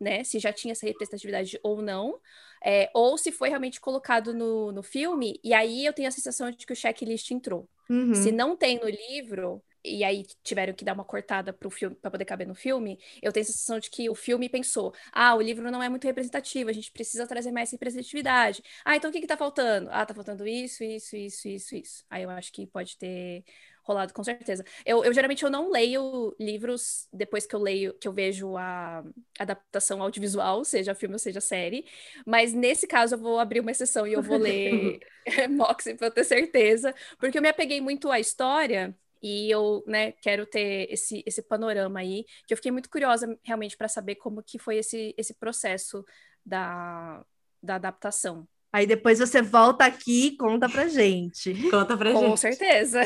né, 0.00 0.24
se 0.24 0.38
já 0.38 0.52
tinha 0.52 0.72
essa 0.72 0.86
representatividade 0.86 1.58
ou 1.62 1.82
não, 1.82 2.18
é, 2.64 2.90
ou 2.94 3.16
se 3.16 3.30
foi 3.30 3.48
realmente 3.48 3.80
colocado 3.80 4.34
no, 4.34 4.72
no 4.72 4.82
filme, 4.82 5.38
e 5.42 5.54
aí 5.54 5.84
eu 5.84 5.92
tenho 5.92 6.08
a 6.08 6.12
sensação 6.12 6.50
de 6.50 6.66
que 6.66 6.72
o 6.72 6.76
checklist 6.76 7.30
entrou. 7.30 7.68
Uhum. 7.88 8.14
Se 8.14 8.30
não 8.30 8.56
tem 8.56 8.78
no 8.78 8.88
livro, 8.88 9.62
e 9.84 10.04
aí 10.04 10.26
tiveram 10.42 10.74
que 10.74 10.84
dar 10.84 10.92
uma 10.92 11.04
cortada 11.04 11.52
para 11.52 11.66
o 11.66 11.70
filme 11.70 11.96
para 11.96 12.10
poder 12.10 12.24
caber 12.24 12.46
no 12.46 12.54
filme, 12.54 12.98
eu 13.22 13.32
tenho 13.32 13.42
a 13.42 13.46
sensação 13.46 13.78
de 13.78 13.90
que 13.90 14.10
o 14.10 14.14
filme 14.14 14.48
pensou: 14.48 14.92
ah, 15.12 15.34
o 15.34 15.40
livro 15.40 15.70
não 15.70 15.82
é 15.82 15.88
muito 15.88 16.04
representativo, 16.04 16.68
a 16.68 16.72
gente 16.72 16.92
precisa 16.92 17.26
trazer 17.26 17.52
mais 17.52 17.70
representatividade. 17.70 18.62
Ah, 18.84 18.96
então 18.96 19.10
o 19.10 19.12
que 19.12 19.18
está 19.20 19.36
faltando? 19.36 19.88
Ah, 19.90 20.02
está 20.02 20.14
faltando 20.14 20.46
isso, 20.46 20.84
isso, 20.84 21.16
isso, 21.16 21.48
isso, 21.48 21.76
isso. 21.76 22.04
Aí 22.10 22.22
eu 22.22 22.30
acho 22.30 22.52
que 22.52 22.66
pode 22.66 22.96
ter 22.98 23.44
rolado 23.88 24.12
com 24.12 24.22
certeza. 24.22 24.64
Eu, 24.84 25.02
eu, 25.02 25.12
geralmente 25.12 25.42
eu 25.42 25.50
não 25.50 25.70
leio 25.70 26.36
livros 26.38 27.08
depois 27.12 27.46
que 27.46 27.56
eu 27.56 27.60
leio, 27.60 27.94
que 27.94 28.06
eu 28.06 28.12
vejo 28.12 28.56
a 28.56 29.02
adaptação 29.38 30.02
audiovisual, 30.02 30.64
seja 30.64 30.94
filme 30.94 31.14
ou 31.14 31.18
seja 31.18 31.40
série, 31.40 31.86
mas 32.26 32.52
nesse 32.52 32.86
caso 32.86 33.14
eu 33.14 33.18
vou 33.18 33.38
abrir 33.38 33.60
uma 33.60 33.70
exceção 33.70 34.06
e 34.06 34.12
eu 34.12 34.22
vou 34.22 34.36
ler 34.36 35.00
Moxie 35.50 35.94
para 35.94 36.10
ter 36.10 36.24
certeza, 36.24 36.94
porque 37.18 37.38
eu 37.38 37.42
me 37.42 37.48
apeguei 37.48 37.80
muito 37.80 38.10
à 38.10 38.20
história 38.20 38.94
e 39.22 39.50
eu, 39.50 39.82
né, 39.86 40.12
quero 40.12 40.46
ter 40.46 40.86
esse, 40.92 41.22
esse 41.26 41.42
panorama 41.42 42.00
aí, 42.00 42.24
que 42.46 42.52
eu 42.52 42.56
fiquei 42.56 42.70
muito 42.70 42.88
curiosa 42.88 43.38
realmente 43.42 43.76
para 43.76 43.88
saber 43.88 44.16
como 44.16 44.42
que 44.42 44.58
foi 44.58 44.76
esse, 44.76 45.14
esse 45.16 45.34
processo 45.34 46.04
da, 46.44 47.24
da 47.62 47.76
adaptação. 47.76 48.46
Aí 48.72 48.86
depois 48.86 49.18
você 49.18 49.40
volta 49.40 49.86
aqui 49.86 50.26
e 50.26 50.36
conta 50.36 50.68
pra 50.68 50.88
gente. 50.88 51.54
Conta 51.70 51.96
pra 51.96 52.12
Com 52.12 52.20
gente. 52.20 52.40
certeza. 52.40 53.00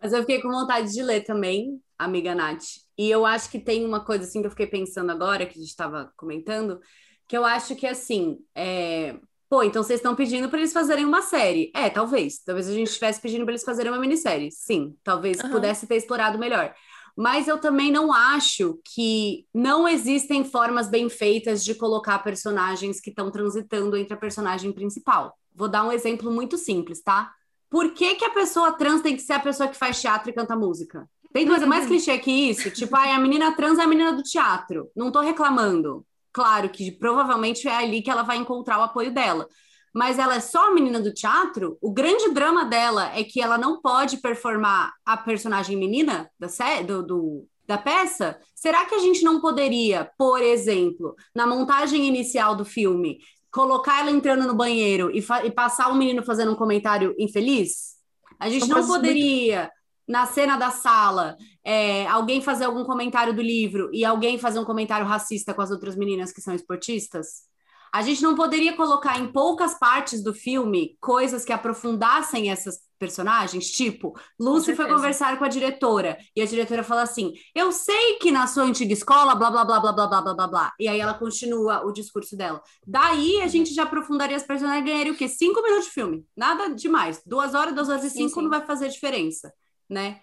Mas 0.00 0.12
eu 0.12 0.20
fiquei 0.20 0.40
com 0.40 0.48
vontade 0.50 0.90
de 0.90 1.02
ler 1.02 1.22
também, 1.22 1.80
amiga 1.98 2.34
Nath. 2.34 2.64
E 2.96 3.10
eu 3.10 3.26
acho 3.26 3.50
que 3.50 3.58
tem 3.58 3.84
uma 3.84 4.04
coisa 4.04 4.24
assim 4.24 4.40
que 4.40 4.46
eu 4.46 4.50
fiquei 4.50 4.66
pensando 4.66 5.10
agora, 5.12 5.44
que 5.44 5.58
a 5.58 5.60
gente 5.60 5.70
estava 5.70 6.10
comentando, 6.16 6.80
que 7.28 7.36
eu 7.36 7.44
acho 7.44 7.76
que 7.76 7.86
assim, 7.86 8.38
é... 8.54 9.16
pô, 9.48 9.62
então 9.62 9.82
vocês 9.82 10.00
estão 10.00 10.16
pedindo 10.16 10.48
para 10.48 10.58
eles 10.58 10.72
fazerem 10.72 11.04
uma 11.04 11.22
série. 11.22 11.70
É, 11.74 11.90
talvez. 11.90 12.38
Talvez 12.42 12.68
a 12.68 12.72
gente 12.72 12.88
estivesse 12.88 13.20
pedindo 13.20 13.44
para 13.44 13.52
eles 13.52 13.64
fazerem 13.64 13.92
uma 13.92 14.00
minissérie. 14.00 14.50
Sim, 14.50 14.96
talvez 15.04 15.40
Aham. 15.40 15.50
pudesse 15.50 15.86
ter 15.86 15.96
explorado 15.96 16.38
melhor. 16.38 16.74
Mas 17.20 17.46
eu 17.46 17.58
também 17.58 17.92
não 17.92 18.10
acho 18.10 18.80
que 18.82 19.44
não 19.52 19.86
existem 19.86 20.42
formas 20.42 20.88
bem 20.88 21.10
feitas 21.10 21.62
de 21.62 21.74
colocar 21.74 22.18
personagens 22.20 22.98
que 22.98 23.10
estão 23.10 23.30
transitando 23.30 23.94
entre 23.94 24.14
a 24.14 24.16
personagem 24.16 24.72
principal. 24.72 25.36
Vou 25.54 25.68
dar 25.68 25.84
um 25.84 25.92
exemplo 25.92 26.32
muito 26.32 26.56
simples, 26.56 27.02
tá? 27.02 27.30
Por 27.68 27.92
que, 27.92 28.14
que 28.14 28.24
a 28.24 28.30
pessoa 28.30 28.72
trans 28.72 29.02
tem 29.02 29.14
que 29.14 29.20
ser 29.20 29.34
a 29.34 29.38
pessoa 29.38 29.68
que 29.68 29.76
faz 29.76 30.00
teatro 30.00 30.30
e 30.30 30.32
canta 30.32 30.56
música? 30.56 31.06
Tem 31.30 31.46
coisa 31.46 31.66
mais 31.66 31.84
clichê 31.84 32.16
que 32.16 32.30
isso? 32.30 32.70
Tipo, 32.70 32.96
ai, 32.96 33.12
a 33.12 33.18
menina 33.18 33.54
trans 33.54 33.78
é 33.78 33.82
a 33.82 33.86
menina 33.86 34.14
do 34.14 34.22
teatro. 34.22 34.90
Não 34.96 35.12
tô 35.12 35.20
reclamando. 35.20 36.06
Claro 36.32 36.70
que 36.70 36.90
provavelmente 36.90 37.68
é 37.68 37.76
ali 37.76 38.00
que 38.00 38.10
ela 38.10 38.22
vai 38.22 38.38
encontrar 38.38 38.78
o 38.78 38.84
apoio 38.84 39.12
dela. 39.12 39.46
Mas 39.92 40.18
ela 40.18 40.36
é 40.36 40.40
só 40.40 40.68
a 40.68 40.74
menina 40.74 41.00
do 41.00 41.12
teatro? 41.12 41.76
O 41.80 41.92
grande 41.92 42.30
drama 42.32 42.64
dela 42.64 43.12
é 43.16 43.24
que 43.24 43.40
ela 43.40 43.58
não 43.58 43.80
pode 43.80 44.18
performar 44.18 44.92
a 45.04 45.16
personagem 45.16 45.76
menina 45.76 46.30
da, 46.38 46.48
sé 46.48 46.82
do, 46.84 47.02
do- 47.02 47.46
da 47.66 47.76
peça? 47.76 48.38
Será 48.54 48.84
que 48.84 48.94
a 48.94 48.98
gente 49.00 49.22
não 49.24 49.40
poderia, 49.40 50.10
por 50.16 50.40
exemplo, 50.42 51.14
na 51.34 51.46
montagem 51.46 52.06
inicial 52.06 52.54
do 52.54 52.64
filme, 52.64 53.18
colocar 53.50 54.00
ela 54.00 54.10
entrando 54.12 54.46
no 54.46 54.54
banheiro 54.54 55.10
e, 55.12 55.24
e 55.44 55.50
passar 55.50 55.88
o 55.90 55.94
menino 55.96 56.22
fazendo 56.22 56.52
um 56.52 56.56
comentário 56.56 57.14
infeliz? 57.18 57.96
A 58.38 58.48
gente 58.48 58.60
São 58.60 58.68
não 58.68 58.74
coisas 58.76 58.90
muito- 58.90 59.02
poderia, 59.02 59.70
na 60.06 60.24
cena 60.26 60.56
da 60.56 60.70
sala, 60.70 61.36
é, 61.64 62.06
alguém 62.06 62.40
fazer 62.40 62.64
algum 62.64 62.84
comentário 62.84 63.34
do 63.34 63.42
livro 63.42 63.90
e 63.92 64.04
alguém 64.04 64.38
fazer 64.38 64.58
um 64.60 64.64
comentário 64.64 65.06
racista 65.06 65.52
com 65.52 65.62
as 65.62 65.70
outras 65.70 65.96
meninas 65.96 66.32
que 66.32 66.40
são 66.40 66.54
esportistas? 66.54 67.49
A 67.92 68.02
gente 68.02 68.22
não 68.22 68.34
poderia 68.34 68.76
colocar 68.76 69.18
em 69.18 69.32
poucas 69.32 69.78
partes 69.78 70.22
do 70.22 70.32
filme 70.32 70.96
coisas 71.00 71.44
que 71.44 71.52
aprofundassem 71.52 72.50
essas 72.50 72.78
personagens, 72.98 73.70
tipo, 73.70 74.14
Lucy 74.38 74.76
foi 74.76 74.86
conversar 74.86 75.38
com 75.38 75.44
a 75.44 75.48
diretora 75.48 76.18
e 76.36 76.42
a 76.42 76.46
diretora 76.46 76.84
fala 76.84 77.02
assim: 77.02 77.32
"Eu 77.54 77.72
sei 77.72 78.18
que 78.18 78.30
na 78.30 78.46
sua 78.46 78.64
antiga 78.64 78.92
escola, 78.92 79.34
blá 79.34 79.50
blá 79.50 79.64
blá 79.64 79.80
blá 79.80 79.92
blá 79.92 80.06
blá 80.06 80.20
blá 80.22 80.34
blá 80.34 80.46
blá". 80.48 80.72
E 80.78 80.86
aí 80.86 81.00
ela 81.00 81.14
continua 81.14 81.84
o 81.84 81.92
discurso 81.92 82.36
dela. 82.36 82.62
Daí 82.86 83.40
a 83.40 83.46
gente 83.48 83.72
já 83.72 83.84
aprofundaria 83.84 84.36
as 84.36 84.42
personagens 84.42 84.86
e 84.86 84.90
ganharia 84.92 85.12
o 85.12 85.16
quê? 85.16 85.28
Cinco 85.28 85.62
minutos 85.62 85.86
de 85.86 85.92
filme. 85.92 86.26
Nada 86.36 86.68
demais. 86.74 87.22
Duas 87.24 87.54
horas, 87.54 87.74
duas 87.74 87.88
horas 87.88 88.04
e 88.04 88.10
Sim, 88.10 88.28
cinco 88.28 88.34
sim. 88.36 88.42
não 88.42 88.50
vai 88.50 88.64
fazer 88.66 88.88
diferença, 88.88 89.52
né? 89.88 90.20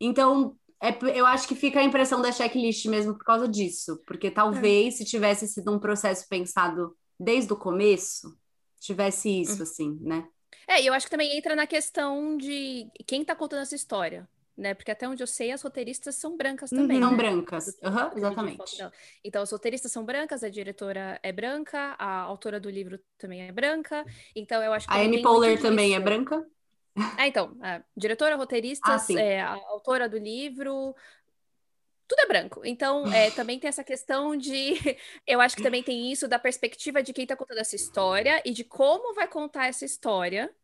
Então, 0.00 0.56
é, 0.82 0.96
eu 1.18 1.26
acho 1.26 1.46
que 1.46 1.54
fica 1.54 1.80
a 1.80 1.84
impressão 1.84 2.20
da 2.22 2.32
checklist 2.32 2.86
mesmo 2.86 3.14
por 3.14 3.24
causa 3.24 3.46
disso. 3.46 4.00
Porque 4.06 4.30
talvez, 4.30 4.96
se 4.96 5.04
tivesse 5.04 5.46
sido 5.46 5.70
um 5.72 5.78
processo 5.78 6.26
pensado 6.28 6.96
desde 7.18 7.52
o 7.52 7.56
começo, 7.56 8.36
tivesse 8.80 9.40
isso, 9.40 9.62
assim, 9.62 9.98
né? 10.00 10.28
É, 10.68 10.80
e 10.80 10.86
eu 10.86 10.94
acho 10.94 11.06
que 11.06 11.10
também 11.10 11.36
entra 11.36 11.54
na 11.54 11.66
questão 11.66 12.36
de 12.36 12.88
quem 13.06 13.24
tá 13.24 13.34
contando 13.34 13.62
essa 13.62 13.74
história, 13.74 14.28
né? 14.56 14.74
Porque 14.74 14.90
até 14.90 15.08
onde 15.08 15.22
eu 15.22 15.26
sei, 15.26 15.50
as 15.50 15.62
roteiristas 15.62 16.14
são 16.14 16.36
brancas 16.36 16.70
também. 16.70 16.96
Uhum. 16.96 17.02
São 17.02 17.10
né? 17.10 17.16
brancas. 17.16 17.76
Foto 17.82 18.18
exatamente. 18.18 18.88
Então, 19.22 19.42
as 19.42 19.50
roteiristas 19.50 19.92
são 19.92 20.04
brancas, 20.04 20.44
a 20.44 20.48
diretora 20.48 21.18
é 21.22 21.32
branca, 21.32 21.96
a 21.98 22.20
autora 22.20 22.60
do 22.60 22.70
livro 22.70 22.98
também 23.18 23.42
é 23.42 23.52
branca. 23.52 24.04
Então, 24.34 24.62
eu 24.62 24.72
acho 24.72 24.86
que 24.86 24.92
A 24.92 24.96
também 24.96 25.08
muito 25.10 25.22
Poehler 25.22 25.60
também 25.60 25.94
é 25.94 26.00
branca. 26.00 26.46
Ah, 26.96 27.26
então, 27.26 27.56
a 27.60 27.82
diretora, 27.96 28.36
roteiristas, 28.36 29.10
Ah, 29.10 29.20
é, 29.20 29.40
a 29.40 29.54
autora 29.54 30.08
do 30.08 30.16
livro, 30.16 30.94
tudo 32.06 32.20
é 32.20 32.26
branco. 32.26 32.60
Então, 32.64 33.10
é, 33.12 33.30
também 33.30 33.58
tem 33.58 33.68
essa 33.68 33.84
questão 33.84 34.36
de. 34.36 34.74
Eu 35.26 35.40
acho 35.40 35.56
que 35.56 35.62
também 35.62 35.82
tem 35.82 36.10
isso 36.12 36.28
da 36.28 36.38
perspectiva 36.38 37.02
de 37.02 37.12
quem 37.12 37.24
está 37.24 37.36
contando 37.36 37.58
essa 37.58 37.76
história 37.76 38.42
e 38.44 38.52
de 38.52 38.64
como 38.64 39.14
vai 39.14 39.28
contar 39.28 39.66
essa 39.68 39.84
história. 39.84 40.54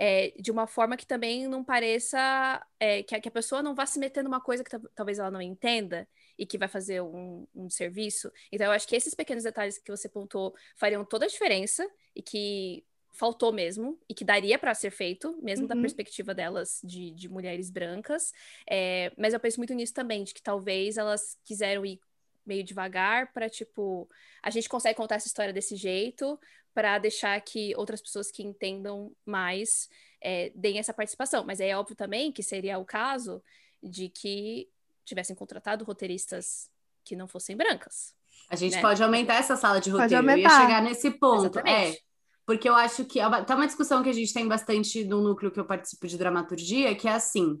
é, 0.00 0.32
de 0.40 0.50
uma 0.52 0.66
forma 0.66 0.96
que 0.96 1.06
também 1.06 1.48
não 1.48 1.64
pareça 1.64 2.64
é, 2.80 3.02
que, 3.02 3.14
a, 3.14 3.20
que 3.20 3.28
a 3.28 3.32
pessoa 3.32 3.62
não 3.62 3.74
vá 3.74 3.86
se 3.86 3.98
meter 3.98 4.24
numa 4.24 4.40
coisa 4.40 4.64
que 4.64 4.70
ta- 4.70 4.80
talvez 4.94 5.18
ela 5.18 5.30
não 5.30 5.40
entenda 5.42 6.08
e 6.38 6.46
que 6.46 6.58
vai 6.58 6.68
fazer 6.68 7.00
um, 7.02 7.46
um 7.54 7.70
serviço. 7.70 8.30
Então, 8.52 8.66
eu 8.66 8.72
acho 8.72 8.88
que 8.88 8.96
esses 8.96 9.14
pequenos 9.14 9.44
detalhes 9.44 9.78
que 9.78 9.90
você 9.90 10.08
pontuou 10.08 10.54
fariam 10.76 11.04
toda 11.04 11.26
a 11.26 11.28
diferença 11.28 11.88
e 12.14 12.22
que 12.22 12.84
faltou 13.14 13.52
mesmo 13.52 13.98
e 14.08 14.14
que 14.14 14.24
daria 14.24 14.58
para 14.58 14.74
ser 14.74 14.90
feito, 14.90 15.38
mesmo 15.42 15.66
da 15.66 15.74
Uhum. 15.74 15.80
perspectiva 15.80 16.34
delas 16.34 16.80
de, 16.82 17.10
de 17.12 17.28
mulheres 17.28 17.70
brancas. 17.70 18.32
É, 18.68 19.12
mas 19.16 19.32
eu 19.32 19.40
penso 19.40 19.58
muito 19.58 19.72
nisso 19.72 19.94
também, 19.94 20.24
de 20.24 20.34
que 20.34 20.42
talvez 20.42 20.98
elas 20.98 21.38
quiseram 21.44 21.86
ir 21.86 22.00
meio 22.44 22.62
devagar 22.62 23.32
para 23.32 23.48
tipo 23.48 24.06
a 24.42 24.50
gente 24.50 24.68
consegue 24.68 24.96
contar 24.96 25.14
essa 25.14 25.26
história 25.26 25.52
desse 25.52 25.76
jeito 25.76 26.38
para 26.74 26.98
deixar 26.98 27.40
que 27.40 27.74
outras 27.76 28.02
pessoas 28.02 28.30
que 28.30 28.42
entendam 28.42 29.12
mais 29.24 29.88
é, 30.20 30.50
deem 30.54 30.78
essa 30.78 30.92
participação. 30.92 31.44
Mas 31.44 31.60
aí 31.60 31.70
é 31.70 31.76
óbvio 31.76 31.96
também 31.96 32.30
que 32.32 32.42
seria 32.42 32.76
o 32.78 32.84
caso 32.84 33.42
de 33.82 34.08
que 34.08 34.68
tivessem 35.04 35.36
contratado 35.36 35.84
roteiristas 35.84 36.68
que 37.04 37.14
não 37.14 37.28
fossem 37.28 37.56
brancas. 37.56 38.14
A 38.50 38.56
gente 38.56 38.74
né? 38.76 38.82
pode 38.82 39.02
aumentar 39.02 39.36
essa 39.36 39.56
sala 39.56 39.80
de 39.80 39.90
roteiro. 39.90 40.14
Eu 40.14 40.22
ia 40.24 40.32
aumentar. 40.32 40.60
chegar 40.60 40.82
nesse 40.82 41.10
ponto. 41.12 41.58
Exatamente. 41.58 41.96
É, 41.96 42.00
porque 42.46 42.68
eu 42.68 42.74
acho 42.74 43.04
que. 43.04 43.18
Tá 43.46 43.54
uma 43.56 43.66
discussão 43.66 44.02
que 44.02 44.08
a 44.08 44.12
gente 44.12 44.32
tem 44.32 44.46
bastante 44.46 45.04
no 45.04 45.22
núcleo 45.22 45.50
que 45.50 45.60
eu 45.60 45.64
participo 45.64 46.06
de 46.06 46.18
dramaturgia, 46.18 46.94
que 46.94 47.08
é 47.08 47.12
assim: 47.12 47.58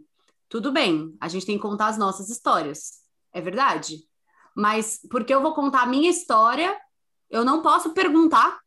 tudo 0.48 0.72
bem, 0.72 1.16
a 1.20 1.28
gente 1.28 1.46
tem 1.46 1.56
que 1.56 1.62
contar 1.62 1.88
as 1.88 1.98
nossas 1.98 2.28
histórias. 2.28 3.00
É 3.32 3.40
verdade. 3.40 3.98
Mas 4.54 5.00
porque 5.10 5.34
eu 5.34 5.42
vou 5.42 5.54
contar 5.54 5.82
a 5.82 5.86
minha 5.86 6.10
história, 6.10 6.76
eu 7.28 7.44
não 7.44 7.62
posso 7.62 7.92
perguntar 7.92 8.60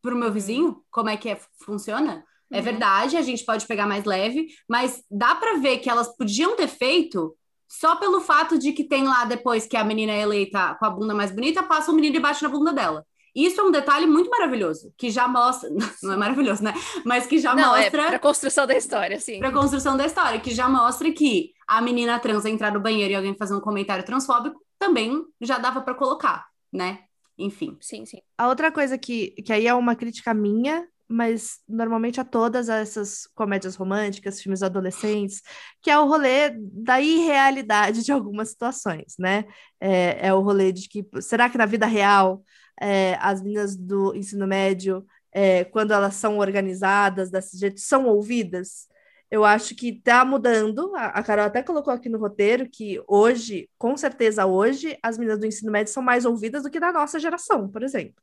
pro 0.00 0.16
meu 0.16 0.32
vizinho 0.32 0.84
como 0.90 1.08
é 1.08 1.16
que 1.16 1.30
é, 1.30 1.40
funciona. 1.64 2.24
É 2.52 2.58
Uhum. 2.58 2.62
verdade, 2.62 3.16
a 3.16 3.22
gente 3.22 3.44
pode 3.44 3.66
pegar 3.66 3.86
mais 3.86 4.04
leve, 4.04 4.46
mas 4.68 5.02
dá 5.10 5.34
para 5.34 5.58
ver 5.58 5.78
que 5.78 5.90
elas 5.90 6.14
podiam 6.16 6.54
ter 6.54 6.68
feito 6.68 7.36
só 7.66 7.96
pelo 7.96 8.20
fato 8.20 8.58
de 8.58 8.72
que 8.72 8.84
tem 8.84 9.04
lá 9.08 9.24
depois 9.24 9.66
que 9.66 9.76
a 9.76 9.82
menina 9.82 10.12
é 10.12 10.20
eleita 10.20 10.76
com 10.78 10.84
a 10.86 10.90
bunda 10.90 11.14
mais 11.14 11.32
bonita, 11.32 11.62
passa 11.62 11.90
o 11.90 11.94
menino 11.94 12.20
bate 12.20 12.42
na 12.42 12.48
bunda 12.48 12.72
dela. 12.72 13.04
Isso 13.34 13.60
é 13.60 13.64
um 13.64 13.70
detalhe 13.70 14.06
muito 14.06 14.30
maravilhoso, 14.30 14.92
que 14.96 15.10
já 15.10 15.26
mostra, 15.26 15.68
não 16.02 16.12
é 16.12 16.16
maravilhoso, 16.16 16.62
né? 16.62 16.72
Mas 17.04 17.26
que 17.26 17.38
já 17.38 17.54
Não, 17.54 17.74
é 17.74 17.82
mostra 17.82 18.06
para 18.06 18.18
construção 18.18 18.66
da 18.66 18.76
história, 18.76 19.18
sim. 19.18 19.38
para 19.38 19.50
construção 19.50 19.96
da 19.96 20.06
história, 20.06 20.38
que 20.38 20.54
já 20.54 20.68
mostra 20.68 21.10
que 21.10 21.52
a 21.66 21.80
menina 21.80 22.18
trans 22.18 22.44
entrar 22.44 22.72
no 22.72 22.80
banheiro 22.80 23.12
e 23.12 23.16
alguém 23.16 23.34
fazer 23.34 23.54
um 23.54 23.60
comentário 23.60 24.04
transfóbico 24.04 24.60
também 24.78 25.24
já 25.40 25.58
dava 25.58 25.80
para 25.80 25.94
colocar, 25.94 26.46
né? 26.72 27.00
Enfim. 27.36 27.76
Sim, 27.80 28.06
sim. 28.06 28.18
A 28.38 28.48
outra 28.48 28.70
coisa 28.70 28.96
que, 28.96 29.30
que 29.42 29.52
aí 29.52 29.66
é 29.66 29.74
uma 29.74 29.96
crítica 29.96 30.32
minha, 30.32 30.86
mas 31.08 31.58
normalmente 31.68 32.20
a 32.20 32.24
todas 32.24 32.68
essas 32.68 33.26
comédias 33.34 33.76
românticas, 33.76 34.40
filmes 34.40 34.62
adolescentes, 34.62 35.42
que 35.82 35.90
é 35.90 35.98
o 35.98 36.06
rolê 36.06 36.50
da 36.56 37.00
irrealidade 37.00 38.04
de 38.04 38.12
algumas 38.12 38.50
situações, 38.50 39.14
né? 39.18 39.44
É, 39.80 40.28
é 40.28 40.34
o 40.34 40.40
rolê 40.40 40.72
de 40.72 40.88
que, 40.88 41.04
será 41.20 41.50
que 41.50 41.58
na 41.58 41.66
vida 41.66 41.86
real 41.86 42.42
é, 42.80 43.16
as 43.20 43.42
meninas 43.42 43.76
do 43.76 44.14
ensino 44.14 44.46
médio, 44.46 45.06
é, 45.32 45.64
quando 45.64 45.92
elas 45.92 46.14
são 46.14 46.38
organizadas 46.38 47.30
desse 47.30 47.58
jeito, 47.58 47.80
são 47.80 48.06
ouvidas? 48.06 48.88
Eu 49.30 49.44
acho 49.44 49.74
que 49.74 49.92
tá 50.00 50.24
mudando. 50.24 50.94
A, 50.94 51.06
a 51.06 51.22
Carol 51.22 51.46
até 51.46 51.62
colocou 51.62 51.92
aqui 51.92 52.08
no 52.08 52.18
roteiro 52.18 52.68
que 52.68 53.02
hoje, 53.08 53.68
com 53.78 53.96
certeza 53.96 54.46
hoje, 54.46 54.96
as 55.02 55.18
meninas 55.18 55.40
do 55.40 55.46
ensino 55.46 55.72
médio 55.72 55.92
são 55.92 56.02
mais 56.02 56.24
ouvidas 56.24 56.62
do 56.62 56.70
que 56.70 56.78
da 56.78 56.92
nossa 56.92 57.18
geração, 57.18 57.68
por 57.68 57.82
exemplo. 57.82 58.22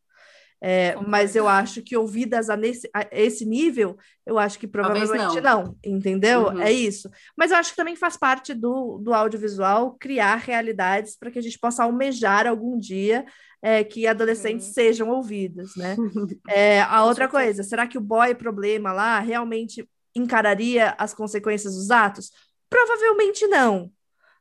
É, 0.63 0.91
Concordo. 0.91 1.09
mas 1.09 1.35
eu 1.35 1.47
acho 1.47 1.81
que 1.81 1.97
ouvidas 1.97 2.47
a, 2.47 2.55
nesse, 2.55 2.87
a 2.93 3.07
esse 3.11 3.45
nível, 3.45 3.97
eu 4.27 4.37
acho 4.37 4.59
que 4.59 4.67
provavelmente 4.67 5.41
não. 5.41 5.63
não, 5.63 5.77
entendeu? 5.83 6.49
Uhum. 6.49 6.61
É 6.61 6.71
isso. 6.71 7.09
Mas 7.35 7.49
eu 7.49 7.57
acho 7.57 7.71
que 7.71 7.75
também 7.75 7.95
faz 7.95 8.15
parte 8.15 8.53
do, 8.53 8.99
do 8.99 9.11
audiovisual 9.11 9.95
criar 9.99 10.35
realidades 10.35 11.17
para 11.17 11.31
que 11.31 11.39
a 11.39 11.41
gente 11.41 11.57
possa 11.57 11.83
almejar 11.83 12.45
algum 12.45 12.77
dia 12.77 13.25
é, 13.61 13.83
que 13.83 14.05
adolescentes 14.05 14.67
Uhum. 14.67 14.73
sejam 14.73 15.09
ouvidas, 15.09 15.71
né? 15.75 15.95
É, 16.47 16.81
a 16.81 17.05
outra 17.05 17.27
coisa, 17.27 17.63
será 17.63 17.87
que 17.87 17.97
o 17.97 18.01
boy 18.01 18.35
problema 18.35 18.91
lá 18.93 19.19
realmente 19.19 19.87
encararia 20.15 20.93
as 20.97 21.13
consequências 21.13 21.75
dos 21.75 21.89
atos? 21.89 22.31
Provavelmente 22.69 23.47
não, 23.47 23.91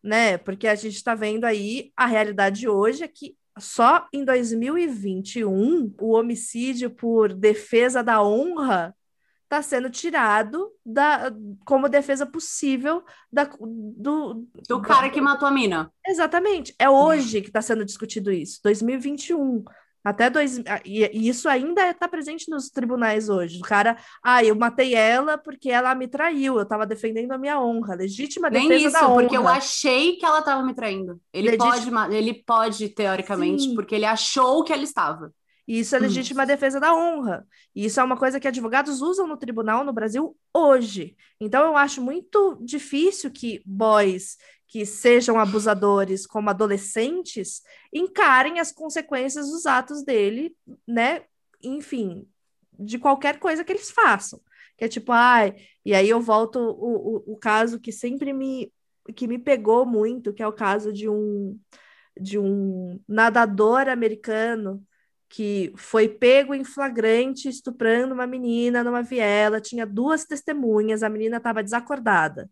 né? 0.02 0.36
Porque 0.36 0.68
a 0.68 0.74
gente 0.74 0.96
está 0.96 1.14
vendo 1.14 1.44
aí 1.44 1.92
a 1.96 2.06
realidade 2.06 2.68
hoje 2.68 3.04
é 3.04 3.08
que 3.08 3.36
só 3.60 4.06
em 4.12 4.24
2021 4.24 5.94
o 6.00 6.12
homicídio 6.14 6.90
por 6.90 7.32
defesa 7.32 8.02
da 8.02 8.22
honra 8.22 8.94
está 9.44 9.62
sendo 9.62 9.90
tirado 9.90 10.70
da, 10.86 11.32
como 11.64 11.88
defesa 11.88 12.24
possível 12.24 13.02
da, 13.32 13.44
do, 13.60 14.46
Do 14.68 14.78
da- 14.78 14.88
cara 14.88 15.10
que 15.10 15.20
matou 15.20 15.48
a 15.48 15.50
mina. 15.50 15.92
Exatamente. 16.06 16.72
É 16.78 16.88
hoje 16.88 17.40
que 17.40 17.48
está 17.48 17.60
sendo 17.60 17.84
discutido 17.84 18.30
isso, 18.32 18.60
2021. 18.62 19.64
Até 20.02 20.30
dois. 20.30 20.58
E 20.84 21.28
isso 21.28 21.48
ainda 21.48 21.90
está 21.90 22.08
presente 22.08 22.50
nos 22.50 22.70
tribunais 22.70 23.28
hoje. 23.28 23.58
O 23.58 23.62
cara, 23.62 23.96
ah, 24.22 24.42
eu 24.42 24.56
matei 24.56 24.94
ela 24.94 25.36
porque 25.36 25.70
ela 25.70 25.94
me 25.94 26.08
traiu, 26.08 26.56
eu 26.56 26.62
estava 26.62 26.86
defendendo 26.86 27.32
a 27.32 27.38
minha 27.38 27.60
honra, 27.60 27.94
legítima 27.94 28.48
Nem 28.48 28.68
defesa 28.68 28.88
isso, 28.88 29.00
da 29.00 29.08
honra. 29.08 29.22
porque 29.22 29.36
eu 29.36 29.46
achei 29.48 30.16
que 30.16 30.24
ela 30.24 30.38
estava 30.38 30.62
me 30.62 30.74
traindo. 30.74 31.20
Ele, 31.32 31.50
Legítima- 31.50 32.04
pode, 32.04 32.16
ele 32.16 32.34
pode, 32.44 32.88
teoricamente, 32.88 33.62
Sim. 33.64 33.74
porque 33.74 33.94
ele 33.94 34.06
achou 34.06 34.64
que 34.64 34.72
ela 34.72 34.82
estava. 34.82 35.32
E 35.70 35.78
isso 35.78 35.94
é 35.94 36.00
legítima 36.00 36.44
defesa 36.44 36.80
da 36.80 36.92
honra. 36.92 37.46
E 37.76 37.84
isso 37.84 38.00
é 38.00 38.02
uma 38.02 38.16
coisa 38.16 38.40
que 38.40 38.48
advogados 38.48 39.00
usam 39.00 39.24
no 39.24 39.36
tribunal 39.36 39.84
no 39.84 39.92
Brasil 39.92 40.36
hoje. 40.52 41.16
Então 41.40 41.64
eu 41.64 41.76
acho 41.76 42.02
muito 42.02 42.58
difícil 42.60 43.30
que 43.30 43.62
boys 43.64 44.36
que 44.66 44.84
sejam 44.84 45.38
abusadores 45.38 46.26
como 46.26 46.50
adolescentes 46.50 47.62
encarem 47.92 48.58
as 48.58 48.72
consequências 48.72 49.46
dos 49.48 49.64
atos 49.64 50.02
dele, 50.02 50.56
né? 50.84 51.22
Enfim, 51.62 52.26
de 52.76 52.98
qualquer 52.98 53.38
coisa 53.38 53.62
que 53.62 53.70
eles 53.70 53.92
façam. 53.92 54.40
Que 54.76 54.86
é 54.86 54.88
tipo, 54.88 55.12
ai, 55.12 55.54
e 55.84 55.94
aí 55.94 56.08
eu 56.08 56.20
volto 56.20 56.58
o, 56.58 57.16
o, 57.28 57.34
o 57.34 57.36
caso 57.36 57.78
que 57.78 57.92
sempre 57.92 58.32
me 58.32 58.72
que 59.14 59.28
me 59.28 59.38
pegou 59.38 59.86
muito, 59.86 60.32
que 60.32 60.42
é 60.42 60.48
o 60.48 60.52
caso 60.52 60.92
de 60.92 61.08
um 61.08 61.56
de 62.20 62.40
um 62.40 63.00
nadador 63.06 63.88
americano 63.88 64.84
que 65.30 65.72
foi 65.76 66.08
pego 66.08 66.52
em 66.52 66.64
flagrante 66.64 67.48
estuprando 67.48 68.12
uma 68.12 68.26
menina 68.26 68.82
numa 68.82 69.00
viela, 69.00 69.60
tinha 69.60 69.86
duas 69.86 70.24
testemunhas, 70.24 71.04
a 71.04 71.08
menina 71.08 71.36
estava 71.36 71.62
desacordada. 71.62 72.50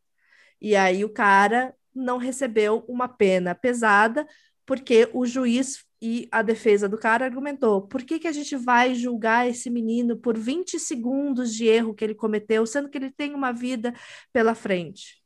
E 0.60 0.76
aí 0.76 1.04
o 1.04 1.12
cara 1.12 1.74
não 1.92 2.18
recebeu 2.18 2.84
uma 2.88 3.08
pena 3.08 3.52
pesada, 3.52 4.24
porque 4.64 5.10
o 5.12 5.26
juiz 5.26 5.84
e 6.00 6.28
a 6.30 6.40
defesa 6.40 6.88
do 6.88 6.96
cara 6.96 7.24
argumentou: 7.24 7.82
por 7.82 8.04
que, 8.04 8.20
que 8.20 8.28
a 8.28 8.32
gente 8.32 8.54
vai 8.54 8.94
julgar 8.94 9.48
esse 9.48 9.68
menino 9.68 10.16
por 10.16 10.38
20 10.38 10.78
segundos 10.78 11.52
de 11.52 11.66
erro 11.66 11.94
que 11.94 12.04
ele 12.04 12.14
cometeu, 12.14 12.64
sendo 12.64 12.88
que 12.88 12.96
ele 12.96 13.10
tem 13.10 13.34
uma 13.34 13.52
vida 13.52 13.92
pela 14.32 14.54
frente? 14.54 15.20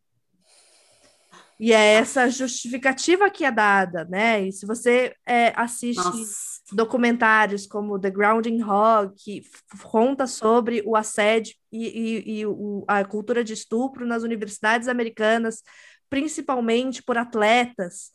E 1.61 1.73
é 1.73 1.95
essa 1.95 2.29
justificativa 2.31 3.31
que 3.31 3.45
é 3.45 3.53
dada, 3.53 4.05
né? 4.07 4.43
E 4.43 4.53
se 4.53 4.66
você 4.66 5.15
é, 5.27 5.53
assiste 5.55 6.03
Nossa. 6.03 6.52
Documentários 6.73 7.66
como 7.66 7.99
The 7.99 8.11
Grounding 8.11 8.62
Hog, 8.62 9.15
que 9.16 9.43
conta 9.82 10.27
sobre 10.27 10.82
o 10.86 10.97
assédio 10.97 11.55
e, 11.70 11.86
e- 11.86 12.39
e 12.40 12.47
o- 12.47 12.85
a 12.89 13.05
cultura 13.05 13.44
de 13.44 13.53
estupro 13.53 14.07
nas 14.07 14.23
universidades 14.23 14.89
americanas, 14.89 15.62
principalmente 16.11 17.03
por 17.03 17.16
atletas 17.19 18.11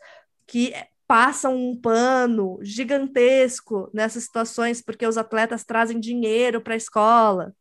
que 0.48 0.74
passam 1.08 1.56
um 1.56 1.80
pano 1.80 2.60
gigantesco 2.62 3.90
nessas 3.94 4.24
situações, 4.24 4.82
porque 4.82 5.08
os 5.08 5.18
atletas 5.18 5.64
trazem 5.64 6.00
dinheiro 6.00 6.62
para 6.62 6.74
a 6.74 6.78
escola, 6.78 7.54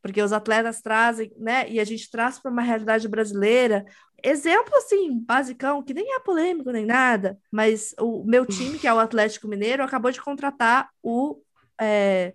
porque 0.00 0.22
os 0.22 0.32
atletas 0.32 0.80
trazem, 0.80 1.32
né? 1.36 1.68
E 1.70 1.78
a 1.80 1.84
gente 1.84 2.10
traz 2.10 2.38
para 2.38 2.50
uma 2.50 2.62
realidade 2.62 3.08
brasileira. 3.08 3.84
Exemplo 4.24 4.74
assim, 4.76 5.18
basicão, 5.18 5.82
que 5.82 5.92
nem 5.92 6.14
é 6.14 6.20
polêmico 6.20 6.70
nem 6.70 6.86
nada, 6.86 7.38
mas 7.50 7.94
o 7.98 8.22
meu 8.24 8.46
time, 8.46 8.78
que 8.78 8.86
é 8.86 8.94
o 8.94 8.98
Atlético 8.98 9.48
Mineiro, 9.48 9.82
acabou 9.82 10.12
de 10.12 10.20
contratar 10.20 10.90
o, 11.02 11.40
é, 11.80 12.32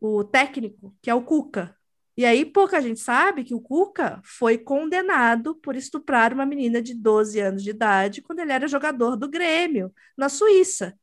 o 0.00 0.22
técnico, 0.22 0.94
que 1.02 1.10
é 1.10 1.14
o 1.14 1.22
Cuca. 1.22 1.76
E 2.16 2.24
aí 2.24 2.44
pouca 2.44 2.80
gente 2.80 3.00
sabe 3.00 3.42
que 3.42 3.54
o 3.54 3.60
Cuca 3.60 4.20
foi 4.22 4.56
condenado 4.56 5.56
por 5.56 5.74
estuprar 5.74 6.32
uma 6.32 6.46
menina 6.46 6.80
de 6.80 6.94
12 6.94 7.40
anos 7.40 7.62
de 7.62 7.70
idade 7.70 8.22
quando 8.22 8.38
ele 8.38 8.52
era 8.52 8.68
jogador 8.68 9.16
do 9.16 9.28
Grêmio, 9.28 9.92
na 10.16 10.28
Suíça. 10.28 10.96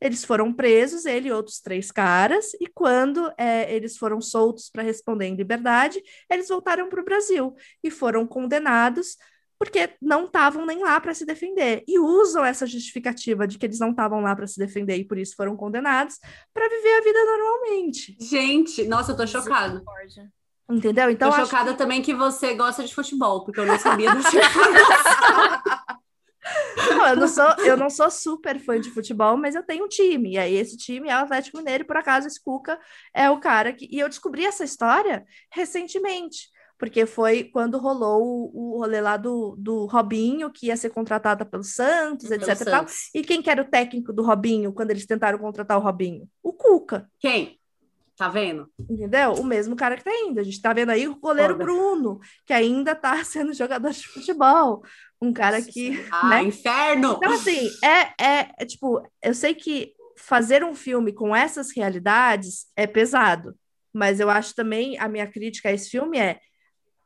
Eles 0.00 0.24
foram 0.24 0.52
presos, 0.52 1.04
ele 1.06 1.28
e 1.28 1.32
outros 1.32 1.60
três 1.60 1.90
caras, 1.90 2.52
e 2.60 2.66
quando 2.66 3.32
é, 3.38 3.74
eles 3.74 3.96
foram 3.96 4.20
soltos 4.20 4.70
para 4.70 4.82
responder 4.82 5.26
em 5.26 5.36
liberdade, 5.36 6.02
eles 6.30 6.48
voltaram 6.48 6.88
para 6.88 7.00
o 7.00 7.04
Brasil 7.04 7.54
e 7.82 7.90
foram 7.90 8.26
condenados 8.26 9.16
porque 9.58 9.90
não 10.00 10.24
estavam 10.24 10.66
nem 10.66 10.82
lá 10.82 11.00
para 11.00 11.14
se 11.14 11.24
defender. 11.24 11.84
E 11.86 11.98
usam 11.98 12.44
essa 12.44 12.66
justificativa 12.66 13.46
de 13.46 13.58
que 13.58 13.66
eles 13.66 13.78
não 13.78 13.90
estavam 13.90 14.20
lá 14.20 14.34
para 14.34 14.46
se 14.46 14.58
defender 14.58 14.96
e 14.96 15.04
por 15.04 15.18
isso 15.18 15.36
foram 15.36 15.56
condenados 15.56 16.18
para 16.52 16.68
viver 16.68 16.98
a 16.98 17.00
vida 17.02 17.24
normalmente. 17.24 18.16
Gente, 18.20 18.86
nossa, 18.86 19.12
eu 19.12 19.16
tô 19.16 19.26
chocada. 19.26 19.82
Entendeu? 20.70 21.10
Então, 21.10 21.30
tô 21.30 21.36
chocada 21.36 21.74
também 21.74 22.00
que 22.00 22.14
você 22.14 22.54
gosta 22.54 22.84
de 22.84 22.94
futebol, 22.94 23.44
porque 23.44 23.60
eu 23.60 23.66
não 23.66 23.78
sabia 23.78 24.10
informação. 24.10 24.40
Não, 26.90 27.08
eu 27.08 27.16
não 27.16 27.28
sou, 27.28 27.50
eu 27.64 27.76
não 27.76 27.88
sou 27.88 28.10
super 28.10 28.58
fã 28.58 28.78
de 28.78 28.90
futebol, 28.90 29.36
mas 29.36 29.54
eu 29.54 29.62
tenho 29.62 29.84
um 29.84 29.88
time. 29.88 30.32
E 30.32 30.38
aí, 30.38 30.54
esse 30.54 30.76
time 30.76 31.08
é 31.08 31.16
o 31.16 31.20
Atlético 31.20 31.56
Mineiro, 31.56 31.84
e 31.84 31.86
por 31.86 31.96
acaso 31.96 32.26
esse 32.26 32.42
Cuca 32.42 32.78
é 33.14 33.30
o 33.30 33.40
cara 33.40 33.72
que. 33.72 33.88
E 33.90 33.98
eu 33.98 34.08
descobri 34.08 34.44
essa 34.44 34.64
história 34.64 35.24
recentemente, 35.50 36.48
porque 36.78 37.06
foi 37.06 37.44
quando 37.44 37.78
rolou 37.78 38.22
o, 38.22 38.74
o 38.74 38.78
rolê 38.78 39.00
lá 39.00 39.16
do, 39.16 39.56
do 39.58 39.86
Robinho, 39.86 40.50
que 40.50 40.66
ia 40.66 40.76
ser 40.76 40.90
contratada 40.90 41.44
pelo 41.44 41.62
Santos, 41.62 42.28
Pelo 42.28 42.42
etc. 42.42 42.60
e. 42.60 42.64
Santos. 42.64 43.10
E 43.14 43.22
quem 43.22 43.40
que 43.40 43.50
era 43.50 43.62
o 43.62 43.68
técnico 43.68 44.12
do 44.12 44.22
Robinho 44.22 44.72
quando 44.72 44.90
eles 44.90 45.06
tentaram 45.06 45.38
contratar 45.38 45.78
o 45.78 45.82
Robinho? 45.82 46.28
O 46.42 46.52
Cuca. 46.52 47.08
Quem? 47.18 47.58
Tá 48.16 48.28
vendo? 48.28 48.70
Entendeu? 48.78 49.32
O 49.32 49.44
mesmo 49.44 49.74
cara 49.74 49.96
que 49.96 50.04
tá 50.04 50.12
indo. 50.12 50.38
A 50.38 50.42
gente 50.42 50.60
tá 50.60 50.72
vendo 50.72 50.90
aí 50.90 51.08
o 51.08 51.16
goleiro 51.16 51.54
Foda. 51.54 51.64
Bruno, 51.64 52.20
que 52.46 52.52
ainda 52.52 52.94
tá 52.94 53.22
sendo 53.24 53.52
jogador 53.52 53.90
de 53.90 54.06
futebol. 54.06 54.82
Um 55.20 55.32
cara 55.32 55.60
que. 55.62 56.04
Ah, 56.10 56.28
né? 56.28 56.42
inferno! 56.44 57.14
Então, 57.16 57.32
assim, 57.32 57.70
é, 57.82 58.24
é, 58.24 58.50
é, 58.58 58.66
tipo, 58.66 59.02
eu 59.22 59.34
sei 59.34 59.54
que 59.54 59.94
fazer 60.16 60.62
um 60.62 60.74
filme 60.74 61.12
com 61.12 61.34
essas 61.34 61.72
realidades 61.74 62.66
é 62.76 62.86
pesado, 62.86 63.56
mas 63.92 64.20
eu 64.20 64.30
acho 64.30 64.54
também, 64.54 64.98
a 64.98 65.08
minha 65.08 65.26
crítica 65.26 65.68
a 65.68 65.72
esse 65.72 65.90
filme 65.90 66.18
é 66.18 66.38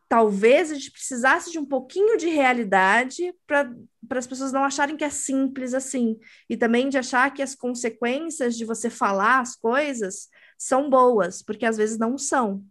talvez 0.09 0.71
a 0.71 0.75
gente 0.75 0.91
precisasse 0.91 1.53
de 1.53 1.59
um 1.59 1.67
pouquinho 1.67 2.17
de 2.17 2.29
realidade 2.29 3.35
para 3.47 3.71
as 4.19 4.27
pessoas 4.27 4.53
não 4.53 4.65
acharem 4.65 4.97
que 4.97 5.05
é 5.05 5.11
simples 5.11 5.75
assim, 5.75 6.19
e 6.49 6.57
também 6.57 6.89
de 6.89 6.97
achar 6.97 7.33
que 7.33 7.43
as 7.43 7.55
consequências 7.55 8.57
de 8.57 8.65
você 8.65 8.89
falar 8.89 9.41
as 9.41 9.55
coisas 9.55 10.29
são 10.57 10.89
boas, 10.89 11.43
porque 11.43 11.67
às 11.67 11.77
vezes 11.77 11.99
não 11.99 12.17
são. 12.17 12.63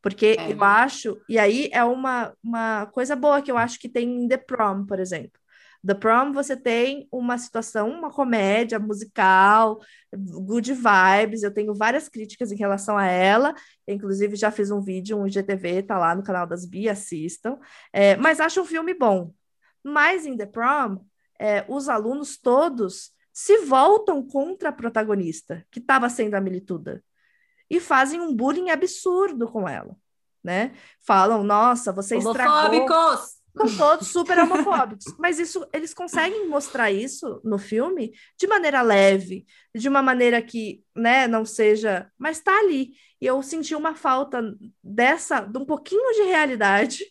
Porque 0.00 0.36
É. 0.38 0.52
eu 0.52 0.62
acho, 0.64 1.20
e 1.28 1.38
aí 1.38 1.68
é 1.72 1.84
uma, 1.84 2.32
uma 2.42 2.86
coisa 2.86 3.14
boa 3.16 3.42
que 3.42 3.50
eu 3.50 3.58
acho 3.58 3.78
que 3.78 3.88
tem 3.88 4.24
em 4.24 4.28
The 4.28 4.38
Prom, 4.38 4.86
por 4.86 4.98
exemplo. 4.98 5.38
The 5.86 5.94
Prom, 5.94 6.32
você 6.32 6.56
tem 6.56 7.08
uma 7.10 7.38
situação, 7.38 7.90
uma 7.90 8.10
comédia 8.10 8.78
musical, 8.78 9.80
good 10.12 10.72
vibes. 10.72 11.42
Eu 11.42 11.52
tenho 11.52 11.74
várias 11.74 12.08
críticas 12.08 12.50
em 12.50 12.56
relação 12.56 12.98
a 12.98 13.06
ela. 13.06 13.54
Inclusive, 13.86 14.36
já 14.36 14.50
fiz 14.50 14.70
um 14.70 14.80
vídeo, 14.80 15.16
um 15.16 15.26
IGTV, 15.26 15.84
tá 15.84 15.98
lá 15.98 16.14
no 16.14 16.22
canal 16.22 16.46
das 16.46 16.66
Bi, 16.66 16.88
assistam. 16.88 17.58
É, 17.92 18.16
mas 18.16 18.40
acho 18.40 18.60
um 18.60 18.64
filme 18.64 18.92
bom. 18.92 19.32
Mas 19.82 20.26
em 20.26 20.36
The 20.36 20.46
Prom, 20.46 20.98
é, 21.38 21.64
os 21.68 21.88
alunos 21.88 22.36
todos 22.36 23.12
se 23.32 23.58
voltam 23.58 24.26
contra 24.26 24.70
a 24.70 24.72
protagonista, 24.72 25.64
que 25.70 25.78
estava 25.78 26.10
sendo 26.10 26.34
a 26.34 26.40
milituda, 26.40 27.04
e 27.70 27.78
fazem 27.78 28.20
um 28.20 28.34
bullying 28.34 28.70
absurdo 28.70 29.46
com 29.46 29.68
ela. 29.68 29.96
Né? 30.42 30.72
Falam, 31.06 31.44
nossa, 31.44 31.92
você 31.92 32.16
estragou! 32.16 32.52
São 33.58 33.76
todos 33.76 34.08
super 34.08 34.38
homofóbicos. 34.38 35.04
Mas 35.18 35.38
isso, 35.38 35.66
eles 35.72 35.92
conseguem 35.92 36.48
mostrar 36.48 36.90
isso 36.90 37.40
no 37.44 37.58
filme 37.58 38.12
de 38.38 38.46
maneira 38.46 38.80
leve, 38.82 39.44
de 39.74 39.88
uma 39.88 40.00
maneira 40.02 40.40
que, 40.40 40.82
né, 40.94 41.26
não 41.26 41.44
seja, 41.44 42.10
mas 42.18 42.40
tá 42.40 42.56
ali. 42.58 42.92
E 43.20 43.26
eu 43.26 43.42
senti 43.42 43.74
uma 43.74 43.94
falta 43.94 44.42
dessa, 44.82 45.40
de 45.40 45.58
um 45.58 45.64
pouquinho 45.64 46.12
de 46.14 46.22
realidade 46.22 47.04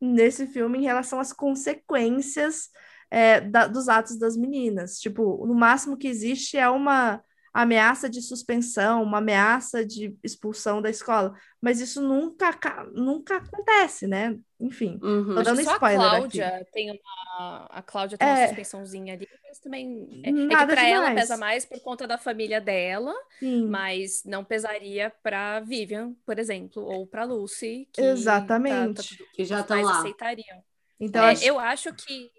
nesse 0.00 0.46
filme 0.46 0.78
em 0.78 0.82
relação 0.82 1.20
às 1.20 1.32
consequências 1.32 2.68
é, 3.10 3.40
da- 3.40 3.66
dos 3.66 3.88
atos 3.88 4.16
das 4.18 4.36
meninas. 4.36 4.98
Tipo, 4.98 5.44
no 5.46 5.54
máximo 5.54 5.96
que 5.96 6.06
existe 6.08 6.56
é 6.56 6.68
uma 6.68 7.22
ameaça 7.52 8.08
de 8.08 8.22
suspensão, 8.22 9.02
uma 9.02 9.18
ameaça 9.18 9.84
de 9.84 10.16
expulsão 10.22 10.80
da 10.80 10.88
escola, 10.90 11.34
mas 11.60 11.80
isso 11.80 12.00
nunca, 12.00 12.52
ca- 12.52 12.86
nunca 12.92 13.36
acontece, 13.38 14.06
né? 14.06 14.38
Enfim. 14.60 14.98
Uhum. 15.02 15.34
Tô 15.34 15.42
dando 15.42 15.62
Só 15.62 15.70
a 15.70 15.74
spoiler 15.74 15.98
Cláudia 16.10 16.66
tem 16.72 16.90
uma. 16.90 17.66
A 17.70 17.82
Cláudia 17.82 18.16
tem 18.18 18.28
É. 18.28 18.32
uma 18.32 18.46
suspensãozinha 18.48 19.14
ali, 19.14 19.26
mas 19.48 19.58
também. 19.58 20.22
É, 20.24 20.28
é 20.28 20.32
que 20.32 20.46
Nada 20.46 20.72
pra 20.74 20.86
ela 20.86 21.08
demais. 21.08 21.20
pesa 21.20 21.36
mais 21.36 21.64
por 21.64 21.80
conta 21.80 22.06
da 22.06 22.18
família 22.18 22.60
dela, 22.60 23.14
Sim, 23.38 23.66
mas 23.68 24.22
não 24.24 24.44
pesaria 24.44 25.10
pra 25.22 25.60
Vivian, 25.60 26.14
por 26.26 26.38
exemplo, 26.38 26.82
ou 26.84 27.06
pra 27.06 27.24
Lucy, 27.24 27.88
que 27.92 28.00
Exatamente. 28.02 29.16
tá- 29.18 29.24
tá 29.24 29.30
Que 29.34 29.44
já 29.44 29.60
estão 29.60 29.76
pais 29.76 29.86
lá. 29.88 29.98
aceitariam. 30.00 30.62
Então 31.00 31.24
É, 31.24 31.30
acho- 31.32 31.44
Eu 31.44 31.58
acho 31.58 31.92
que, 31.94 32.30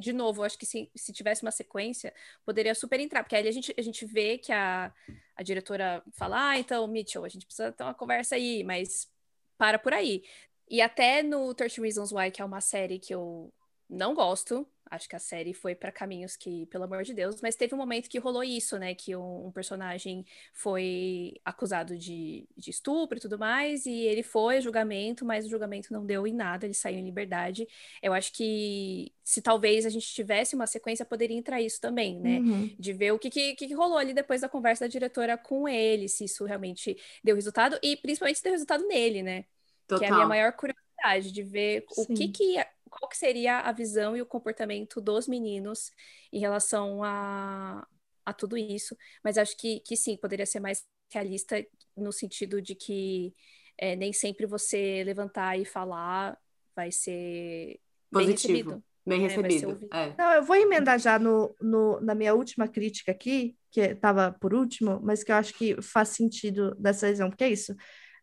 de 0.00 0.12
novo, 0.12 0.42
acho 0.42 0.58
que 0.58 0.66
se, 0.66 0.90
se 0.96 1.12
tivesse 1.12 1.42
uma 1.42 1.50
sequência, 1.52 2.12
poderia 2.44 2.74
super 2.74 2.98
entrar, 3.00 3.22
porque 3.22 3.36
aí 3.36 3.46
a 3.46 3.52
gente, 3.52 3.72
a 3.78 3.82
gente 3.82 4.04
vê 4.04 4.36
que 4.38 4.52
a, 4.52 4.92
a 5.36 5.42
diretora 5.42 6.02
fala, 6.14 6.50
ah, 6.50 6.58
então, 6.58 6.86
Mitchell, 6.88 7.24
a 7.24 7.28
gente 7.28 7.46
precisa 7.46 7.70
ter 7.72 7.84
uma 7.84 7.94
conversa 7.94 8.34
aí, 8.34 8.64
mas 8.64 9.08
para 9.56 9.78
por 9.78 9.92
aí. 9.92 10.22
E 10.68 10.80
até 10.82 11.22
no 11.22 11.54
13 11.54 11.80
Reasons 11.80 12.12
Why, 12.12 12.30
que 12.30 12.42
é 12.42 12.44
uma 12.44 12.60
série 12.60 12.98
que 12.98 13.14
eu 13.14 13.52
não 13.88 14.14
gosto, 14.14 14.68
Acho 14.90 15.08
que 15.08 15.16
a 15.16 15.18
série 15.18 15.52
foi 15.52 15.74
para 15.74 15.92
caminhos 15.92 16.36
que, 16.36 16.66
pelo 16.66 16.84
amor 16.84 17.02
de 17.02 17.12
Deus, 17.12 17.40
mas 17.40 17.56
teve 17.56 17.74
um 17.74 17.78
momento 17.78 18.08
que 18.08 18.18
rolou 18.18 18.42
isso, 18.42 18.78
né? 18.78 18.94
Que 18.94 19.14
um, 19.14 19.46
um 19.46 19.52
personagem 19.52 20.24
foi 20.52 21.34
acusado 21.44 21.96
de, 21.96 22.48
de, 22.56 22.70
estupro 22.70 23.18
e 23.18 23.20
tudo 23.20 23.38
mais, 23.38 23.86
e 23.86 23.92
ele 23.92 24.22
foi 24.22 24.56
a 24.56 24.60
julgamento, 24.60 25.24
mas 25.24 25.46
o 25.46 25.48
julgamento 25.48 25.92
não 25.92 26.04
deu 26.04 26.26
em 26.26 26.32
nada, 26.32 26.66
ele 26.66 26.74
saiu 26.74 26.98
em 26.98 27.04
liberdade. 27.04 27.66
Eu 28.02 28.12
acho 28.12 28.32
que 28.32 29.12
se 29.22 29.42
talvez 29.42 29.84
a 29.84 29.90
gente 29.90 30.06
tivesse 30.06 30.54
uma 30.54 30.66
sequência, 30.66 31.04
poderia 31.04 31.36
entrar 31.36 31.60
isso 31.60 31.80
também, 31.80 32.18
né? 32.18 32.38
Uhum. 32.38 32.74
De 32.78 32.92
ver 32.92 33.12
o 33.12 33.18
que, 33.18 33.28
que, 33.28 33.54
que, 33.54 33.74
rolou 33.74 33.98
ali 33.98 34.14
depois 34.14 34.40
da 34.40 34.48
conversa 34.48 34.84
da 34.84 34.88
diretora 34.88 35.36
com 35.36 35.68
ele, 35.68 36.08
se 36.08 36.24
isso 36.24 36.44
realmente 36.44 36.96
deu 37.22 37.36
resultado, 37.36 37.78
e 37.82 37.96
principalmente 37.96 38.38
se 38.38 38.42
deu 38.42 38.52
resultado 38.52 38.86
nele, 38.86 39.22
né? 39.22 39.44
Total. 39.86 39.98
Que 39.98 40.04
é 40.04 40.08
a 40.08 40.14
minha 40.14 40.26
maior 40.26 40.52
curiosidade, 40.52 41.32
de 41.32 41.42
ver 41.42 41.84
Sim. 41.90 42.02
o 42.02 42.06
que 42.14 42.28
que 42.28 42.66
qual 42.88 43.08
que 43.08 43.16
seria 43.16 43.60
a 43.60 43.72
visão 43.72 44.16
e 44.16 44.22
o 44.22 44.26
comportamento 44.26 45.00
dos 45.00 45.28
meninos 45.28 45.90
em 46.32 46.40
relação 46.40 47.02
a, 47.02 47.86
a 48.24 48.32
tudo 48.32 48.56
isso. 48.56 48.96
Mas 49.22 49.38
acho 49.38 49.56
que, 49.56 49.80
que 49.80 49.96
sim, 49.96 50.16
poderia 50.16 50.46
ser 50.46 50.60
mais 50.60 50.84
realista 51.12 51.64
no 51.96 52.12
sentido 52.12 52.60
de 52.60 52.74
que 52.74 53.34
é, 53.76 53.96
nem 53.96 54.12
sempre 54.12 54.46
você 54.46 55.02
levantar 55.04 55.58
e 55.58 55.64
falar 55.64 56.38
vai 56.74 56.92
ser 56.92 57.80
Positivo. 58.10 58.12
bem 58.12 58.30
recebido. 58.32 58.84
Bem 59.06 59.20
né? 59.20 59.28
recebido. 59.28 59.88
É. 59.92 60.14
Não, 60.18 60.32
eu 60.34 60.42
vou 60.42 60.56
emendar 60.56 60.98
já 60.98 61.18
no, 61.18 61.54
no, 61.60 62.00
na 62.00 62.14
minha 62.14 62.34
última 62.34 62.68
crítica 62.68 63.10
aqui, 63.10 63.56
que 63.70 63.80
estava 63.80 64.32
por 64.32 64.52
último, 64.52 65.00
mas 65.02 65.24
que 65.24 65.32
eu 65.32 65.36
acho 65.36 65.54
que 65.54 65.80
faz 65.80 66.10
sentido 66.10 66.74
dessa 66.74 67.08
visão, 67.08 67.30
porque 67.30 67.44
é 67.44 67.50
isso. 67.50 67.74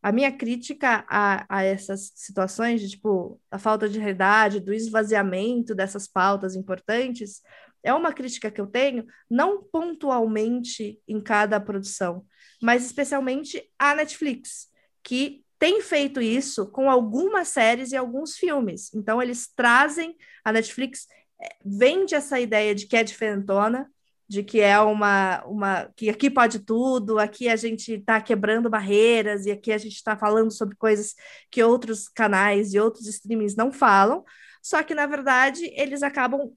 A 0.05 0.11
minha 0.11 0.31
crítica 0.31 1.03
a, 1.09 1.47
a 1.49 1.63
essas 1.63 2.11
situações 2.13 2.79
de, 2.79 2.91
tipo, 2.91 3.41
a 3.49 3.57
falta 3.57 3.89
de 3.89 3.97
realidade, 3.97 4.59
do 4.59 4.71
esvaziamento 4.71 5.73
dessas 5.73 6.07
pautas 6.07 6.55
importantes, 6.55 7.41
é 7.81 7.91
uma 7.91 8.13
crítica 8.13 8.51
que 8.51 8.61
eu 8.61 8.67
tenho, 8.67 9.07
não 9.27 9.63
pontualmente 9.63 11.01
em 11.07 11.19
cada 11.19 11.59
produção, 11.59 12.23
mas 12.61 12.85
especialmente 12.85 13.67
a 13.79 13.95
Netflix, 13.95 14.67
que 15.01 15.43
tem 15.57 15.81
feito 15.81 16.21
isso 16.21 16.69
com 16.69 16.87
algumas 16.87 17.47
séries 17.47 17.91
e 17.91 17.97
alguns 17.97 18.35
filmes. 18.35 18.93
Então, 18.93 19.19
eles 19.19 19.51
trazem, 19.55 20.15
a 20.43 20.51
Netflix 20.51 21.07
eh, 21.41 21.55
vende 21.65 22.13
essa 22.13 22.39
ideia 22.39 22.75
de 22.75 22.85
que 22.85 22.95
é 22.95 23.03
diferentona, 23.03 23.89
de 24.27 24.43
que 24.43 24.59
é 24.59 24.79
uma, 24.79 25.43
uma 25.45 25.89
que 25.95 26.09
aqui 26.09 26.29
pode 26.29 26.59
tudo, 26.59 27.19
aqui 27.19 27.47
a 27.47 27.55
gente 27.55 27.93
está 27.93 28.19
quebrando 28.19 28.69
barreiras 28.69 29.45
e 29.45 29.51
aqui 29.51 29.71
a 29.71 29.77
gente 29.77 29.95
está 29.95 30.17
falando 30.17 30.51
sobre 30.51 30.75
coisas 30.75 31.15
que 31.51 31.63
outros 31.63 32.07
canais 32.07 32.73
e 32.73 32.79
outros 32.79 33.07
streamings 33.07 33.55
não 33.55 33.71
falam. 33.71 34.23
Só 34.61 34.81
que, 34.81 34.95
na 34.95 35.05
verdade, 35.05 35.71
eles 35.75 36.01
acabam 36.01 36.51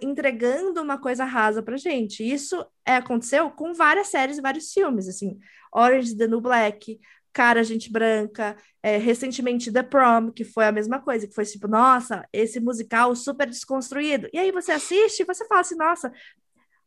entregando 0.00 0.82
uma 0.82 0.98
coisa 0.98 1.24
rasa 1.24 1.62
pra 1.62 1.76
gente. 1.76 2.28
Isso 2.28 2.66
é, 2.84 2.96
aconteceu 2.96 3.52
com 3.52 3.72
várias 3.72 4.08
séries 4.08 4.38
e 4.38 4.42
vários 4.42 4.72
filmes, 4.72 5.06
assim. 5.06 5.38
Orange 5.72 6.16
the 6.16 6.26
New 6.26 6.40
Black, 6.40 6.98
Cara, 7.32 7.64
Gente 7.64 7.90
Branca, 7.90 8.56
é, 8.82 8.98
recentemente 8.98 9.72
The 9.72 9.82
Prom, 9.82 10.30
que 10.30 10.44
foi 10.44 10.66
a 10.66 10.72
mesma 10.72 11.00
coisa, 11.00 11.26
que 11.26 11.34
foi 11.34 11.44
tipo, 11.44 11.66
nossa, 11.66 12.26
esse 12.32 12.60
musical 12.60 13.14
super 13.16 13.48
desconstruído. 13.48 14.28
E 14.32 14.38
aí 14.38 14.52
você 14.52 14.72
assiste 14.72 15.20
e 15.20 15.24
você 15.24 15.46
fala 15.46 15.62
assim, 15.62 15.76
nossa, 15.76 16.12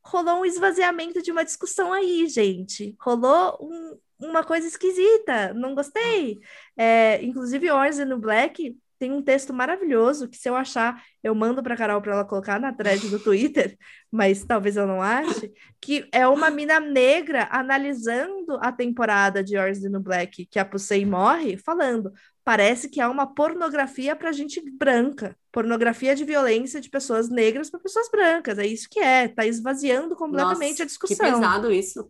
rolou 0.06 0.42
um 0.42 0.46
esvaziamento 0.46 1.22
de 1.22 1.32
uma 1.32 1.44
discussão 1.44 1.92
aí, 1.92 2.28
gente. 2.28 2.96
Rolou 3.00 3.58
um, 3.62 3.98
uma 4.20 4.44
coisa 4.44 4.68
esquisita, 4.68 5.54
não 5.54 5.74
gostei. 5.74 6.40
É, 6.78 7.22
inclusive, 7.24 7.72
Orange 7.72 8.06
no 8.06 8.20
Black 8.20 8.78
tem 8.98 9.12
um 9.12 9.22
texto 9.22 9.54
maravilhoso 9.54 10.30
que, 10.30 10.38
se 10.38 10.48
eu 10.48 10.56
achar, 10.56 11.04
eu 11.22 11.36
mando 11.36 11.62
para 11.62 11.76
Carol 11.76 12.02
para 12.02 12.14
ela 12.14 12.26
colocar 12.26 12.60
na 12.60 12.72
thread 12.72 13.10
do 13.10 13.20
Twitter, 13.20 13.78
mas 14.10 14.46
talvez 14.46 14.78
eu 14.78 14.88
não 14.88 15.02
ache, 15.02 15.52
que 15.82 16.08
é 16.12 16.26
uma 16.28 16.50
mina 16.50 16.80
negra 16.80 17.48
analisando 17.52 18.58
a 18.62 18.72
temporada 18.72 19.44
de 19.44 19.58
Orange 19.58 19.90
no 19.90 20.00
Black, 20.00 20.46
que 20.46 20.60
a 20.60 20.64
Pusey 20.64 21.06
morre, 21.06 21.58
falando: 21.58 22.14
parece 22.46 22.88
que 22.88 23.02
há 23.02 23.10
uma 23.10 23.26
pornografia 23.26 24.16
para 24.16 24.32
gente 24.32 24.62
branca, 24.78 25.36
pornografia 25.52 26.16
de 26.16 26.24
violência 26.24 26.80
de 26.80 26.92
pessoas 26.92 27.28
negras 27.28 27.72
para 27.72 27.80
pessoas 27.80 28.08
brancas. 28.10 28.60
É 28.60 28.68
isso 28.68 28.88
que 28.88 29.00
é, 29.00 29.28
tá 29.28 29.48
esvaziando 29.48 30.16
completamente 30.16 30.74
Nossa, 30.74 30.84
a 30.84 30.86
discussão. 30.86 31.18
Que 31.18 31.34
pesado 31.34 31.72
isso. 31.72 32.06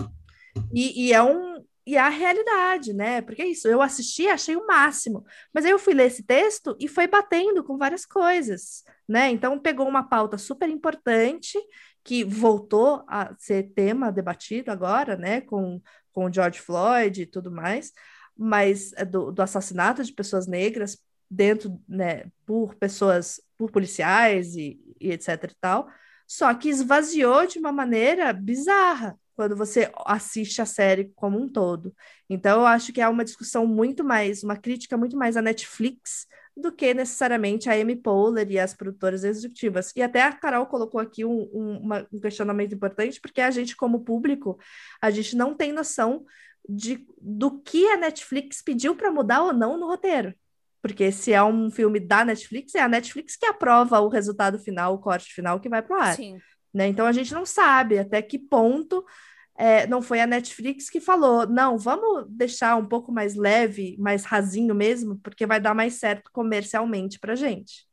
E, 0.74 1.08
e, 1.08 1.14
é 1.14 1.24
um 1.24 1.64
e 1.88 1.96
é 1.96 2.00
a 2.00 2.10
realidade, 2.10 2.94
né? 2.94 3.22
Porque 3.22 3.42
é 3.42 3.48
isso, 3.48 3.68
eu 3.70 3.82
assisti, 3.82 4.28
achei 4.28 4.58
o 4.58 4.68
máximo, 4.68 5.26
mas 5.54 5.64
aí 5.64 5.72
eu 5.72 5.80
fui 5.80 5.94
ler 5.94 6.08
esse 6.08 6.24
texto 6.24 6.76
e 6.80 6.88
foi 6.88 7.08
batendo 7.08 7.64
com 7.64 7.78
várias 7.78 8.06
coisas, 8.06 8.84
né? 9.08 9.32
Então 9.32 9.58
pegou 9.58 9.88
uma 9.88 10.04
pauta 10.04 10.38
super 10.38 10.68
importante 10.68 11.58
que 12.04 12.26
voltou 12.26 13.04
a 13.08 13.34
ser 13.40 13.72
tema 13.74 14.12
debatido 14.12 14.70
agora, 14.70 15.16
né? 15.16 15.40
Com 15.42 15.82
com 16.12 16.26
o 16.26 16.34
George 16.34 16.62
Floyd 16.62 17.22
e 17.22 17.26
tudo 17.26 17.52
mais 17.52 17.92
mas 18.38 18.92
é 18.94 19.06
do, 19.06 19.32
do 19.32 19.42
assassinato 19.42 20.04
de 20.04 20.14
pessoas 20.14 20.48
negras 20.48 20.98
dentro, 21.30 21.80
né, 21.88 22.26
por 22.46 22.76
pessoas, 22.76 23.42
por 23.58 23.72
policiais 23.72 24.56
e, 24.56 24.80
e 25.00 25.12
etc 25.12 25.52
e 25.52 25.56
tal, 25.60 25.88
só 26.28 26.54
que 26.54 26.70
esvaziou 26.70 27.46
de 27.46 27.60
uma 27.60 27.72
maneira 27.72 28.32
bizarra 28.34 29.18
quando 29.36 29.56
você 29.56 29.92
assiste 30.06 30.62
a 30.62 30.66
série 30.66 31.12
como 31.16 31.40
um 31.40 31.48
todo. 31.48 31.94
Então, 32.30 32.62
eu 32.62 32.66
acho 32.66 32.94
que 32.94 33.02
é 33.02 33.08
uma 33.08 33.26
discussão 33.26 33.68
muito 33.68 34.04
mais, 34.04 34.44
uma 34.44 34.56
crítica 34.56 34.96
muito 34.96 35.18
mais 35.18 35.36
à 35.36 35.42
Netflix 35.42 36.26
do 36.56 36.72
que 36.72 36.94
necessariamente 36.94 37.70
a 37.70 37.74
Amy 37.74 37.98
Poehler 37.98 38.50
e 38.50 38.58
as 38.58 38.74
produtoras 38.74 39.26
executivas. 39.26 39.92
E 39.94 40.02
até 40.02 40.24
a 40.24 40.32
Carol 40.32 40.66
colocou 40.68 41.02
aqui 41.02 41.26
um, 41.26 41.50
um, 41.54 41.78
uma, 41.80 42.08
um 42.14 42.20
questionamento 42.20 42.74
importante, 42.74 43.20
porque 43.20 43.42
a 43.42 43.52
gente, 43.52 43.76
como 43.76 44.06
público, 44.06 44.58
a 45.02 45.12
gente 45.12 45.36
não 45.36 45.54
tem 45.54 45.74
noção 45.74 46.26
de, 46.68 47.06
do 47.22 47.60
que 47.60 47.88
a 47.88 47.98
Netflix 47.98 48.62
pediu 48.62 48.96
para 48.96 49.12
mudar 49.12 49.44
ou 49.44 49.54
não 49.54 49.78
no 49.78 49.88
roteiro. 49.88 50.34
Porque 50.82 51.12
se 51.12 51.34
é 51.34 51.44
um 51.44 51.72
filme 51.72 52.00
da 52.00 52.24
Netflix, 52.24 52.76
é 52.76 52.82
a 52.82 52.88
Netflix 52.88 53.36
que 53.36 53.46
aprova 53.46 54.00
o 54.00 54.08
resultado 54.08 54.60
final, 54.60 54.94
o 54.94 55.00
corte 55.00 55.34
final 55.34 55.60
que 55.60 55.70
vai 55.70 55.82
para 55.82 55.98
o 55.98 56.00
ar. 56.00 56.16
Sim. 56.16 56.40
Né? 56.74 56.88
Então 56.88 57.06
a 57.06 57.12
gente 57.12 57.34
não 57.34 57.46
sabe 57.46 57.98
até 57.98 58.22
que 58.22 58.38
ponto 58.38 59.04
é, 59.58 59.88
não 59.88 60.02
foi 60.02 60.20
a 60.20 60.28
Netflix 60.28 60.90
que 60.90 61.00
falou, 61.00 61.48
não, 61.48 61.78
vamos 61.78 62.26
deixar 62.30 62.76
um 62.76 62.86
pouco 62.86 63.12
mais 63.12 63.36
leve, 63.36 63.96
mais 63.98 64.26
rasinho 64.26 64.76
mesmo, 64.76 65.18
porque 65.20 65.46
vai 65.46 65.60
dar 65.60 65.74
mais 65.74 65.94
certo 65.94 66.30
comercialmente 66.32 67.18
para 67.18 67.36
gente. 67.36 67.88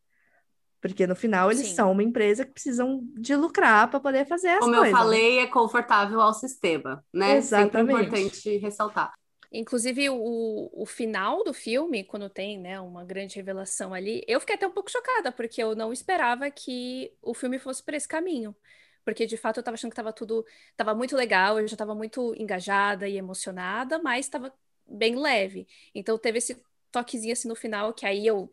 Porque 0.82 1.06
no 1.06 1.14
final 1.14 1.48
eles 1.52 1.68
Sim. 1.68 1.74
são 1.76 1.92
uma 1.92 2.02
empresa 2.02 2.44
que 2.44 2.50
precisam 2.50 3.00
de 3.14 3.36
lucrar 3.36 3.88
para 3.88 4.00
poder 4.00 4.26
fazer 4.26 4.48
as 4.48 4.58
Como 4.58 4.74
coisas. 4.74 4.90
Como 4.90 5.00
eu 5.00 5.04
falei, 5.04 5.38
é 5.38 5.46
confortável 5.46 6.20
ao 6.20 6.34
sistema, 6.34 7.04
né? 7.14 7.36
Exatamente. 7.36 8.00
Sempre 8.00 8.20
importante 8.20 8.56
ressaltar. 8.58 9.12
Inclusive, 9.52 10.10
o, 10.10 10.70
o 10.72 10.84
final 10.84 11.44
do 11.44 11.54
filme, 11.54 12.02
quando 12.02 12.28
tem 12.28 12.58
né, 12.58 12.80
uma 12.80 13.04
grande 13.04 13.36
revelação 13.36 13.94
ali, 13.94 14.24
eu 14.26 14.40
fiquei 14.40 14.56
até 14.56 14.66
um 14.66 14.72
pouco 14.72 14.90
chocada, 14.90 15.30
porque 15.30 15.62
eu 15.62 15.76
não 15.76 15.92
esperava 15.92 16.50
que 16.50 17.12
o 17.22 17.32
filme 17.32 17.60
fosse 17.60 17.80
por 17.82 17.94
esse 17.94 18.08
caminho. 18.08 18.56
Porque, 19.04 19.24
de 19.24 19.36
fato, 19.36 19.58
eu 19.58 19.60
estava 19.60 19.74
achando 19.74 19.90
que 19.90 19.94
estava 19.94 20.12
tudo... 20.12 20.44
Estava 20.70 20.94
muito 20.94 21.14
legal, 21.14 21.60
eu 21.60 21.68
já 21.68 21.74
estava 21.74 21.94
muito 21.94 22.34
engajada 22.36 23.06
e 23.08 23.16
emocionada, 23.16 24.00
mas 24.02 24.26
estava 24.26 24.52
bem 24.86 25.16
leve. 25.16 25.68
Então, 25.94 26.18
teve 26.18 26.38
esse 26.38 26.60
toquezinho 26.90 27.32
assim 27.32 27.46
no 27.48 27.54
final, 27.54 27.92
que 27.92 28.06
aí 28.06 28.26
eu 28.26 28.52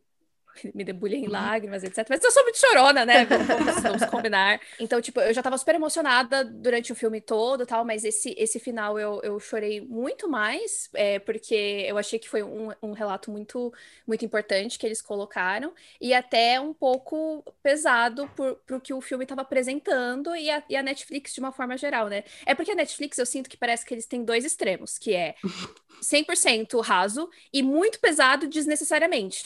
me 0.73 0.83
debulhei 0.83 1.19
em 1.19 1.25
uhum. 1.25 1.31
lágrimas, 1.31 1.83
etc. 1.83 2.05
Mas 2.09 2.23
eu 2.23 2.31
sou 2.31 2.43
muito 2.43 2.59
chorona, 2.59 3.05
né? 3.05 3.25
Vamos, 3.25 3.81
vamos, 3.81 4.05
combinar. 4.09 4.59
Então, 4.79 5.01
tipo, 5.01 5.19
eu 5.21 5.33
já 5.33 5.41
tava 5.41 5.57
super 5.57 5.75
emocionada 5.75 6.43
durante 6.43 6.91
o 6.91 6.95
filme 6.95 7.21
todo 7.21 7.65
tal, 7.65 7.85
mas 7.85 8.03
esse, 8.03 8.33
esse 8.37 8.59
final 8.59 8.99
eu, 8.99 9.19
eu 9.23 9.39
chorei 9.39 9.81
muito 9.81 10.29
mais, 10.29 10.89
é, 10.93 11.19
porque 11.19 11.85
eu 11.87 11.97
achei 11.97 12.19
que 12.19 12.29
foi 12.29 12.43
um, 12.43 12.69
um 12.81 12.91
relato 12.91 13.31
muito, 13.31 13.73
muito 14.07 14.25
importante 14.25 14.77
que 14.77 14.85
eles 14.85 15.01
colocaram, 15.01 15.73
e 15.99 16.13
até 16.13 16.59
um 16.59 16.73
pouco 16.73 17.43
pesado 17.61 18.27
por, 18.35 18.55
pro 18.65 18.81
que 18.81 18.93
o 18.93 19.01
filme 19.01 19.25
tava 19.25 19.41
apresentando 19.41 20.35
e 20.35 20.49
a, 20.49 20.63
e 20.69 20.75
a 20.75 20.83
Netflix 20.83 21.33
de 21.33 21.39
uma 21.39 21.51
forma 21.51 21.77
geral, 21.77 22.07
né? 22.07 22.23
É 22.45 22.55
porque 22.55 22.71
a 22.71 22.75
Netflix 22.75 23.17
eu 23.17 23.25
sinto 23.25 23.49
que 23.49 23.57
parece 23.57 23.85
que 23.85 23.93
eles 23.93 24.05
têm 24.05 24.23
dois 24.23 24.45
extremos, 24.45 24.97
que 24.97 25.13
é 25.13 25.35
100% 26.01 26.81
raso 26.81 27.29
e 27.53 27.61
muito 27.61 27.99
pesado 27.99 28.47
desnecessariamente. 28.47 29.43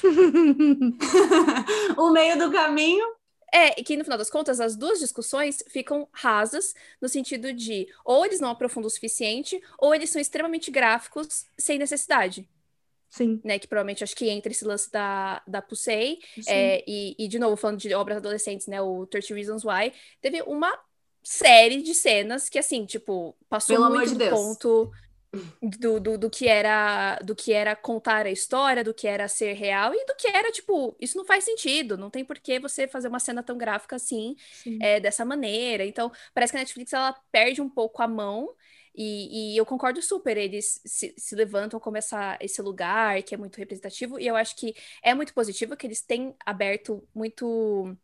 o 1.97 2.09
meio 2.11 2.37
do 2.37 2.51
caminho. 2.51 3.05
É, 3.53 3.69
que 3.83 3.95
no 3.95 4.03
final 4.03 4.17
das 4.17 4.31
contas, 4.31 4.59
as 4.59 4.75
duas 4.75 4.99
discussões 4.99 5.63
ficam 5.67 6.07
rasas, 6.11 6.73
no 6.99 7.07
sentido 7.07 7.53
de 7.53 7.87
ou 8.03 8.25
eles 8.25 8.39
não 8.39 8.49
aprofundam 8.49 8.87
o 8.87 8.91
suficiente, 8.91 9.61
ou 9.77 9.93
eles 9.93 10.09
são 10.09 10.19
extremamente 10.19 10.71
gráficos 10.71 11.45
sem 11.55 11.77
necessidade. 11.77 12.49
Sim. 13.09 13.39
Né, 13.43 13.59
que 13.59 13.67
provavelmente 13.67 14.03
acho 14.03 14.15
que 14.15 14.27
entra 14.27 14.51
esse 14.51 14.65
lance 14.65 14.91
da, 14.91 15.39
da 15.45 15.61
Pusei. 15.61 16.17
É, 16.47 16.83
e, 16.87 17.15
e, 17.19 17.27
de 17.27 17.37
novo, 17.37 17.55
falando 17.55 17.77
de 17.77 17.93
obras 17.93 18.17
adolescentes, 18.17 18.65
né? 18.65 18.81
O 18.81 19.05
30 19.05 19.35
Reasons 19.35 19.63
Why, 19.63 19.93
teve 20.19 20.41
uma 20.41 20.75
série 21.21 21.83
de 21.83 21.93
cenas 21.93 22.49
que, 22.49 22.57
assim, 22.57 22.87
tipo, 22.87 23.35
passou 23.47 23.75
Pelo 23.75 23.89
muito 23.91 24.13
do 24.13 24.17
Deus. 24.17 24.31
ponto 24.31 24.91
do, 25.61 25.99
do, 25.99 26.17
do, 26.17 26.29
que 26.29 26.47
era 26.47 27.17
do 27.23 27.35
que 27.35 27.51
era 27.53 27.75
contar 27.75 28.25
a 28.25 28.31
história, 28.31 28.83
do 28.83 28.93
que 28.93 29.07
era 29.07 29.27
ser 29.27 29.53
real 29.53 29.93
e 29.93 30.05
do 30.05 30.15
que 30.15 30.27
era, 30.27 30.51
tipo, 30.51 30.95
isso 30.99 31.17
não 31.17 31.25
faz 31.25 31.43
sentido, 31.43 31.97
não 31.97 32.09
tem 32.09 32.23
por 32.23 32.37
que 32.39 32.59
você 32.59 32.87
fazer 32.87 33.07
uma 33.07 33.19
cena 33.19 33.41
tão 33.41 33.57
gráfica 33.57 33.95
assim, 33.95 34.35
é, 34.79 34.99
dessa 34.99 35.25
maneira. 35.25 35.85
Então, 35.85 36.11
parece 36.33 36.53
que 36.53 36.57
a 36.57 36.59
Netflix 36.61 36.93
ela 36.93 37.13
perde 37.31 37.61
um 37.61 37.69
pouco 37.69 38.01
a 38.01 38.07
mão. 38.07 38.53
E, 38.95 39.55
e 39.55 39.57
eu 39.57 39.65
concordo 39.65 39.99
super, 40.03 40.37
eles 40.37 40.79
se, 40.85 41.15
se, 41.17 41.35
levantam 41.35 41.79
como 41.79 41.97
essa, 41.97 42.37
esse 42.39 42.61
lugar 42.61 43.23
que 43.23 43.33
é 43.33 43.37
muito 43.39 43.57
representativo, 43.57 44.19
e 44.19 44.27
eu 44.27 44.35
acho 44.35 44.55
que 44.55 44.75
é 45.01 45.15
muito 45.15 45.33
positivo 45.33 45.75
que 45.75 45.87
eles 45.87 46.01
têm 46.01 46.35
aberto 46.45 47.03
muito 47.11 47.97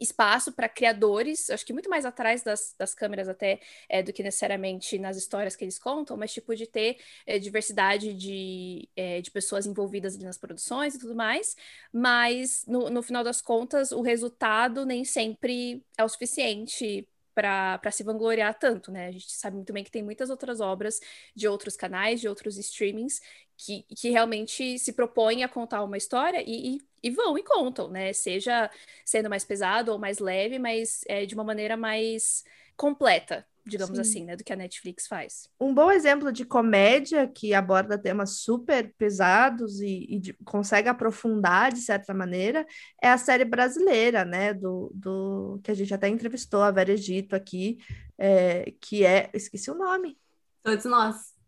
espaço 0.00 0.52
para 0.52 0.68
criadores, 0.68 1.50
acho 1.50 1.64
que 1.64 1.72
muito 1.72 1.90
mais 1.90 2.04
atrás 2.04 2.42
das, 2.42 2.74
das 2.78 2.94
câmeras 2.94 3.28
até 3.28 3.60
é, 3.88 4.02
do 4.02 4.12
que 4.12 4.22
necessariamente 4.22 4.98
nas 4.98 5.16
histórias 5.16 5.54
que 5.54 5.64
eles 5.64 5.78
contam, 5.78 6.16
mas 6.16 6.32
tipo 6.32 6.54
de 6.56 6.66
ter 6.66 6.98
é, 7.26 7.38
diversidade 7.38 8.14
de, 8.14 8.88
é, 8.96 9.20
de 9.20 9.30
pessoas 9.30 9.66
envolvidas 9.66 10.16
nas 10.18 10.38
produções 10.38 10.94
e 10.94 10.98
tudo 10.98 11.14
mais, 11.14 11.54
mas 11.92 12.64
no, 12.66 12.88
no 12.88 13.02
final 13.02 13.22
das 13.22 13.42
contas 13.42 13.92
o 13.92 14.00
resultado 14.00 14.86
nem 14.86 15.04
sempre 15.04 15.84
é 15.98 16.04
o 16.04 16.08
suficiente 16.08 17.06
para 17.40 17.90
se 17.90 18.02
vangloriar 18.02 18.58
tanto, 18.58 18.90
né? 18.92 19.06
A 19.08 19.12
gente 19.12 19.30
sabe 19.32 19.56
muito 19.56 19.72
bem 19.72 19.82
que 19.82 19.90
tem 19.90 20.02
muitas 20.02 20.30
outras 20.30 20.60
obras 20.60 21.00
de 21.34 21.48
outros 21.48 21.76
canais, 21.76 22.20
de 22.20 22.28
outros 22.28 22.58
streamings, 22.58 23.20
que, 23.56 23.82
que 23.96 24.10
realmente 24.10 24.78
se 24.78 24.92
propõem 24.92 25.42
a 25.44 25.48
contar 25.48 25.82
uma 25.82 25.96
história 25.96 26.42
e, 26.46 26.76
e, 26.76 26.80
e 27.02 27.10
vão 27.10 27.38
e 27.38 27.42
contam, 27.42 27.88
né? 27.88 28.12
Seja 28.12 28.70
sendo 29.04 29.30
mais 29.30 29.44
pesado 29.44 29.92
ou 29.92 29.98
mais 29.98 30.18
leve, 30.18 30.58
mas 30.58 31.00
é, 31.08 31.24
de 31.26 31.34
uma 31.34 31.44
maneira 31.44 31.76
mais 31.76 32.44
completa, 32.76 33.46
digamos 33.66 33.96
Sim. 33.96 34.00
assim, 34.00 34.24
né, 34.24 34.36
do 34.36 34.44
que 34.44 34.52
a 34.52 34.56
Netflix 34.56 35.06
faz. 35.06 35.48
Um 35.60 35.74
bom 35.74 35.90
exemplo 35.90 36.32
de 36.32 36.44
comédia 36.44 37.26
que 37.26 37.54
aborda 37.54 37.98
temas 37.98 38.38
super 38.38 38.92
pesados 38.96 39.80
e, 39.80 40.06
e 40.08 40.18
de, 40.18 40.32
consegue 40.44 40.88
aprofundar 40.88 41.72
de 41.72 41.80
certa 41.80 42.14
maneira 42.14 42.66
é 43.02 43.08
a 43.08 43.18
série 43.18 43.44
brasileira, 43.44 44.24
né, 44.24 44.54
do, 44.54 44.90
do 44.94 45.60
que 45.62 45.70
a 45.70 45.74
gente 45.74 45.92
até 45.92 46.08
entrevistou 46.08 46.62
a 46.62 46.70
Vera 46.70 46.92
Egito 46.92 47.34
aqui, 47.34 47.78
é, 48.18 48.72
que 48.80 49.04
é, 49.04 49.30
esqueci 49.34 49.70
o 49.70 49.74
nome. 49.74 50.18
Todos 50.62 50.84
nós. 50.84 51.40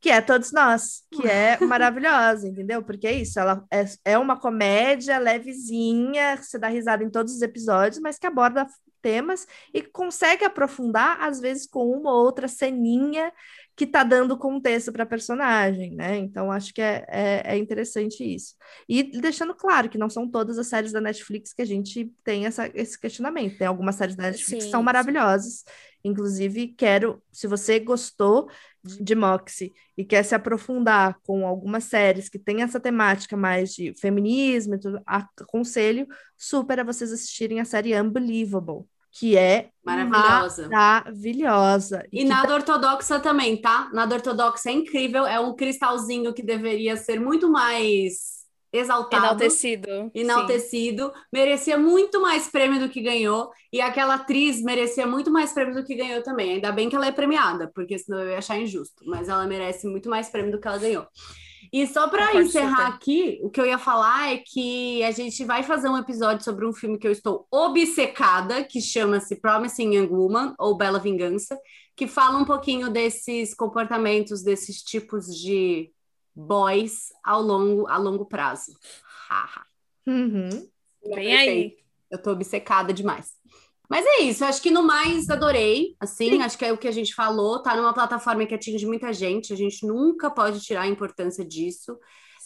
Que 0.00 0.08
é 0.08 0.22
Todos 0.22 0.50
Nós, 0.50 1.02
que 1.12 1.28
é 1.28 1.60
maravilhosa, 1.60 2.48
entendeu? 2.48 2.82
Porque 2.82 3.06
é 3.06 3.12
isso, 3.12 3.38
ela 3.38 3.62
é, 3.70 3.84
é 4.02 4.18
uma 4.18 4.40
comédia 4.40 5.18
levezinha, 5.18 6.38
você 6.38 6.58
dá 6.58 6.68
risada 6.68 7.04
em 7.04 7.10
todos 7.10 7.34
os 7.34 7.42
episódios, 7.42 8.00
mas 8.00 8.18
que 8.18 8.26
aborda 8.26 8.66
temas 9.00 9.46
e 9.72 9.82
consegue 9.82 10.44
aprofundar, 10.44 11.20
às 11.20 11.40
vezes, 11.40 11.66
com 11.66 11.90
uma 11.90 12.12
ou 12.12 12.24
outra 12.24 12.48
ceninha 12.48 13.32
que 13.80 13.84
está 13.84 14.02
dando 14.02 14.36
contexto 14.36 14.92
para 14.92 15.04
a 15.04 15.06
personagem, 15.06 15.94
né? 15.94 16.18
Então, 16.18 16.52
acho 16.52 16.74
que 16.74 16.82
é, 16.82 17.02
é, 17.08 17.42
é, 17.54 17.56
interessante 17.56 18.22
isso. 18.22 18.54
E 18.86 19.02
deixando 19.02 19.54
claro 19.54 19.88
que 19.88 19.96
não 19.96 20.10
são 20.10 20.28
todas 20.28 20.58
as 20.58 20.66
séries 20.66 20.92
da 20.92 21.00
Netflix 21.00 21.54
que 21.54 21.62
a 21.62 21.66
gente 21.66 22.12
tem 22.22 22.44
essa, 22.44 22.70
esse 22.74 23.00
questionamento. 23.00 23.56
Tem 23.56 23.66
algumas 23.66 23.94
séries 23.94 24.16
da 24.16 24.24
Netflix 24.24 24.64
sim, 24.64 24.66
que 24.66 24.70
são 24.70 24.82
maravilhosas. 24.82 25.64
Sim. 25.64 25.72
Inclusive, 26.04 26.68
quero, 26.68 27.22
se 27.30 27.46
você 27.46 27.78
gostou 27.78 28.48
de, 28.82 29.14
Moxie 29.14 29.72
e 29.96 30.04
quer 30.04 30.22
se 30.22 30.34
aprofundar 30.34 31.18
com 31.22 31.46
algumas 31.46 31.84
séries 31.84 32.28
que 32.28 32.38
tem 32.38 32.62
essa 32.62 32.80
temática 32.80 33.36
mais 33.36 33.74
de 33.74 33.92
feminismo 34.00 34.78
tudo, 34.80 35.00
aconselho 35.06 36.06
super 36.36 36.80
a 36.80 36.84
vocês 36.84 37.12
assistirem 37.12 37.60
a 37.60 37.64
série 37.64 38.00
Unbelievable 38.00 38.86
que 39.12 39.36
é 39.36 39.70
maravilhosa. 39.84 40.68
Maravilhosa. 40.68 42.06
E, 42.12 42.22
e 42.22 42.24
nada 42.24 42.48
tá... 42.48 42.54
ortodoxa 42.54 43.18
também, 43.18 43.60
tá? 43.60 43.90
Nada 43.92 44.14
ortodoxa 44.14 44.70
é 44.70 44.72
incrível, 44.72 45.26
é 45.26 45.40
um 45.40 45.54
cristalzinho 45.54 46.32
que 46.32 46.42
deveria 46.42 46.96
ser 46.96 47.20
muito 47.20 47.50
mais 47.50 48.39
exaltado. 48.72 49.24
Enaltecido. 49.24 50.10
Enaltecido. 50.14 51.06
Sim. 51.06 51.20
Merecia 51.32 51.78
muito 51.78 52.20
mais 52.20 52.48
prêmio 52.48 52.80
do 52.80 52.88
que 52.88 53.00
ganhou. 53.00 53.50
E 53.72 53.80
aquela 53.80 54.14
atriz 54.14 54.62
merecia 54.62 55.06
muito 55.06 55.30
mais 55.30 55.52
prêmio 55.52 55.74
do 55.74 55.84
que 55.84 55.94
ganhou 55.94 56.22
também. 56.22 56.54
Ainda 56.54 56.72
bem 56.72 56.88
que 56.88 56.96
ela 56.96 57.06
é 57.06 57.12
premiada, 57.12 57.70
porque 57.74 57.98
senão 57.98 58.20
eu 58.20 58.30
ia 58.30 58.38
achar 58.38 58.58
injusto. 58.58 59.04
Mas 59.06 59.28
ela 59.28 59.46
merece 59.46 59.86
muito 59.86 60.08
mais 60.08 60.28
prêmio 60.28 60.52
do 60.52 60.60
que 60.60 60.68
ela 60.68 60.78
ganhou. 60.78 61.06
E 61.72 61.86
só 61.86 62.08
para 62.08 62.34
encerrar 62.34 62.88
aqui, 62.88 63.38
o 63.42 63.48
que 63.48 63.60
eu 63.60 63.66
ia 63.66 63.78
falar 63.78 64.32
é 64.32 64.38
que 64.38 65.04
a 65.04 65.12
gente 65.12 65.44
vai 65.44 65.62
fazer 65.62 65.88
um 65.88 65.96
episódio 65.96 66.44
sobre 66.44 66.66
um 66.66 66.72
filme 66.72 66.98
que 66.98 67.06
eu 67.06 67.12
estou 67.12 67.46
obcecada, 67.50 68.64
que 68.64 68.80
chama-se 68.80 69.36
Promising 69.36 69.94
Young 69.94 70.08
Woman, 70.08 70.54
ou 70.58 70.76
Bela 70.76 70.98
Vingança, 70.98 71.56
que 71.94 72.08
fala 72.08 72.38
um 72.38 72.44
pouquinho 72.44 72.90
desses 72.90 73.54
comportamentos, 73.54 74.42
desses 74.42 74.82
tipos 74.82 75.26
de 75.26 75.92
boys 76.34 77.08
ao 77.24 77.42
longo, 77.42 77.86
a 77.88 77.96
longo 77.96 78.24
prazo. 78.26 78.72
uhum. 80.06 80.68
Vem 81.14 81.36
aí. 81.36 81.76
Eu 82.10 82.20
tô 82.20 82.32
obcecada 82.32 82.92
demais. 82.92 83.32
Mas 83.88 84.06
é 84.06 84.20
isso, 84.20 84.44
acho 84.44 84.62
que 84.62 84.70
no 84.70 84.84
mais 84.84 85.28
adorei, 85.28 85.96
assim, 85.98 86.30
Sim. 86.30 86.42
acho 86.42 86.56
que 86.56 86.64
é 86.64 86.72
o 86.72 86.78
que 86.78 86.86
a 86.86 86.92
gente 86.92 87.12
falou, 87.12 87.60
tá 87.60 87.74
numa 87.74 87.92
plataforma 87.92 88.46
que 88.46 88.54
atinge 88.54 88.86
muita 88.86 89.12
gente, 89.12 89.52
a 89.52 89.56
gente 89.56 89.84
nunca 89.84 90.30
pode 90.30 90.60
tirar 90.60 90.82
a 90.82 90.86
importância 90.86 91.44
disso. 91.44 91.98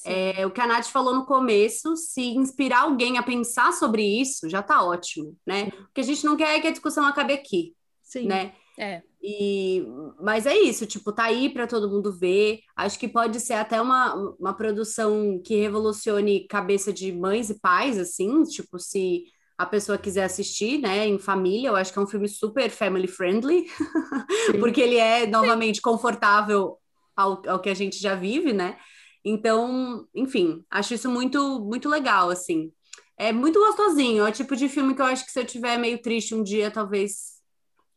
É, 0.07 0.47
o 0.47 0.51
que 0.51 0.61
a 0.61 0.67
Nath 0.67 0.87
falou 0.87 1.15
no 1.15 1.25
começo, 1.25 1.97
se 1.97 2.23
inspirar 2.35 2.83
alguém 2.83 3.17
a 3.19 3.23
pensar 3.23 3.73
sobre 3.73 4.03
isso, 4.03 4.49
já 4.49 4.63
tá 4.63 4.83
ótimo, 4.85 5.37
né? 5.47 5.65
Sim. 5.65 5.71
O 5.71 5.89
que 5.95 6.01
a 6.01 6.05
gente 6.05 6.25
não 6.25 6.37
quer 6.37 6.57
é 6.57 6.61
que 6.61 6.67
a 6.67 6.71
discussão 6.71 7.07
acabe 7.07 7.33
aqui, 7.33 7.75
Sim. 8.03 8.27
né? 8.27 8.55
É. 8.79 9.03
E, 9.27 9.83
mas 10.21 10.45
é 10.45 10.55
isso, 10.55 10.85
tipo, 10.85 11.11
tá 11.11 11.25
aí 11.25 11.49
para 11.49 11.67
todo 11.67 11.89
mundo 11.89 12.13
ver. 12.13 12.61
Acho 12.77 12.99
que 12.99 13.09
pode 13.09 13.41
ser 13.41 13.55
até 13.55 13.81
uma, 13.81 14.15
uma 14.39 14.53
produção 14.55 15.41
que 15.43 15.57
revolucione 15.57 16.47
cabeça 16.47 16.93
de 16.93 17.11
mães 17.11 17.49
e 17.49 17.59
pais, 17.59 17.99
assim, 17.99 18.43
tipo, 18.43 18.79
se 18.79 19.25
a 19.57 19.65
pessoa 19.65 19.97
quiser 19.97 20.25
assistir, 20.25 20.79
né, 20.79 21.07
em 21.07 21.19
família, 21.19 21.69
eu 21.69 21.77
acho 21.77 21.91
que 21.91 21.99
é 21.99 22.03
um 22.03 22.07
filme 22.07 22.29
super 22.29 22.69
family 22.69 23.09
friendly, 23.09 23.65
porque 24.61 24.83
ele 24.83 24.97
é 24.97 25.27
novamente 25.27 25.81
confortável 25.81 26.77
ao, 27.17 27.41
ao 27.49 27.61
que 27.61 27.71
a 27.71 27.75
gente 27.75 27.99
já 27.99 28.15
vive, 28.15 28.53
né? 28.53 28.77
Então, 29.25 30.07
enfim, 30.15 30.63
acho 30.71 30.93
isso 30.93 31.09
muito, 31.09 31.61
muito 31.61 31.89
legal, 31.89 32.29
assim. 32.29 32.71
É 33.17 33.33
muito 33.33 33.59
gostosinho, 33.59 34.27
é 34.27 34.29
o 34.29 34.33
tipo 34.33 34.55
de 34.55 34.69
filme 34.69 34.95
que 34.95 35.01
eu 35.01 35.07
acho 35.07 35.25
que 35.25 35.33
se 35.33 35.41
eu 35.41 35.47
tiver 35.47 35.79
meio 35.79 36.03
triste 36.03 36.35
um 36.35 36.43
dia, 36.43 36.71
talvez 36.71 37.34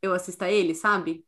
eu 0.01 0.13
assista 0.13 0.49
ele, 0.49 0.73
sabe? 0.75 1.25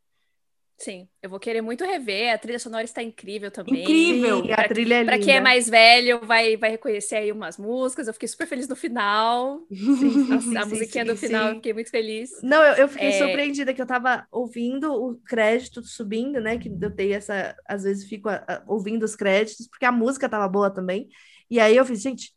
Sim, 0.79 1.09
eu 1.21 1.29
vou 1.29 1.41
querer 1.41 1.61
muito 1.61 1.83
rever. 1.83 2.33
A 2.33 2.37
trilha 2.37 2.57
sonora 2.57 2.85
está 2.85 3.03
incrível 3.03 3.51
também. 3.51 3.83
Incrível! 3.83 4.45
A 4.53 4.65
trilha 4.65 4.95
é 4.95 5.03
Para 5.03 5.19
quem 5.19 5.35
é 5.35 5.41
mais 5.41 5.69
velho, 5.69 6.21
vai, 6.25 6.55
vai 6.55 6.71
reconhecer 6.71 7.17
aí 7.17 7.31
umas 7.33 7.57
músicas. 7.57 8.07
Eu 8.07 8.13
fiquei 8.13 8.29
super 8.29 8.47
feliz 8.47 8.65
no 8.65 8.77
final. 8.77 9.59
Sim, 9.69 10.33
a, 10.33 10.39
sim, 10.39 10.57
a 10.57 10.65
musiquinha 10.65 11.03
sim, 11.03 11.11
do 11.11 11.17
final, 11.17 11.49
eu 11.49 11.55
fiquei 11.55 11.73
muito 11.73 11.89
feliz. 11.89 12.31
Não, 12.41 12.63
eu, 12.63 12.75
eu 12.75 12.87
fiquei 12.87 13.09
é... 13.09 13.17
surpreendida 13.17 13.73
que 13.73 13.81
eu 13.81 13.85
tava 13.85 14.25
ouvindo 14.31 14.93
o 14.93 15.17
crédito 15.25 15.83
subindo, 15.83 16.39
né? 16.39 16.57
Que 16.57 16.69
eu 16.69 16.95
tenho 16.95 17.13
essa. 17.13 17.53
Às 17.67 17.83
vezes 17.83 18.07
fico 18.07 18.29
a, 18.29 18.35
a, 18.47 18.63
ouvindo 18.65 19.03
os 19.03 19.17
créditos, 19.17 19.67
porque 19.67 19.85
a 19.85 19.91
música 19.91 20.29
tava 20.29 20.47
boa 20.47 20.71
também. 20.73 21.09
E 21.51 21.59
aí 21.59 21.75
eu 21.75 21.83
fiz, 21.83 22.01
gente, 22.01 22.33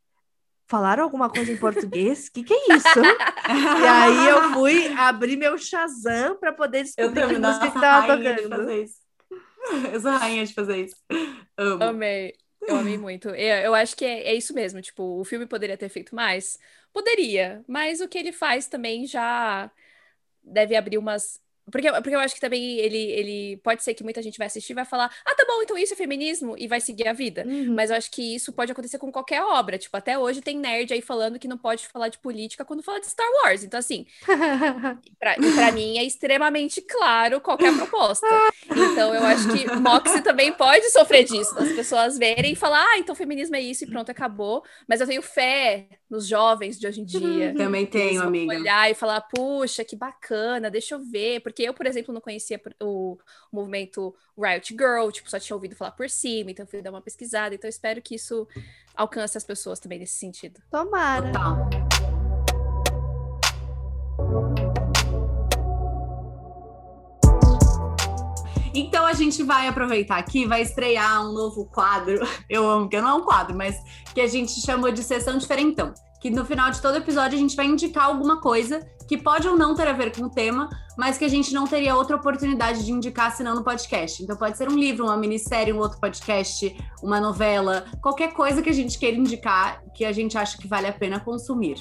falaram 0.72 1.04
alguma 1.04 1.28
coisa 1.28 1.52
em 1.52 1.56
português? 1.58 2.28
O 2.28 2.32
que, 2.32 2.44
que 2.44 2.54
é 2.54 2.76
isso? 2.76 2.98
e 2.98 3.86
aí 3.86 4.28
eu 4.30 4.54
fui 4.54 4.88
abrir 4.96 5.36
meu 5.36 5.58
Shazam 5.58 6.38
para 6.38 6.50
poder 6.50 6.84
descobrir 6.84 7.28
que 7.28 7.38
música 7.38 7.70
que 7.70 7.78
tava 7.78 8.16
tocando. 8.16 8.64
Eu 9.92 10.00
sou 10.00 10.10
rainha 10.10 10.44
de 10.44 10.52
fazer 10.52 10.86
isso. 10.86 10.96
Amo. 11.56 11.84
Amei. 11.84 12.34
Eu 12.62 12.76
amei 12.76 12.98
muito. 12.98 13.28
Eu, 13.28 13.56
eu 13.58 13.74
acho 13.74 13.96
que 13.96 14.04
é, 14.04 14.30
é, 14.30 14.34
isso 14.34 14.52
mesmo. 14.52 14.82
Tipo, 14.82 15.20
o 15.20 15.24
filme 15.24 15.46
poderia 15.46 15.76
ter 15.76 15.88
feito 15.88 16.16
mais? 16.16 16.58
Poderia. 16.92 17.62
Mas 17.68 18.00
o 18.00 18.08
que 18.08 18.18
ele 18.18 18.32
faz 18.32 18.66
também 18.66 19.06
já 19.06 19.70
deve 20.42 20.74
abrir 20.74 20.98
umas 20.98 21.40
porque, 21.70 21.90
porque 21.93 22.14
eu 22.14 22.20
acho 22.20 22.34
que 22.34 22.40
também 22.40 22.78
ele, 22.78 22.98
ele 22.98 23.56
pode 23.59 23.82
ser 23.82 23.94
que 23.94 24.02
muita 24.02 24.20
gente 24.20 24.39
vai 24.39 24.47
assistir 24.47 24.72
e 24.72 24.74
vai 24.74 24.84
falar: 24.84 25.10
ah, 25.24 25.34
tá 25.34 25.44
bom, 25.47 25.62
então 25.62 25.78
isso 25.78 25.94
é 25.94 25.97
feminismo 25.97 26.55
e 26.59 26.66
vai 26.66 26.80
seguir 26.80 27.06
a 27.06 27.12
vida. 27.12 27.44
Uhum. 27.47 27.74
Mas 27.74 27.90
eu 27.90 27.97
acho 27.97 28.10
que 28.10 28.34
isso 28.34 28.52
pode 28.52 28.72
acontecer 28.72 28.98
com 28.98 29.12
qualquer 29.12 29.43
obra. 29.43 29.78
Tipo, 29.78 29.97
até 29.97 30.18
hoje 30.18 30.40
tem 30.40 30.59
nerd 30.59 30.93
aí 30.93 31.01
falando 31.01 31.39
que 31.39 31.47
não 31.47 31.59
pode 31.59 31.86
falar 31.86 32.09
de 32.09 32.18
política 32.18 32.64
quando 32.64 32.82
fala 32.82 33.01
de 33.01 33.06
Star 33.06 33.26
Wars. 33.43 33.62
Então, 33.62 33.78
assim, 33.78 34.06
pra, 35.18 35.36
pra 35.36 35.72
mim 35.72 35.98
é 35.98 36.05
extremamente 36.05 36.80
claro 36.80 37.40
qualquer 37.40 37.74
proposta. 37.76 38.26
Então, 38.66 39.14
eu 39.14 39.22
acho 39.22 39.48
que 39.52 39.70
Moxie 39.76 40.22
também 40.22 40.52
pode 40.52 40.90
sofrer 40.90 41.24
disso, 41.24 41.55
das 41.55 41.72
pessoas 41.72 42.18
verem 42.18 42.52
e 42.52 42.56
falar: 42.56 42.84
ah, 42.84 42.98
então 42.98 43.14
feminismo 43.14 43.55
é 43.55 43.60
isso 43.60 43.84
e 43.84 43.86
pronto, 43.86 44.10
acabou. 44.10 44.64
Mas 44.89 45.01
eu 45.01 45.06
tenho 45.06 45.22
fé 45.22 45.86
nos 46.10 46.26
jovens 46.26 46.78
de 46.78 46.86
hoje 46.86 47.01
em 47.01 47.05
dia. 47.05 47.55
Também 47.56 47.86
tenho, 47.86 48.22
amiga. 48.22 48.52
Olhar 48.52 48.90
e 48.90 48.94
falar: 48.94 49.20
puxa, 49.22 49.84
que 49.84 49.94
bacana, 49.94 50.70
deixa 50.70 50.94
eu 50.94 51.01
ver. 51.01 51.40
Porque 51.40 51.51
eu, 51.60 51.74
por 51.74 51.86
exemplo, 51.86 52.14
não 52.14 52.20
conhecia 52.20 52.60
o, 52.80 53.18
o 53.50 53.56
movimento 53.56 54.14
Riot 54.38 54.72
Girl, 54.72 55.10
tipo, 55.10 55.28
só 55.28 55.38
tinha 55.38 55.56
ouvido 55.56 55.74
falar 55.74 55.92
por 55.92 56.08
cima, 56.08 56.50
então 56.50 56.66
fui 56.66 56.80
dar 56.80 56.90
uma 56.90 57.02
pesquisada. 57.02 57.54
Então 57.54 57.68
espero 57.68 58.00
que 58.00 58.14
isso 58.14 58.46
alcance 58.94 59.36
as 59.36 59.44
pessoas 59.44 59.80
também 59.80 59.98
nesse 59.98 60.14
sentido. 60.14 60.60
Tomara. 60.70 61.32
Total. 61.32 61.92
Então 68.74 69.04
a 69.04 69.12
gente 69.12 69.42
vai 69.42 69.68
aproveitar 69.68 70.16
aqui, 70.16 70.46
vai 70.46 70.62
estrear 70.62 71.26
um 71.26 71.32
novo 71.32 71.66
quadro. 71.66 72.26
Eu 72.48 72.68
amo, 72.68 72.88
que 72.88 73.00
não 73.00 73.08
é 73.08 73.14
um 73.14 73.24
quadro, 73.24 73.54
mas 73.54 73.76
que 74.14 74.20
a 74.20 74.26
gente 74.26 74.52
chamou 74.60 74.90
de 74.90 75.02
sessão 75.02 75.36
diferentão. 75.36 75.92
Que 76.22 76.30
no 76.30 76.44
final 76.44 76.70
de 76.70 76.80
todo 76.80 76.96
episódio 76.96 77.36
a 77.36 77.40
gente 77.40 77.56
vai 77.56 77.66
indicar 77.66 78.04
alguma 78.04 78.40
coisa 78.40 78.80
que 79.08 79.18
pode 79.18 79.46
ou 79.48 79.58
não 79.58 79.74
ter 79.74 79.88
a 79.88 79.92
ver 79.92 80.16
com 80.16 80.22
o 80.22 80.30
tema, 80.30 80.70
mas 80.96 81.18
que 81.18 81.24
a 81.24 81.28
gente 81.28 81.52
não 81.52 81.66
teria 81.66 81.96
outra 81.96 82.16
oportunidade 82.16 82.84
de 82.84 82.92
indicar 82.92 83.30
senão 83.32 83.56
no 83.56 83.64
podcast. 83.64 84.22
Então 84.22 84.36
pode 84.36 84.56
ser 84.56 84.68
um 84.68 84.78
livro, 84.78 85.04
uma 85.04 85.16
minissérie, 85.16 85.72
um 85.72 85.78
outro 85.78 85.98
podcast, 85.98 86.74
uma 87.02 87.20
novela, 87.20 87.84
qualquer 88.00 88.32
coisa 88.32 88.62
que 88.62 88.70
a 88.70 88.72
gente 88.72 88.98
queira 88.98 89.16
indicar 89.16 89.82
que 89.94 90.04
a 90.04 90.12
gente 90.12 90.38
acha 90.38 90.56
que 90.56 90.68
vale 90.68 90.86
a 90.86 90.92
pena 90.92 91.18
consumir. 91.18 91.76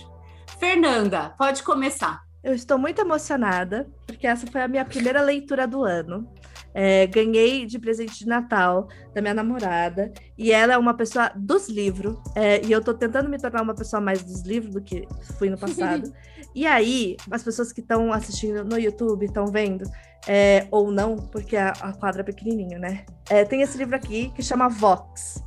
Fernanda, 0.60 1.36
pode 1.38 1.62
começar. 1.62 2.24
Eu 2.44 2.56
estou 2.56 2.78
muito 2.80 3.00
emocionada, 3.00 3.88
porque 4.08 4.26
essa 4.26 4.48
foi 4.48 4.62
a 4.62 4.68
minha 4.68 4.84
primeira 4.84 5.22
leitura 5.22 5.68
do 5.68 5.84
ano. 5.84 6.28
É, 6.74 7.06
ganhei 7.08 7.66
de 7.66 7.78
presente 7.78 8.20
de 8.20 8.28
Natal 8.28 8.88
da 9.14 9.22
minha 9.22 9.34
namorada, 9.34 10.12
e 10.38 10.52
ela 10.52 10.74
é 10.74 10.78
uma 10.78 10.94
pessoa 10.94 11.32
dos 11.36 11.68
livros, 11.68 12.18
é, 12.36 12.66
e 12.66 12.72
eu 12.72 12.82
tô 12.82 12.94
tentando 12.94 13.30
me 13.30 13.38
tornar 13.38 13.62
uma 13.62 13.76
pessoa 13.76 14.02
mais 14.02 14.24
dos 14.24 14.42
livros 14.44 14.74
do 14.74 14.82
que 14.82 15.08
fui 15.38 15.50
no 15.50 15.58
passado. 15.58 16.12
e 16.56 16.66
aí, 16.66 17.18
as 17.30 17.44
pessoas 17.44 17.72
que 17.72 17.82
estão 17.82 18.14
assistindo 18.14 18.64
no 18.64 18.78
YouTube, 18.78 19.26
estão 19.26 19.48
vendo, 19.48 19.84
é, 20.28 20.68
ou 20.72 20.92
não, 20.92 21.16
porque 21.18 21.58
a, 21.58 21.70
a 21.70 21.94
quadra 21.94 22.22
é 22.22 22.24
pequenininha, 22.24 22.80
né? 22.80 23.06
É, 23.30 23.44
tem 23.44 23.62
esse 23.62 23.78
livro 23.78 23.96
aqui 23.96 24.32
que 24.36 24.44
chama 24.44 24.70
Vox. 24.70 25.44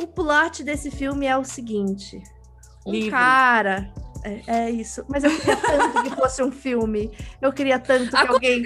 O 0.00 0.06
plot 0.06 0.62
desse 0.62 0.90
filme 0.90 1.26
é 1.26 1.36
o 1.36 1.44
seguinte: 1.44 2.22
um 2.86 2.92
livro. 2.92 3.10
cara 3.10 3.92
é, 4.24 4.42
é, 4.46 4.70
isso. 4.70 5.04
Mas 5.08 5.24
eu 5.24 5.30
queria 5.30 5.56
tanto 5.56 6.02
que 6.02 6.16
fosse 6.16 6.42
um 6.42 6.50
filme. 6.50 7.10
Eu 7.40 7.52
queria 7.52 7.78
tanto 7.78 8.10
que 8.10 8.16
alguém. 8.16 8.62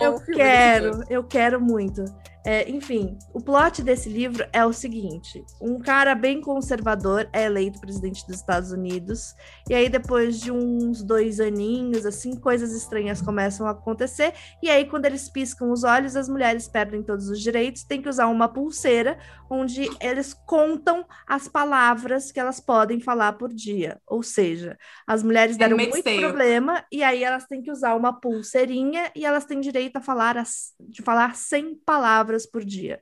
Eu 0.00 0.20
quero, 0.20 1.04
eu 1.08 1.24
quero 1.24 1.60
muito. 1.60 2.04
É, 2.50 2.66
enfim, 2.70 3.18
o 3.34 3.42
plot 3.42 3.82
desse 3.82 4.08
livro 4.08 4.42
é 4.54 4.64
o 4.64 4.72
seguinte: 4.72 5.44
um 5.60 5.78
cara 5.78 6.14
bem 6.14 6.40
conservador 6.40 7.28
é 7.30 7.44
eleito 7.44 7.78
presidente 7.78 8.26
dos 8.26 8.36
Estados 8.36 8.72
Unidos, 8.72 9.34
e 9.68 9.74
aí, 9.74 9.90
depois 9.90 10.40
de 10.40 10.50
uns 10.50 11.02
dois 11.02 11.40
aninhos, 11.40 12.06
assim, 12.06 12.34
coisas 12.40 12.72
estranhas 12.72 13.20
começam 13.20 13.66
a 13.66 13.72
acontecer, 13.72 14.32
e 14.62 14.70
aí, 14.70 14.86
quando 14.86 15.04
eles 15.04 15.28
piscam 15.28 15.70
os 15.70 15.84
olhos, 15.84 16.16
as 16.16 16.26
mulheres 16.26 16.66
perdem 16.66 17.02
todos 17.02 17.28
os 17.28 17.38
direitos, 17.38 17.84
tem 17.84 18.00
que 18.00 18.08
usar 18.08 18.28
uma 18.28 18.48
pulseira 18.48 19.18
onde 19.50 19.86
eles 20.00 20.32
contam 20.32 21.04
as 21.26 21.48
palavras 21.48 22.32
que 22.32 22.40
elas 22.40 22.60
podem 22.60 22.98
falar 22.98 23.34
por 23.34 23.52
dia. 23.52 24.00
Ou 24.06 24.22
seja, 24.22 24.78
as 25.06 25.22
mulheres 25.22 25.56
é 25.56 25.58
deram 25.58 25.78
é 25.78 25.86
muito 25.86 26.02
problema, 26.02 26.82
e 26.90 27.02
aí 27.02 27.22
elas 27.22 27.46
têm 27.46 27.60
que 27.60 27.70
usar 27.70 27.94
uma 27.94 28.18
pulseirinha 28.18 29.10
e 29.14 29.26
elas 29.26 29.44
têm 29.44 29.60
direito 29.60 29.96
a 29.96 30.00
falar, 30.00 30.42
de 30.80 31.02
falar 31.02 31.34
100 31.34 31.76
palavras 31.84 32.37
horas 32.38 32.46
por 32.46 32.64
dia. 32.64 33.00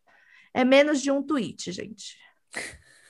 É 0.54 0.64
menos 0.64 1.02
de 1.02 1.10
um 1.10 1.22
tweet, 1.22 1.70
gente. 1.70 2.16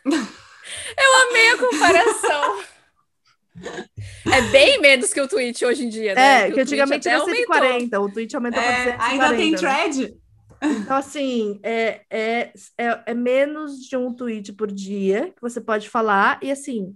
Eu 0.04 1.28
amei 1.28 1.48
a 1.50 1.58
comparação. 1.58 2.64
É 4.30 4.42
bem 4.50 4.80
menos 4.80 5.12
que 5.12 5.20
o 5.20 5.28
tweet 5.28 5.64
hoje 5.64 5.84
em 5.84 5.88
dia, 5.88 6.14
né? 6.14 6.48
É, 6.48 6.52
que 6.52 6.60
antigamente 6.60 7.08
era 7.08 7.24
140, 7.24 7.96
aumentou. 7.96 8.04
o 8.04 8.12
tweet 8.12 8.36
aumentou 8.36 8.60
é, 8.60 8.66
para 8.66 8.96
240. 8.96 9.04
Ainda 9.04 9.36
tem 9.36 9.50
né? 9.52 9.58
thread? 9.58 10.16
Então, 10.62 10.96
assim, 10.96 11.60
é, 11.62 12.00
é, 12.10 12.52
é, 12.76 13.02
é, 13.06 13.14
menos 13.14 13.78
de 13.78 13.96
um 13.96 14.12
tweet 14.12 14.52
por 14.52 14.70
dia 14.70 15.32
que 15.34 15.40
você 15.40 15.60
pode 15.60 15.88
falar, 15.88 16.38
e 16.42 16.50
assim, 16.50 16.94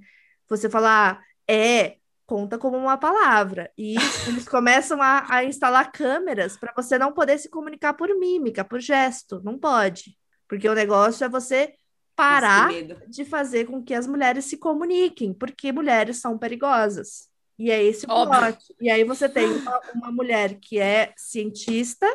você 0.49 0.69
falar 0.69 1.23
é, 1.49 1.97
conta 2.31 2.57
como 2.57 2.77
uma 2.77 2.97
palavra. 2.97 3.73
E 3.77 3.97
eles 4.29 4.49
começam 4.49 5.03
a, 5.03 5.27
a 5.29 5.45
instalar 5.45 5.91
câmeras 5.91 6.57
para 6.57 6.73
você 6.77 6.97
não 6.97 7.13
poder 7.13 7.37
se 7.39 7.49
comunicar 7.49 7.95
por 7.95 8.09
mímica, 8.17 8.65
por 8.65 8.79
gesto. 8.79 9.41
Não 9.43 9.59
pode. 9.59 10.17
Porque 10.49 10.69
o 10.69 10.75
negócio 10.75 11.25
é 11.25 11.29
você 11.29 11.75
parar 12.15 12.71
de 13.09 13.25
fazer 13.25 13.65
com 13.65 13.83
que 13.83 13.93
as 13.93 14.07
mulheres 14.07 14.45
se 14.45 14.59
comuniquem, 14.59 15.35
porque 15.35 15.73
mulheres 15.73 16.19
são 16.19 16.39
perigosas. 16.39 17.29
E 17.59 17.69
é 17.69 17.83
esse 17.83 18.07
o 18.07 18.27
plot. 18.27 18.77
E 18.81 18.89
aí 18.89 19.03
você 19.03 19.29
tem 19.29 19.47
uma, 19.47 19.81
uma 19.97 20.13
mulher 20.13 20.55
que 20.61 20.79
é 20.79 21.13
cientista 21.17 22.07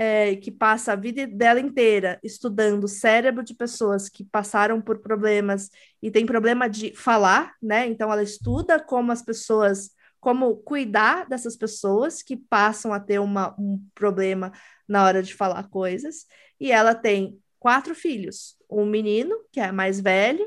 é, 0.00 0.36
que 0.36 0.52
passa 0.52 0.92
a 0.92 0.96
vida 0.96 1.26
dela 1.26 1.58
inteira 1.58 2.20
estudando 2.22 2.84
o 2.84 2.88
cérebro 2.88 3.42
de 3.42 3.52
pessoas 3.52 4.08
que 4.08 4.22
passaram 4.22 4.80
por 4.80 5.00
problemas 5.00 5.70
e 6.00 6.08
tem 6.08 6.24
problema 6.24 6.68
de 6.68 6.94
falar, 6.94 7.56
né? 7.60 7.88
Então 7.88 8.12
ela 8.12 8.22
estuda 8.22 8.78
como 8.78 9.10
as 9.10 9.22
pessoas, 9.22 9.90
como 10.20 10.56
cuidar 10.58 11.28
dessas 11.28 11.56
pessoas 11.56 12.22
que 12.22 12.36
passam 12.36 12.92
a 12.92 13.00
ter 13.00 13.18
uma, 13.18 13.56
um 13.58 13.84
problema 13.92 14.52
na 14.86 15.04
hora 15.04 15.20
de 15.20 15.34
falar 15.34 15.68
coisas. 15.68 16.26
E 16.60 16.70
ela 16.70 16.94
tem 16.94 17.36
quatro 17.58 17.92
filhos: 17.92 18.56
um 18.70 18.86
menino, 18.86 19.36
que 19.50 19.58
é 19.58 19.72
mais 19.72 19.98
velho, 19.98 20.46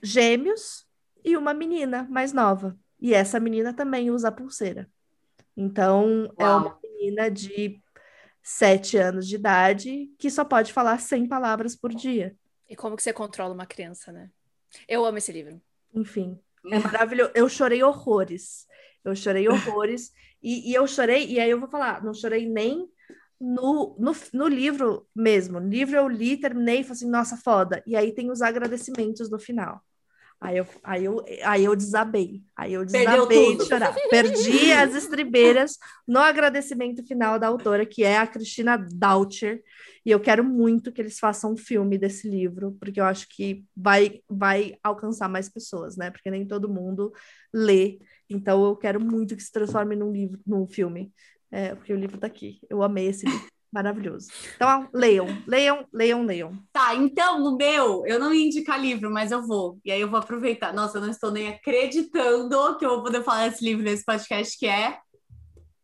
gêmeos, 0.00 0.86
e 1.24 1.36
uma 1.36 1.52
menina 1.52 2.06
mais 2.08 2.32
nova. 2.32 2.78
E 3.00 3.12
essa 3.12 3.40
menina 3.40 3.72
também 3.72 4.08
usa 4.08 4.30
pulseira. 4.30 4.88
Então, 5.56 6.32
Uau. 6.38 6.48
é 6.48 6.56
uma 6.56 6.78
menina 6.80 7.28
de 7.28 7.81
sete 8.42 8.96
anos 8.96 9.28
de 9.28 9.36
idade 9.36 10.10
que 10.18 10.30
só 10.30 10.44
pode 10.44 10.72
falar 10.72 10.98
100 10.98 11.28
palavras 11.28 11.76
por 11.76 11.94
dia. 11.94 12.36
E 12.68 12.74
como 12.74 12.96
que 12.96 13.02
você 13.02 13.12
controla 13.12 13.54
uma 13.54 13.66
criança, 13.66 14.10
né? 14.10 14.30
Eu 14.88 15.04
amo 15.04 15.18
esse 15.18 15.30
livro. 15.30 15.60
Enfim, 15.94 16.38
é 16.70 16.78
maravilhoso. 16.78 17.32
Eu 17.34 17.48
chorei 17.48 17.82
horrores. 17.82 18.66
Eu 19.04 19.14
chorei 19.14 19.48
horrores. 19.48 20.12
e, 20.42 20.70
e 20.70 20.74
eu 20.74 20.86
chorei, 20.86 21.26
e 21.26 21.38
aí 21.38 21.50
eu 21.50 21.60
vou 21.60 21.68
falar, 21.68 22.02
não 22.02 22.14
chorei 22.14 22.48
nem 22.48 22.88
no, 23.40 23.96
no, 23.98 24.12
no 24.32 24.48
livro 24.48 25.06
mesmo. 25.14 25.58
No 25.58 25.68
livro 25.68 25.96
eu 25.96 26.08
li, 26.08 26.36
terminei 26.36 26.80
e 26.80 26.84
falei 26.84 26.92
assim, 26.92 27.10
nossa, 27.10 27.36
foda. 27.36 27.82
E 27.86 27.96
aí 27.96 28.12
tem 28.12 28.30
os 28.30 28.40
agradecimentos 28.40 29.28
no 29.28 29.38
final. 29.38 29.82
Aí 30.42 30.56
eu, 30.56 30.66
aí 30.82 31.04
eu, 31.04 31.24
aí 31.44 31.64
eu 31.64 31.76
desabei. 31.76 32.42
Aí 32.56 32.72
eu 32.72 32.84
desabei 32.84 33.56
de 33.56 33.64
chorar. 33.64 33.94
Perdi 34.10 34.72
as 34.74 34.92
estribeiras 34.96 35.78
no 36.06 36.18
agradecimento 36.18 37.06
final 37.06 37.38
da 37.38 37.46
autora, 37.46 37.86
que 37.86 38.02
é 38.02 38.18
a 38.18 38.26
Cristina 38.26 38.76
Doucher. 38.76 39.62
E 40.04 40.10
eu 40.10 40.18
quero 40.18 40.42
muito 40.42 40.90
que 40.90 41.00
eles 41.00 41.16
façam 41.16 41.52
um 41.52 41.56
filme 41.56 41.96
desse 41.96 42.28
livro, 42.28 42.76
porque 42.80 42.98
eu 42.98 43.04
acho 43.04 43.28
que 43.28 43.64
vai, 43.76 44.20
vai 44.28 44.74
alcançar 44.82 45.28
mais 45.28 45.48
pessoas, 45.48 45.96
né? 45.96 46.10
Porque 46.10 46.28
nem 46.28 46.44
todo 46.44 46.68
mundo 46.68 47.12
lê. 47.54 48.00
Então 48.28 48.64
eu 48.64 48.74
quero 48.74 49.00
muito 49.00 49.36
que 49.36 49.42
se 49.44 49.52
transforme 49.52 49.94
num 49.94 50.10
livro, 50.10 50.40
num 50.44 50.66
filme. 50.66 51.12
É, 51.52 51.76
porque 51.76 51.92
o 51.92 51.96
livro 51.96 52.18
tá 52.18 52.26
aqui. 52.26 52.58
Eu 52.68 52.82
amei 52.82 53.06
esse 53.06 53.26
livro. 53.26 53.51
Maravilhoso. 53.72 54.28
Então, 54.54 54.86
leiam, 54.92 55.26
leiam, 55.46 55.86
leiam, 55.90 56.22
leiam. 56.22 56.62
Tá, 56.70 56.94
então, 56.94 57.40
no 57.40 57.56
meu, 57.56 58.06
eu 58.06 58.20
não 58.20 58.32
ia 58.32 58.46
indicar 58.46 58.78
livro, 58.78 59.10
mas 59.10 59.32
eu 59.32 59.46
vou. 59.46 59.78
E 59.82 59.90
aí 59.90 59.98
eu 59.98 60.10
vou 60.10 60.18
aproveitar. 60.18 60.74
Nossa, 60.74 60.98
eu 60.98 61.02
não 61.02 61.08
estou 61.08 61.30
nem 61.30 61.48
acreditando 61.48 62.76
que 62.76 62.84
eu 62.84 62.90
vou 62.90 63.02
poder 63.02 63.24
falar 63.24 63.48
desse 63.48 63.64
livro 63.64 63.82
nesse 63.82 64.04
podcast, 64.04 64.58
que 64.58 64.66
é 64.66 64.98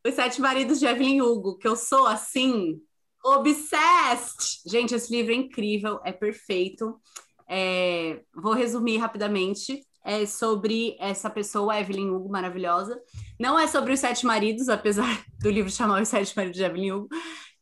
Os 0.07 0.15
Sete 0.15 0.39
Maridos 0.39 0.79
de 0.79 0.85
Evelyn 0.85 1.23
Hugo, 1.23 1.57
que 1.57 1.67
eu 1.67 1.75
sou, 1.75 2.07
assim, 2.07 2.79
obsessed. 3.25 4.61
Gente, 4.67 4.95
esse 4.95 5.11
livro 5.11 5.33
é 5.33 5.37
incrível, 5.37 5.99
é 6.05 6.13
perfeito. 6.13 7.01
É... 7.49 8.21
Vou 8.35 8.53
resumir 8.53 8.99
rapidamente. 8.99 9.83
É 10.05 10.25
sobre 10.27 10.97
essa 11.01 11.29
pessoa, 11.29 11.79
Evelyn 11.79 12.11
Hugo, 12.11 12.31
maravilhosa. 12.31 12.99
Não 13.41 13.59
é 13.59 13.67
sobre 13.67 13.93
os 13.93 14.01
sete 14.01 14.25
maridos, 14.25 14.69
apesar 14.69 15.25
do 15.41 15.51
livro 15.51 15.71
chamar 15.71 16.01
Os 16.01 16.09
Sete 16.09 16.35
Maridos 16.35 16.57
de 16.57 16.65
Evelyn 16.65 16.93
Hugo 16.93 17.09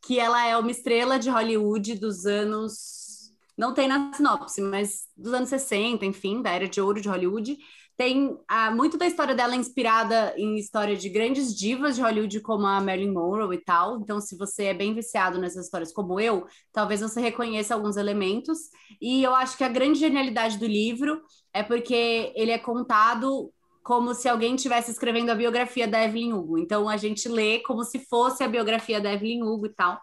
que 0.07 0.21
ela 0.21 0.47
é 0.47 0.57
uma 0.57 0.71
estrela 0.71 1.19
de 1.19 1.29
Hollywood 1.29 1.97
dos 1.97 2.27
anos. 2.27 3.33
Não 3.59 3.75
tem 3.75 3.89
na 3.89 4.13
sinopse, 4.13 4.61
mas 4.61 5.07
dos 5.17 5.33
anos 5.33 5.49
60, 5.49 6.05
enfim, 6.05 6.43
da 6.43 6.51
era 6.51 6.69
de 6.69 6.81
ouro 6.81 7.01
de 7.01 7.09
Hollywood. 7.09 7.57
Tem 7.97 8.39
muito 8.75 8.99
da 8.99 9.07
história 9.07 9.35
dela 9.35 9.57
inspirada 9.57 10.35
em 10.37 10.59
história 10.59 10.95
de 10.95 11.09
grandes 11.09 11.57
divas 11.57 11.97
de 11.97 12.03
Hollywood, 12.03 12.41
como 12.41 12.67
a 12.67 12.79
Marilyn 12.79 13.11
Monroe 13.11 13.57
e 13.57 13.65
tal. 13.65 13.99
Então, 13.99 14.21
se 14.21 14.37
você 14.37 14.65
é 14.65 14.75
bem 14.75 14.95
viciado 14.95 15.39
nessas 15.39 15.65
histórias 15.65 15.93
como 15.95 16.21
eu, 16.21 16.47
talvez 16.73 17.01
você 17.01 17.21
reconheça 17.21 17.75
alguns 17.75 17.97
elementos. 17.97 18.59
E 19.01 19.23
eu 19.23 19.35
acho 19.35 19.57
que 19.57 19.65
a 19.65 19.69
grande 19.69 19.99
genialidade 19.99 20.59
do 20.59 20.67
livro 20.67 21.23
é 21.55 21.63
porque 21.63 22.35
ele 22.37 22.51
é 22.51 22.59
contado 22.59 23.51
como 23.87 24.13
se 24.15 24.29
alguém 24.29 24.57
estivesse 24.57 24.91
escrevendo 24.91 25.31
a 25.31 25.35
biografia 25.37 25.87
da 25.87 26.03
Evelyn 26.03 26.33
Hugo. 26.33 26.59
Então 26.59 26.89
a 26.89 26.97
gente 26.97 27.29
lê 27.29 27.61
como 27.61 27.85
se 27.85 28.01
fosse 28.01 28.43
a 28.43 28.49
biografia 28.49 29.01
da 29.01 29.13
Evelyn 29.13 29.45
Hugo 29.45 29.67
e 29.67 29.69
tal. 29.69 30.03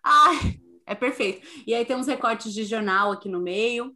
Ah, 0.00 0.30
é 0.86 0.94
perfeito. 0.94 1.44
E 1.66 1.74
aí 1.74 1.84
tem 1.84 1.96
uns 1.96 2.06
recortes 2.06 2.54
de 2.54 2.62
jornal 2.62 3.10
aqui 3.10 3.28
no 3.28 3.40
meio, 3.40 3.92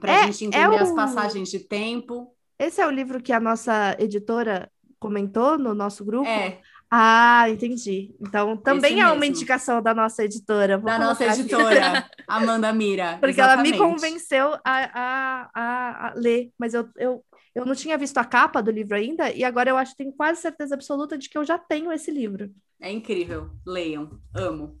para 0.00 0.12
a 0.12 0.14
é, 0.14 0.26
gente 0.26 0.44
entender 0.44 0.64
é 0.64 0.68
o... 0.68 0.80
as 0.80 0.92
passagens 0.92 1.50
de 1.50 1.58
tempo. 1.58 2.36
Esse 2.56 2.80
é 2.80 2.86
o 2.86 2.90
livro 2.92 3.20
que 3.20 3.32
a 3.32 3.40
nossa 3.40 3.96
editora 3.98 4.70
comentou 5.00 5.58
no 5.58 5.74
nosso 5.74 6.04
grupo? 6.04 6.28
É. 6.28 6.60
Ah, 6.88 7.50
entendi. 7.50 8.14
Então 8.20 8.56
também 8.56 9.00
é 9.00 9.10
uma 9.10 9.26
indicação 9.26 9.82
da 9.82 9.92
nossa 9.92 10.22
editora. 10.22 10.78
Vou 10.78 10.86
da 10.86 11.00
nossa 11.00 11.24
editora, 11.24 12.08
Amanda 12.28 12.72
Mira. 12.72 13.16
Porque 13.18 13.40
exatamente. 13.40 13.74
ela 13.74 13.86
me 13.86 13.92
convenceu 13.92 14.52
a, 14.52 14.60
a, 14.64 15.50
a, 15.52 16.06
a, 16.06 16.14
ler, 16.14 16.52
mas 16.56 16.74
eu, 16.74 16.88
eu 16.96 17.24
eu 17.54 17.66
não 17.66 17.74
tinha 17.74 17.98
visto 17.98 18.18
a 18.18 18.24
capa 18.24 18.62
do 18.62 18.70
livro 18.70 18.96
ainda, 18.96 19.30
e 19.30 19.44
agora 19.44 19.70
eu 19.70 19.76
acho, 19.76 19.96
tenho 19.96 20.12
quase 20.12 20.40
certeza 20.40 20.74
absoluta 20.74 21.18
de 21.18 21.28
que 21.28 21.36
eu 21.36 21.44
já 21.44 21.58
tenho 21.58 21.92
esse 21.92 22.10
livro. 22.10 22.50
É 22.80 22.90
incrível. 22.90 23.50
Leiam. 23.66 24.20
Amo. 24.34 24.80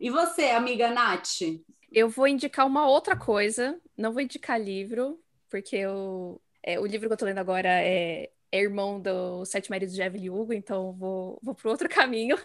E 0.00 0.10
você, 0.10 0.50
amiga 0.50 0.90
Nath? 0.90 1.40
Eu 1.90 2.08
vou 2.08 2.28
indicar 2.28 2.66
uma 2.66 2.86
outra 2.88 3.16
coisa, 3.16 3.80
não 3.96 4.12
vou 4.12 4.22
indicar 4.22 4.60
livro, 4.60 5.18
porque 5.50 5.76
eu, 5.76 6.40
é, 6.62 6.78
o 6.78 6.86
livro 6.86 7.08
que 7.08 7.12
eu 7.12 7.16
tô 7.16 7.24
lendo 7.24 7.38
agora 7.38 7.68
é, 7.68 8.30
é 8.52 8.60
irmão 8.62 9.00
do 9.00 9.44
Sete 9.44 9.70
Maridos 9.70 9.94
de 9.94 10.02
Evelyn 10.02 10.30
Hugo, 10.30 10.52
então 10.52 10.92
vou, 10.92 11.38
vou 11.42 11.54
para 11.54 11.70
outro 11.70 11.88
caminho. 11.90 12.36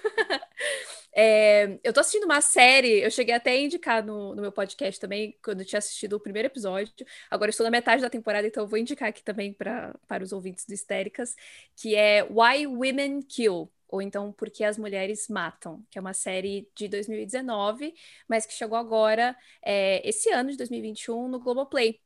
É, 1.16 1.80
eu 1.84 1.94
tô 1.94 2.00
assistindo 2.00 2.26
uma 2.26 2.42
série, 2.42 3.02
eu 3.02 3.12
cheguei 3.12 3.36
até 3.36 3.52
a 3.52 3.62
indicar 3.62 4.04
no, 4.04 4.36
no 4.36 4.42
meu 4.42 4.52
podcast 4.52 5.00
também, 5.00 5.38
quando 5.44 5.62
eu 5.62 5.66
tinha 5.66 5.80
assistido 5.80 6.14
o 6.14 6.20
primeiro 6.20 6.48
episódio. 6.48 6.94
Agora 7.30 7.50
eu 7.50 7.52
estou 7.52 7.64
na 7.64 7.72
metade 7.72 8.02
da 8.02 8.10
temporada, 8.10 8.48
então 8.48 8.64
eu 8.64 8.68
vou 8.68 8.80
indicar 8.80 9.10
aqui 9.10 9.24
também 9.24 9.54
pra, 9.54 9.96
para 10.08 10.24
os 10.24 10.32
ouvintes 10.32 10.66
do 10.66 10.74
Histéricas, 10.74 11.36
que 11.76 11.96
é 11.96 12.24
Why 12.24 12.68
Women 12.68 13.22
Kill 13.22 13.72
ou 13.94 14.02
então 14.02 14.32
Porque 14.32 14.64
as 14.64 14.76
Mulheres 14.76 15.28
Matam, 15.30 15.86
que 15.92 16.00
é 16.00 16.02
uma 16.02 16.16
série 16.16 16.68
de 16.76 16.88
2019, 16.88 17.94
mas 18.28 18.44
que 18.44 18.54
chegou 18.54 18.76
agora, 18.76 19.36
é, 19.64 20.02
esse 20.08 20.32
ano 20.32 20.50
de 20.50 20.58
2021, 20.58 21.28
no 21.28 21.40
Globoplay. 21.40 22.02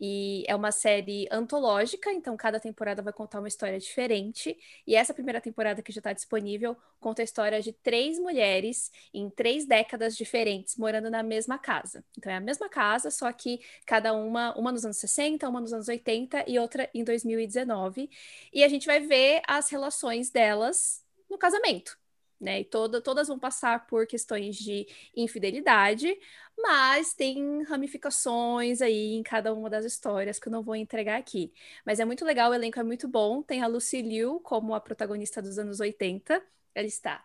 E 0.00 0.44
é 0.48 0.56
uma 0.56 0.72
série 0.72 1.28
antológica, 1.30 2.10
então 2.10 2.36
cada 2.36 2.58
temporada 2.58 3.02
vai 3.02 3.12
contar 3.12 3.38
uma 3.38 3.48
história 3.48 3.78
diferente. 3.78 4.56
E 4.86 4.96
essa 4.96 5.12
primeira 5.12 5.40
temporada 5.40 5.82
que 5.82 5.92
já 5.92 5.98
está 6.00 6.12
disponível 6.12 6.76
conta 6.98 7.22
a 7.22 7.24
história 7.24 7.60
de 7.60 7.72
três 7.72 8.18
mulheres 8.18 8.90
em 9.12 9.28
três 9.28 9.66
décadas 9.66 10.16
diferentes 10.16 10.76
morando 10.76 11.10
na 11.10 11.22
mesma 11.22 11.58
casa. 11.58 12.02
Então 12.16 12.32
é 12.32 12.36
a 12.36 12.40
mesma 12.40 12.68
casa, 12.68 13.10
só 13.10 13.30
que 13.32 13.60
cada 13.84 14.14
uma, 14.14 14.56
uma 14.58 14.72
nos 14.72 14.84
anos 14.84 14.96
60, 14.96 15.46
uma 15.48 15.60
nos 15.60 15.72
anos 15.72 15.88
80 15.88 16.44
e 16.48 16.58
outra 16.58 16.88
em 16.94 17.04
2019. 17.04 18.08
E 18.52 18.64
a 18.64 18.68
gente 18.68 18.86
vai 18.86 19.00
ver 19.00 19.42
as 19.46 19.68
relações 19.70 20.30
delas 20.30 21.04
no 21.28 21.36
casamento. 21.36 21.99
Né? 22.40 22.60
E 22.60 22.64
toda, 22.64 23.02
todas 23.02 23.28
vão 23.28 23.38
passar 23.38 23.86
por 23.86 24.06
questões 24.06 24.56
de 24.56 24.86
infidelidade, 25.14 26.16
mas 26.56 27.12
tem 27.12 27.62
ramificações 27.64 28.80
aí 28.80 29.14
em 29.14 29.22
cada 29.22 29.52
uma 29.52 29.68
das 29.68 29.84
histórias 29.84 30.38
que 30.38 30.48
eu 30.48 30.52
não 30.52 30.62
vou 30.62 30.74
entregar 30.74 31.18
aqui. 31.18 31.52
Mas 31.84 32.00
é 32.00 32.04
muito 32.04 32.24
legal, 32.24 32.50
o 32.50 32.54
elenco 32.54 32.80
é 32.80 32.82
muito 32.82 33.06
bom. 33.06 33.42
Tem 33.42 33.62
a 33.62 33.66
Lucy 33.66 34.00
Liu 34.00 34.40
como 34.40 34.74
a 34.74 34.80
protagonista 34.80 35.42
dos 35.42 35.58
anos 35.58 35.80
80. 35.80 36.42
Ela 36.74 36.86
está 36.86 37.22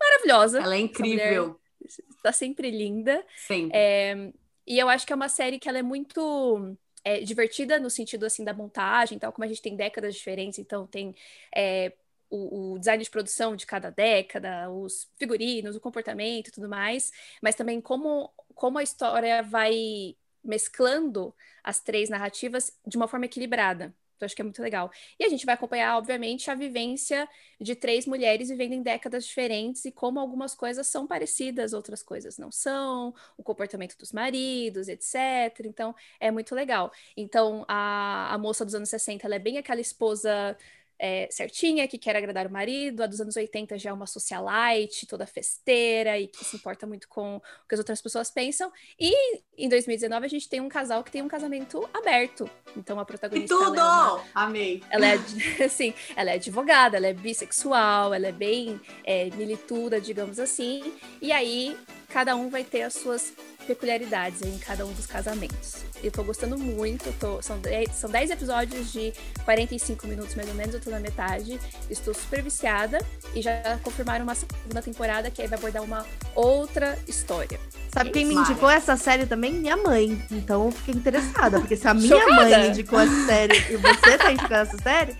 maravilhosa. 0.00 0.60
Ela 0.60 0.76
é 0.76 0.80
incrível. 0.80 1.60
Está 1.84 2.32
sempre 2.32 2.70
linda. 2.70 3.24
Sim. 3.36 3.68
É, 3.72 4.32
e 4.66 4.78
eu 4.78 4.88
acho 4.88 5.06
que 5.06 5.12
é 5.12 5.16
uma 5.16 5.28
série 5.28 5.58
que 5.58 5.68
ela 5.68 5.78
é 5.78 5.82
muito 5.82 6.76
é, 7.04 7.20
divertida 7.20 7.78
no 7.78 7.88
sentido 7.88 8.26
assim 8.26 8.44
da 8.44 8.52
montagem, 8.52 9.18
tal 9.18 9.32
como 9.32 9.44
a 9.44 9.48
gente 9.48 9.62
tem 9.62 9.76
décadas 9.76 10.14
diferentes, 10.14 10.58
então 10.58 10.86
tem 10.86 11.14
é, 11.54 11.92
o, 12.30 12.74
o, 12.74 12.78
design 12.78 13.02
de 13.02 13.10
produção 13.10 13.56
de 13.56 13.66
cada 13.66 13.90
década, 13.90 14.70
os 14.70 15.08
figurinos, 15.18 15.76
o 15.76 15.80
comportamento 15.80 16.48
e 16.48 16.50
tudo 16.50 16.68
mais, 16.68 17.12
mas 17.42 17.54
também 17.54 17.80
como, 17.80 18.30
como 18.54 18.78
a 18.78 18.82
história 18.82 19.42
vai 19.42 20.16
mesclando 20.42 21.34
as 21.62 21.80
três 21.80 22.08
narrativas 22.08 22.72
de 22.86 22.96
uma 22.96 23.08
forma 23.08 23.26
equilibrada. 23.26 23.94
Então, 24.16 24.24
acho 24.24 24.34
que 24.34 24.40
é 24.40 24.44
muito 24.44 24.62
legal. 24.62 24.90
E 25.20 25.24
a 25.24 25.28
gente 25.28 25.44
vai 25.44 25.54
acompanhar, 25.54 25.96
obviamente, 25.98 26.50
a 26.50 26.54
vivência 26.54 27.28
de 27.60 27.74
três 27.74 28.06
mulheres 28.06 28.48
vivendo 28.48 28.72
em 28.72 28.82
décadas 28.82 29.26
diferentes 29.26 29.84
e 29.84 29.92
como 29.92 30.18
algumas 30.18 30.54
coisas 30.54 30.86
são 30.86 31.06
parecidas, 31.06 31.74
outras 31.74 32.02
coisas 32.02 32.38
não 32.38 32.50
são, 32.50 33.14
o 33.36 33.42
comportamento 33.42 33.96
dos 33.98 34.12
maridos, 34.12 34.88
etc. 34.88 35.66
Então, 35.66 35.94
é 36.18 36.30
muito 36.30 36.54
legal. 36.54 36.90
Então, 37.16 37.64
a, 37.68 38.32
a 38.34 38.38
moça 38.38 38.64
dos 38.64 38.74
anos 38.74 38.88
60, 38.88 39.26
ela 39.26 39.34
é 39.34 39.38
bem 39.38 39.58
aquela 39.58 39.80
esposa 39.80 40.56
é, 40.98 41.28
certinha, 41.30 41.86
que 41.86 41.98
quer 41.98 42.16
agradar 42.16 42.46
o 42.46 42.50
marido. 42.50 43.02
A 43.02 43.06
dos 43.06 43.20
anos 43.20 43.36
80 43.36 43.78
já 43.78 43.90
é 43.90 43.92
uma 43.92 44.06
socialite, 44.06 45.06
toda 45.06 45.26
festeira 45.26 46.18
e 46.18 46.26
que 46.26 46.44
se 46.44 46.56
importa 46.56 46.86
muito 46.86 47.08
com 47.08 47.36
o 47.36 47.40
que 47.68 47.74
as 47.74 47.78
outras 47.78 48.00
pessoas 48.00 48.30
pensam. 48.30 48.72
E 48.98 49.40
em 49.56 49.68
2019 49.68 50.26
a 50.26 50.28
gente 50.28 50.48
tem 50.48 50.60
um 50.60 50.68
casal 50.68 51.02
que 51.02 51.10
tem 51.10 51.22
um 51.22 51.28
casamento 51.28 51.88
aberto. 51.92 52.48
Então 52.76 52.98
a 52.98 53.04
protagonista. 53.04 53.54
E 53.54 53.58
tudo! 53.58 53.78
Ela 53.78 54.08
é 54.08 54.12
uma, 54.12 54.24
Amei! 54.34 54.82
Ela 54.90 55.06
é, 55.06 55.64
assim, 55.64 55.94
ela 56.16 56.30
é 56.30 56.34
advogada, 56.34 56.96
ela 56.96 57.06
é 57.06 57.14
bissexual, 57.14 58.14
ela 58.14 58.28
é 58.28 58.32
bem 58.32 58.80
é, 59.04 59.30
milituda, 59.30 60.00
digamos 60.00 60.38
assim. 60.38 60.94
E 61.20 61.32
aí 61.32 61.76
cada 62.16 62.34
um 62.34 62.48
vai 62.48 62.64
ter 62.64 62.80
as 62.80 62.94
suas 62.94 63.34
peculiaridades 63.66 64.40
em 64.40 64.56
cada 64.56 64.86
um 64.86 64.92
dos 64.94 65.04
casamentos. 65.04 65.84
Eu 66.02 66.10
tô 66.10 66.24
gostando 66.24 66.56
muito, 66.56 67.12
tô, 67.20 67.42
são, 67.42 67.58
10, 67.58 67.94
são 67.94 68.08
10 68.08 68.30
episódios 68.30 68.90
de 68.90 69.12
45 69.44 70.06
minutos 70.06 70.34
mais 70.34 70.48
ou 70.48 70.54
menos, 70.54 70.74
eu 70.74 70.80
tô 70.80 70.88
na 70.88 70.98
metade, 70.98 71.60
estou 71.90 72.14
super 72.14 72.42
viciada 72.42 73.04
e 73.34 73.42
já 73.42 73.78
confirmaram 73.82 74.24
uma 74.24 74.34
segunda 74.34 74.80
temporada 74.80 75.30
que 75.30 75.42
aí 75.42 75.48
vai 75.48 75.58
abordar 75.58 75.82
uma 75.82 76.06
outra 76.34 76.98
história. 77.06 77.60
Sabe 77.92 78.08
quem 78.12 78.24
me 78.24 78.34
indicou 78.34 78.70
essa 78.70 78.96
série 78.96 79.26
também? 79.26 79.52
Minha 79.52 79.76
mãe. 79.76 80.18
Então 80.30 80.64
eu 80.64 80.70
fiquei 80.70 80.94
interessada, 80.94 81.60
porque 81.60 81.76
se 81.76 81.86
a 81.86 81.92
minha 81.92 82.18
Chocada. 82.18 82.34
mãe 82.34 82.68
indicou 82.68 82.98
essa 82.98 83.26
série 83.26 83.58
e 83.58 83.76
você 83.76 84.16
tá 84.16 84.32
indicando 84.32 84.54
essa 84.54 84.78
série, 84.78 85.14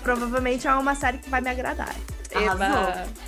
provavelmente 0.00 0.68
é 0.68 0.72
uma 0.74 0.94
série 0.94 1.18
que 1.18 1.28
vai 1.28 1.40
me 1.40 1.50
agradar. 1.50 1.92
Arrasou. 2.32 3.25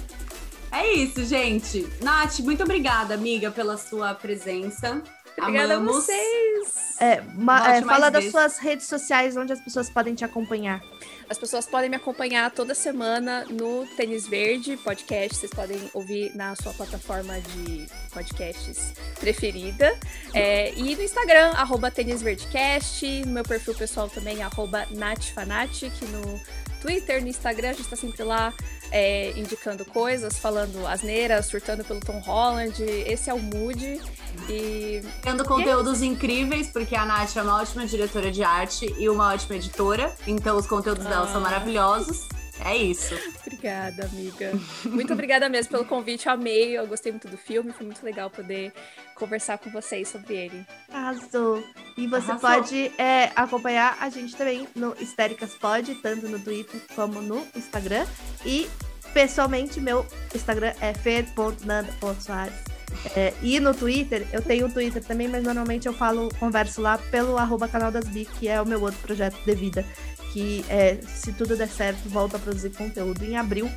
É 0.71 0.93
isso, 0.95 1.25
gente. 1.25 1.87
Nath, 2.03 2.41
muito 2.41 2.63
obrigada, 2.63 3.15
amiga, 3.15 3.51
pela 3.51 3.77
sua 3.77 4.15
presença. 4.15 5.03
Obrigada 5.41 5.75
Amamos. 5.75 5.97
a 5.97 6.01
vocês. 6.01 6.97
É, 7.01 7.21
ma, 7.35 7.77
é, 7.77 7.83
fala 7.83 8.11
das 8.11 8.31
suas 8.31 8.59
redes 8.59 8.87
sociais, 8.87 9.37
onde 9.37 9.53
as 9.53 9.61
pessoas 9.61 9.89
podem 9.89 10.15
te 10.15 10.25
acompanhar. 10.25 10.83
As 11.31 11.39
pessoas 11.39 11.67
podem 11.67 11.89
me 11.89 11.97
acompanhar 11.97 12.51
toda 12.51 12.75
semana 12.75 13.45
no 13.45 13.87
Tênis 13.97 14.27
Verde 14.27 14.77
podcast. 14.79 15.39
Vocês 15.39 15.53
podem 15.53 15.79
ouvir 15.95 16.35
na 16.35 16.57
sua 16.57 16.73
plataforma 16.73 17.41
de 17.41 17.87
podcasts 18.13 18.93
preferida. 19.21 19.97
É, 20.35 20.73
e 20.75 20.97
no 20.97 21.03
Instagram, 21.03 21.53
arroba 21.53 21.91
Tênis 21.91 22.21
Verdecast. 22.21 23.25
No 23.27 23.33
meu 23.33 23.45
perfil 23.45 23.75
pessoal 23.75 24.09
também, 24.09 24.43
arroba 24.43 24.87
NathFanatic. 24.91 25.93
No 26.11 26.41
Twitter, 26.81 27.21
no 27.21 27.29
Instagram, 27.29 27.71
a 27.71 27.73
gente 27.73 27.83
está 27.83 27.97
sempre 27.97 28.23
lá 28.23 28.53
é, 28.91 29.33
indicando 29.37 29.85
coisas, 29.85 30.39
falando 30.39 30.87
asneiras, 30.87 31.47
surtando 31.47 31.85
pelo 31.85 32.01
Tom 32.01 32.19
Holland. 32.21 32.83
Esse 32.83 33.31
é 33.31 33.35
o 33.35 33.39
mood. 33.39 34.01
E. 34.49 35.03
Tendo 35.23 35.45
conteúdos 35.45 36.01
e 36.01 36.05
é 36.05 36.09
incríveis, 36.09 36.69
porque 36.69 36.97
a 36.97 37.05
Nath 37.05 37.37
é 37.37 37.43
uma 37.43 37.61
ótima 37.61 37.87
diretora 37.87 38.31
de 38.31 38.43
arte 38.43 38.95
e 38.99 39.09
uma 39.09 39.33
ótima 39.33 39.57
editora. 39.57 40.15
Então 40.27 40.57
os 40.57 40.67
conteúdos 40.67 41.05
ah. 41.07 41.09
dela 41.09 41.27
são 41.27 41.39
ah. 41.39 41.41
maravilhosos. 41.41 42.29
É 42.65 42.77
isso. 42.77 43.15
obrigada, 43.47 44.05
amiga. 44.07 44.53
Muito 44.85 45.13
obrigada 45.13 45.49
mesmo 45.49 45.73
pelo 45.73 45.85
convite. 45.85 46.27
Eu 46.27 46.33
amei, 46.33 46.79
eu 46.79 46.87
gostei 46.87 47.13
muito 47.13 47.29
do 47.29 47.37
filme. 47.37 47.73
Foi 47.73 47.87
muito 47.87 48.05
legal 48.05 48.31
poder 48.31 48.73
conversar 49.15 49.59
com 49.59 49.71
vocês 49.71 50.09
sobre 50.09 50.35
ele. 50.35 50.67
Arrasou. 50.93 51.63
E 51.97 52.07
você 52.07 52.31
Arrasou. 52.31 52.51
pode 52.51 52.93
é, 52.99 53.31
acompanhar 53.35 53.97
a 54.01 54.09
gente 54.11 54.37
também 54.37 54.67
no 54.75 54.95
Histéricas 55.01 55.55
Pod, 55.55 55.95
tanto 55.97 56.29
no 56.29 56.39
Twitter 56.39 56.81
como 56.95 57.21
no 57.21 57.47
Instagram. 57.57 58.07
E, 58.45 58.69
pessoalmente, 59.13 59.81
meu 59.81 60.07
Instagram 60.35 60.73
é 60.81 60.93
fer.nanda.soares. 60.95 62.79
É, 63.15 63.35
e 63.43 63.61
no 63.61 63.75
Twitter, 63.75 64.27
eu 64.33 64.43
tenho 64.43 64.67
o 64.67 64.73
Twitter 64.73 65.05
também, 65.05 65.29
mas 65.29 65.45
normalmente 65.45 65.87
eu 65.87 65.93
falo, 65.93 66.29
converso 66.39 66.81
lá 66.81 66.99
pelo 66.99 67.37
arroba 67.37 67.69
canal 67.69 67.91
das 67.91 68.07
Bi, 68.07 68.25
que 68.25 68.49
é 68.49 68.61
o 68.61 68.67
meu 68.67 68.81
outro 68.81 68.99
projeto 69.01 69.37
de 69.45 69.55
vida. 69.55 69.85
Que 70.33 70.65
é, 70.69 71.01
se 71.03 71.33
tudo 71.33 71.57
der 71.57 71.69
certo, 71.69 72.09
volta 72.09 72.37
a 72.37 72.41
produzir 72.41 72.71
conteúdo 72.71 73.25
em 73.25 73.37
abril. 73.37 73.71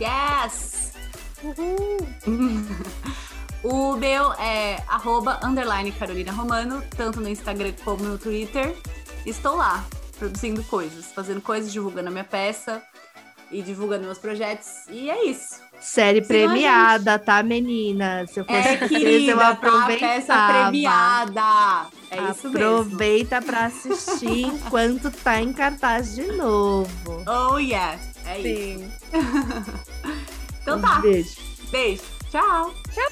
Yes! 0.00 0.92
Uhul! 1.42 1.98
O 3.62 3.96
meu 3.96 4.32
é 4.34 4.76
arroba, 4.86 5.40
underline 5.42 5.90
Carolina 5.90 6.30
Romano, 6.30 6.80
tanto 6.96 7.20
no 7.20 7.28
Instagram 7.28 7.72
como 7.84 8.04
no 8.04 8.16
Twitter. 8.16 8.72
Estou 9.26 9.56
lá, 9.56 9.84
produzindo 10.16 10.62
coisas, 10.64 11.06
fazendo 11.06 11.40
coisas, 11.40 11.72
divulgando 11.72 12.06
a 12.08 12.10
minha 12.12 12.24
peça 12.24 12.80
e 13.50 13.60
divulgando 13.60 14.04
meus 14.04 14.18
projetos. 14.18 14.86
E 14.88 15.10
é 15.10 15.26
isso. 15.26 15.60
Série 15.80 16.20
premiada, 16.20 17.18
tá, 17.18 17.42
meninas? 17.42 18.30
Se 18.30 18.40
eu 18.40 18.44
fosse 18.44 18.68
é, 18.68 18.76
querida, 18.88 19.32
eu 19.32 19.40
aproveitava. 19.40 19.98
Tá, 19.98 19.98
peça 19.98 20.70
premiada. 20.70 21.88
É 22.10 22.30
isso 22.30 22.48
Aproveita 22.48 23.42
para 23.42 23.66
assistir 23.66 24.46
enquanto 24.46 25.10
tá 25.10 25.40
em 25.40 25.52
cartaz 25.52 26.14
de 26.14 26.26
novo. 26.32 27.24
Oh, 27.26 27.58
yeah. 27.58 27.98
É 28.24 28.42
Sim. 28.42 28.84
isso. 28.84 28.90
então 30.62 30.78
um 30.78 30.80
tá. 30.80 30.98
Beijo. 31.00 31.36
Beijo. 31.70 32.02
Tchau. 32.30 32.74
Tchau. 32.92 33.08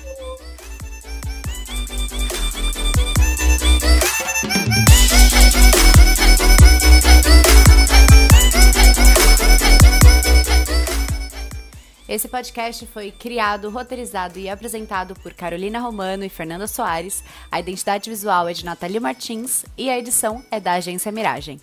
Esse 12.08 12.28
podcast 12.28 12.86
foi 12.86 13.10
criado, 13.10 13.68
roteirizado 13.68 14.38
e 14.38 14.48
apresentado 14.48 15.14
por 15.16 15.34
Carolina 15.34 15.80
Romano 15.80 16.24
e 16.24 16.28
Fernanda 16.28 16.68
Soares. 16.68 17.24
A 17.50 17.58
identidade 17.58 18.08
visual 18.08 18.48
é 18.48 18.52
de 18.52 18.64
Natalia 18.64 19.00
Martins 19.00 19.64
e 19.76 19.90
a 19.90 19.98
edição 19.98 20.44
é 20.50 20.60
da 20.60 20.74
Agência 20.74 21.10
Miragem. 21.10 21.60